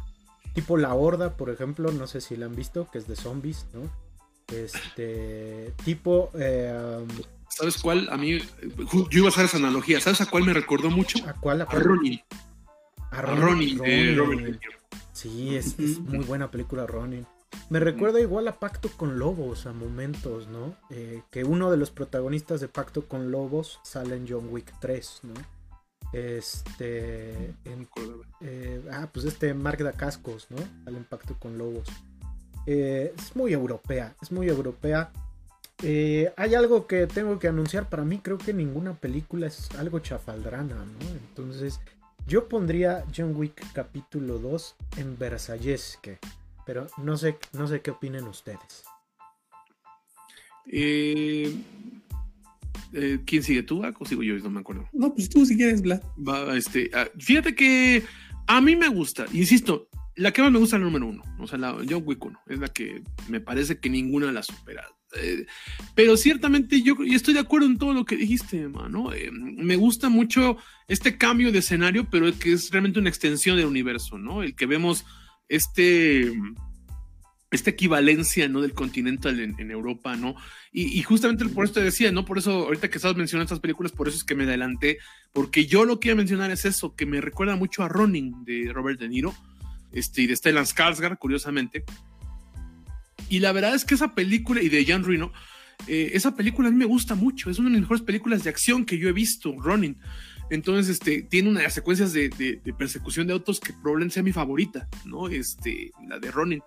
Tipo 0.55 0.77
La 0.77 0.95
Horda, 0.95 1.37
por 1.37 1.51
ejemplo, 1.51 1.93
no 1.93 2.07
sé 2.07 2.21
si 2.21 2.37
la 2.37 2.47
han 2.47 2.55
visto, 2.55 2.89
que 2.91 2.99
es 2.99 3.07
de 3.07 3.17
zombies, 3.17 3.67
¿no? 3.73 3.83
Este 4.53 5.73
tipo. 5.85 6.31
Eh, 6.39 7.05
¿Sabes 7.49 7.79
cuál? 7.79 8.09
A 8.11 8.17
mí, 8.17 8.39
yo 9.11 9.19
iba 9.19 9.27
a 9.27 9.31
hacer 9.31 9.47
esa 9.47 9.57
analogía. 9.57 10.01
¿Sabes 10.01 10.21
a 10.21 10.27
cuál 10.27 10.45
me 10.45 10.53
recordó 10.53 10.91
mucho? 10.91 11.19
¿A 11.27 11.33
cuál? 11.35 11.63
A, 11.63 11.65
Ronin. 11.65 12.21
A 13.11 13.23
Ronin, 13.23 14.61
Sí, 15.13 15.57
es, 15.57 15.79
muy 15.79 16.25
buena 16.25 16.51
película 16.51 16.87
Ronin. 16.87 17.27
Me 17.71 17.81
recuerda 17.81 18.21
igual 18.21 18.47
a 18.49 18.61
Pacto 18.61 18.91
con 18.91 19.19
Lobos 19.19 19.67
a 19.67 19.73
momentos, 19.73 20.47
¿no? 20.49 20.77
Eh, 20.91 21.23
que 21.31 21.43
uno 21.43 21.71
de 21.71 21.77
los 21.77 21.91
protagonistas 21.91 22.61
de 22.61 22.69
Pacto 22.69 23.09
con 23.09 23.31
Lobos 23.31 23.81
sale 23.83 24.17
en 24.17 24.27
John 24.29 24.49
Wick 24.51 24.73
3, 24.81 25.21
¿no? 25.23 25.35
Este. 26.13 27.55
Eh, 28.41 28.83
ah, 28.93 29.09
pues 29.13 29.27
este 29.27 29.55
Mark 29.55 29.83
Dacascos, 29.83 30.49
¿no? 30.51 30.59
Sale 30.85 30.99
en 30.99 31.05
Pacto 31.05 31.37
con 31.39 31.59
Lobos. 31.59 31.89
Eh, 32.67 33.15
es 33.17 33.37
muy 33.37 33.53
europea, 33.53 34.15
es 34.21 34.33
muy 34.33 34.49
europea. 34.49 35.13
Eh, 35.83 36.33
hay 36.37 36.55
algo 36.55 36.87
que 36.87 37.07
tengo 37.07 37.39
que 37.39 37.49
anunciar, 37.49 37.89
para 37.89 38.05
mí 38.05 38.19
creo 38.19 38.39
que 38.39 38.53
ninguna 38.53 38.95
película 38.95 39.47
es 39.47 39.71
algo 39.79 40.01
chafaldrana, 40.01 40.75
¿no? 40.75 41.07
Entonces 41.29 41.81
yo 42.27 42.49
pondría 42.49 43.05
John 43.15 43.37
Wick 43.37 43.63
capítulo 43.73 44.39
2 44.39 44.77
en 44.97 45.19
Versallesque, 45.19 46.19
pero 46.65 46.89
no 46.97 47.17
sé, 47.17 47.39
no 47.53 47.69
sé 47.69 47.83
qué 47.83 47.93
opinen 47.93 48.25
ustedes. 48.25 48.85
Eh, 50.67 51.55
¿Quién 53.27 53.43
sigue 53.43 53.63
tú, 53.63 53.83
¿O 53.99 54.07
sigo 54.07 54.23
yo? 54.23 54.37
No 54.39 54.51
me 54.51 54.61
acuerdo. 54.61 54.89
No, 54.93 55.15
pues 55.15 55.29
tú 55.29 55.45
si 55.45 55.57
quieres, 55.57 55.83
Vlad. 55.83 56.01
este, 56.57 56.91
ah, 56.95 57.07
fíjate 57.19 57.55
que 57.55 58.03
a 58.47 58.61
mí 58.61 58.75
me 58.75 58.89
gusta, 58.89 59.27
insisto, 59.33 59.89
la 60.17 60.33
que 60.33 60.43
más 60.43 60.51
me 60.51 60.59
gusta 60.59 60.77
es 60.77 60.81
la 60.81 60.87
número 60.87 61.07
uno, 61.07 61.23
o 61.39 61.47
sea, 61.47 61.59
la 61.59 61.73
John 61.89 62.03
Wick 62.05 62.25
1, 62.25 62.41
es 62.49 62.59
la 62.59 62.69
que 62.69 63.03
me 63.29 63.41
parece 63.41 63.79
que 63.79 63.91
ninguna 63.91 64.33
la 64.33 64.43
supera. 64.43 64.87
Eh, 65.15 65.47
pero 65.95 66.17
ciertamente 66.17 66.83
yo, 66.83 66.97
estoy 67.05 67.35
de 67.35 67.41
acuerdo 67.41 67.67
en 67.67 67.79
todo 67.79 67.95
lo 67.95 68.05
que 68.05 68.17
dijiste, 68.17 68.69
mano. 68.69 69.13
Eh, 69.13 69.31
me 69.31 69.77
gusta 69.77 70.09
mucho 70.09 70.57
este 70.89 71.17
cambio 71.17 71.53
de 71.53 71.59
escenario, 71.59 72.09
pero 72.11 72.27
que 72.39 72.53
es 72.53 72.71
realmente 72.71 72.99
una 72.99 73.09
extensión 73.09 73.57
del 73.57 73.67
universo, 73.67 74.19
¿no? 74.19 74.43
El 74.43 74.55
que 74.55 74.67
vemos 74.67 75.05
este 75.49 76.33
esta 77.51 77.71
equivalencia 77.71 78.49
¿no? 78.49 78.61
del 78.61 78.75
continente 78.75 79.29
en, 79.29 79.71
Europa, 79.71 80.17
¿no? 80.17 80.35
Y, 80.73 81.01
justamente 81.03 81.47
por 81.47 81.65
eso 81.65 81.81
decía, 81.81 82.11
¿no? 82.13 82.25
Por 82.25 82.39
eso, 82.39 82.65
ahorita 82.65 82.91
que 82.91 82.99
estabas 82.99 83.17
mencionando 83.17 83.45
estas 83.45 83.61
películas, 83.61 83.93
por 83.93 84.09
eso 84.09 84.17
es 84.17 84.25
que 84.25 84.35
me 84.35 84.45
adelanté, 84.45 84.99
porque 85.33 85.65
yo 85.65 85.85
lo 85.85 85.99
que 85.99 86.09
iba 86.09 86.15
a 86.15 86.17
mencionar 86.17 86.51
es 86.51 86.65
eso, 86.65 86.95
que 86.95 87.07
me 87.07 87.21
recuerda 87.21 87.57
mucho 87.57 87.83
a 87.83 87.89
Running 87.89 88.45
de 88.45 88.71
Robert 88.73 89.01
De 89.01 89.09
Niro, 89.09 89.35
este, 89.93 90.23
y 90.23 90.27
de 90.27 90.37
Stellan 90.37 90.65
Skarsgård, 90.65 91.19
curiosamente. 91.19 91.85
Y 93.29 93.41
la 93.41 93.53
verdad 93.53 93.75
es 93.75 93.85
que 93.85 93.95
esa 93.95 94.15
película, 94.15 94.63
y 94.63 94.69
de 94.69 94.85
Jan 94.85 95.05
Reno, 95.05 95.33
eh, 95.87 96.11
esa 96.15 96.35
película 96.35 96.69
a 96.69 96.71
mí 96.71 96.77
me 96.77 96.85
gusta 96.85 97.15
mucho, 97.15 97.51
es 97.51 97.59
una 97.59 97.69
de 97.69 97.75
las 97.75 97.83
mejores 97.83 98.03
películas 98.03 98.45
de 98.45 98.51
acción 98.51 98.85
que 98.85 98.99
yo 98.99 99.09
he 99.09 99.13
visto, 99.13 99.55
Running. 99.59 99.99
Entonces, 100.51 100.89
este, 100.89 101.23
tiene 101.23 101.51
una 101.51 101.61
de 101.61 101.65
las 101.65 101.75
secuencias 101.75 102.13
de, 102.13 102.61
persecución 102.79 103.27
de 103.27 103.33
autos 103.33 103.59
que 103.61 103.73
probablemente 103.73 104.15
sea 104.15 104.23
mi 104.23 104.33
favorita, 104.33 104.89
¿no? 105.05 105.29
Este, 105.29 105.91
la 106.09 106.19
de 106.19 106.31
Running. 106.31 106.63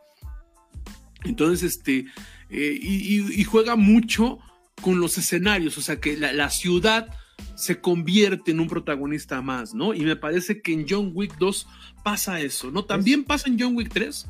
Entonces, 1.24 1.76
este, 1.76 2.06
eh, 2.50 2.80
y, 2.82 3.44
juega 3.44 3.76
mucho 3.76 4.40
con 4.82 5.00
los 5.00 5.18
escenarios, 5.18 5.78
o 5.78 5.82
sea, 5.82 6.00
que 6.00 6.18
la, 6.18 6.50
ciudad 6.50 7.10
se 7.56 7.82
convierte 7.82 8.52
en 8.52 8.60
un 8.60 8.68
protagonista 8.68 9.42
más, 9.42 9.74
¿no? 9.74 9.94
Y 9.94 10.02
me 10.02 10.16
parece 10.16 10.62
que 10.62 10.74
en 10.74 10.86
John 10.88 11.12
Wick 11.14 11.38
2 11.38 11.68
pasa 12.04 12.40
eso, 12.40 12.72
¿no? 12.72 12.86
También 12.86 13.24
pasa 13.24 13.50
en 13.50 13.60
John 13.60 13.76
Wick 13.76 13.90
3, 13.92 14.26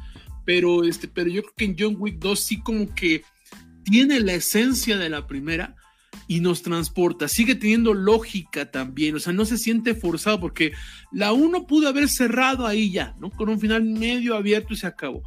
pero, 0.45 0.83
este, 0.83 1.07
pero 1.07 1.29
yo 1.29 1.41
creo 1.43 1.53
que 1.55 1.65
en 1.65 1.75
John 1.77 1.95
Wick 1.99 2.19
2 2.19 2.39
sí 2.39 2.59
como 2.61 2.93
que 2.95 3.23
tiene 3.83 4.19
la 4.19 4.33
esencia 4.33 4.97
de 4.97 5.09
la 5.09 5.27
primera 5.27 5.75
y 6.27 6.41
nos 6.41 6.61
transporta, 6.61 7.27
sigue 7.27 7.55
teniendo 7.55 7.93
lógica 7.93 8.69
también, 8.69 9.15
o 9.15 9.19
sea, 9.19 9.33
no 9.33 9.45
se 9.45 9.57
siente 9.57 9.95
forzado 9.95 10.39
porque 10.39 10.73
la 11.11 11.33
1 11.33 11.65
pudo 11.65 11.87
haber 11.87 12.07
cerrado 12.07 12.67
ahí 12.67 12.91
ya, 12.91 13.15
¿no? 13.19 13.31
Con 13.31 13.49
un 13.49 13.59
final 13.59 13.83
medio 13.83 14.35
abierto 14.35 14.73
y 14.73 14.77
se 14.77 14.87
acabó. 14.87 15.23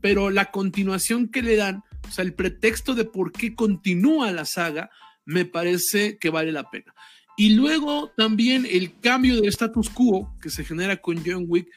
Pero 0.00 0.30
la 0.30 0.52
continuación 0.52 1.28
que 1.28 1.42
le 1.42 1.56
dan, 1.56 1.82
o 2.08 2.12
sea, 2.12 2.24
el 2.24 2.34
pretexto 2.34 2.94
de 2.94 3.04
por 3.04 3.32
qué 3.32 3.54
continúa 3.54 4.30
la 4.30 4.44
saga, 4.44 4.90
me 5.24 5.44
parece 5.44 6.18
que 6.18 6.30
vale 6.30 6.52
la 6.52 6.70
pena. 6.70 6.94
Y 7.36 7.50
luego 7.50 8.12
también 8.16 8.66
el 8.68 8.98
cambio 9.00 9.40
de 9.40 9.48
status 9.48 9.90
quo 9.90 10.34
que 10.40 10.50
se 10.50 10.64
genera 10.64 10.96
con 10.96 11.22
John 11.24 11.44
Wick, 11.46 11.68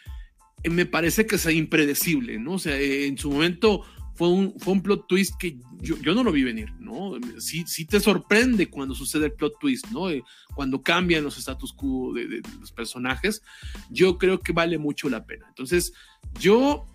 eh, 0.63 0.69
me 0.69 0.85
parece 0.85 1.25
que 1.25 1.35
es 1.35 1.45
impredecible, 1.47 2.39
¿no? 2.39 2.53
O 2.53 2.59
sea, 2.59 2.77
eh, 2.79 3.07
en 3.07 3.17
su 3.17 3.29
momento 3.29 3.83
fue 4.15 4.29
un, 4.29 4.59
fue 4.59 4.73
un 4.73 4.81
plot 4.81 5.07
twist 5.07 5.35
que 5.37 5.57
yo, 5.81 6.13
no 6.13 6.23
lo 6.23 6.31
vi 6.31 6.43
venir, 6.43 6.73
¿no? 6.79 7.13
Sí, 7.39 7.63
sí 7.67 7.85
te 7.85 7.99
sorprende 7.99 8.69
cuando 8.69 8.93
sucede 8.93 9.27
el 9.27 9.33
plot 9.33 9.59
twist, 9.59 9.87
¿no? 9.91 10.09
Eh, 10.09 10.23
cuando 10.55 10.81
cambian 10.81 11.23
los 11.23 11.37
status 11.37 11.73
quo 11.73 12.13
de, 12.13 12.41
los 12.59 12.71
personajes, 12.71 13.41
yo 13.89 14.17
creo 14.17 14.39
que 14.39 14.51
vale 14.51 14.77
mucho 14.77 15.09
la 15.09 15.25
pena. 15.25 15.45
Entonces, 15.47 15.93
yo, 16.39 16.85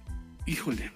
híjole. 0.46 0.92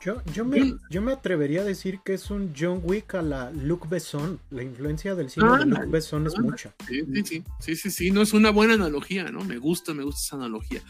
Yo, 0.00 0.22
yo, 0.32 0.46
me, 0.46 0.76
yo 0.88 1.02
me 1.02 1.12
atrevería 1.12 1.60
a 1.60 1.64
decir 1.64 2.00
que 2.02 2.14
es 2.14 2.30
un 2.30 2.54
John 2.58 2.80
Wick 2.82 3.14
a 3.14 3.22
la 3.22 3.50
Luc 3.50 3.86
Besson. 3.86 4.40
La 4.50 4.62
influencia 4.62 5.14
del 5.14 5.28
cine 5.28 5.46
ah, 5.48 5.58
de 5.58 5.66
Luc 5.66 5.90
Besson 5.90 6.26
es 6.26 6.34
ah, 6.38 6.40
mucha. 6.40 6.74
Sí, 6.88 7.02
sí, 7.22 7.44
sí, 7.60 7.76
sí, 7.76 7.90
sí, 7.90 8.10
no 8.10 8.22
es 8.22 8.32
una 8.32 8.50
buena 8.50 8.74
analogía, 8.74 9.24
¿no? 9.24 9.44
Me 9.44 9.58
gusta, 9.58 9.92
me 9.92 10.02
gusta 10.02 10.20
esa 10.20 10.36
analogía. 10.36 10.80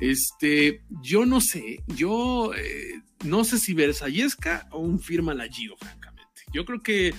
Este, 0.00 0.82
yo 1.02 1.24
no 1.24 1.40
sé, 1.40 1.84
yo 1.86 2.52
eh, 2.54 3.02
no 3.24 3.44
sé 3.44 3.58
si 3.58 3.74
Versallesca 3.74 4.68
o 4.72 4.78
un 4.78 4.98
firma 4.98 5.34
la 5.34 5.46
Gio, 5.48 5.76
francamente. 5.76 6.42
Yo 6.52 6.64
creo 6.64 6.82
que, 6.82 7.14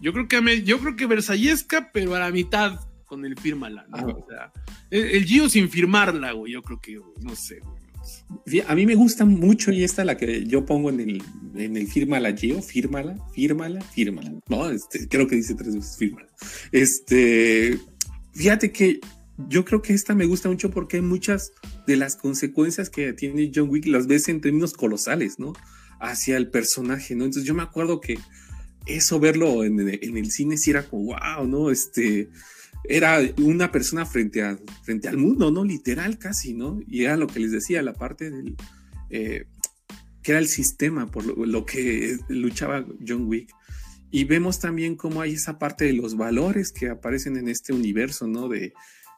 yo 0.00 0.12
creo 0.12 0.28
que, 0.28 0.62
yo 0.62 0.78
creo 0.78 0.96
que 0.96 1.06
Versallesca, 1.06 1.90
pero 1.92 2.14
a 2.14 2.18
la 2.18 2.30
mitad 2.30 2.80
con 3.06 3.26
el 3.26 3.38
firma 3.38 3.68
¿no? 3.68 3.84
O 3.90 4.26
sea, 4.28 4.52
el, 4.90 5.24
Gio 5.24 5.48
sin 5.48 5.68
firmarla, 5.68 6.32
güey, 6.32 6.52
yo 6.52 6.62
creo 6.62 6.80
que, 6.80 6.98
no 7.20 7.36
sé, 7.36 7.60
A 8.66 8.74
mí 8.74 8.86
me 8.86 8.94
gusta 8.94 9.24
mucho 9.24 9.70
y 9.72 9.84
esta 9.84 10.04
la 10.04 10.16
que 10.16 10.44
yo 10.46 10.64
pongo 10.66 10.90
en 10.90 11.00
el, 11.00 11.22
en 11.54 11.76
el 11.76 11.86
fírmala 11.86 12.32
Gio, 12.36 12.60
fírmala, 12.62 13.16
fírmala, 13.34 13.80
fírmala. 13.80 14.32
No, 14.48 14.70
este, 14.70 15.08
creo 15.08 15.26
que 15.26 15.36
dice 15.36 15.54
tres 15.54 15.74
veces 15.74 15.96
fírmala. 15.96 16.28
Este, 16.72 17.78
fíjate 18.32 18.72
que 18.72 19.00
yo 19.48 19.64
creo 19.64 19.82
que 19.82 19.92
esta 19.92 20.14
me 20.14 20.26
gusta 20.26 20.48
mucho 20.48 20.70
porque 20.70 21.00
muchas 21.00 21.52
de 21.86 21.96
las 21.96 22.16
consecuencias 22.16 22.90
que 22.90 23.12
tiene 23.12 23.50
John 23.54 23.68
Wick, 23.68 23.86
las 23.86 24.06
ves 24.06 24.28
en 24.28 24.40
términos 24.40 24.72
colosales, 24.72 25.38
¿no? 25.38 25.52
Hacia 26.00 26.36
el 26.36 26.50
personaje, 26.50 27.14
¿no? 27.14 27.24
Entonces 27.24 27.44
yo 27.44 27.54
me 27.54 27.62
acuerdo 27.62 28.00
que 28.00 28.18
eso 28.86 29.20
verlo 29.20 29.64
en, 29.64 29.78
el 29.80 30.30
cine 30.30 30.56
sí 30.56 30.70
era 30.70 30.88
como, 30.88 31.04
wow, 31.04 31.46
¿no? 31.46 31.70
Este, 31.70 32.28
era 32.84 33.20
una 33.38 33.70
persona 33.70 34.06
frente, 34.06 34.42
a, 34.42 34.58
frente 34.82 35.08
al 35.08 35.16
mundo, 35.16 35.50
¿no? 35.50 35.64
Literal 35.64 36.18
casi, 36.18 36.54
¿no? 36.54 36.80
Y 36.86 37.04
era 37.04 37.16
lo 37.16 37.26
que 37.26 37.40
les 37.40 37.52
decía, 37.52 37.82
la 37.82 37.94
parte 37.94 38.30
del... 38.30 38.56
Eh, 39.10 39.46
que 40.22 40.32
era 40.32 40.40
el 40.40 40.48
sistema 40.48 41.10
por 41.10 41.24
lo, 41.24 41.66
que 41.66 42.16
luchaba 42.28 42.86
John 43.06 43.26
Wick. 43.26 43.50
Y 44.10 44.24
vemos 44.24 44.60
también 44.60 44.94
cómo 44.94 45.20
hay 45.20 45.32
esa 45.32 45.58
parte 45.58 45.84
de 45.84 45.94
los 45.94 46.16
valores 46.16 46.70
que 46.70 46.88
aparecen 46.88 47.36
en 47.36 47.48
este 47.48 47.72
universo, 47.72 48.26
¿no? 48.26 48.48
De, 48.48 48.72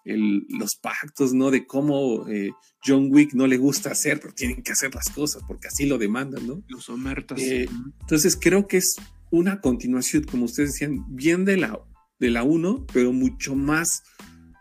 los 0.06 0.76
pactos, 0.76 1.32
¿no? 1.32 1.50
De 1.50 1.66
cómo 1.66 2.28
eh, 2.28 2.52
John 2.84 3.08
Wick 3.10 3.32
no 3.32 3.46
le 3.46 3.56
gusta 3.56 3.90
hacer, 3.90 4.20
pero 4.20 4.34
tienen 4.34 4.62
que 4.62 4.72
hacer 4.72 4.94
las 4.94 5.08
cosas 5.08 5.42
porque 5.46 5.68
así 5.68 5.86
lo 5.86 5.96
demandan, 5.96 6.46
¿no? 6.46 6.62
Los 6.68 6.90
omertas. 6.90 7.40
Eh, 7.40 7.68
entonces 8.00 8.38
creo 8.38 8.66
que 8.66 8.76
es 8.78 8.96
una 9.30 9.62
continuación, 9.62 10.24
como 10.24 10.44
ustedes 10.44 10.72
decían, 10.72 11.04
bien 11.08 11.46
de 11.46 11.56
la, 11.56 11.80
de 12.18 12.30
la 12.30 12.42
1, 12.42 12.86
pero 12.92 13.12
mucho 13.12 13.54
más 13.54 14.02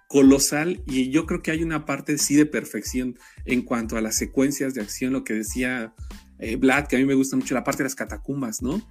colosal 0.08 0.84
y 0.86 1.10
yo 1.10 1.26
creo 1.26 1.42
que 1.42 1.50
hay 1.50 1.64
una 1.64 1.86
parte 1.86 2.20
sí 2.20 2.36
de 2.36 2.46
perfección 2.46 3.18
en 3.46 3.64
cuanto 3.64 3.98
a 3.98 4.02
las 4.02 4.16
secuencias 4.16 4.76
de 4.76 4.82
acción, 4.82 5.12
lo 5.12 5.24
que 5.24 5.34
decía 5.34 5.96
eh, 6.38 6.56
Vlad, 6.56 6.88
que 6.88 6.98
a 6.98 7.00
mí 7.00 7.06
me 7.06 7.14
gusta 7.14 7.36
mucho 7.36 7.56
la 7.56 7.64
parte 7.64 7.80
de 7.80 7.86
las 7.86 7.96
catacumbas, 7.96 8.62
¿no? 8.62 8.82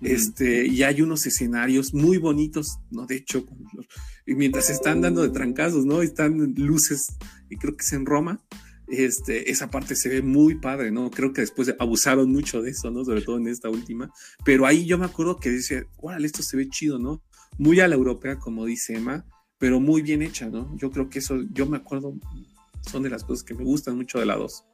Este, 0.00 0.66
y 0.66 0.82
hay 0.82 1.02
unos 1.02 1.26
escenarios 1.26 1.92
muy 1.92 2.18
bonitos, 2.18 2.78
¿no? 2.90 3.04
De 3.06 3.16
hecho, 3.16 3.44
y 4.26 4.34
mientras 4.34 4.66
se 4.66 4.72
están 4.72 5.00
dando 5.00 5.22
de 5.22 5.30
trancazos, 5.30 5.84
¿no? 5.84 6.02
Están 6.02 6.54
luces, 6.56 7.16
y 7.50 7.56
creo 7.56 7.76
que 7.76 7.84
es 7.84 7.92
en 7.92 8.06
Roma, 8.06 8.40
este, 8.88 9.50
esa 9.50 9.70
parte 9.70 9.96
se 9.96 10.08
ve 10.08 10.22
muy 10.22 10.56
padre, 10.56 10.90
¿no? 10.90 11.10
Creo 11.10 11.32
que 11.32 11.40
después 11.42 11.74
abusaron 11.78 12.30
mucho 12.30 12.62
de 12.62 12.70
eso, 12.70 12.90
¿no? 12.90 13.04
Sobre 13.04 13.22
todo 13.22 13.38
en 13.38 13.48
esta 13.48 13.68
última, 13.68 14.10
pero 14.44 14.66
ahí 14.66 14.86
yo 14.86 14.98
me 14.98 15.06
acuerdo 15.06 15.36
que 15.36 15.50
dice, 15.50 15.88
órale, 15.98 16.26
esto 16.26 16.42
se 16.42 16.56
ve 16.56 16.68
chido, 16.68 16.98
¿no? 16.98 17.22
Muy 17.58 17.80
a 17.80 17.88
la 17.88 17.94
europea, 17.94 18.38
como 18.38 18.64
dice 18.64 18.96
Emma, 18.96 19.24
pero 19.58 19.80
muy 19.80 20.02
bien 20.02 20.22
hecha, 20.22 20.48
¿no? 20.48 20.74
Yo 20.76 20.90
creo 20.90 21.08
que 21.10 21.18
eso, 21.18 21.42
yo 21.52 21.66
me 21.66 21.76
acuerdo, 21.76 22.14
son 22.80 23.02
de 23.02 23.10
las 23.10 23.24
cosas 23.24 23.44
que 23.44 23.54
me 23.54 23.64
gustan 23.64 23.96
mucho 23.96 24.18
de 24.18 24.26
la 24.26 24.36
2. 24.36 24.64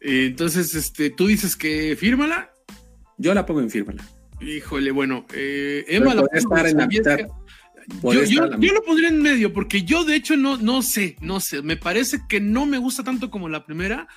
Entonces, 0.00 0.74
este, 0.74 1.10
tú 1.10 1.26
dices 1.26 1.56
que 1.56 1.96
fírmala. 1.96 2.52
Yo 3.18 3.34
la 3.34 3.44
pongo 3.44 3.60
en 3.60 3.70
fírmala. 3.70 4.02
Híjole, 4.40 4.90
bueno, 4.90 5.26
eh, 5.34 5.84
Emma 5.88 6.14
la 6.14 6.24
estar 6.32 6.66
en 6.66 6.78
la 6.78 6.86
mitad. 6.86 7.18
Yo, 8.02 8.72
lo 8.72 8.82
pondría 8.82 9.08
en 9.08 9.20
medio, 9.20 9.52
porque 9.52 9.82
yo 9.82 10.04
de 10.04 10.14
hecho 10.14 10.36
no, 10.36 10.56
no 10.56 10.82
sé, 10.82 11.16
no 11.20 11.40
sé. 11.40 11.62
Me 11.62 11.76
parece 11.76 12.20
que 12.28 12.40
no 12.40 12.64
me 12.64 12.78
gusta 12.78 13.04
tanto 13.04 13.30
como 13.30 13.48
la 13.48 13.66
primera, 13.66 14.08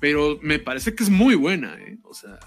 pero 0.00 0.38
me 0.42 0.58
parece 0.58 0.94
que 0.94 1.04
es 1.04 1.10
muy 1.10 1.34
buena, 1.34 1.76
¿eh? 1.78 1.98
O 2.02 2.14
sea, 2.14 2.38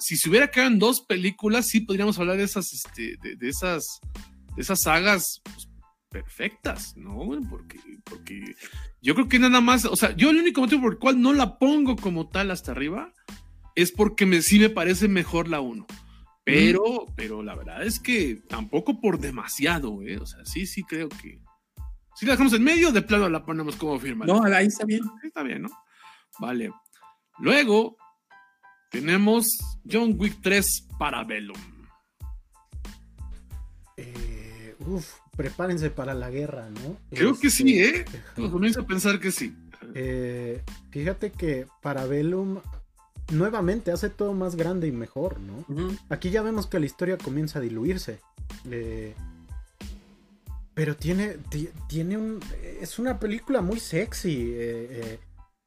si 0.00 0.16
se 0.16 0.28
hubiera 0.28 0.50
quedado 0.50 0.70
en 0.70 0.78
dos 0.78 1.02
películas, 1.02 1.66
sí 1.68 1.80
podríamos 1.80 2.18
hablar 2.18 2.38
de 2.38 2.44
esas, 2.44 2.72
este, 2.72 3.16
de, 3.20 3.48
esas, 3.48 4.00
de 4.56 4.62
esas 4.62 4.82
sagas 4.82 5.40
pues, 5.44 5.68
perfectas, 6.08 6.96
¿no? 6.96 7.28
Porque, 7.48 7.78
porque 8.04 8.56
yo 9.00 9.14
creo 9.14 9.28
que 9.28 9.38
nada 9.38 9.60
más, 9.60 9.84
o 9.84 9.96
sea, 9.96 10.16
yo 10.16 10.30
el 10.30 10.38
único 10.38 10.62
motivo 10.62 10.82
por 10.82 10.92
el 10.94 10.98
cual 10.98 11.20
no 11.20 11.32
la 11.32 11.58
pongo 11.58 11.96
como 11.96 12.28
tal 12.28 12.50
hasta 12.50 12.72
arriba 12.72 13.12
es 13.76 13.92
porque 13.92 14.26
me, 14.26 14.42
sí 14.42 14.58
me 14.58 14.70
parece 14.70 15.06
mejor 15.06 15.48
la 15.48 15.60
1. 15.60 15.86
Pero, 16.42 17.06
pero 17.16 17.42
la 17.42 17.54
verdad 17.54 17.84
es 17.84 18.00
que 18.00 18.42
tampoco 18.48 19.00
por 19.00 19.20
demasiado, 19.20 20.02
¿eh? 20.02 20.18
O 20.18 20.26
sea, 20.26 20.44
sí, 20.44 20.66
sí 20.66 20.82
creo 20.82 21.08
que. 21.08 21.40
Si 22.16 22.26
la 22.26 22.32
dejamos 22.32 22.54
en 22.54 22.64
medio, 22.64 22.90
de 22.90 23.02
plano 23.02 23.28
la 23.28 23.44
ponemos 23.44 23.76
como 23.76 24.00
firma. 24.00 24.26
No, 24.26 24.42
ahí 24.42 24.66
está 24.66 24.84
bien. 24.84 25.02
Está 25.22 25.42
bien, 25.42 25.62
¿no? 25.62 25.68
Vale. 26.40 26.72
Luego 27.38 27.96
tenemos 28.90 29.58
John 29.90 30.14
Wick 30.18 30.40
3 30.42 30.88
para 30.98 31.24
Bellum. 31.24 31.56
Eh, 33.96 34.74
uf, 34.80 35.14
prepárense 35.36 35.90
para 35.90 36.14
la 36.14 36.30
guerra, 36.30 36.68
¿no? 36.70 36.98
Creo 37.10 37.38
que 37.38 37.50
sí, 37.50 37.80
¿eh? 37.80 38.04
Comienzo 38.36 38.82
a 38.82 38.86
pensar 38.86 39.20
que 39.20 39.30
sí. 39.30 39.56
Eh, 39.94 40.62
fíjate 40.90 41.30
que 41.30 41.66
para 41.82 42.06
Bellum 42.06 42.60
nuevamente 43.32 43.92
hace 43.92 44.10
todo 44.10 44.34
más 44.34 44.56
grande 44.56 44.86
y 44.88 44.92
mejor, 44.92 45.38
¿no? 45.40 45.64
Aquí 46.08 46.30
ya 46.30 46.42
vemos 46.42 46.66
que 46.66 46.80
la 46.80 46.86
historia 46.86 47.16
comienza 47.16 47.58
a 47.58 47.62
diluirse. 47.62 48.20
Eh, 48.70 49.14
pero 50.74 50.96
tiene, 50.96 51.36
tiene 51.88 52.16
un... 52.16 52.40
Es 52.80 52.98
una 52.98 53.18
película 53.18 53.60
muy 53.60 53.78
sexy 53.80 54.52
eh, 54.54 55.18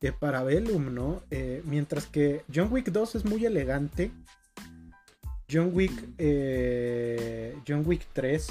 eh, 0.03 0.11
para 0.11 0.43
Bellum, 0.43 0.93
¿no? 0.93 1.23
mientras 1.63 2.05
que 2.05 2.43
John 2.53 2.67
Wick 2.71 2.91
2 2.91 3.15
es 3.15 3.25
muy 3.25 3.45
elegante. 3.45 4.11
John 5.51 5.71
Wick, 5.73 5.93
John 7.67 7.83
Wick 7.85 8.07
3 8.13 8.47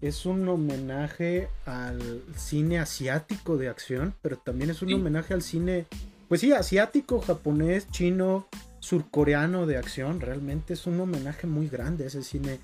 es 0.00 0.26
un 0.26 0.48
homenaje 0.48 1.48
al 1.64 2.22
cine 2.36 2.78
asiático 2.78 3.56
de 3.56 3.68
acción, 3.68 4.14
pero 4.22 4.36
también 4.36 4.70
es 4.70 4.82
un 4.82 4.92
homenaje 4.92 5.32
al 5.32 5.42
cine 5.42 5.86
pues 6.28 6.40
sí, 6.40 6.52
asiático, 6.52 7.20
japonés, 7.20 7.88
chino, 7.90 8.48
surcoreano 8.80 9.66
de 9.66 9.76
acción. 9.76 10.20
Realmente 10.20 10.74
es 10.74 10.86
un 10.86 11.00
homenaje 11.00 11.46
muy 11.46 11.68
grande 11.68 12.06
ese 12.06 12.22
cine 12.22 12.60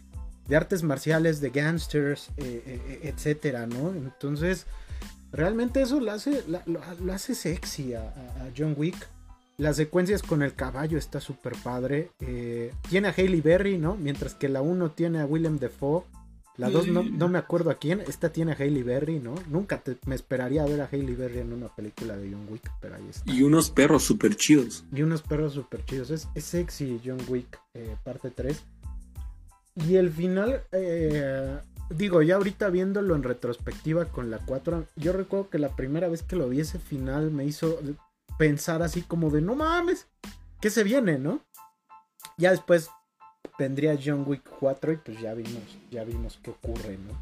de 0.49 0.57
artes 0.57 0.83
marciales, 0.83 1.41
de 1.41 1.51
gangsters, 1.51 2.31
eh, 2.37 2.63
eh, 2.67 2.81
eh, 2.89 3.01
etcétera, 3.05 3.67
¿no? 3.67 3.91
Entonces, 3.91 4.67
realmente 5.33 5.83
eso 5.83 6.01
lo 6.01 6.13
hace, 6.13 6.45
lo, 6.47 7.13
hace 7.13 7.35
sexy 7.35 7.95
a, 7.95 8.13
John 8.57 8.75
Wick. 8.77 9.09
Las 9.57 9.77
secuencias 9.77 10.23
con 10.23 10.43
el 10.43 10.55
caballo 10.55 10.97
está 10.97 11.21
súper 11.21 11.55
padre. 11.63 12.11
tiene 12.89 13.09
a 13.09 13.15
Hailey 13.17 13.41
Berry, 13.41 13.79
¿no? 13.79 13.97
Mientras 13.97 14.35
que 14.35 14.49
la 14.49 14.63
1 14.63 14.93
tiene 14.93 15.21
a 15.21 15.27
Willem 15.27 15.59
Dafoe. 15.59 16.05
La 16.57 16.69
2 16.69 16.89
no, 16.89 17.29
me 17.29 17.39
acuerdo 17.39 17.71
a 17.71 17.75
quién. 17.75 18.01
Esta 18.01 18.31
tiene 18.31 18.53
a 18.53 18.57
Hailey 18.57 18.83
Berry, 18.83 19.19
¿no? 19.19 19.35
Nunca 19.49 19.83
me 20.07 20.15
esperaría 20.15 20.65
ver 20.65 20.81
a 20.81 20.89
Hailey 20.91 21.15
Berry 21.15 21.39
en 21.39 21.53
una 21.53 21.69
película 21.69 22.17
de 22.17 22.31
John 22.31 22.47
Wick, 22.51 22.71
pero 22.81 22.97
ahí 22.97 23.07
está. 23.09 23.31
Y 23.31 23.43
unos 23.43 23.71
perros 23.71 24.03
súper 24.03 24.37
chidos. 24.37 24.85
Y 24.93 25.03
unos 25.03 25.23
perros 25.23 25.55
súper 25.55 25.85
chidos. 25.85 26.11
Es, 26.11 26.29
sexy 26.45 27.01
John 27.05 27.21
Wick, 27.29 27.59
eh, 27.75 27.97
parte 28.03 28.31
3. 28.31 28.63
Y 29.77 29.97
el 29.97 30.11
final, 30.11 30.65
eh, 30.73 31.59
digo, 31.91 32.23
ya 32.23 32.37
ahorita 32.37 32.71
viéndolo 32.71 33.15
en 33.15 33.23
retrospectiva 33.23 34.07
con 34.07 34.31
la 34.31 34.39
4, 34.39 34.87
yo 34.97 35.13
recuerdo 35.13 35.51
que 35.51 35.59
la 35.59 35.77
primera 35.77 36.09
vez 36.09 36.23
que 36.23 36.37
lo 36.37 36.49
vi 36.49 36.61
ese 36.61 36.79
final 36.79 37.31
me 37.31 37.45
hizo 37.45 37.79
pensar 38.39 38.83
así 38.83 39.03
como 39.03 39.31
de, 39.31 39.43
no 39.43 39.55
mames, 39.55 40.07
¿qué 40.61 40.71
se 40.71 40.85
viene, 40.85 41.19
no? 41.19 41.45
Ya 42.39 42.51
después 42.51 42.91
vendría 43.59 43.99
John 44.03 44.25
Wick 44.27 44.49
4 44.59 44.93
y 44.93 44.97
pues 44.97 45.21
ya 45.21 45.35
vimos, 45.35 45.63
ya 45.91 46.05
vimos 46.05 46.39
qué 46.43 46.51
ocurre, 46.51 46.97
¿no? 46.99 47.13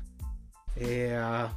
Eh, 0.77 1.17
ah, 1.19 1.53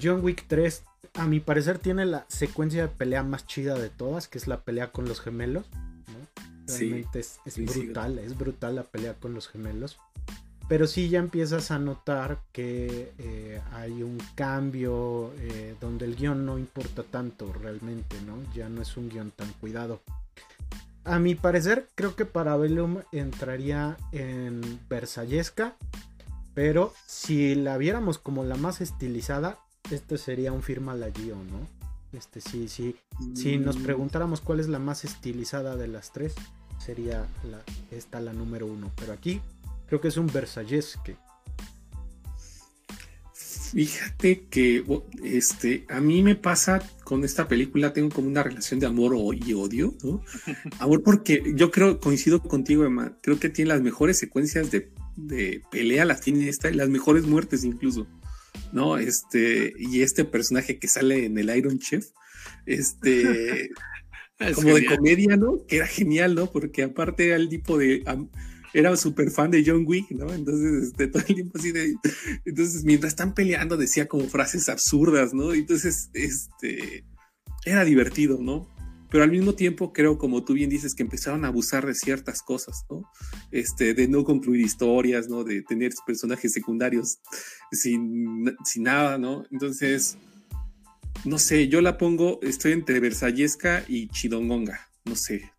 John 0.00 0.22
Wick 0.22 0.46
3, 0.48 0.82
a 1.14 1.26
mi 1.26 1.40
parecer, 1.40 1.78
tiene 1.78 2.06
la 2.06 2.24
secuencia 2.28 2.82
de 2.82 2.88
pelea 2.88 3.22
más 3.22 3.46
chida 3.46 3.74
de 3.74 3.90
todas, 3.90 4.28
que 4.28 4.38
es 4.38 4.46
la 4.46 4.62
pelea 4.62 4.92
con 4.92 5.06
los 5.06 5.20
gemelos. 5.20 5.66
¿no? 5.72 6.44
Realmente 6.66 7.20
es, 7.20 7.40
brutal, 7.56 8.18
es 8.18 8.36
brutal 8.36 8.76
la 8.76 8.84
pelea 8.84 9.14
con 9.14 9.34
los 9.34 9.48
gemelos. 9.48 9.98
Pero 10.68 10.86
sí 10.86 11.08
ya 11.08 11.18
empiezas 11.18 11.70
a 11.70 11.78
notar 11.78 12.40
que 12.52 13.12
eh, 13.18 13.60
hay 13.72 14.02
un 14.02 14.18
cambio 14.34 15.32
eh, 15.38 15.74
donde 15.80 16.04
el 16.04 16.14
guion 16.14 16.44
no 16.44 16.58
importa 16.58 17.02
tanto 17.02 17.52
realmente, 17.52 18.20
¿no? 18.26 18.36
Ya 18.52 18.68
no 18.68 18.82
es 18.82 18.96
un 18.96 19.08
guion 19.08 19.30
tan 19.30 19.50
cuidado. 19.60 20.02
a 21.04 21.18
mi 21.18 21.34
parecer, 21.34 21.88
creo 21.94 22.14
que 22.14 22.26
Parabellum 22.26 22.98
entraría 23.12 23.96
en 24.12 24.60
Versallesca. 24.90 25.74
Pero 26.58 26.92
si 27.06 27.54
la 27.54 27.78
viéramos 27.78 28.18
como 28.18 28.42
la 28.42 28.56
más 28.56 28.80
estilizada, 28.80 29.60
este 29.92 30.18
sería 30.18 30.52
un 30.52 30.62
firma 30.62 30.94
la 30.94 31.08
Gio, 31.12 31.36
¿no? 31.36 31.68
Este 32.12 32.40
sí, 32.40 32.68
sí. 32.68 32.96
Si 33.34 33.58
nos 33.58 33.78
mm. 33.78 33.82
preguntáramos 33.84 34.40
cuál 34.40 34.60
es 34.60 34.68
la 34.68 34.78
más 34.80 35.04
estilizada 35.04 35.76
de 35.76 35.86
las 35.88 36.12
tres, 36.12 36.34
sería 36.78 37.26
la, 37.44 37.62
esta 37.90 38.20
la 38.20 38.32
número 38.32 38.66
uno. 38.66 38.90
Pero 38.96 39.12
aquí 39.12 39.40
creo 39.88 40.00
que 40.00 40.08
es 40.08 40.16
un 40.16 40.26
Versallesque. 40.26 41.16
Fíjate 43.72 44.46
que 44.48 44.82
este, 45.22 45.84
a 45.88 46.00
mí 46.00 46.22
me 46.22 46.36
pasa 46.36 46.82
con 47.04 47.22
esta 47.24 47.48
película, 47.48 47.92
tengo 47.92 48.08
como 48.08 48.28
una 48.28 48.42
relación 48.42 48.80
de 48.80 48.86
amor 48.86 49.14
y 49.34 49.52
odio, 49.52 49.94
¿no? 50.02 50.22
Amor 50.78 51.02
porque 51.02 51.42
yo 51.54 51.70
creo, 51.70 52.00
coincido 52.00 52.42
contigo, 52.42 52.86
Emma, 52.86 53.18
creo 53.22 53.38
que 53.38 53.50
tiene 53.50 53.70
las 53.70 53.82
mejores 53.82 54.16
secuencias 54.18 54.70
de, 54.70 54.90
pelea, 55.70 56.06
las 56.06 56.22
tiene 56.22 56.48
esta 56.48 56.70
y 56.70 56.74
las 56.74 56.88
mejores 56.88 57.24
muertes 57.24 57.64
incluso, 57.64 58.06
¿no? 58.72 58.96
Este, 58.96 59.74
y 59.78 60.00
este 60.00 60.24
personaje 60.24 60.78
que 60.78 60.88
sale 60.88 61.26
en 61.26 61.36
el 61.36 61.54
Iron 61.54 61.78
Chef, 61.78 62.06
este, 62.64 63.70
como 64.54 64.74
de 64.74 64.86
comedia, 64.86 65.36
¿no? 65.36 65.66
Que 65.66 65.76
era 65.76 65.86
genial, 65.86 66.34
¿no? 66.34 66.50
Porque 66.50 66.84
aparte 66.84 67.26
era 67.26 67.36
el 67.36 67.50
tipo 67.50 67.76
de 67.76 68.02
era 68.72 68.96
súper 68.96 69.30
fan 69.30 69.50
de 69.50 69.62
John 69.64 69.84
Wick, 69.86 70.10
¿no? 70.10 70.32
Entonces, 70.32 70.88
este, 70.88 71.08
todo 71.08 71.22
el 71.26 71.34
tiempo 71.34 71.58
así 71.58 71.72
de. 71.72 71.94
Entonces, 72.44 72.84
mientras 72.84 73.12
están 73.12 73.34
peleando, 73.34 73.76
decía 73.76 74.08
como 74.08 74.28
frases 74.28 74.68
absurdas, 74.68 75.34
¿no? 75.34 75.54
Entonces, 75.54 76.10
este. 76.12 77.04
Era 77.64 77.84
divertido, 77.84 78.38
¿no? 78.40 78.68
Pero 79.10 79.24
al 79.24 79.30
mismo 79.30 79.54
tiempo, 79.54 79.92
creo, 79.92 80.18
como 80.18 80.44
tú 80.44 80.52
bien 80.52 80.68
dices, 80.68 80.94
que 80.94 81.02
empezaron 81.02 81.44
a 81.44 81.48
abusar 81.48 81.86
de 81.86 81.94
ciertas 81.94 82.42
cosas, 82.42 82.84
¿no? 82.90 83.02
Este, 83.50 83.94
de 83.94 84.06
no 84.06 84.22
concluir 84.24 84.60
historias, 84.60 85.28
¿no? 85.28 85.44
De 85.44 85.62
tener 85.62 85.92
personajes 86.06 86.52
secundarios 86.52 87.18
sin, 87.72 88.54
sin 88.64 88.82
nada, 88.82 89.16
¿no? 89.18 89.44
Entonces, 89.50 90.18
no 91.24 91.38
sé, 91.38 91.68
yo 91.68 91.80
la 91.80 91.96
pongo, 91.96 92.38
estoy 92.42 92.72
entre 92.72 93.00
Versallesca 93.00 93.84
y 93.88 94.08
Chidongonga, 94.08 94.88
no 95.04 95.16
sé. 95.16 95.50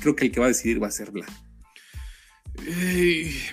Creo 0.00 0.14
que 0.14 0.26
el 0.26 0.32
que 0.32 0.40
va 0.40 0.46
a 0.46 0.50
decidir 0.50 0.82
va 0.82 0.88
a 0.88 0.92
ser 0.92 1.10
Bla 2.58 2.72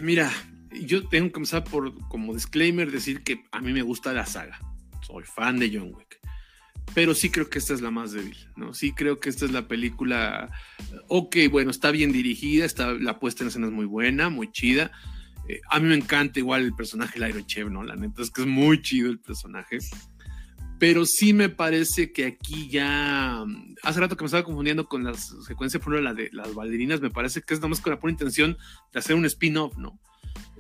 mira, 0.02 0.32
yo 0.72 1.08
tengo 1.08 1.32
que 1.32 1.40
empezar 1.40 1.64
por, 1.64 1.94
como 2.08 2.34
disclaimer, 2.34 2.92
decir 2.92 3.24
que 3.24 3.44
a 3.52 3.62
mí 3.62 3.74
me 3.74 3.82
gusta 3.82 4.14
la 4.14 4.26
saga. 4.26 4.60
Soy 5.06 5.24
fan 5.24 5.60
de 5.60 5.72
John 5.74 5.94
Wick. 5.94 6.20
Pero 6.94 7.14
sí 7.14 7.30
creo 7.30 7.50
que 7.50 7.60
esta 7.60 7.74
es 7.74 7.82
la 7.82 7.92
más 7.92 8.12
débil, 8.12 8.38
¿no? 8.56 8.74
Sí 8.74 8.94
creo 8.94 9.20
que 9.20 9.30
esta 9.30 9.46
es 9.46 9.52
la 9.52 9.68
película. 9.68 10.50
Ok, 11.08 11.38
bueno, 11.52 11.72
está 11.72 11.92
bien 11.92 12.12
dirigida, 12.12 12.66
está, 12.66 12.94
la 12.94 13.20
puesta 13.20 13.44
en 13.44 13.50
escena 13.50 13.68
es 13.68 13.74
muy 13.74 13.86
buena, 13.86 14.30
muy 14.30 14.52
chida. 14.52 14.92
Eh, 15.48 15.62
a 15.70 15.80
mí 15.80 15.88
me 15.88 15.96
encanta 15.96 16.40
igual 16.40 16.62
el 16.62 16.74
personaje 16.74 17.20
Lyro 17.20 17.42
Chev, 17.42 17.70
¿no? 17.70 17.84
La 17.84 17.96
neta 17.96 18.22
es 18.22 18.32
que 18.32 18.42
es 18.42 18.48
muy 18.48 18.82
chido 18.82 19.10
el 19.10 19.20
personaje 19.20 19.80
pero 20.80 21.06
sí 21.06 21.34
me 21.34 21.50
parece 21.50 22.12
que 22.12 22.26
aquí 22.26 22.70
ya, 22.70 23.46
hace 23.84 24.00
rato 24.00 24.18
que 24.18 24.24
me 24.24 24.28
estaba 24.28 24.44
confundiendo 24.44 24.88
con 24.88 25.04
la 25.04 25.14
secuencia, 25.14 25.80
por 25.80 25.94
ejemplo, 25.94 26.02
la 26.02 26.14
de 26.14 26.30
las 26.34 26.54
bailarinas, 26.54 27.02
me 27.02 27.10
parece 27.10 27.42
que 27.42 27.54
es 27.54 27.60
nada 27.60 27.70
más 27.70 27.82
con 27.82 27.92
la 27.92 28.00
pura 28.00 28.12
intención 28.12 28.58
de 28.92 29.00
hacer 29.00 29.16
un 29.16 29.26
spin-off, 29.26 29.78
¿no? 29.78 30.00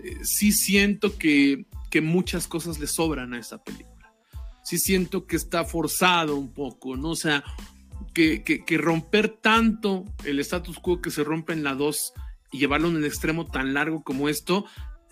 Eh, 0.04 0.20
sí 0.24 0.52
siento 0.52 1.18
que, 1.18 1.66
que 1.90 2.02
muchas 2.02 2.48
cosas 2.48 2.80
le 2.80 2.88
sobran 2.88 3.34
a 3.34 3.40
esa 3.40 3.62
película. 3.64 4.14
Sí 4.64 4.78
siento 4.80 5.28
que 5.28 5.36
está 5.36 5.66
forzado 5.66 6.36
un 6.38 6.54
poco, 6.54 6.96
¿no? 6.96 7.10
O 7.10 7.16
sea, 7.16 7.44
que, 8.14 8.44
que, 8.44 8.64
que 8.64 8.78
romper 8.78 9.30
tanto 9.30 10.06
el 10.24 10.40
status 10.40 10.80
quo 10.80 11.02
que 11.02 11.12
se 11.12 11.24
rompe 11.24 11.54
en 11.54 11.64
la 11.64 11.76
2 11.76 12.14
y 12.52 12.60
llevarlo 12.60 12.88
en 12.88 12.98
el 12.98 13.06
extremo 13.06 13.46
tan 13.46 13.74
largo 13.74 14.04
como 14.04 14.30
esto, 14.30 14.66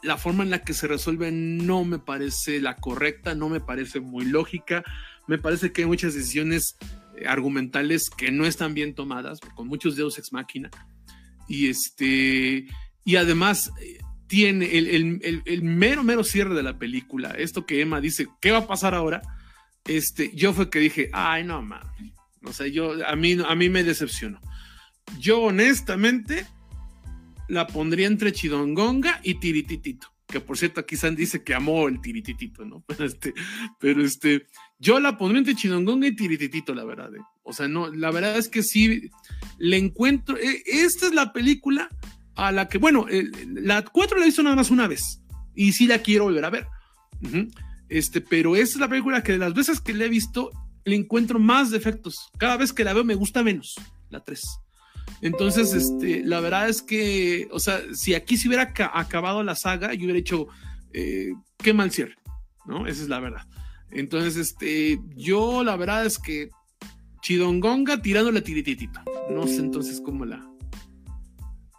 la 0.04 0.18
forma 0.18 0.44
en 0.44 0.50
la 0.50 0.64
que 0.64 0.74
se 0.74 0.88
resuelve 0.88 1.32
no 1.32 1.86
me 1.86 1.98
parece 1.98 2.60
la 2.60 2.76
correcta, 2.76 3.36
no 3.36 3.50
me 3.50 3.60
parece 3.60 4.00
muy 4.00 4.26
lógica, 4.26 4.84
me 5.28 5.38
parece 5.38 5.72
que 5.72 5.82
hay 5.82 5.88
muchas 5.88 6.14
decisiones 6.14 6.78
eh, 7.18 7.26
argumentales 7.28 8.10
que 8.10 8.32
no 8.32 8.46
están 8.46 8.74
bien 8.74 8.94
tomadas, 8.94 9.40
con 9.56 9.68
muchos 9.68 9.96
dedos 9.96 10.18
ex 10.18 10.34
máquina, 10.34 10.70
y 11.48 11.70
este, 11.70 12.68
y 13.06 13.16
además 13.16 13.72
eh, 13.82 14.00
tiene 14.28 14.78
el, 14.78 15.62
mero, 15.64 16.04
mero 16.04 16.24
cierre 16.24 16.54
de 16.54 16.64
la 16.64 16.78
película, 16.78 17.32
esto 17.32 17.66
que 17.66 17.82
Emma 17.82 18.02
dice, 18.02 18.28
¿qué 18.42 18.52
va 18.52 18.60
a 18.60 18.68
pasar 18.68 18.94
ahora? 18.94 19.22
Este, 19.86 20.32
yo 20.36 20.54
fue 20.54 20.70
que 20.70 20.80
dije, 20.80 21.10
ay, 21.14 21.44
no, 21.44 21.62
man, 21.62 21.84
no 22.42 22.52
sé, 22.52 22.72
yo, 22.72 23.06
a 23.08 23.16
mí, 23.16 23.38
a 23.46 23.56
mí 23.56 23.70
me 23.70 23.84
decepcionó. 23.84 24.40
Yo 25.20 25.42
honestamente 25.42 26.46
la 27.48 27.68
pondría 27.68 28.08
entre 28.08 28.32
Chidongonga 28.32 29.20
y 29.24 29.36
Tirititito. 29.36 30.08
Que 30.28 30.40
por 30.40 30.58
cierto, 30.58 30.80
aquí 30.80 30.96
San 30.96 31.16
dice 31.16 31.44
que 31.44 31.54
amó 31.54 31.88
el 31.88 32.02
Tirititito, 32.02 32.66
¿no? 32.66 32.84
Pero 32.88 33.06
este, 33.06 33.34
pero 33.80 34.04
este, 34.04 34.48
yo 34.80 35.00
la 35.00 35.18
pondría 35.18 35.40
entre 35.40 35.56
Chidongonga 35.56 36.08
y 36.08 36.16
Tirititito, 36.16 36.74
la 36.74 36.86
verdad. 36.86 37.14
¿eh? 37.16 37.22
O 37.44 37.54
sea, 37.54 37.68
no, 37.68 37.90
la 37.90 38.12
verdad 38.12 38.38
es 38.38 38.50
que 38.50 38.64
sí, 38.64 39.10
le 39.58 39.78
encuentro. 39.78 40.38
Eh, 40.38 40.64
esta 40.66 41.08
es 41.08 41.14
la 41.14 41.34
película 41.34 41.90
a 42.36 42.52
la 42.52 42.68
que, 42.68 42.78
bueno, 42.78 43.06
la 43.46 43.84
4 43.84 44.18
la 44.18 44.24
he 44.24 44.28
visto 44.28 44.44
nada 44.44 44.56
más 44.56 44.72
una 44.72 44.88
vez 44.88 45.22
y 45.56 45.74
sí 45.74 45.88
la 45.88 46.00
quiero 46.00 46.26
volver 46.26 46.46
a 46.46 46.50
ver. 46.50 46.68
Este, 47.90 48.22
pero 48.22 48.56
esta 48.56 48.76
es 48.76 48.80
la 48.80 48.90
película 48.90 49.24
que 49.24 49.34
de 49.34 49.38
las 49.38 49.54
veces 49.54 49.80
que 49.80 49.94
la 49.94 50.06
he 50.06 50.10
visto 50.10 50.50
le 50.86 50.96
encuentro 50.96 51.40
más 51.40 51.72
defectos. 51.72 52.30
Cada 52.38 52.58
vez 52.58 52.74
que 52.74 52.84
la 52.84 52.94
veo 52.94 53.04
me 53.04 53.16
gusta 53.16 53.44
menos, 53.44 53.76
la 54.10 54.24
3. 54.24 54.42
Entonces, 55.22 55.74
este, 55.74 56.24
la 56.24 56.40
verdad 56.40 56.68
es 56.68 56.82
que, 56.82 57.48
o 57.52 57.60
sea, 57.60 57.82
si 57.94 58.14
aquí 58.14 58.38
se 58.38 58.48
hubiera 58.48 58.74
acabado 58.94 59.44
la 59.44 59.56
saga, 59.56 59.94
yo 59.94 60.06
hubiera 60.06 60.20
hecho, 60.20 60.48
eh, 60.92 61.34
qué 61.58 61.74
mal 61.74 61.92
cierre, 61.92 62.18
¿no? 62.66 62.88
Esa 62.88 63.04
es 63.04 63.10
la 63.10 63.20
verdad. 63.20 63.48
Entonces, 63.90 64.36
este, 64.36 65.00
yo 65.16 65.64
la 65.64 65.76
verdad 65.76 66.06
es 66.06 66.20
que 66.20 66.50
Chidongonga 67.22 68.02
tirándole 68.02 68.42
tirititito. 68.42 69.00
No 69.30 69.48
sé 69.48 69.58
entonces 69.58 70.02
cómo 70.02 70.26
la. 70.26 70.46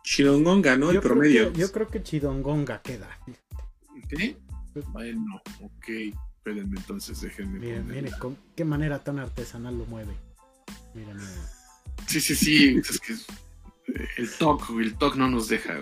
Chidongonga, 0.02 0.76
¿no? 0.76 0.90
El 0.90 1.00
promedio. 1.00 1.52
yo 1.52 1.70
creo 1.70 1.88
que 1.88 2.02
Chidongonga 2.02 2.80
queda. 2.80 3.10
¿Sí? 4.08 4.36
Bueno, 4.88 5.42
ok. 5.60 5.88
Espérenme 6.36 6.76
entonces, 6.78 7.20
déjenme. 7.20 7.58
Miren, 7.58 7.86
miren, 7.86 8.12
con 8.18 8.38
qué 8.56 8.64
manera 8.64 8.98
tan 9.04 9.18
artesanal 9.18 9.76
lo 9.76 9.84
mueve. 9.86 10.14
Miren, 10.94 11.16
miren. 11.16 11.53
Sí, 12.06 12.20
sí, 12.20 12.34
sí. 12.34 12.76
es 12.78 13.00
que 13.00 13.14
el 14.16 14.30
TOC, 14.38 14.70
el 14.80 14.94
TOC 14.96 15.16
no 15.16 15.28
nos 15.28 15.48
deja. 15.48 15.74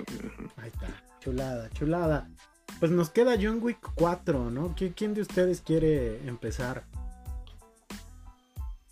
Ahí 0.56 0.68
está. 0.68 1.02
Chulada, 1.20 1.70
chulada. 1.70 2.30
Pues 2.80 2.90
nos 2.90 3.10
queda 3.10 3.36
John 3.40 3.58
Wick 3.62 3.78
4, 3.94 4.50
¿no? 4.50 4.74
¿Quién 4.96 5.14
de 5.14 5.22
ustedes 5.22 5.60
quiere 5.60 6.26
empezar? 6.26 6.84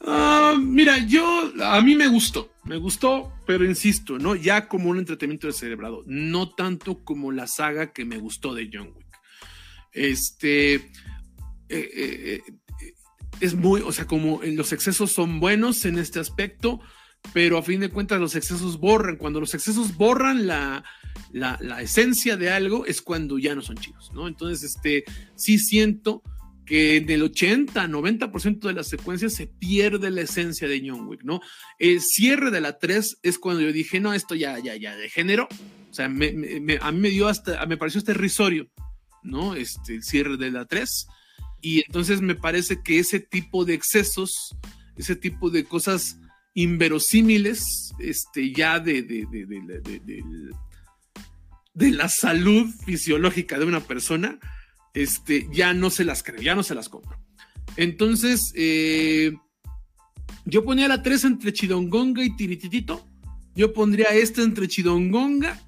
Ah, 0.02 0.56
mira, 0.58 0.98
yo, 1.06 1.52
a 1.62 1.80
mí 1.82 1.94
me 1.94 2.08
gustó, 2.08 2.50
me 2.64 2.78
gustó, 2.78 3.32
pero 3.46 3.64
insisto, 3.64 4.18
¿no? 4.18 4.34
Ya 4.34 4.66
como 4.66 4.90
un 4.90 4.98
entretenimiento 4.98 5.46
descerebrado, 5.46 6.02
no 6.06 6.54
tanto 6.54 7.04
como 7.04 7.32
la 7.32 7.46
saga 7.46 7.92
que 7.92 8.04
me 8.04 8.18
gustó 8.18 8.54
de 8.54 8.70
John 8.72 8.92
Wick. 8.96 9.06
Este, 9.92 10.74
eh, 10.74 10.90
eh, 11.68 12.42
eh, 12.46 12.94
es 13.40 13.54
muy, 13.54 13.82
o 13.82 13.92
sea, 13.92 14.06
como 14.06 14.40
los 14.42 14.72
excesos 14.72 15.12
son 15.12 15.38
buenos 15.38 15.84
en 15.84 15.98
este 15.98 16.18
aspecto, 16.18 16.80
pero 17.32 17.58
a 17.58 17.62
fin 17.62 17.80
de 17.80 17.90
cuentas 17.90 18.20
los 18.20 18.34
excesos 18.34 18.78
borran. 18.78 19.16
Cuando 19.16 19.40
los 19.40 19.54
excesos 19.54 19.96
borran 19.96 20.46
la, 20.46 20.84
la, 21.32 21.82
esencia 21.82 22.36
de 22.36 22.50
algo 22.50 22.86
es 22.86 23.02
cuando 23.02 23.38
ya 23.38 23.54
no 23.54 23.62
son 23.62 23.76
chidos, 23.76 24.10
¿no? 24.12 24.26
Entonces, 24.26 24.62
este, 24.74 25.04
sí 25.34 25.58
siento 25.58 26.22
que 26.66 26.96
en 26.98 27.10
el 27.10 27.22
80, 27.22 27.86
90% 27.88 28.60
de 28.60 28.72
las 28.72 28.88
secuencias 28.88 29.34
se 29.34 29.46
pierde 29.46 30.10
la 30.10 30.22
esencia 30.22 30.68
de 30.68 30.82
John 30.84 31.08
Wick, 31.08 31.24
¿no? 31.24 31.40
El 31.78 32.00
cierre 32.00 32.50
de 32.50 32.60
la 32.60 32.78
3 32.78 33.18
es 33.22 33.38
cuando 33.38 33.62
yo 33.62 33.72
dije, 33.72 34.00
no, 34.00 34.14
esto 34.14 34.34
ya, 34.34 34.58
ya, 34.58 34.76
ya, 34.76 34.94
de 34.96 35.08
género. 35.08 35.48
O 35.90 35.94
sea, 35.94 36.06
a 36.06 36.08
mí 36.08 36.30
me 36.32 37.10
dio 37.10 37.26
hasta, 37.26 37.64
me 37.66 37.76
pareció 37.76 37.98
hasta 37.98 38.12
risorio, 38.12 38.70
¿no? 39.22 39.54
Este, 39.54 39.96
el 39.96 40.02
cierre 40.04 40.36
de 40.36 40.50
la 40.50 40.64
3. 40.64 41.08
Y 41.60 41.80
entonces 41.84 42.20
me 42.20 42.34
parece 42.34 42.82
que 42.82 42.98
ese 42.98 43.20
tipo 43.20 43.64
de 43.64 43.74
excesos, 43.74 44.56
ese 44.96 45.16
tipo 45.16 45.50
de 45.50 45.64
cosas 45.64 46.18
inverosímiles 46.54 47.92
este, 47.98 48.52
ya 48.52 48.80
de, 48.80 49.02
de, 49.02 49.26
de, 51.74 51.90
la 51.90 52.08
salud 52.08 52.68
fisiológica 52.84 53.58
de 53.58 53.64
una 53.64 53.80
persona, 53.80 54.38
este, 54.94 55.48
ya 55.52 55.72
no 55.74 55.90
se 55.90 56.04
las 56.04 56.22
creo, 56.22 56.40
ya 56.40 56.54
no 56.54 56.62
se 56.62 56.74
las 56.74 56.88
compro. 56.88 57.18
Entonces, 57.76 58.52
eh, 58.56 59.32
yo 60.44 60.64
ponía 60.64 60.88
la 60.88 61.02
3 61.02 61.24
entre 61.24 61.52
Chidongonga 61.52 62.24
y 62.24 62.36
Tirititito. 62.36 63.06
Yo 63.54 63.72
pondría 63.72 64.08
esta 64.08 64.42
entre 64.42 64.68
Chidongonga 64.68 65.60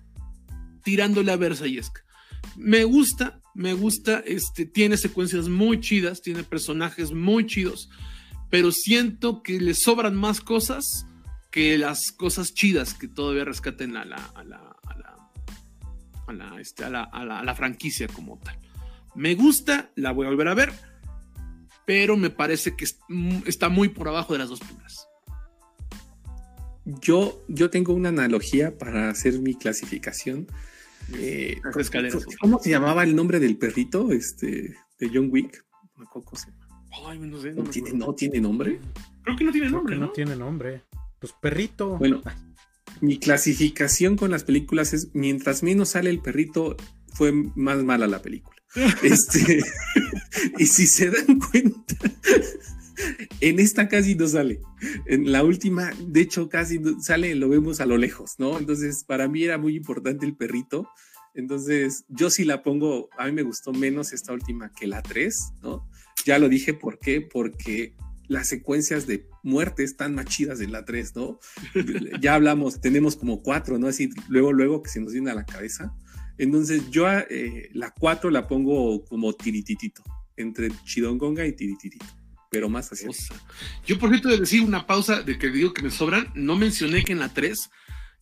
tirándole 0.82 1.32
a 1.32 1.36
Versayesca. 1.36 2.02
Me 2.56 2.84
gusta, 2.84 3.40
me 3.54 3.72
gusta, 3.72 4.22
este, 4.26 4.66
tiene 4.66 4.96
secuencias 4.96 5.48
muy 5.48 5.80
chidas, 5.80 6.22
tiene 6.22 6.42
personajes 6.42 7.12
muy 7.12 7.46
chidos 7.46 7.88
pero 8.52 8.70
siento 8.70 9.42
que 9.42 9.58
le 9.58 9.72
sobran 9.72 10.14
más 10.14 10.42
cosas 10.42 11.06
que 11.50 11.78
las 11.78 12.12
cosas 12.12 12.52
chidas 12.52 12.92
que 12.92 13.08
todavía 13.08 13.46
rescaten 13.46 13.96
a 13.96 14.04
la, 14.04 14.16
a 14.16 14.44
la, 14.44 14.76
a 14.82 14.98
la, 14.98 15.30
a 16.26 16.32
la, 16.34 16.60
este, 16.60 16.84
a 16.84 16.90
la, 16.90 17.04
a 17.04 17.24
la, 17.24 17.40
a 17.40 17.44
la 17.44 17.54
franquicia 17.54 18.08
como 18.08 18.38
tal. 18.40 18.58
Me 19.14 19.34
gusta, 19.36 19.90
la 19.94 20.12
voy 20.12 20.26
a 20.26 20.28
volver 20.28 20.48
a 20.48 20.54
ver, 20.54 20.70
pero 21.86 22.18
me 22.18 22.28
parece 22.28 22.76
que 22.76 22.84
está 23.46 23.70
muy 23.70 23.88
por 23.88 24.08
abajo 24.08 24.34
de 24.34 24.40
las 24.40 24.50
dos 24.50 24.60
primeras. 24.60 25.08
Yo, 26.84 27.46
yo 27.48 27.70
tengo 27.70 27.94
una 27.94 28.10
analogía 28.10 28.76
para 28.76 29.08
hacer 29.08 29.40
mi 29.40 29.54
clasificación. 29.54 30.46
Eh, 31.14 31.58
¿cómo, 32.38 32.58
se 32.58 32.68
llamaba 32.68 33.02
el 33.02 33.16
nombre 33.16 33.40
del 33.40 33.56
perrito 33.56 34.12
este, 34.12 34.76
de 34.98 35.10
John 35.10 35.30
Wick? 35.30 35.64
Ay, 37.06 37.18
no, 37.18 37.40
sé, 37.40 37.52
no, 37.52 37.64
¿Tiene, 37.64 37.92
¿No, 37.92 38.14
tiene, 38.14 38.40
nombre? 38.40 38.80
Creo 39.24 39.36
que 39.36 39.44
no 39.44 39.52
tiene 39.52 39.70
nombre. 39.70 39.96
¿no? 39.96 40.10
tiene 40.10 40.36
nombre. 40.36 40.82
Pues 41.18 41.32
perrito. 41.40 41.96
Bueno, 41.98 42.20
mi 43.00 43.18
clasificación 43.18 44.16
con 44.16 44.30
las 44.30 44.44
películas 44.44 44.92
es: 44.92 45.14
mientras 45.14 45.62
menos 45.62 45.90
sale 45.90 46.10
el 46.10 46.20
perrito, 46.20 46.76
fue 47.14 47.32
más 47.32 47.82
mala 47.82 48.06
la 48.06 48.20
película. 48.20 48.56
este, 49.02 49.62
y 50.58 50.66
si 50.66 50.86
se 50.86 51.10
dan 51.10 51.38
cuenta, 51.38 51.96
en 53.40 53.58
esta 53.58 53.88
casi 53.88 54.14
no 54.14 54.26
sale. 54.26 54.60
En 55.06 55.32
la 55.32 55.44
última, 55.44 55.92
de 56.06 56.20
hecho, 56.20 56.48
casi 56.48 56.78
no 56.78 57.00
sale, 57.00 57.34
lo 57.34 57.48
vemos 57.48 57.80
a 57.80 57.86
lo 57.86 57.96
lejos, 57.96 58.34
¿no? 58.38 58.58
Entonces, 58.58 59.04
para 59.04 59.28
mí 59.28 59.44
era 59.44 59.58
muy 59.58 59.76
importante 59.76 60.26
el 60.26 60.36
perrito. 60.36 60.88
Entonces, 61.34 62.04
yo 62.08 62.28
sí 62.28 62.44
la 62.44 62.62
pongo, 62.62 63.08
a 63.16 63.26
mí 63.26 63.32
me 63.32 63.42
gustó 63.42 63.72
menos 63.72 64.12
esta 64.12 64.32
última 64.32 64.70
que 64.72 64.86
la 64.86 65.02
3, 65.02 65.54
¿no? 65.62 65.88
Ya 66.24 66.38
lo 66.38 66.48
dije, 66.48 66.74
¿por 66.74 66.98
qué? 66.98 67.20
Porque 67.20 67.94
las 68.28 68.48
secuencias 68.48 69.06
de 69.06 69.28
muerte 69.42 69.82
están 69.82 70.14
más 70.14 70.26
chidas 70.26 70.60
en 70.60 70.72
la 70.72 70.84
3, 70.84 71.16
¿no? 71.16 71.38
ya 72.20 72.34
hablamos, 72.34 72.80
tenemos 72.80 73.16
como 73.16 73.42
cuatro, 73.42 73.78
¿no? 73.78 73.88
Así, 73.88 74.10
luego, 74.28 74.52
luego 74.52 74.82
que 74.82 74.90
se 74.90 75.00
nos 75.00 75.12
viene 75.12 75.30
a 75.30 75.34
la 75.34 75.44
cabeza. 75.44 75.92
Entonces, 76.38 76.90
yo 76.90 77.06
eh, 77.10 77.68
la 77.72 77.90
4 77.90 78.30
la 78.30 78.46
pongo 78.48 79.04
como 79.04 79.32
tirititito, 79.34 80.02
entre 80.36 80.70
Chidongonga 80.84 81.46
y 81.46 81.52
tirititito 81.52 82.06
pero 82.52 82.68
más 82.68 82.92
así. 82.92 83.06
Yo, 83.86 83.98
por 83.98 84.10
cierto, 84.10 84.28
de 84.28 84.36
decir 84.36 84.60
una 84.60 84.86
pausa 84.86 85.22
de 85.22 85.38
que 85.38 85.48
digo 85.48 85.72
que 85.72 85.80
me 85.80 85.90
sobran, 85.90 86.30
no 86.34 86.54
mencioné 86.54 87.02
que 87.02 87.12
en 87.12 87.20
la 87.20 87.32
3, 87.32 87.70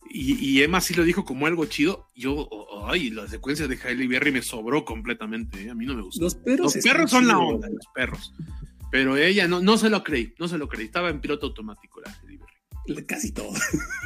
y, 0.09 0.61
Emma 0.61 0.81
sí 0.81 0.93
lo 0.93 1.03
dijo 1.03 1.23
como 1.23 1.47
algo 1.47 1.65
chido, 1.65 2.07
yo, 2.15 2.49
ay, 2.87 3.11
la 3.11 3.27
secuencia 3.27 3.67
de 3.67 3.79
Hailey 3.81 4.07
Berry 4.07 4.31
me 4.31 4.41
sobró 4.41 4.83
completamente, 4.83 5.63
¿eh? 5.63 5.69
a 5.69 5.75
mí 5.75 5.85
no 5.85 5.95
me 5.95 6.01
gustó. 6.01 6.23
Los 6.23 6.35
perros, 6.35 6.75
los 6.75 6.83
perros 6.83 7.11
son 7.11 7.27
la 7.27 7.37
onda, 7.37 7.69
los 7.69 7.87
perros. 7.93 8.33
Pero 8.91 9.15
ella 9.15 9.47
no, 9.47 9.61
no 9.61 9.77
se 9.77 9.89
lo 9.89 10.03
creí, 10.03 10.33
no 10.37 10.47
se 10.47 10.57
lo 10.57 10.67
creí, 10.67 10.85
estaba 10.85 11.09
en 11.09 11.21
piloto 11.21 11.47
automático 11.47 12.01
la 12.01 12.11
Hailey 12.11 12.37
Berry. 12.37 13.05
Casi 13.05 13.31
todo. 13.31 13.53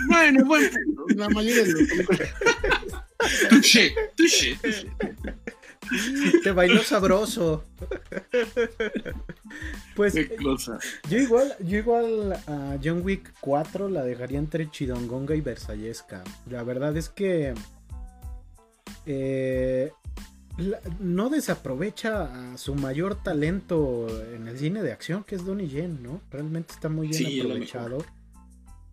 Bueno, 0.07 0.45
bueno, 0.45 0.69
la 1.15 1.29
mayoría 1.29 1.63
de 1.63 1.71
los... 1.71 1.89
touché, 3.49 3.95
touché, 4.15 4.55
touché. 4.61 4.91
Te 6.43 6.51
bailó 6.51 6.83
sabroso. 6.83 7.63
Pues 9.95 10.13
yo 11.09 11.17
igual, 11.17 11.55
yo 11.59 11.77
igual 11.77 12.33
a 12.33 12.77
John 12.83 13.01
Wick 13.03 13.33
4 13.39 13.89
la 13.89 14.03
dejaría 14.03 14.39
entre 14.39 14.69
Chidongonga 14.69 15.35
y 15.35 15.41
Versallesca. 15.41 16.23
La 16.49 16.63
verdad 16.63 16.95
es 16.97 17.09
que 17.09 17.53
eh, 19.05 19.91
no 20.99 21.29
desaprovecha 21.29 22.53
a 22.53 22.57
su 22.57 22.75
mayor 22.75 23.21
talento 23.21 24.07
en 24.33 24.47
el 24.47 24.57
cine 24.57 24.83
de 24.83 24.91
acción, 24.91 25.23
que 25.23 25.35
es 25.35 25.45
Donnie 25.45 25.67
Yen, 25.67 26.01
¿no? 26.01 26.21
Realmente 26.31 26.73
está 26.73 26.89
muy 26.89 27.07
bien 27.09 27.41
aprovechado 27.41 28.05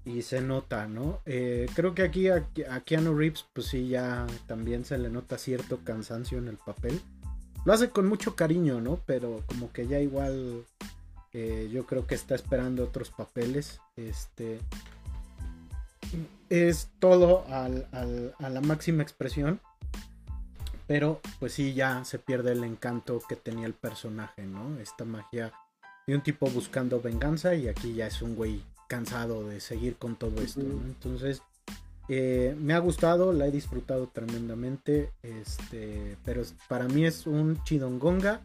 y 0.05 0.23
se 0.23 0.41
nota, 0.41 0.87
¿no? 0.89 1.21
Eh, 1.27 1.67
creo 1.75 1.95
que 1.95 2.03
aquí 2.03 2.29
a, 2.29 2.45
Keanu 2.85 3.15
Reeves, 3.15 3.45
pues 3.53 3.69
sí, 3.69 3.89
ya 3.89 4.27
también 4.47 4.85
se 4.85 4.99
le 4.99 5.09
nota 5.09 5.39
cierto 5.39 5.81
cansancio 5.85 6.39
en 6.39 6.49
el 6.49 6.57
papel. 6.57 7.01
Lo 7.65 7.73
hace 7.73 7.91
con 7.91 8.09
mucho 8.09 8.35
cariño, 8.35 8.81
¿no? 8.81 9.01
Pero 9.07 9.43
como 9.47 9.73
que 9.73 9.87
ya 9.87 10.01
igual 10.01 10.65
eh, 11.33 11.71
yo 11.73 11.87
creo 11.87 12.07
que 12.07 12.17
está 12.17 12.35
esperando 12.35 12.83
otros 12.83 13.11
papeles. 13.11 13.81
Este 13.97 14.59
es 16.49 16.91
todo 16.99 17.45
a 17.49 17.69
la 17.69 18.61
máxima 18.61 19.03
expresión. 19.03 19.61
Pero 20.89 21.21
pues 21.39 21.53
sí, 21.53 21.75
ya 21.75 22.05
se 22.05 22.19
pierde 22.19 22.53
el 22.53 22.65
encanto 22.65 23.23
que 23.29 23.37
tenía 23.37 23.67
el 23.67 23.75
personaje, 23.75 24.43
¿no? 24.45 24.79
Esta 24.81 25.05
magia 25.05 25.53
de 26.07 26.17
un 26.17 26.23
tipo 26.23 26.51
buscando 26.51 27.01
venganza 27.01 27.55
y 27.55 27.69
aquí 27.69 27.95
ya 27.95 28.09
es 28.09 28.21
un 28.21 28.35
güey 28.35 28.63
cansado 28.93 29.49
de 29.49 29.59
seguir 29.59 29.97
con 29.97 30.17
todo 30.17 30.43
esto. 30.43 30.61
Entonces, 30.61 31.41
eh, 32.11 32.55
me 32.61 32.75
ha 32.75 32.79
gustado, 32.79 33.33
la 33.33 33.47
he 33.47 33.51
disfrutado 33.51 34.07
tremendamente. 34.09 35.09
Este, 35.23 36.19
pero 36.27 36.43
para 36.69 36.89
mí 36.89 37.07
es 37.07 37.27
un 37.27 37.65
chidongonga 37.65 38.43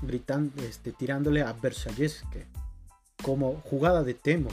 gritando, 0.00 0.62
este, 0.62 0.92
tirándole 0.92 1.42
a 1.42 1.52
Versalles 1.52 2.24
que 2.32 2.46
como 3.22 3.60
jugada 3.66 4.02
de 4.02 4.14
Temo 4.14 4.48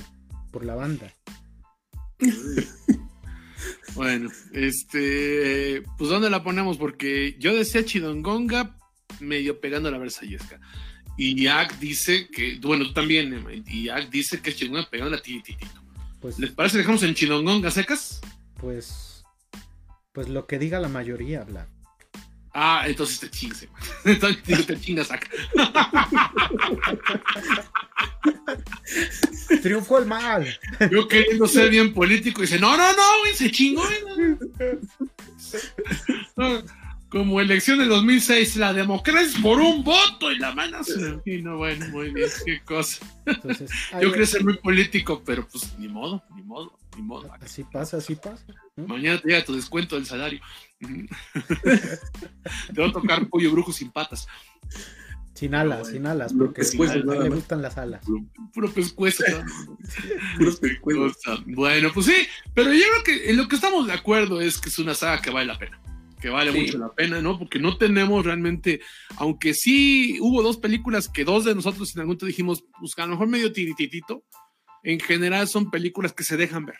por 0.51 0.65
la 0.65 0.75
banda. 0.75 1.13
bueno, 3.95 4.29
este, 4.51 5.81
pues 5.97 6.09
¿dónde 6.09 6.29
la 6.29 6.43
ponemos? 6.43 6.75
Porque 6.75 7.37
yo 7.39 7.55
decía 7.55 7.85
chidongonga 7.85 8.75
medio 9.21 9.61
pegando 9.61 9.87
a 9.87 9.93
la 9.93 9.97
Versallesca. 9.97 10.59
Y 11.18 11.44
Jack 11.44 11.80
dice 11.80 12.30
que, 12.30 12.60
bueno, 12.61 12.85
tú 12.85 12.94
también, 12.94 13.64
y 13.68 13.85
Jack 13.85 14.10
dice 14.10 14.39
que 14.39 14.52
es 14.52 14.56
chingón 14.56 14.85
pegando 14.89 15.15
la 15.15 15.22
tititito. 15.22 15.65
Pues, 16.22 16.39
¿Les 16.39 16.52
parece 16.52 16.73
que 16.73 16.80
dejamos 16.80 17.03
en 17.03 17.15
chinongonga 17.15 17.72
secas? 17.72 18.22
Pues, 18.60 19.26
pues 20.14 20.30
lo 20.30 20.45
que 20.45 20.60
diga 20.60 20.80
la 20.80 20.89
mayoría, 20.89 21.41
habla. 21.41 21.68
Ah, 22.53 22.84
entonces 22.88 23.19
te 23.19 23.30
chingas, 23.30 23.68
entonces 24.06 24.65
te 24.65 24.80
chingas 24.80 25.11
acá. 25.11 25.30
Triunfó 29.61 29.99
el 29.99 30.06
mal. 30.06 30.60
Yo 30.91 31.07
queriendo 31.07 31.48
ser 31.48 31.69
bien 31.69 31.94
político, 31.94 32.41
dice, 32.41 32.60
no, 32.60 32.76
no, 32.76 32.94
no, 32.94 33.19
güey, 33.19 33.35
se 33.35 33.52
chingó. 33.52 33.84
como 37.09 37.39
elección 37.39 37.79
de 37.79 37.85
2006, 37.85 38.57
la 38.57 38.73
democracia 38.73 39.39
por 39.41 39.59
un 39.59 39.84
voto 39.84 40.31
y 40.31 40.39
la 40.39 40.53
mano 40.53 40.79
Y 41.25 41.41
no, 41.41 41.57
bueno, 41.57 41.88
muy 41.89 42.11
bien, 42.11 42.29
qué 42.45 42.61
cosa. 42.61 43.05
Yo 44.01 44.11
quería 44.11 44.25
ser 44.25 44.43
muy 44.43 44.57
político, 44.57 45.21
pero 45.25 45.47
pues 45.47 45.77
ni 45.77 45.88
modo, 45.88 46.23
ni 46.35 46.43
modo, 46.43 46.77
ni 46.95 47.01
modo. 47.01 47.31
Así 47.41 47.63
pasa, 47.63 47.97
así 47.97 48.15
pasa. 48.15 48.45
Mañana 48.75 49.19
te 49.21 49.29
llega 49.29 49.45
tu 49.45 49.55
descuento 49.55 49.95
del 49.95 50.05
salario. 50.05 50.41
te 50.81 52.81
va 52.81 52.88
a 52.88 52.91
tocar 52.91 53.27
pollo 53.29 53.51
brujo 53.51 53.71
sin 53.71 53.91
patas. 53.91 54.27
Sin 55.34 55.53
alas, 55.53 55.89
sin 55.89 56.07
alas, 56.07 56.34
porque 56.34 56.61
después 56.61 56.95
le 56.95 57.29
gustan 57.29 57.61
las 57.61 57.77
alas. 57.77 58.03
Puro, 58.53 58.71
pescuezo. 58.71 59.23
Puro 60.81 61.13
Bueno, 61.45 61.91
pues 61.93 62.07
sí, 62.07 62.27
pero 62.55 62.73
yo 62.73 62.81
creo 62.81 63.03
que 63.03 63.29
en 63.29 63.38
lo 63.38 63.47
que 63.47 63.55
estamos 63.55 63.85
de 63.85 63.93
acuerdo 63.93 64.41
es 64.41 64.59
que 64.59 64.69
es 64.69 64.79
una 64.79 64.95
saga 64.95 65.21
que 65.21 65.29
vale 65.29 65.45
la 65.45 65.59
pena 65.59 65.79
que 66.19 66.30
vale 66.30 66.52
mucho 66.52 66.77
la 66.77 66.94
pena, 66.94 67.22
¿no? 67.22 67.38
Porque 67.38 67.60
no 67.60 67.77
tenemos 67.77 68.26
realmente, 68.26 68.81
aunque 69.18 69.53
sí 69.53 70.18
hubo 70.19 70.41
dos 70.41 70.57
películas 70.57 71.07
que 71.07 71.23
dos 71.23 71.45
de 71.45 71.56
nosotros 71.56 71.94
en 71.95 72.02
algún 72.02 72.10
momento 72.10 72.26
dijimos, 72.26 72.64
pues 72.80 72.94
a 72.98 73.06
lo 73.06 73.11
mejor 73.11 73.27
medio 73.27 73.52
tirititito, 73.52 74.23
en 74.84 74.99
general 74.99 75.48
son 75.48 75.69
películas 75.69 76.14
que 76.14 76.23
se 76.23 76.38
dejan 76.38 76.65
ver. 76.65 76.77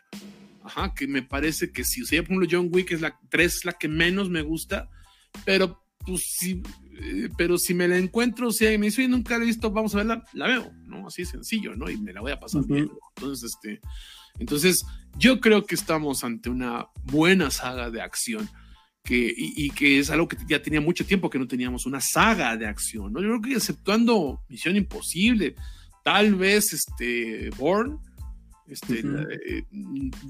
Ajá, 0.64 0.94
que 0.94 1.08
me 1.08 1.22
parece 1.22 1.72
que 1.72 1.84
si, 1.84 2.02
o 2.02 2.06
sea, 2.06 2.22
por 2.24 2.32
ejemplo, 2.32 2.48
John 2.52 2.70
Wick 2.72 2.92
es 2.92 3.02
la 3.02 3.18
3 3.30 3.56
es 3.56 3.66
la 3.66 3.74
que 3.74 3.88
menos 3.88 4.30
me 4.30 4.42
gusta, 4.42 4.90
pero 5.46 5.84
pues 6.06 6.26
sí, 6.38 6.62
eh, 7.00 7.30
pero 7.38 7.58
si 7.58 7.74
me 7.74 7.88
la 7.88 7.98
encuentro, 7.98 8.52
si 8.52 8.66
me 8.78 8.88
dice, 8.88 9.08
nunca 9.08 9.38
la 9.38 9.44
he 9.44 9.48
visto, 9.48 9.72
vamos 9.72 9.94
a 9.94 9.98
verla, 9.98 10.24
la 10.34 10.48
veo, 10.48 10.72
¿no? 10.86 11.08
Así 11.08 11.26
sencillo, 11.26 11.76
¿no? 11.76 11.90
Y 11.90 11.98
me 11.98 12.14
la 12.14 12.22
voy 12.22 12.32
a 12.32 12.40
pasar 12.40 12.66
bien. 12.66 12.90
Entonces, 13.16 13.54
este, 13.54 13.82
entonces, 14.40 14.86
yo 15.18 15.40
creo 15.40 15.66
que 15.66 15.76
estamos 15.76 16.24
ante 16.24 16.50
una 16.50 16.88
buena 17.04 17.52
saga 17.52 17.90
de 17.90 18.02
acción 18.02 18.50
y, 19.16 19.70
que 19.72 20.00
es 20.00 20.10
algo 20.10 20.28
que 20.28 20.38
ya 20.48 20.62
tenía 20.62 20.82
mucho 20.82 21.06
tiempo 21.06 21.30
que 21.30 21.40
no 21.40 21.48
teníamos 21.48 21.86
una 21.86 22.02
saga 22.02 22.56
de 22.58 22.66
acción, 22.66 23.14
¿no? 23.14 23.22
Yo 23.22 23.28
creo 23.30 23.42
que 23.42 23.54
exceptuando 23.54 24.42
Misión 24.50 24.76
Imposible, 24.76 25.56
tal 26.04 26.36
vez 26.36 26.74
este 26.74 27.50
Born, 27.58 28.00
este, 28.68 29.00
eh, 29.00 29.66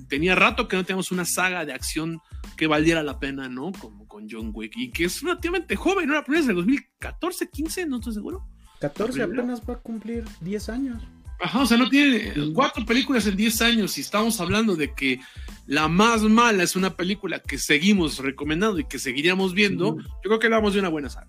tenía 0.07 0.35
rato 0.35 0.67
que 0.67 0.75
no 0.75 0.85
teníamos 0.85 1.11
una 1.11 1.25
saga 1.25 1.65
de 1.65 1.73
acción 1.73 2.19
que 2.55 2.67
valiera 2.67 3.01
la 3.01 3.19
pena, 3.19 3.49
¿no? 3.49 3.71
Como 3.71 4.07
con 4.07 4.27
John 4.29 4.51
Wick, 4.53 4.73
y 4.75 4.91
que 4.91 5.05
es 5.05 5.21
relativamente 5.21 5.75
joven, 5.75 6.07
¿no? 6.07 6.13
La 6.13 6.23
primera 6.23 6.41
es 6.41 6.47
del 6.47 6.57
2014, 6.57 7.49
15, 7.49 7.85
no 7.87 7.97
estoy 7.97 8.13
seguro. 8.13 8.47
14 8.79 9.23
apenas 9.23 9.61
va 9.67 9.73
a 9.73 9.79
cumplir 9.79 10.23
10 10.41 10.69
años. 10.69 11.03
Ajá, 11.39 11.61
o 11.61 11.65
sea, 11.65 11.77
no 11.77 11.89
tiene 11.89 12.33
cuatro 12.53 12.85
películas 12.85 13.27
en 13.27 13.35
10 13.35 13.61
años 13.61 13.97
y 13.97 14.01
estamos 14.01 14.39
hablando 14.39 14.75
de 14.75 14.93
que 14.93 15.19
la 15.67 15.87
más 15.87 16.23
mala 16.23 16.63
es 16.63 16.75
una 16.75 16.95
película 16.95 17.39
que 17.39 17.59
seguimos 17.59 18.17
recomendando 18.19 18.79
y 18.79 18.85
que 18.85 18.97
seguiríamos 18.97 19.53
viendo. 19.53 19.97
Yo 19.97 20.05
creo 20.23 20.39
que 20.39 20.49
la 20.49 20.57
vamos 20.57 20.73
de 20.73 20.79
una 20.79 20.89
buena 20.89 21.09
saga. 21.09 21.27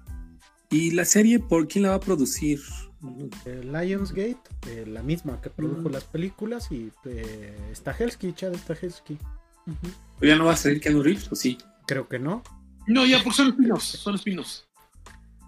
¿Y 0.70 0.92
la 0.92 1.04
serie 1.04 1.38
por 1.38 1.68
quién 1.68 1.84
la 1.84 1.90
va 1.90 1.96
a 1.96 2.00
producir? 2.00 2.60
Lionsgate, 3.44 4.38
eh, 4.66 4.84
la 4.86 5.02
misma 5.02 5.40
que 5.40 5.50
produjo 5.50 5.88
las 5.88 6.04
películas, 6.04 6.70
y 6.72 6.90
eh, 7.04 7.56
Stahelski, 7.74 8.32
Chad 8.32 8.54
Stahelski. 8.56 9.18
¿Ya 10.20 10.36
no 10.36 10.46
va 10.46 10.52
a 10.52 10.56
salir 10.56 10.80
Keanu 10.80 11.02
Reeves 11.02 11.30
o 11.30 11.36
sí? 11.36 11.58
Creo 11.86 12.08
que 12.08 12.18
no. 12.18 12.42
No, 12.86 13.06
ya, 13.06 13.22
porque 13.22 13.36
son 13.36 13.48
spin-offs, 13.48 13.84
son 13.84 14.14
spin-offs. 14.16 14.67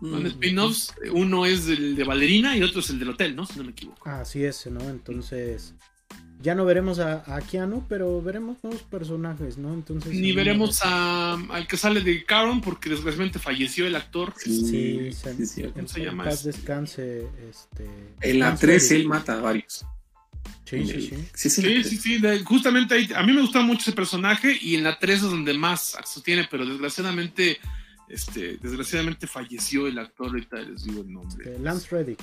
Son 0.01 0.27
spin-offs, 0.27 0.95
uno 1.13 1.45
es 1.45 1.69
el 1.69 1.95
de 1.95 2.05
Valerina 2.05 2.57
y 2.57 2.63
otro 2.63 2.81
es 2.81 2.91
el 2.91 2.99
del 2.99 3.11
hotel, 3.11 3.37
¿no? 3.37 3.45
Si 3.45 3.59
no 3.59 3.65
me 3.65 3.73
equivoco. 3.73 4.09
Así 4.09 4.45
es, 4.45 4.67
¿no? 4.67 4.81
Entonces, 4.89 5.75
ya 6.43 6.55
no 6.55 6.65
veremos 6.65 6.99
a, 7.01 7.23
Keanu, 7.51 7.87
pero 7.87 8.23
veremos 8.23 8.57
nuevos 8.63 8.83
personajes, 8.83 9.59
¿no? 9.59 9.75
Entonces. 9.75 10.13
Ni 10.13 10.33
veremos 10.33 10.81
a, 10.83 11.35
al 11.35 11.67
que 11.67 11.77
sale 11.77 12.01
de 12.01 12.25
Caron, 12.25 12.63
porque 12.63 12.89
desgraciadamente 12.89 13.39
falleció 13.39 13.87
el 13.87 13.95
actor. 13.95 14.33
Sí, 14.39 15.13
sí, 15.13 15.47
sí, 15.47 15.65
¿Cómo 15.75 15.87
se 15.87 16.05
llama? 16.05 16.25
Paz 16.25 16.45
descanse. 16.45 17.27
Este, 17.51 17.87
en 18.23 18.39
la 18.39 18.55
3 18.55 18.91
él 18.93 19.07
mata 19.07 19.35
a 19.35 19.41
varios. 19.41 19.85
Sí, 20.65 20.87
sí, 20.87 21.11
sí. 21.35 21.51
Sí, 21.51 21.83
sí, 21.83 21.97
sí, 21.97 22.23
justamente 22.45 22.95
ahí, 22.95 23.11
a 23.15 23.23
mí 23.23 23.33
me 23.33 23.41
gusta 23.43 23.61
mucho 23.61 23.83
ese 23.83 23.93
personaje 23.93 24.57
y 24.61 24.77
en 24.77 24.85
la 24.85 24.99
3 24.99 25.17
es 25.17 25.23
donde 25.23 25.53
más 25.55 25.99
sostiene, 26.07 26.47
pero 26.51 26.65
desgraciadamente, 26.65 27.59
este, 28.11 28.59
desgraciadamente 28.59 29.27
falleció 29.27 29.87
el 29.87 29.99
actor, 29.99 30.29
ahorita 30.29 30.57
les 30.57 30.85
digo 30.85 31.03
el 31.03 31.13
nombre. 31.13 31.59
Lance 31.59 31.89
Reddick. 31.91 32.21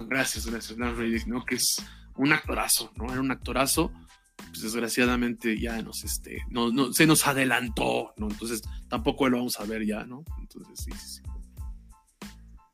Gracias, 0.00 0.46
gracias, 0.46 0.78
Lance 0.78 1.00
Reddick, 1.00 1.26
¿no? 1.26 1.44
Que 1.44 1.56
es 1.56 1.82
un 2.16 2.32
actorazo, 2.32 2.92
¿no? 2.96 3.10
Era 3.10 3.20
un 3.20 3.30
actorazo. 3.30 3.90
Pues 4.36 4.62
desgraciadamente 4.62 5.58
ya 5.58 5.82
nos, 5.82 6.04
este, 6.04 6.42
no, 6.48 6.70
no, 6.70 6.92
se 6.92 7.06
nos 7.06 7.26
adelantó, 7.26 8.14
¿no? 8.16 8.28
Entonces 8.30 8.62
tampoco 8.88 9.28
lo 9.28 9.38
vamos 9.38 9.58
a 9.58 9.64
ver 9.64 9.84
ya, 9.84 10.04
¿no? 10.04 10.24
Entonces 10.40 10.78
sí, 10.84 10.92
sí, 10.92 11.16
sí. 11.16 11.22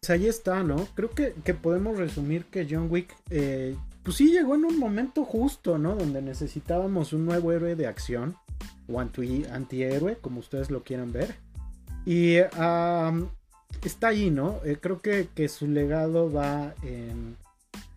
Pues 0.00 0.10
ahí 0.10 0.26
está, 0.26 0.62
¿no? 0.62 0.76
Creo 0.94 1.10
que, 1.10 1.32
podemos 1.54 1.96
resumir 1.96 2.44
que 2.44 2.66
John 2.68 2.88
Wick, 2.90 3.16
eh, 3.30 3.74
pues 4.02 4.18
sí 4.18 4.30
llegó 4.30 4.54
en 4.54 4.66
un 4.66 4.78
momento 4.78 5.24
justo, 5.24 5.78
¿no? 5.78 5.94
Donde 5.94 6.20
necesitábamos 6.20 7.14
un 7.14 7.24
nuevo 7.24 7.52
héroe 7.52 7.74
de 7.74 7.86
acción, 7.86 8.36
o 8.86 9.00
anti 9.00 9.44
antihéroe, 9.46 10.18
como 10.18 10.40
ustedes 10.40 10.70
lo 10.70 10.84
quieran 10.84 11.12
ver. 11.12 11.43
Y 12.06 12.36
está 13.82 14.08
ahí, 14.08 14.30
¿no? 14.30 14.60
Eh, 14.64 14.78
creo 14.80 15.00
que, 15.00 15.28
que, 15.34 15.48
su 15.48 15.66
legado 15.66 16.32
va 16.32 16.74
en, 16.82 17.36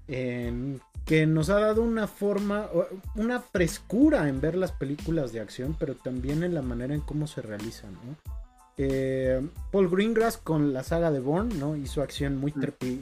en 0.08 0.82
que 1.06 1.26
nos 1.26 1.50
ha 1.50 1.60
dado 1.60 1.82
una 1.82 2.08
forma, 2.08 2.68
una 3.16 3.40
frescura 3.40 4.28
en 4.28 4.42
ver 4.42 4.56
las 4.56 4.74
películas 4.74 5.32
de 5.32 5.40
acción, 5.40 5.76
pero 5.80 5.96
también 5.96 6.44
en 6.44 6.54
la 6.54 6.62
manera 6.62 6.94
en 6.94 7.02
cómo 7.02 7.28
se 7.28 7.42
realizan, 7.42 7.94
¿no? 7.94 8.38
Eh, 8.80 9.42
Paul 9.72 9.90
Greengrass 9.90 10.38
con 10.38 10.72
la 10.72 10.84
saga 10.84 11.10
de 11.10 11.20
Bourne, 11.20 11.56
¿no? 11.56 11.76
Hizo 11.76 12.04
acción 12.04 12.38
muy 12.38 12.54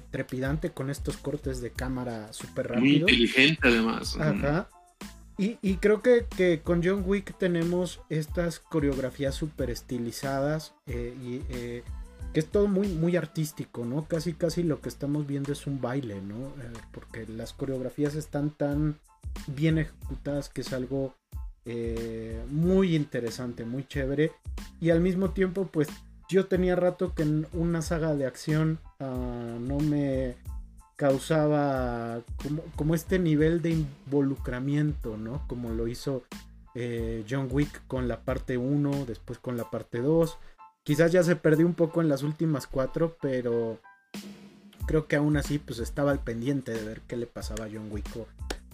trepidante 0.10 0.69
con 0.69 0.90
estos 0.90 1.18
cortes 1.18 1.60
de 1.61 1.72
cámara 1.72 2.32
súper 2.32 2.68
rápidos. 2.69 2.82
Muy 2.82 2.95
inteligente 2.95 3.68
además. 3.68 4.15
Ajá. 4.18 4.69
Y, 5.37 5.75
creo 5.77 6.01
que, 6.01 6.61
con 6.63 6.81
John 6.81 7.03
Wick 7.05 7.37
tenemos 7.37 7.99
estas 8.09 8.59
coreografías 8.59 9.35
súper 9.35 9.69
estilizadas 9.69 10.73
eh, 10.85 11.13
y 11.21 11.41
eh, 11.49 11.83
que 12.33 12.39
es 12.39 12.47
todo 12.47 12.67
muy, 12.67 12.87
muy 12.87 13.17
artístico, 13.17 13.83
¿no? 13.83 14.05
Casi, 14.07 14.33
casi 14.33 14.63
lo 14.63 14.79
que 14.79 14.87
estamos 14.87 15.27
viendo 15.27 15.51
es 15.51 15.67
un 15.67 15.81
baile, 15.81 16.21
¿no? 16.21 16.37
Eh, 16.37 16.71
porque 16.93 17.27
las 17.27 17.51
coreografías 17.51 18.15
están 18.15 18.49
tan 18.51 18.97
bien 19.47 19.77
ejecutadas 19.77 20.49
que 20.49 20.61
es 20.61 20.71
algo 20.73 21.15
muy 22.51 22.95
interesante, 22.95 23.65
muy 23.65 23.87
chévere. 23.87 24.31
Y 24.79 24.91
al 24.91 25.01
mismo 25.01 25.31
tiempo, 25.31 25.67
pues 25.67 25.89
yo 26.29 26.45
tenía 26.45 26.75
rato 26.75 27.13
que 27.13 27.23
en 27.23 27.47
una 27.53 27.81
saga 27.81 28.15
de 28.15 28.25
acción 28.25 28.79
ah, 28.99 29.57
no 29.59 29.79
me 29.79 30.35
causaba 30.95 32.22
como, 32.41 32.61
como, 32.76 32.95
este 32.95 33.19
nivel 33.19 33.61
de 33.61 33.72
involucramiento, 33.72 35.17
¿no? 35.17 35.45
Como 35.47 35.69
lo 35.69 35.88
hizo 35.88 36.23
eh, 36.73 37.26
John 37.30 37.47
Wick 37.51 37.85
con 37.88 38.07
la 38.07 38.22
parte 38.22 38.57
1, 38.57 39.05
después 39.05 39.39
con 39.39 39.57
la 39.57 39.69
parte 39.69 39.99
2 39.99 40.38
Quizás 40.85 41.11
ya 41.11 41.23
se 41.23 41.35
perdió 41.35 41.65
un 41.65 41.73
poco 41.73 41.99
en 41.99 42.09
las 42.09 42.22
últimas 42.22 42.67
cuatro, 42.67 43.17
pero 43.19 43.80
creo 44.85 45.07
que 45.07 45.15
aún 45.15 45.35
así 45.35 45.57
pues 45.57 45.80
estaba 45.80 46.11
al 46.11 46.19
pendiente 46.19 46.72
de 46.73 46.84
ver 46.84 47.01
qué 47.07 47.17
le 47.17 47.26
pasaba 47.26 47.65
a 47.65 47.69
John 47.73 47.88
Wick. 47.89 48.07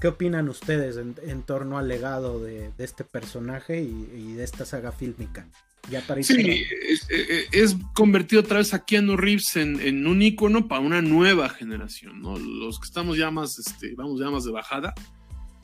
¿Qué 0.02 0.08
opinan 0.08 0.50
ustedes 0.50 0.98
en, 0.98 1.44
torno 1.44 1.78
al 1.78 1.88
legado 1.88 2.44
de, 2.44 2.72
este 2.80 3.04
personaje 3.04 3.84
y, 3.84 4.34
de 4.34 4.44
esta 4.44 4.66
saga 4.66 4.92
fílmica? 4.92 5.48
Ya 5.92 6.04
sí, 6.24 6.64
es, 6.90 7.08
es, 7.52 7.76
convertido 7.94 8.42
otra 8.42 8.58
vez 8.58 8.74
a 8.74 8.84
Keanu 8.84 9.16
Reeves 9.16 9.56
en, 9.58 10.08
un 10.08 10.22
icono 10.24 10.68
para 10.68 10.82
una 10.82 11.04
nueva 11.04 11.50
generación, 11.50 12.20
¿no? 12.20 12.38
Los 12.38 12.80
que 12.80 12.86
estamos 12.86 13.16
ya 13.16 13.30
más, 13.30 13.60
este, 13.60 13.94
vamos 13.96 14.20
ya 14.20 14.32
más 14.32 14.44
de 14.44 14.52
bajada, 14.52 14.96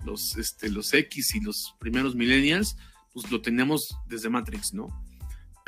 los, 0.06 0.38
este, 0.38 0.70
los 0.70 0.94
X 0.94 1.34
y 1.34 1.40
los 1.40 1.76
primeros 1.80 2.16
millennials, 2.16 2.78
pues 3.14 3.32
lo 3.32 3.42
tenemos 3.42 3.98
desde 4.08 4.30
Matrix, 4.30 4.72
¿no? 4.72 4.88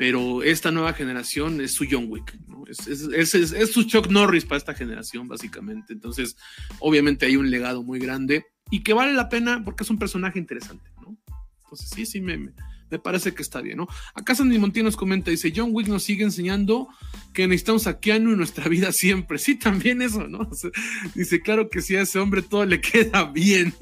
Pero 0.00 0.42
esta 0.42 0.70
nueva 0.70 0.94
generación 0.94 1.60
es 1.60 1.74
su 1.74 1.84
John 1.88 2.06
Wick, 2.08 2.34
¿no? 2.48 2.64
es, 2.66 3.34
es, 3.34 3.70
su 3.70 3.82
Chuck 3.82 4.06
Norris 4.06 4.46
para 4.46 4.56
esta 4.56 4.72
generación, 4.72 5.28
básicamente. 5.28 5.92
Entonces, 5.92 6.38
obviamente 6.78 7.26
hay 7.26 7.36
un 7.36 7.50
legado 7.50 7.82
muy 7.82 7.98
grande 7.98 8.46
y 8.70 8.82
que 8.82 8.94
vale 8.94 9.12
la 9.12 9.28
pena 9.28 9.60
porque 9.62 9.84
es 9.84 9.90
un 9.90 9.98
personaje 9.98 10.38
interesante, 10.38 10.90
¿no? 11.02 11.18
Entonces, 11.64 11.90
sí, 11.94 12.06
sí, 12.06 12.22
me 12.22 12.50
parece 12.98 13.34
que 13.34 13.42
está 13.42 13.60
bien, 13.60 13.78
¿no? 13.78 13.88
Acá 14.14 14.34
Sandy 14.34 14.58
Montiel 14.58 14.84
nos 14.84 14.96
comenta, 14.96 15.30
dice, 15.30 15.52
John 15.54 15.70
Wick 15.72 15.88
nos 15.88 16.02
sigue 16.02 16.24
enseñando 16.24 16.88
que 17.32 17.46
necesitamos 17.46 17.86
a 17.86 18.00
Keanu 18.00 18.32
en 18.32 18.38
nuestra 18.38 18.68
vida 18.68 18.92
siempre. 18.92 19.38
Sí, 19.38 19.54
también 19.56 20.02
eso, 20.02 20.26
¿no? 20.26 20.48
dice, 21.14 21.40
claro 21.40 21.70
que 21.70 21.82
si 21.82 21.96
a 21.96 22.02
ese 22.02 22.18
hombre 22.18 22.42
todo 22.42 22.64
le 22.66 22.80
queda 22.80 23.24
bien. 23.24 23.74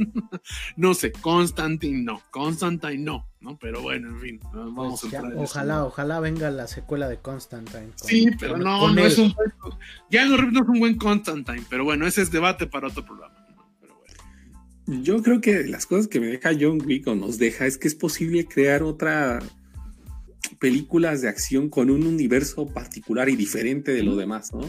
no 0.76 0.94
sé, 0.94 1.12
Constantine 1.12 2.02
no, 2.02 2.22
Constantine 2.30 2.98
no, 2.98 3.26
¿no? 3.40 3.59
Pero 3.59 3.82
bueno, 3.82 4.09
en 4.10 4.20
fin, 4.20 4.40
vamos 4.52 5.01
pues 5.01 5.14
a 5.14 5.22
Ojalá, 5.36 5.85
ojalá 5.85 6.20
venga 6.20 6.51
la 6.51 6.66
secuela 6.66 7.09
de 7.09 7.18
Constantine. 7.18 7.93
sí, 7.97 8.28
pero 8.39 8.59
no, 8.59 8.93
no 8.93 9.05
es 9.05 9.18
un 9.18 9.35
ya 10.10 10.26
no, 10.26 10.36
no 10.36 10.62
es 10.62 10.68
un 10.68 10.80
buen 10.80 10.97
Constantine, 10.97 11.64
pero 11.68 11.85
bueno, 11.85 12.06
ese 12.06 12.22
es 12.22 12.30
debate 12.30 12.66
para 12.66 12.89
otro 12.89 13.05
programa. 13.05 13.47
Yo 14.89 15.23
creo 15.23 15.43
que 15.43 15.65
las 15.65 15.85
cosas 15.85 16.09
que 16.09 16.19
me 16.19 16.28
deja 16.28 16.56
John 16.59 16.81
Wick 16.85 17.06
o 17.09 17.15
nos 17.15 17.36
deja 17.36 17.66
es 17.66 17.77
que 17.77 17.89
es 17.89 17.94
posible 17.94 18.47
crear 18.47 18.82
otra 18.82 19.40
películas 20.59 21.20
de 21.20 21.28
acción 21.28 21.69
con 21.69 21.90
un 21.90 22.06
universo 22.06 22.66
particular 22.66 23.28
y 23.28 23.36
diferente 23.36 23.93
de 23.93 24.02
lo 24.02 24.16
demás, 24.16 24.52
¿no? 24.55 24.60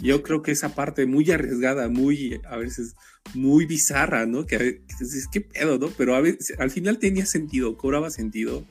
Yo 0.00 0.22
creo 0.22 0.42
que 0.42 0.52
esa 0.52 0.74
parte 0.74 1.04
muy 1.04 1.30
arriesgada, 1.30 1.88
muy 1.90 2.40
a 2.48 2.56
veces 2.56 2.94
muy 3.34 3.66
bizarra, 3.66 4.24
¿no? 4.24 4.46
Que 4.46 4.80
es 4.88 5.28
que 5.30 5.42
pedo, 5.42 5.78
¿no? 5.78 5.88
Pero 5.88 6.14
a 6.14 6.20
veces, 6.20 6.58
al 6.58 6.70
final 6.70 6.98
tenía 6.98 7.26
sentido, 7.26 7.76
cobraba 7.76 8.10
sentido. 8.10 8.64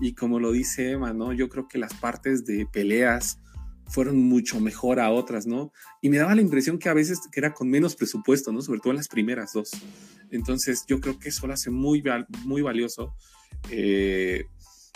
Y 0.00 0.14
como 0.14 0.40
lo 0.40 0.50
dice 0.50 0.90
Emma, 0.90 1.12
¿no? 1.12 1.32
Yo 1.32 1.48
creo 1.48 1.68
que 1.68 1.78
las 1.78 1.94
partes 1.94 2.44
de 2.44 2.66
peleas 2.66 3.38
fueron 3.88 4.16
mucho 4.16 4.60
mejor 4.60 5.00
a 5.00 5.10
otras, 5.10 5.46
¿no? 5.46 5.72
Y 6.00 6.08
me 6.08 6.18
daba 6.18 6.34
la 6.34 6.42
impresión 6.42 6.78
que 6.78 6.88
a 6.88 6.94
veces 6.94 7.20
que 7.30 7.40
era 7.40 7.52
con 7.52 7.68
menos 7.68 7.96
presupuesto, 7.96 8.52
¿no? 8.52 8.62
Sobre 8.62 8.80
todo 8.80 8.92
en 8.92 8.96
las 8.96 9.08
primeras 9.08 9.52
dos. 9.52 9.70
Entonces 10.30 10.84
yo 10.88 11.00
creo 11.00 11.18
que 11.18 11.28
eso 11.28 11.46
lo 11.46 11.52
hace 11.52 11.70
muy, 11.70 12.02
muy 12.44 12.62
valioso. 12.62 13.14
Eh, 13.70 14.46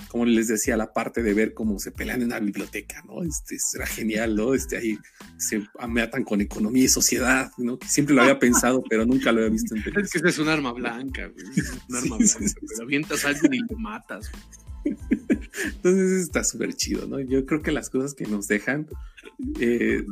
como 0.08 0.24
les 0.24 0.48
decía, 0.48 0.76
la 0.76 0.92
parte 0.92 1.22
de 1.22 1.34
ver 1.34 1.54
cómo 1.54 1.78
se 1.78 1.90
pelean 1.90 2.22
en 2.22 2.28
la 2.30 2.40
biblioteca, 2.40 3.02
¿no? 3.06 3.22
Este, 3.22 3.56
era 3.74 3.86
genial, 3.86 4.36
¿no? 4.36 4.54
Este, 4.54 4.76
ahí 4.76 4.98
se 5.38 5.62
matan 5.88 6.22
con 6.24 6.40
economía 6.40 6.84
y 6.84 6.88
sociedad, 6.88 7.50
¿no? 7.58 7.78
Que 7.78 7.88
siempre 7.88 8.14
lo 8.14 8.22
había 8.22 8.38
pensado, 8.38 8.82
pero 8.88 9.04
nunca 9.04 9.32
lo 9.32 9.38
había 9.38 9.50
visto 9.50 9.74
en 9.74 9.82
Es 9.98 10.10
que 10.10 10.28
es 10.28 10.38
un 10.38 10.48
arma 10.48 10.72
blanca, 10.72 11.26
güey. 11.26 11.46
Es 11.56 11.72
un 11.88 11.96
arma 11.96 12.16
blanca, 12.18 12.38
pero 12.38 12.82
avientas 12.82 13.24
a 13.24 13.28
alguien 13.28 13.54
y 13.54 13.58
lo 13.58 13.78
matas, 13.78 14.30
Entonces 15.64 16.22
está 16.22 16.44
súper 16.44 16.74
chido, 16.74 17.06
¿no? 17.06 17.20
Yo 17.20 17.46
creo 17.46 17.62
que 17.62 17.72
las 17.72 17.90
cosas 17.90 18.14
que 18.14 18.26
nos 18.26 18.48
dejan, 18.48 18.86
eh, 19.60 20.04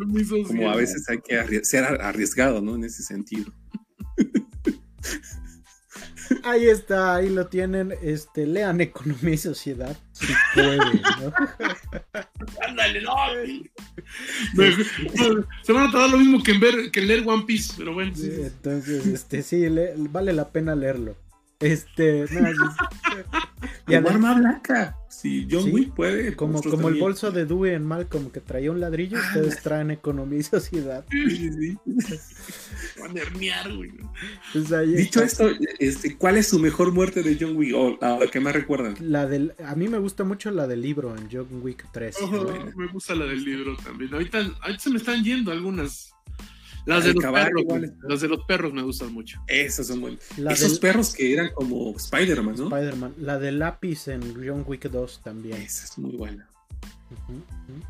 como 0.47 0.71
a 0.71 0.77
veces 0.77 1.09
hay 1.09 1.19
que 1.19 1.65
ser 1.65 1.85
arriesgado, 1.85 2.61
¿no? 2.61 2.75
En 2.75 2.85
ese 2.85 3.03
sentido. 3.03 3.53
Ahí 6.43 6.67
está, 6.67 7.17
ahí 7.17 7.29
lo 7.29 7.47
tienen. 7.47 7.95
Este, 8.03 8.47
lean 8.47 8.81
Economía 8.81 9.35
y 9.35 9.39
Sociedad 9.39 9.97
si 10.13 10.33
pueden, 10.55 10.79
¿no? 10.79 11.33
Ándale, 12.67 13.03
no. 13.03 13.15
Se 15.63 15.73
van 15.73 15.89
a 15.89 15.93
tardar 15.93 16.11
lo 16.11 16.19
mismo 16.19 16.43
que 16.43 16.53
en 16.53 16.61
ver, 16.61 16.91
que 16.91 17.01
leer 17.01 17.27
One 17.27 17.45
Piece, 17.47 17.75
pero 17.77 17.95
bueno. 17.95 18.13
entonces, 18.17 19.07
este, 19.07 19.43
sí, 19.43 19.67
vale 19.97 20.33
la 20.33 20.51
pena 20.51 20.75
leerlo. 20.75 21.17
Este, 21.65 22.27
no, 22.31 22.51
y 23.89 23.95
arma 23.95 24.35
blanca. 24.35 24.99
Si 25.09 25.49
John 25.51 25.73
Wick 25.73 25.95
puede. 25.95 26.37
Como, 26.37 26.61
como 26.63 26.91
el 26.91 27.01
bolso 27.01 27.31
de 27.31 27.47
Dewey 27.47 27.73
en 27.73 27.87
Malcolm 27.87 28.31
que 28.31 28.41
traía 28.41 28.71
un 28.71 28.81
ladrillo, 28.81 29.17
ah, 29.19 29.27
ustedes 29.29 29.63
traen 29.63 29.91
economía 29.91 30.41
y 30.41 30.43
sociedad. 30.43 31.07
Sí, 31.11 31.51
sí. 31.51 31.79
Van 33.01 33.17
a 33.17 33.69
güey. 33.75 33.93
Pues 34.53 34.69
Dicho 34.95 35.23
esto, 35.23 35.49
este, 35.79 36.19
¿cuál 36.19 36.37
es 36.37 36.49
su 36.49 36.59
mejor 36.59 36.93
muerte 36.93 37.23
de 37.23 37.39
John 37.41 37.57
Wick? 37.57 37.75
O 37.75 37.97
la 37.99 38.27
que 38.31 38.41
más 38.41 38.53
recuerdan. 38.53 38.97
La 39.01 39.27
del, 39.27 39.55
a 39.65 39.75
mí 39.75 39.89
me 39.89 39.99
gusta 39.99 40.25
mucho 40.25 40.51
la 40.51 40.67
del 40.67 40.83
libro 40.83 41.17
en 41.17 41.31
John 41.33 41.49
Wick 41.63 41.87
3. 41.93 42.17
Me 42.77 42.89
gusta 42.89 43.15
la 43.15 43.25
del 43.25 43.43
libro 43.43 43.75
también. 43.83 44.13
Ahorita, 44.13 44.39
ahorita 44.61 44.79
se 44.79 44.91
me 44.91 44.99
están 44.99 45.25
yendo 45.25 45.51
algunas 45.53 46.14
Las 46.87 47.05
de, 47.05 47.15
los 47.15 47.25
perros, 47.25 47.65
las 48.03 48.21
de 48.21 48.29
los 48.29 48.45
perros 48.45 48.73
me 48.73 48.83
gustan 48.83 49.13
mucho. 49.13 49.41
Esos 49.47 49.87
son 49.87 50.01
buenos. 50.03 50.21
Esos 50.37 50.79
perros 50.79 51.15
que 51.15 51.33
eran 51.33 51.51
como 51.55 51.95
Spider-Man, 51.97 52.57
¿no? 52.57 52.65
Spider-Man. 52.65 53.15
La 53.19 53.39
de 53.39 53.53
lápiz 53.53 54.09
en 54.09 54.21
John 54.35 54.65
Wick 54.67 54.91
2 54.91 55.23
también. 55.23 55.63
Esa 55.63 55.87
es 55.87 55.99
muy 55.99 56.17
buena. 56.17 56.49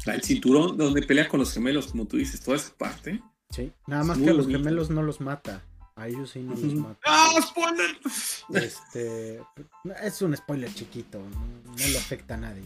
La 0.06 0.12
del 0.12 0.22
cinturón 0.22 0.76
donde 0.76 1.02
pelea 1.02 1.28
con 1.28 1.40
los 1.40 1.52
gemelos, 1.52 1.88
como 1.88 2.06
tú 2.06 2.16
dices, 2.16 2.40
toda 2.40 2.56
esa 2.56 2.72
parte. 2.76 3.20
Sí, 3.50 3.72
nada 3.86 4.04
más 4.04 4.18
que 4.18 4.30
a 4.30 4.34
los 4.34 4.46
gemelos 4.46 4.90
no 4.90 5.02
los 5.02 5.20
mata. 5.20 5.62
A 5.96 6.08
ellos 6.08 6.30
sí 6.30 6.40
no 6.40 6.54
los 6.54 6.74
mata. 6.74 6.98
¡Ah, 7.04 7.34
spoiler! 7.40 7.98
Este, 8.54 9.40
es 10.02 10.22
un 10.22 10.36
spoiler 10.36 10.72
chiquito, 10.74 11.18
no, 11.18 11.86
le 11.86 11.98
afecta 11.98 12.34
a 12.34 12.38
nadie. 12.38 12.64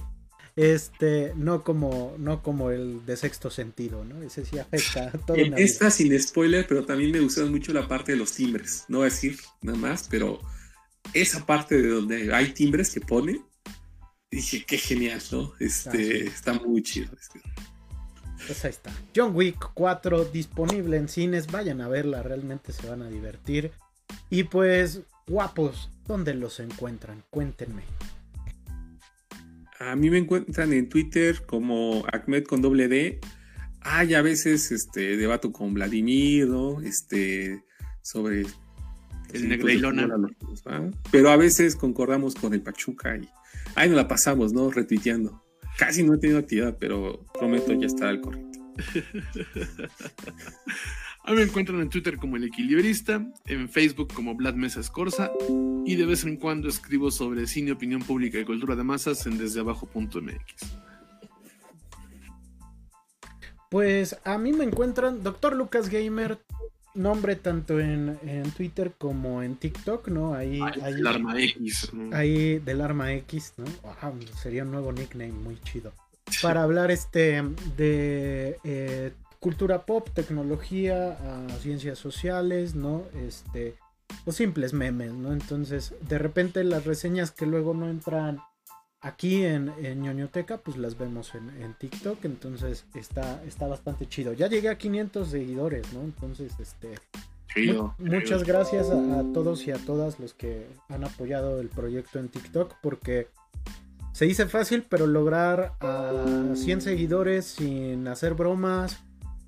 Este, 0.58 1.34
no 1.36 1.62
como, 1.62 2.16
no 2.18 2.42
como 2.42 2.72
el 2.72 3.06
de 3.06 3.16
sexto 3.16 3.48
sentido, 3.48 4.04
¿no? 4.04 4.24
Ese 4.24 4.44
sí 4.44 4.58
afecta 4.58 5.06
a 5.06 5.12
todo. 5.12 5.36
Esta 5.36 5.88
sin 5.88 6.20
spoiler, 6.20 6.66
pero 6.66 6.84
también 6.84 7.12
me 7.12 7.20
gustó 7.20 7.46
mucho 7.46 7.72
la 7.72 7.86
parte 7.86 8.10
de 8.10 8.18
los 8.18 8.32
timbres. 8.32 8.84
No 8.88 8.98
voy 8.98 9.06
a 9.06 9.10
decir 9.10 9.38
nada 9.62 9.78
más, 9.78 10.08
pero 10.10 10.40
esa 11.14 11.46
parte 11.46 11.80
de 11.80 11.88
donde 11.88 12.34
hay 12.34 12.54
timbres 12.54 12.92
que 12.92 13.00
pone, 13.00 13.40
dije, 14.32 14.64
qué 14.66 14.78
genial, 14.78 15.22
¿no? 15.30 15.52
Este, 15.60 16.24
ah, 16.26 16.30
está 16.34 16.54
muy 16.54 16.82
chido. 16.82 17.12
Pues 18.44 18.64
ahí 18.64 18.70
está. 18.70 18.90
John 19.14 19.36
Wick 19.36 19.70
4 19.74 20.24
disponible 20.24 20.96
en 20.96 21.08
cines. 21.08 21.46
Vayan 21.52 21.80
a 21.80 21.86
verla, 21.86 22.24
realmente 22.24 22.72
se 22.72 22.84
van 22.88 23.02
a 23.02 23.08
divertir. 23.08 23.70
Y 24.28 24.42
pues, 24.42 25.02
guapos, 25.28 25.88
¿dónde 26.04 26.34
los 26.34 26.58
encuentran? 26.58 27.22
Cuéntenme. 27.30 27.84
A 29.80 29.94
mí 29.94 30.10
me 30.10 30.18
encuentran 30.18 30.72
en 30.72 30.88
Twitter 30.88 31.44
como 31.46 32.04
Ahmed 32.12 32.44
con 32.44 32.60
doble 32.62 32.88
D. 32.88 33.20
Hay 33.80 34.14
a 34.14 34.22
veces 34.22 34.72
este 34.72 35.16
debato 35.16 35.52
con 35.52 35.72
Vladimir, 35.74 36.48
¿no? 36.48 36.80
Este 36.80 37.62
sobre 38.02 38.44
el 39.32 39.48
Negreilona. 39.48 40.08
Pero 41.12 41.30
a 41.30 41.36
veces 41.36 41.76
concordamos 41.76 42.34
con 42.34 42.54
el 42.54 42.62
Pachuca 42.62 43.16
y 43.16 43.28
ahí 43.76 43.88
nos 43.88 43.96
la 43.96 44.08
pasamos, 44.08 44.52
¿no? 44.52 44.70
Retuiteando. 44.70 45.44
Casi 45.76 46.02
no 46.02 46.14
he 46.14 46.18
tenido 46.18 46.40
actividad, 46.40 46.76
pero 46.80 47.24
prometo 47.38 47.72
ya 47.72 47.86
estar 47.86 48.08
al 48.08 48.20
corriente. 48.20 48.58
A 51.28 51.32
mí 51.32 51.36
me 51.36 51.42
encuentran 51.42 51.78
en 51.82 51.90
Twitter 51.90 52.16
como 52.16 52.38
El 52.38 52.44
Equilibrista, 52.44 53.22
en 53.44 53.68
Facebook 53.68 54.14
como 54.14 54.34
Vlad 54.34 54.54
Mesa 54.54 54.80
Escorza 54.80 55.30
y 55.84 55.94
de 55.94 56.06
vez 56.06 56.24
en 56.24 56.38
cuando 56.38 56.70
escribo 56.70 57.10
sobre 57.10 57.46
cine, 57.46 57.72
opinión 57.72 58.00
pública 58.00 58.38
y 58.38 58.46
cultura 58.46 58.74
de 58.74 58.82
masas 58.82 59.26
en 59.26 59.36
desdeabajo.mx. 59.36 60.72
Pues 63.70 64.16
a 64.24 64.38
mí 64.38 64.54
me 64.54 64.64
encuentran 64.64 65.22
Doctor 65.22 65.54
Lucas 65.54 65.90
Gamer, 65.90 66.38
nombre 66.94 67.36
tanto 67.36 67.78
en, 67.78 68.18
Twitter 68.56 68.94
como 68.96 69.42
en 69.42 69.56
TikTok, 69.56 70.08
¿no? 70.08 70.32
Ahí, 70.32 70.62
ahí 70.82 70.94
del 70.94 71.06
arma 71.06 71.38
X. 71.38 71.92
Ahí 72.10 72.58
del 72.58 72.80
arma 72.80 73.12
X, 73.12 73.52
¿no? 73.58 73.66
sería 74.42 74.62
un 74.62 74.70
nuevo 74.70 74.94
nickname 74.94 75.32
muy 75.32 75.60
chido. 75.60 75.92
Para 76.40 76.62
hablar 76.62 76.90
este 76.90 77.42
de 77.76 78.56
eh, 78.64 79.12
cultura 79.40 79.86
pop, 79.86 80.08
tecnología, 80.12 81.16
ciencias 81.60 81.98
sociales, 81.98 82.74
¿no? 82.74 83.04
Este, 83.26 83.76
o 84.24 84.32
simples 84.32 84.72
memes, 84.72 85.12
¿no? 85.12 85.32
Entonces, 85.32 85.94
de 86.00 86.18
repente 86.18 86.64
las 86.64 86.84
reseñas 86.84 87.30
que 87.30 87.46
luego 87.46 87.74
no 87.74 87.88
entran 87.88 88.40
aquí 89.00 89.44
en, 89.44 89.72
en 89.82 90.02
ñoñoteca, 90.02 90.58
pues 90.58 90.76
las 90.76 90.98
vemos 90.98 91.32
en, 91.34 91.74
TikTok, 91.78 92.24
entonces 92.24 92.84
está, 92.94 93.42
está 93.44 93.68
bastante 93.68 94.08
chido. 94.08 94.32
Ya 94.32 94.48
llegué 94.48 94.68
a 94.68 94.78
500 94.78 95.28
seguidores, 95.28 95.92
¿no? 95.92 96.02
Entonces, 96.02 96.52
este... 96.58 96.94
muchas 97.98 98.44
gracias 98.44 98.90
a, 98.90 99.24
todos 99.32 99.66
y 99.66 99.70
a 99.70 99.78
todas 99.78 100.18
los 100.18 100.34
que 100.34 100.66
han 100.88 101.04
apoyado 101.04 101.60
el 101.60 101.68
proyecto 101.68 102.18
en 102.18 102.28
TikTok 102.28 102.74
porque 102.82 103.28
se 104.12 104.24
dice 104.24 104.46
fácil, 104.46 104.84
pero 104.88 105.06
lograr 105.06 105.74
a 105.80 106.52
100 106.54 106.80
seguidores 106.80 107.46
sin 107.46 108.08
hacer 108.08 108.34
bromas 108.34 108.98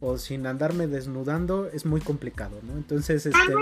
o 0.01 0.19
sin 0.19 0.47
andarme 0.47 0.87
desnudando 0.87 1.69
es 1.69 1.85
muy 1.85 2.01
complicado, 2.01 2.59
¿no? 2.63 2.73
Entonces, 2.73 3.27
este, 3.27 3.55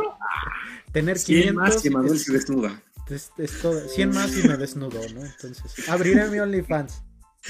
tener 0.93 1.19
500 1.19 1.55
más 1.55 1.85
y 1.85 1.90
Manuel 1.90 2.19
se 2.19 2.32
desnuda. 2.32 2.82
Es, 3.10 3.32
100 3.94 4.10
más 4.10 4.36
y 4.36 4.47
me 4.47 4.56
desnudo, 4.56 5.01
¿no? 5.15 5.24
Entonces, 5.24 5.89
abriré 5.89 6.28
mi 6.28 6.39
OnlyFans 6.39 7.02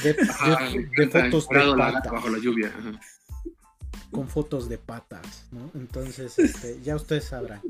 de, 0.02 0.14
fotos 0.14 1.48
de 1.48 1.74
patas. 1.76 2.12
Bajo 2.12 2.28
la 2.30 2.38
lluvia. 2.38 2.72
Con 4.10 4.28
fotos 4.28 4.68
de 4.68 4.78
patas, 4.78 5.46
¿no? 5.50 5.70
Entonces, 5.74 6.38
este, 6.38 6.80
ya 6.82 6.96
ustedes 6.96 7.24
sabrán. 7.24 7.60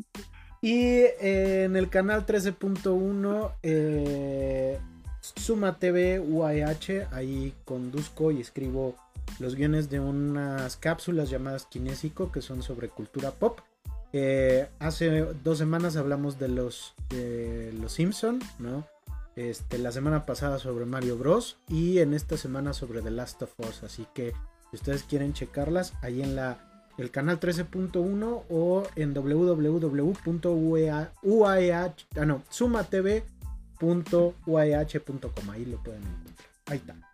Y 0.61 1.05
en 1.20 1.77
el 1.77 1.89
canal 1.89 2.27
13.1, 2.27 3.53
eh, 3.62 4.78
Suma 5.20 5.78
TV 5.78 6.20
UAH, 6.20 7.09
ahí 7.12 7.55
conduzco 7.65 8.31
y 8.31 8.40
escribo 8.40 8.97
los 9.39 9.55
guiones 9.55 9.89
de 9.91 10.01
unas 10.01 10.77
cápsulas 10.77 11.31
llamadas 11.31 11.67
Kinésico 11.67 12.33
que 12.33 12.43
son 12.43 12.63
sobre 12.63 12.89
cultura 12.89 13.31
pop. 13.31 13.61
Eh, 14.13 14.69
hace 14.79 15.27
dos 15.45 15.59
semanas 15.59 15.97
hablamos 15.97 16.39
de 16.39 16.49
los, 16.49 16.95
de 17.11 17.73
los 17.75 17.93
Simpson, 17.93 18.41
¿no? 18.59 18.87
Este, 19.37 19.77
la 19.79 19.93
semana 19.93 20.27
pasada 20.27 20.59
sobre 20.59 20.85
Mario 20.85 21.17
Bros. 21.17 21.59
Y 21.69 21.99
en 21.99 22.15
esta 22.15 22.37
semana 22.37 22.73
sobre 22.73 23.03
The 23.03 23.13
Last 23.13 23.43
of 23.43 23.53
Us. 23.61 23.85
Así 23.85 24.07
que 24.15 24.33
si 24.71 24.77
ustedes 24.77 25.05
quieren 25.05 25.33
checarlas, 25.33 25.95
ahí 26.03 26.23
en 26.23 26.35
la, 26.35 26.59
el 26.99 27.11
canal 27.11 27.39
13.1 27.39 28.43
o 28.49 28.83
en 28.97 29.15
www.uah, 29.15 31.13
ah, 32.17 32.25
no, 32.25 32.43
sumatv.uah.com. 32.51 35.51
Ahí 35.51 35.65
lo 35.65 35.83
pueden 35.83 36.03
encontrar. 36.03 36.49
Ahí 36.67 36.79
está 36.79 37.07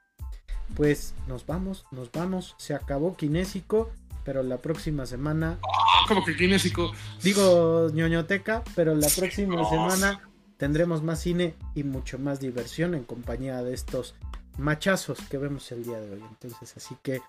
pues 0.76 1.14
nos 1.26 1.46
vamos, 1.46 1.86
nos 1.90 2.10
vamos. 2.12 2.54
Se 2.58 2.74
acabó 2.74 3.16
Kinésico, 3.16 3.90
pero 4.24 4.42
la 4.42 4.58
próxima 4.58 5.06
semana. 5.06 5.58
Ah, 5.62 6.04
como 6.08 6.24
que 6.24 6.36
Kinésico. 6.36 6.92
Digo 7.22 7.90
ñoñoteca, 7.90 8.62
pero 8.74 8.94
la 8.94 9.08
próxima 9.08 9.68
semana 9.68 10.20
tendremos 10.56 11.02
más 11.02 11.20
cine 11.20 11.54
y 11.74 11.84
mucho 11.84 12.18
más 12.18 12.40
diversión 12.40 12.94
en 12.94 13.04
compañía 13.04 13.62
de 13.62 13.74
estos 13.74 14.14
machazos 14.58 15.18
que 15.28 15.38
vemos 15.38 15.70
el 15.72 15.84
día 15.84 16.00
de 16.00 16.14
hoy. 16.14 16.22
Entonces, 16.28 16.76
así 16.76 16.96
que 17.02 17.20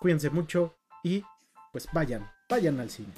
cuídense 0.00 0.30
mucho 0.30 0.74
y 1.02 1.24
pues 1.72 1.88
vayan, 1.92 2.30
vayan 2.48 2.80
al 2.80 2.90
cine. 2.90 3.12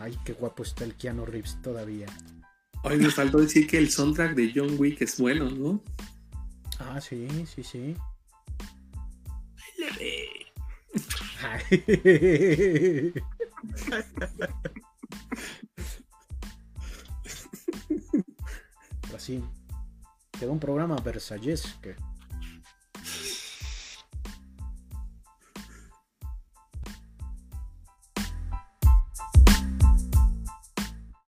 Ay, 0.00 0.18
qué 0.24 0.32
guapo 0.32 0.62
está 0.62 0.84
el 0.84 0.94
Keanu 0.94 1.26
Reeves 1.26 1.60
todavía. 1.62 2.06
Ay, 2.84 2.98
me 2.98 3.10
faltó 3.10 3.38
decir 3.38 3.66
que 3.66 3.78
el 3.78 3.90
soundtrack 3.90 4.34
de 4.34 4.52
John 4.54 4.76
Wick 4.78 5.02
es 5.02 5.18
bueno, 5.18 5.50
¿no? 5.50 5.82
Ah, 6.78 7.00
sí, 7.00 7.26
sí, 7.46 7.64
sí. 7.64 7.96
Así. 19.14 19.42
Quedó 20.38 20.52
un 20.52 20.60
programa 20.60 20.96
Versalles 20.96 21.76
que 21.82 21.96